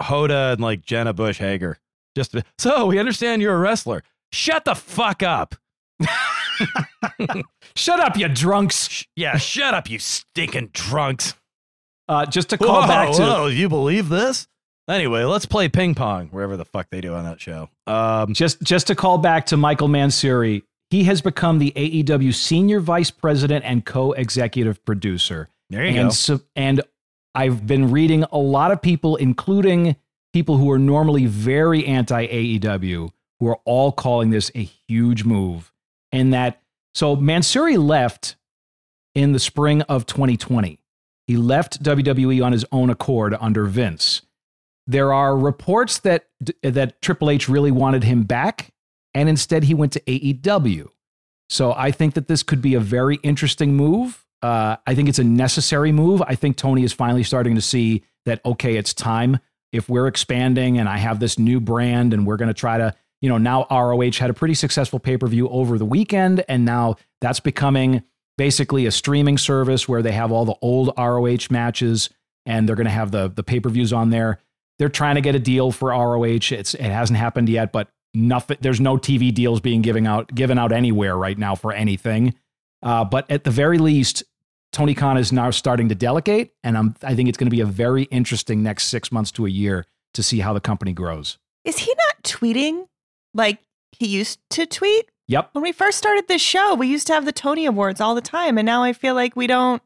Hoda 0.00 0.52
and 0.54 0.60
like 0.60 0.82
Jenna 0.82 1.12
Bush 1.12 1.38
Hager. 1.38 1.78
Just 2.16 2.32
to- 2.32 2.44
so 2.58 2.86
we 2.86 2.98
understand 2.98 3.40
you're 3.42 3.54
a 3.54 3.58
wrestler. 3.58 4.02
Shut 4.32 4.64
the 4.64 4.74
fuck 4.74 5.22
up. 5.22 5.54
Shut 7.76 8.00
up, 8.00 8.16
you 8.16 8.28
drunks. 8.28 9.06
Yeah, 9.16 9.36
shut 9.36 9.74
up, 9.74 9.88
you 9.88 9.98
stinking 9.98 10.70
drunks. 10.72 11.34
Uh, 12.08 12.26
just 12.26 12.50
to 12.50 12.58
call 12.58 12.82
whoa, 12.82 12.86
back 12.88 13.12
to 13.12 13.22
whoa, 13.22 13.46
you 13.46 13.68
believe 13.68 14.08
this? 14.08 14.48
Anyway, 14.88 15.22
let's 15.24 15.44
play 15.44 15.68
ping 15.68 15.94
pong 15.94 16.28
wherever 16.28 16.56
the 16.56 16.64
fuck 16.64 16.88
they 16.90 17.00
do 17.00 17.14
on 17.14 17.24
that 17.24 17.40
show. 17.40 17.68
Um, 17.86 18.32
just 18.32 18.62
just 18.62 18.86
to 18.86 18.94
call 18.94 19.18
back 19.18 19.46
to 19.46 19.56
Michael 19.56 19.88
Mansury, 19.88 20.62
he 20.90 21.04
has 21.04 21.20
become 21.20 21.58
the 21.58 21.72
AEW 21.76 22.34
senior 22.34 22.80
vice 22.80 23.10
president 23.10 23.64
and 23.64 23.84
co-executive 23.84 24.82
producer. 24.84 25.48
There 25.68 25.84
you 25.84 25.98
and 25.98 26.08
go. 26.08 26.12
So, 26.12 26.40
and 26.56 26.80
I've 27.34 27.66
been 27.66 27.90
reading 27.90 28.24
a 28.32 28.38
lot 28.38 28.70
of 28.70 28.80
people, 28.80 29.16
including 29.16 29.96
people 30.32 30.56
who 30.56 30.70
are 30.70 30.78
normally 30.78 31.26
very 31.26 31.84
anti 31.84 32.26
AEW, 32.26 33.10
who 33.40 33.46
are 33.48 33.58
all 33.66 33.92
calling 33.92 34.30
this 34.30 34.50
a 34.54 34.62
huge 34.88 35.24
move. 35.24 35.72
And 36.12 36.32
that 36.32 36.62
so 36.94 37.14
Mansury 37.14 37.78
left 37.78 38.36
in 39.14 39.32
the 39.32 39.38
spring 39.38 39.82
of 39.82 40.06
2020. 40.06 40.78
He 41.26 41.36
left 41.36 41.82
WWE 41.82 42.42
on 42.42 42.52
his 42.52 42.64
own 42.72 42.88
accord 42.88 43.36
under 43.38 43.66
Vince. 43.66 44.22
There 44.88 45.12
are 45.12 45.36
reports 45.36 45.98
that 45.98 46.28
that 46.62 47.02
Triple 47.02 47.28
H 47.28 47.46
really 47.46 47.70
wanted 47.70 48.04
him 48.04 48.22
back, 48.22 48.72
and 49.12 49.28
instead 49.28 49.64
he 49.64 49.74
went 49.74 49.92
to 49.92 50.00
AEW. 50.00 50.88
So 51.50 51.74
I 51.74 51.90
think 51.90 52.14
that 52.14 52.26
this 52.26 52.42
could 52.42 52.62
be 52.62 52.74
a 52.74 52.80
very 52.80 53.16
interesting 53.22 53.74
move. 53.74 54.24
Uh, 54.42 54.76
I 54.86 54.94
think 54.94 55.10
it's 55.10 55.18
a 55.18 55.24
necessary 55.24 55.92
move. 55.92 56.22
I 56.22 56.34
think 56.34 56.56
Tony 56.56 56.84
is 56.84 56.94
finally 56.94 57.22
starting 57.22 57.54
to 57.54 57.60
see 57.60 58.02
that 58.24 58.40
okay, 58.46 58.76
it's 58.76 58.94
time. 58.94 59.38
If 59.72 59.90
we're 59.90 60.06
expanding 60.06 60.78
and 60.78 60.88
I 60.88 60.96
have 60.96 61.20
this 61.20 61.38
new 61.38 61.60
brand, 61.60 62.14
and 62.14 62.26
we're 62.26 62.38
going 62.38 62.48
to 62.48 62.54
try 62.54 62.78
to, 62.78 62.94
you 63.20 63.28
know, 63.28 63.36
now 63.36 63.66
ROH 63.70 64.12
had 64.18 64.30
a 64.30 64.34
pretty 64.34 64.54
successful 64.54 64.98
pay 64.98 65.18
per 65.18 65.26
view 65.26 65.50
over 65.50 65.76
the 65.76 65.84
weekend, 65.84 66.42
and 66.48 66.64
now 66.64 66.96
that's 67.20 67.40
becoming 67.40 68.02
basically 68.38 68.86
a 68.86 68.90
streaming 68.90 69.36
service 69.36 69.86
where 69.86 70.00
they 70.00 70.12
have 70.12 70.32
all 70.32 70.46
the 70.46 70.56
old 70.62 70.94
ROH 70.96 71.48
matches, 71.50 72.08
and 72.46 72.66
they're 72.66 72.76
going 72.76 72.86
to 72.86 72.90
have 72.90 73.10
the 73.10 73.28
the 73.28 73.42
pay 73.42 73.60
per 73.60 73.68
views 73.68 73.92
on 73.92 74.08
there. 74.08 74.38
They're 74.78 74.88
trying 74.88 75.16
to 75.16 75.20
get 75.20 75.34
a 75.34 75.38
deal 75.40 75.72
for 75.72 75.90
ROH. 75.90 76.52
It's 76.52 76.74
it 76.74 76.80
hasn't 76.80 77.18
happened 77.18 77.48
yet, 77.48 77.72
but 77.72 77.88
nothing. 78.14 78.58
There's 78.60 78.80
no 78.80 78.96
TV 78.96 79.32
deals 79.32 79.60
being 79.60 79.82
given 79.82 80.06
out 80.06 80.34
given 80.34 80.58
out 80.58 80.72
anywhere 80.72 81.16
right 81.16 81.36
now 81.36 81.54
for 81.54 81.72
anything. 81.72 82.34
Uh, 82.82 83.04
but 83.04 83.28
at 83.30 83.44
the 83.44 83.50
very 83.50 83.78
least, 83.78 84.22
Tony 84.72 84.94
Khan 84.94 85.16
is 85.16 85.32
now 85.32 85.50
starting 85.50 85.88
to 85.88 85.94
delegate, 85.94 86.52
and 86.62 86.76
I'm, 86.76 86.94
I 87.02 87.14
think 87.14 87.28
it's 87.28 87.38
going 87.38 87.48
to 87.48 87.54
be 87.54 87.60
a 87.60 87.66
very 87.66 88.04
interesting 88.04 88.62
next 88.62 88.84
six 88.84 89.10
months 89.10 89.32
to 89.32 89.46
a 89.46 89.50
year 89.50 89.86
to 90.14 90.22
see 90.22 90.40
how 90.40 90.52
the 90.52 90.60
company 90.60 90.92
grows. 90.92 91.38
Is 91.64 91.78
he 91.78 91.92
not 92.06 92.22
tweeting 92.22 92.86
like 93.34 93.58
he 93.90 94.06
used 94.06 94.38
to 94.50 94.66
tweet? 94.66 95.10
Yep. 95.26 95.50
When 95.52 95.62
we 95.62 95.72
first 95.72 95.98
started 95.98 96.28
this 96.28 96.40
show, 96.40 96.74
we 96.74 96.86
used 96.86 97.06
to 97.08 97.14
have 97.14 97.24
the 97.24 97.32
Tony 97.32 97.66
Awards 97.66 98.00
all 98.00 98.14
the 98.14 98.20
time, 98.20 98.58
and 98.58 98.66
now 98.66 98.82
I 98.82 98.92
feel 98.92 99.14
like 99.14 99.36
we 99.36 99.46
don't 99.46 99.82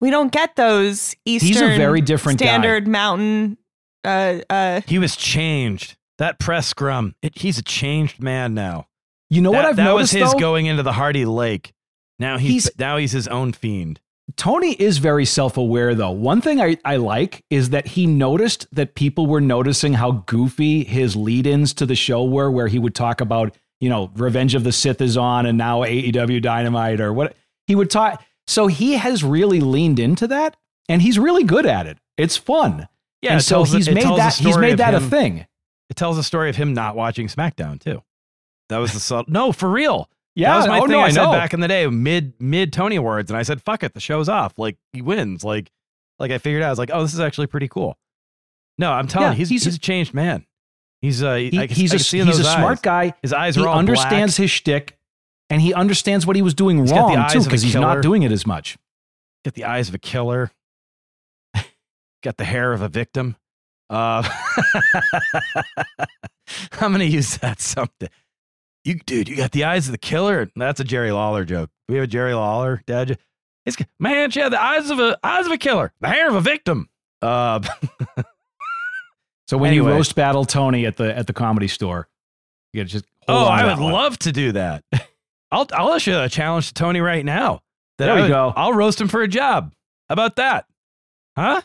we 0.00 0.10
don't 0.10 0.30
get 0.30 0.54
those 0.56 1.16
Eastern 1.24 1.76
very 1.76 2.00
different 2.00 2.38
guy. 2.38 2.46
standard 2.46 2.86
mountain 2.86 3.56
uh 4.04 4.38
uh 4.50 4.80
he 4.86 4.98
was 4.98 5.16
changed. 5.16 5.96
That 6.18 6.38
press 6.40 6.66
scrum, 6.68 7.14
it, 7.22 7.38
he's 7.38 7.58
a 7.58 7.62
changed 7.62 8.20
man 8.22 8.52
now. 8.54 8.86
You 9.30 9.40
know 9.42 9.52
that, 9.52 9.56
what 9.58 9.64
I've 9.66 9.76
that 9.76 9.84
noticed 9.84 10.14
was 10.14 10.22
his 10.22 10.32
though? 10.32 10.38
going 10.38 10.66
into 10.66 10.82
the 10.82 10.92
Hardy 10.92 11.24
Lake. 11.24 11.72
Now 12.18 12.38
he's, 12.38 12.64
He's- 12.64 12.70
now 12.78 12.96
he's 12.96 13.12
his 13.12 13.28
own 13.28 13.52
fiend. 13.52 14.00
Tony 14.36 14.72
is 14.72 14.98
very 14.98 15.24
self 15.24 15.56
aware, 15.56 15.94
though. 15.94 16.10
One 16.10 16.40
thing 16.42 16.60
I, 16.60 16.76
I 16.84 16.96
like 16.96 17.44
is 17.48 17.70
that 17.70 17.86
he 17.86 18.06
noticed 18.06 18.66
that 18.72 18.94
people 18.94 19.26
were 19.26 19.40
noticing 19.40 19.94
how 19.94 20.10
goofy 20.26 20.84
his 20.84 21.16
lead 21.16 21.46
ins 21.46 21.72
to 21.74 21.86
the 21.86 21.94
show 21.94 22.24
were, 22.24 22.50
where 22.50 22.66
he 22.66 22.78
would 22.78 22.94
talk 22.94 23.22
about, 23.22 23.56
you 23.80 23.88
know, 23.88 24.10
Revenge 24.16 24.54
of 24.54 24.64
the 24.64 24.72
Sith 24.72 25.00
is 25.00 25.16
on 25.16 25.46
and 25.46 25.56
now 25.56 25.80
AEW 25.80 26.42
Dynamite 26.42 27.00
or 27.00 27.12
what. 27.14 27.36
He 27.66 27.74
would 27.74 27.88
talk. 27.90 28.22
So 28.46 28.66
he 28.66 28.94
has 28.94 29.24
really 29.24 29.60
leaned 29.60 29.98
into 29.98 30.26
that 30.26 30.56
and 30.90 31.00
he's 31.00 31.18
really 31.18 31.44
good 31.44 31.64
at 31.64 31.86
it. 31.86 31.96
It's 32.18 32.36
fun. 32.36 32.86
Yeah, 33.22 33.32
and 33.34 33.42
so 33.42 33.64
he's 33.64 33.88
made 33.90 34.04
that 34.04 34.34
he's 34.34 34.56
made 34.58 34.78
that 34.78 34.94
a 34.94 35.00
thing. 35.00 35.46
It 35.90 35.96
tells 35.96 36.16
the 36.16 36.22
story 36.22 36.50
of 36.50 36.56
him 36.56 36.74
not 36.74 36.94
watching 36.96 37.26
SmackDown 37.28 37.80
too. 37.80 38.02
That 38.68 38.78
was 38.78 38.92
the 38.92 39.00
subtle. 39.00 39.24
No, 39.32 39.52
for 39.52 39.68
real. 39.68 40.08
Yeah, 40.34 40.52
that 40.52 40.56
was 40.58 40.66
my 40.68 40.78
oh, 40.78 40.82
thing. 40.82 40.90
no, 40.92 41.00
I, 41.00 41.04
I 41.06 41.10
said 41.10 41.32
back 41.32 41.54
in 41.54 41.60
the 41.60 41.68
day, 41.68 41.86
mid 41.88 42.34
mid 42.40 42.72
Tony 42.72 42.96
Awards, 42.96 43.30
and 43.30 43.36
I 43.36 43.42
said, 43.42 43.60
"Fuck 43.62 43.82
it, 43.82 43.94
the 43.94 44.00
show's 44.00 44.28
off." 44.28 44.56
Like 44.58 44.76
he 44.92 45.02
wins. 45.02 45.42
Like 45.42 45.70
like 46.20 46.30
I 46.30 46.38
figured 46.38 46.62
out. 46.62 46.66
I 46.68 46.70
was 46.70 46.78
like, 46.78 46.90
"Oh, 46.92 47.02
this 47.02 47.12
is 47.14 47.18
actually 47.20 47.48
pretty 47.48 47.66
cool." 47.66 47.98
No, 48.78 48.92
I'm 48.92 49.08
telling 49.08 49.28
Yeah, 49.28 49.32
you, 49.32 49.36
he's, 49.38 49.48
he's 49.48 49.64
he's, 49.64 49.74
a- 49.74 49.78
a 49.78 49.80
changed 49.80 50.14
man. 50.14 50.46
He's 51.00 51.22
uh, 51.24 51.34
He- 51.34 51.58
I 51.58 51.66
he's 51.66 51.92
I 51.92 51.96
a, 51.96 52.24
he's 52.24 52.38
a 52.38 52.44
smart 52.44 52.78
eyes. 52.78 52.80
guy. 52.80 53.14
His 53.22 53.32
eyes 53.32 53.56
he 53.56 53.62
are 53.62 53.68
all 53.68 53.78
understands 53.78 54.36
black. 54.36 54.44
his 54.44 54.50
shtick, 54.52 54.98
and 55.50 55.60
he 55.60 55.74
understands 55.74 56.24
what 56.24 56.36
he 56.36 56.42
was 56.42 56.54
doing 56.54 56.78
He's 56.78 56.92
got 56.92 57.08
the 57.08 57.14
wrong 57.16 57.24
eyes 57.24 57.32
too, 57.32 57.42
because 57.42 57.62
he's 57.62 57.74
not 57.74 58.02
doing 58.02 58.22
it 58.22 58.30
as 58.30 58.46
much. 58.46 58.78
Get 59.44 59.54
the 59.54 59.64
eyes 59.64 59.88
of 59.88 59.94
a 59.96 59.98
killer. 59.98 60.52
Got 62.22 62.36
the 62.36 62.44
hair 62.44 62.72
of 62.72 62.82
a 62.82 62.88
victim. 62.88 63.36
Uh, 63.90 64.22
I'm 66.80 66.92
gonna 66.92 67.04
use 67.04 67.36
that 67.38 67.60
someday. 67.60 68.08
You, 68.84 68.94
dude, 68.94 69.28
you 69.28 69.36
got 69.36 69.52
the 69.52 69.64
eyes 69.64 69.86
of 69.88 69.92
the 69.92 69.98
killer. 69.98 70.50
That's 70.56 70.80
a 70.80 70.84
Jerry 70.84 71.12
Lawler 71.12 71.44
joke. 71.44 71.70
We 71.88 71.96
have 71.96 72.04
a 72.04 72.08
Jerry 72.08 72.34
Lawler 72.34 72.82
dad. 72.86 73.18
It's 73.66 73.76
man, 74.00 74.30
she 74.30 74.40
had 74.40 74.52
the 74.52 74.62
eyes 74.62 74.88
of 74.90 74.98
a 74.98 75.18
eyes 75.22 75.46
of 75.46 75.52
a 75.52 75.58
killer, 75.58 75.92
the 76.00 76.08
hair 76.08 76.28
of 76.28 76.34
a 76.34 76.40
victim. 76.40 76.88
Uh, 77.22 77.60
So 79.48 79.56
when 79.56 79.70
Anyway. 79.70 79.90
you 79.92 79.96
roast 79.96 80.14
battle 80.14 80.44
Tony 80.44 80.84
at 80.84 80.98
the 80.98 81.16
at 81.16 81.26
the 81.26 81.32
comedy 81.32 81.68
store, 81.68 82.06
you 82.74 82.80
gotta 82.82 82.90
just 82.90 83.06
hold 83.26 83.44
oh, 83.44 83.50
I 83.50 83.64
would 83.64 83.82
one. 83.82 83.92
love 83.94 84.18
to 84.20 84.32
do 84.32 84.52
that. 84.52 84.84
I'll 85.50 85.66
I'll 85.72 85.94
issue 85.94 86.14
a 86.18 86.28
challenge 86.28 86.68
to 86.68 86.74
Tony 86.74 87.00
right 87.00 87.24
now. 87.24 87.62
That 87.96 88.06
There 88.08 88.14
we 88.16 88.20
would- 88.22 88.28
go. 88.28 88.52
I'll 88.54 88.74
roast 88.74 89.00
him 89.00 89.08
for 89.08 89.22
a 89.22 89.28
job. 89.28 89.72
How 90.10 90.12
about 90.12 90.36
that? 90.36 90.66
Huh? 91.34 91.62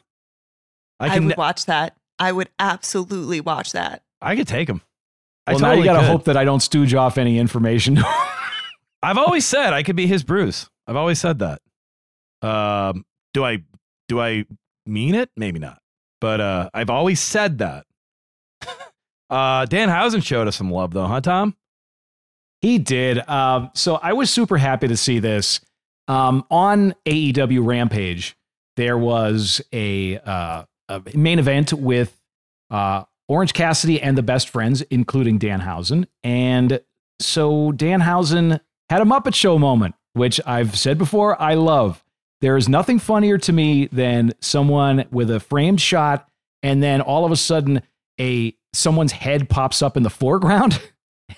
I, 1.04 1.08
I 1.08 1.10
can 1.16 1.26
would 1.28 1.38
watch 1.38 1.66
that. 1.66 1.96
I 2.20 2.32
would 2.32 2.50
absolutely 2.60 3.42
watch 3.42 3.74
that. 3.74 4.04
I 4.22 4.36
could 4.36 4.48
take 4.48 4.70
him. 4.70 4.82
I 5.46 5.54
Well, 5.54 5.62
now 5.62 5.72
you 5.74 5.84
gotta 5.84 6.06
hope 6.06 6.26
that 6.26 6.38
I 6.38 6.46
don't 6.46 6.62
stooge 6.62 6.94
off 6.94 7.18
any 7.18 7.38
information. 7.38 8.00
I've 9.04 9.18
always 9.18 9.46
said 9.46 9.74
I 9.74 9.84
could 9.84 9.98
be 9.98 10.08
his 10.08 10.24
Bruce. 10.24 10.70
I've 10.88 10.96
always 10.96 11.20
said 11.20 11.40
that. 11.40 11.62
Um, 12.42 13.06
do 13.34 13.44
I 13.44 13.64
do 14.08 14.22
I 14.22 14.46
mean 14.86 15.16
it? 15.16 15.30
Maybe 15.36 15.60
not. 15.60 15.80
But 16.22 16.40
uh, 16.40 16.70
I've 16.74 16.90
always 16.90 17.20
said 17.20 17.58
that. 17.58 17.86
uh, 19.30 19.66
Danhausen 19.66 20.24
showed 20.24 20.48
us 20.48 20.56
some 20.56 20.72
love 20.72 20.94
though, 20.94 21.08
huh, 21.08 21.20
Tom? 21.20 21.56
He 22.62 22.80
did. 22.80 23.28
Um, 23.28 23.72
so 23.74 23.96
I 23.96 24.14
was 24.14 24.30
super 24.30 24.58
happy 24.58 24.88
to 24.88 24.96
see 24.96 25.20
this. 25.20 25.60
Um, 26.08 26.46
on 26.50 26.96
AEW 27.06 27.66
Rampage, 27.66 28.38
there 28.78 28.98
was 28.98 29.62
a, 29.74 30.18
uh, 30.94 31.00
main 31.16 31.40
event 31.40 31.74
with 31.74 32.20
uh, 32.70 33.04
Orange 33.28 33.54
Cassidy 33.54 34.02
and 34.02 34.18
the 34.18 34.24
best 34.24 34.50
friends, 34.50 34.82
including 34.84 35.40
Danhausen. 35.40 36.06
And 36.24 36.82
so 37.20 37.72
Danhausen 37.72 38.60
had 38.90 39.02
a 39.02 39.06
Muppet 39.06 39.34
Show 39.34 39.58
moment, 39.58 39.96
which 40.14 40.40
I've 40.46 40.78
said 40.78 40.98
before, 40.98 41.42
I 41.42 41.56
love. 41.56 42.04
There 42.42 42.58
is 42.58 42.68
nothing 42.68 43.00
funnier 43.00 43.38
to 43.40 43.54
me 43.54 43.88
than 43.88 44.34
someone 44.42 45.06
with 45.12 45.32
a 45.32 45.40
framed 45.40 45.80
shot, 45.80 46.28
and 46.62 46.84
then 46.84 47.02
all 47.02 47.26
of 47.26 47.32
a 47.32 47.38
sudden, 47.38 47.82
a 48.20 48.56
someone's 48.74 49.14
head 49.14 49.50
pops 49.50 49.82
up 49.82 49.96
in 49.96 50.04
the 50.04 50.10
foreground. 50.10 50.82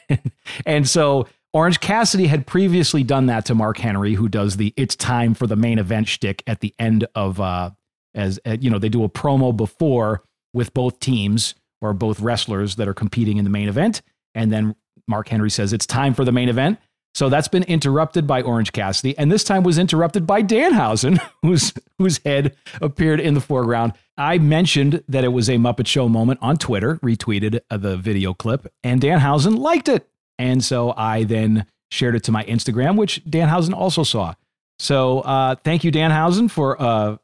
and 0.66 0.90
so 0.90 1.28
Orange 1.54 1.80
Cassidy 1.80 2.28
had 2.28 2.48
previously 2.48 3.04
done 3.04 3.28
that 3.28 3.46
to 3.46 3.56
Mark 3.56 3.78
Henry, 3.78 4.16
who 4.16 4.28
does 4.28 4.58
the 4.58 4.74
"It's 4.76 4.96
time 4.96 5.36
for 5.36 5.46
the 5.46 5.56
main 5.56 5.78
event" 5.78 6.08
shtick 6.08 6.42
at 6.48 6.62
the 6.62 6.74
end 6.80 7.06
of 7.14 7.40
uh, 7.40 7.70
as 8.16 8.40
uh, 8.46 8.58
you 8.60 8.70
know 8.70 8.80
they 8.80 8.90
do 8.90 9.04
a 9.04 9.10
promo 9.10 9.56
before 9.56 10.24
with 10.54 10.74
both 10.74 11.00
teams 11.00 11.54
or 11.82 11.94
both 11.94 12.20
wrestlers 12.20 12.78
that 12.78 12.88
are 12.88 12.94
competing 12.94 13.38
in 13.38 13.44
the 13.44 13.50
main 13.50 13.70
event, 13.70 14.02
and 14.34 14.52
then 14.52 14.76
Mark 15.08 15.28
Henry 15.28 15.52
says 15.52 15.74
it's 15.74 15.86
time 15.86 16.14
for 16.14 16.26
the 16.26 16.32
main 16.32 16.50
event. 16.50 16.80
So 17.14 17.30
that's 17.30 17.48
been 17.48 17.64
interrupted 17.64 18.28
by 18.28 18.42
Orange 18.42 18.74
Cassidy, 18.74 19.18
and 19.18 19.32
this 19.32 19.46
time 19.46 19.64
was 19.64 19.78
interrupted 19.78 20.28
by 20.28 20.44
Danhausen, 20.44 21.20
whose 21.42 21.74
whose 21.98 22.20
head 22.26 22.56
appeared 22.82 23.20
in 23.20 23.36
the 23.36 23.42
foreground. 23.42 23.94
I 24.18 24.38
mentioned 24.38 25.04
that 25.08 25.24
it 25.24 25.30
was 25.30 25.50
a 25.50 25.54
Muppet 25.54 25.88
Show 25.88 26.10
moment 26.10 26.40
on 26.42 26.58
Twitter, 26.58 26.98
retweeted 26.98 27.62
uh, 27.70 27.78
the 27.78 27.96
video 27.96 28.34
clip, 28.34 28.68
and 28.84 29.02
Danhausen 29.02 29.58
liked 29.58 29.88
it, 29.88 30.10
and 30.38 30.64
so 30.64 30.94
I 30.98 31.24
then 31.24 31.66
shared 31.92 32.16
it 32.16 32.24
to 32.24 32.32
my 32.32 32.44
Instagram, 32.46 32.98
which 32.98 33.24
Danhausen 33.26 33.74
also 33.74 34.04
saw. 34.04 34.34
So 34.78 35.22
uh, 35.22 35.56
thank 35.64 35.84
you, 35.84 35.92
Danhausen, 35.92 36.52
for 36.52 36.82
uh, 36.82 37.18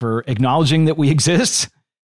for 0.00 0.24
acknowledging 0.26 0.86
that 0.86 0.96
we 0.96 1.10
exist, 1.16 1.68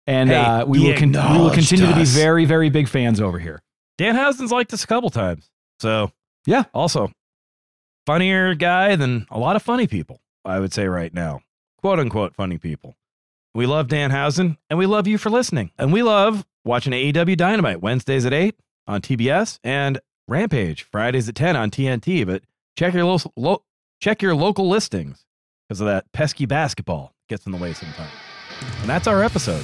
and 0.06 0.30
Hey, 0.30 0.36
uh, 0.36 0.64
we 0.66 0.80
will 0.80 0.96
con- 0.98 1.12
we 1.12 1.38
will 1.38 1.50
continue 1.50 1.86
to 1.86 1.94
be 1.94 2.04
very 2.04 2.44
very 2.44 2.70
big 2.70 2.88
fans 2.88 3.20
over 3.20 3.38
here. 3.38 3.62
Danhausen's 3.98 4.50
liked 4.52 4.72
us 4.72 4.84
a 4.84 4.86
couple 4.86 5.10
times. 5.10 5.50
So 5.80 6.10
yeah. 6.46 6.64
Also, 6.74 7.10
funnier 8.06 8.54
guy 8.54 8.96
than 8.96 9.26
a 9.30 9.38
lot 9.38 9.56
of 9.56 9.62
funny 9.62 9.86
people. 9.86 10.20
I 10.44 10.58
would 10.60 10.72
say 10.72 10.86
right 10.88 11.12
now, 11.14 11.40
quote 11.78 11.98
unquote 11.98 12.34
funny 12.34 12.58
people. 12.58 12.96
We 13.54 13.66
love 13.66 13.88
Dan 13.88 14.10
Housen, 14.10 14.56
and 14.70 14.78
we 14.78 14.86
love 14.86 15.06
you 15.06 15.18
for 15.18 15.30
listening, 15.30 15.70
and 15.78 15.92
we 15.92 16.02
love 16.02 16.44
watching 16.64 16.92
AEW 16.92 17.36
Dynamite 17.36 17.82
Wednesdays 17.82 18.24
at 18.24 18.32
eight 18.32 18.56
on 18.86 19.02
TBS 19.02 19.58
and 19.62 20.00
Rampage 20.26 20.84
Fridays 20.84 21.28
at 21.28 21.34
ten 21.34 21.54
on 21.56 21.70
TNT. 21.70 22.26
But 22.26 22.42
check 22.76 22.94
your 22.94 23.04
lo- 23.04 23.18
lo- 23.36 23.62
check 24.00 24.22
your 24.22 24.34
local 24.34 24.68
listings 24.68 25.24
because 25.72 25.80
of 25.80 25.86
that 25.86 26.04
pesky 26.12 26.44
basketball 26.44 27.14
gets 27.30 27.46
in 27.46 27.52
the 27.52 27.56
way 27.56 27.72
sometimes. 27.72 28.10
And 28.80 28.90
that's 28.90 29.06
our 29.06 29.22
episode. 29.22 29.62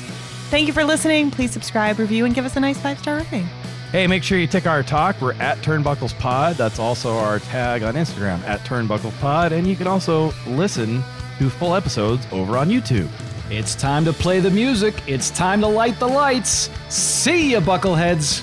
Thank 0.48 0.66
you 0.66 0.72
for 0.72 0.82
listening. 0.82 1.30
Please 1.30 1.51
subscribe, 1.51 1.98
review, 1.98 2.24
and 2.24 2.35
give 2.35 2.47
us 2.47 2.56
a 2.56 2.60
nice 2.60 2.78
five 2.78 2.98
star 2.98 3.18
rating. 3.18 3.44
Hey, 3.93 4.06
make 4.06 4.22
sure 4.22 4.39
you 4.39 4.47
tick 4.47 4.66
our 4.66 4.82
talk. 4.82 5.20
We're 5.20 5.35
at 5.35 5.59
Turnbuckles 5.59 6.18
Pod. 6.18 6.56
That's 6.56 6.78
also 6.78 7.18
our 7.18 7.40
tag 7.40 7.82
on 7.82 7.93
Instagram 7.93 8.40
at 8.44 8.60
Turnbuckles 8.60 9.18
Pod. 9.20 9.52
And 9.52 9.66
you 9.66 9.76
can 9.76 9.86
also 9.86 10.32
listen 10.47 11.02
to 11.39 11.51
full 11.51 11.74
episodes 11.74 12.26
over 12.32 12.56
on 12.56 12.70
YouTube. 12.70 13.10
It's 13.51 13.74
time 13.74 14.06
to 14.06 14.14
play 14.14 14.40
the 14.40 14.51
music. 14.51 14.94
It's 15.06 15.30
time 15.30 15.60
to 15.60 15.66
light 15.66 15.98
the 15.98 16.09
lights. 16.09 16.70
See 16.89 17.52
ya, 17.52 17.60
buckleheads. 17.60 18.43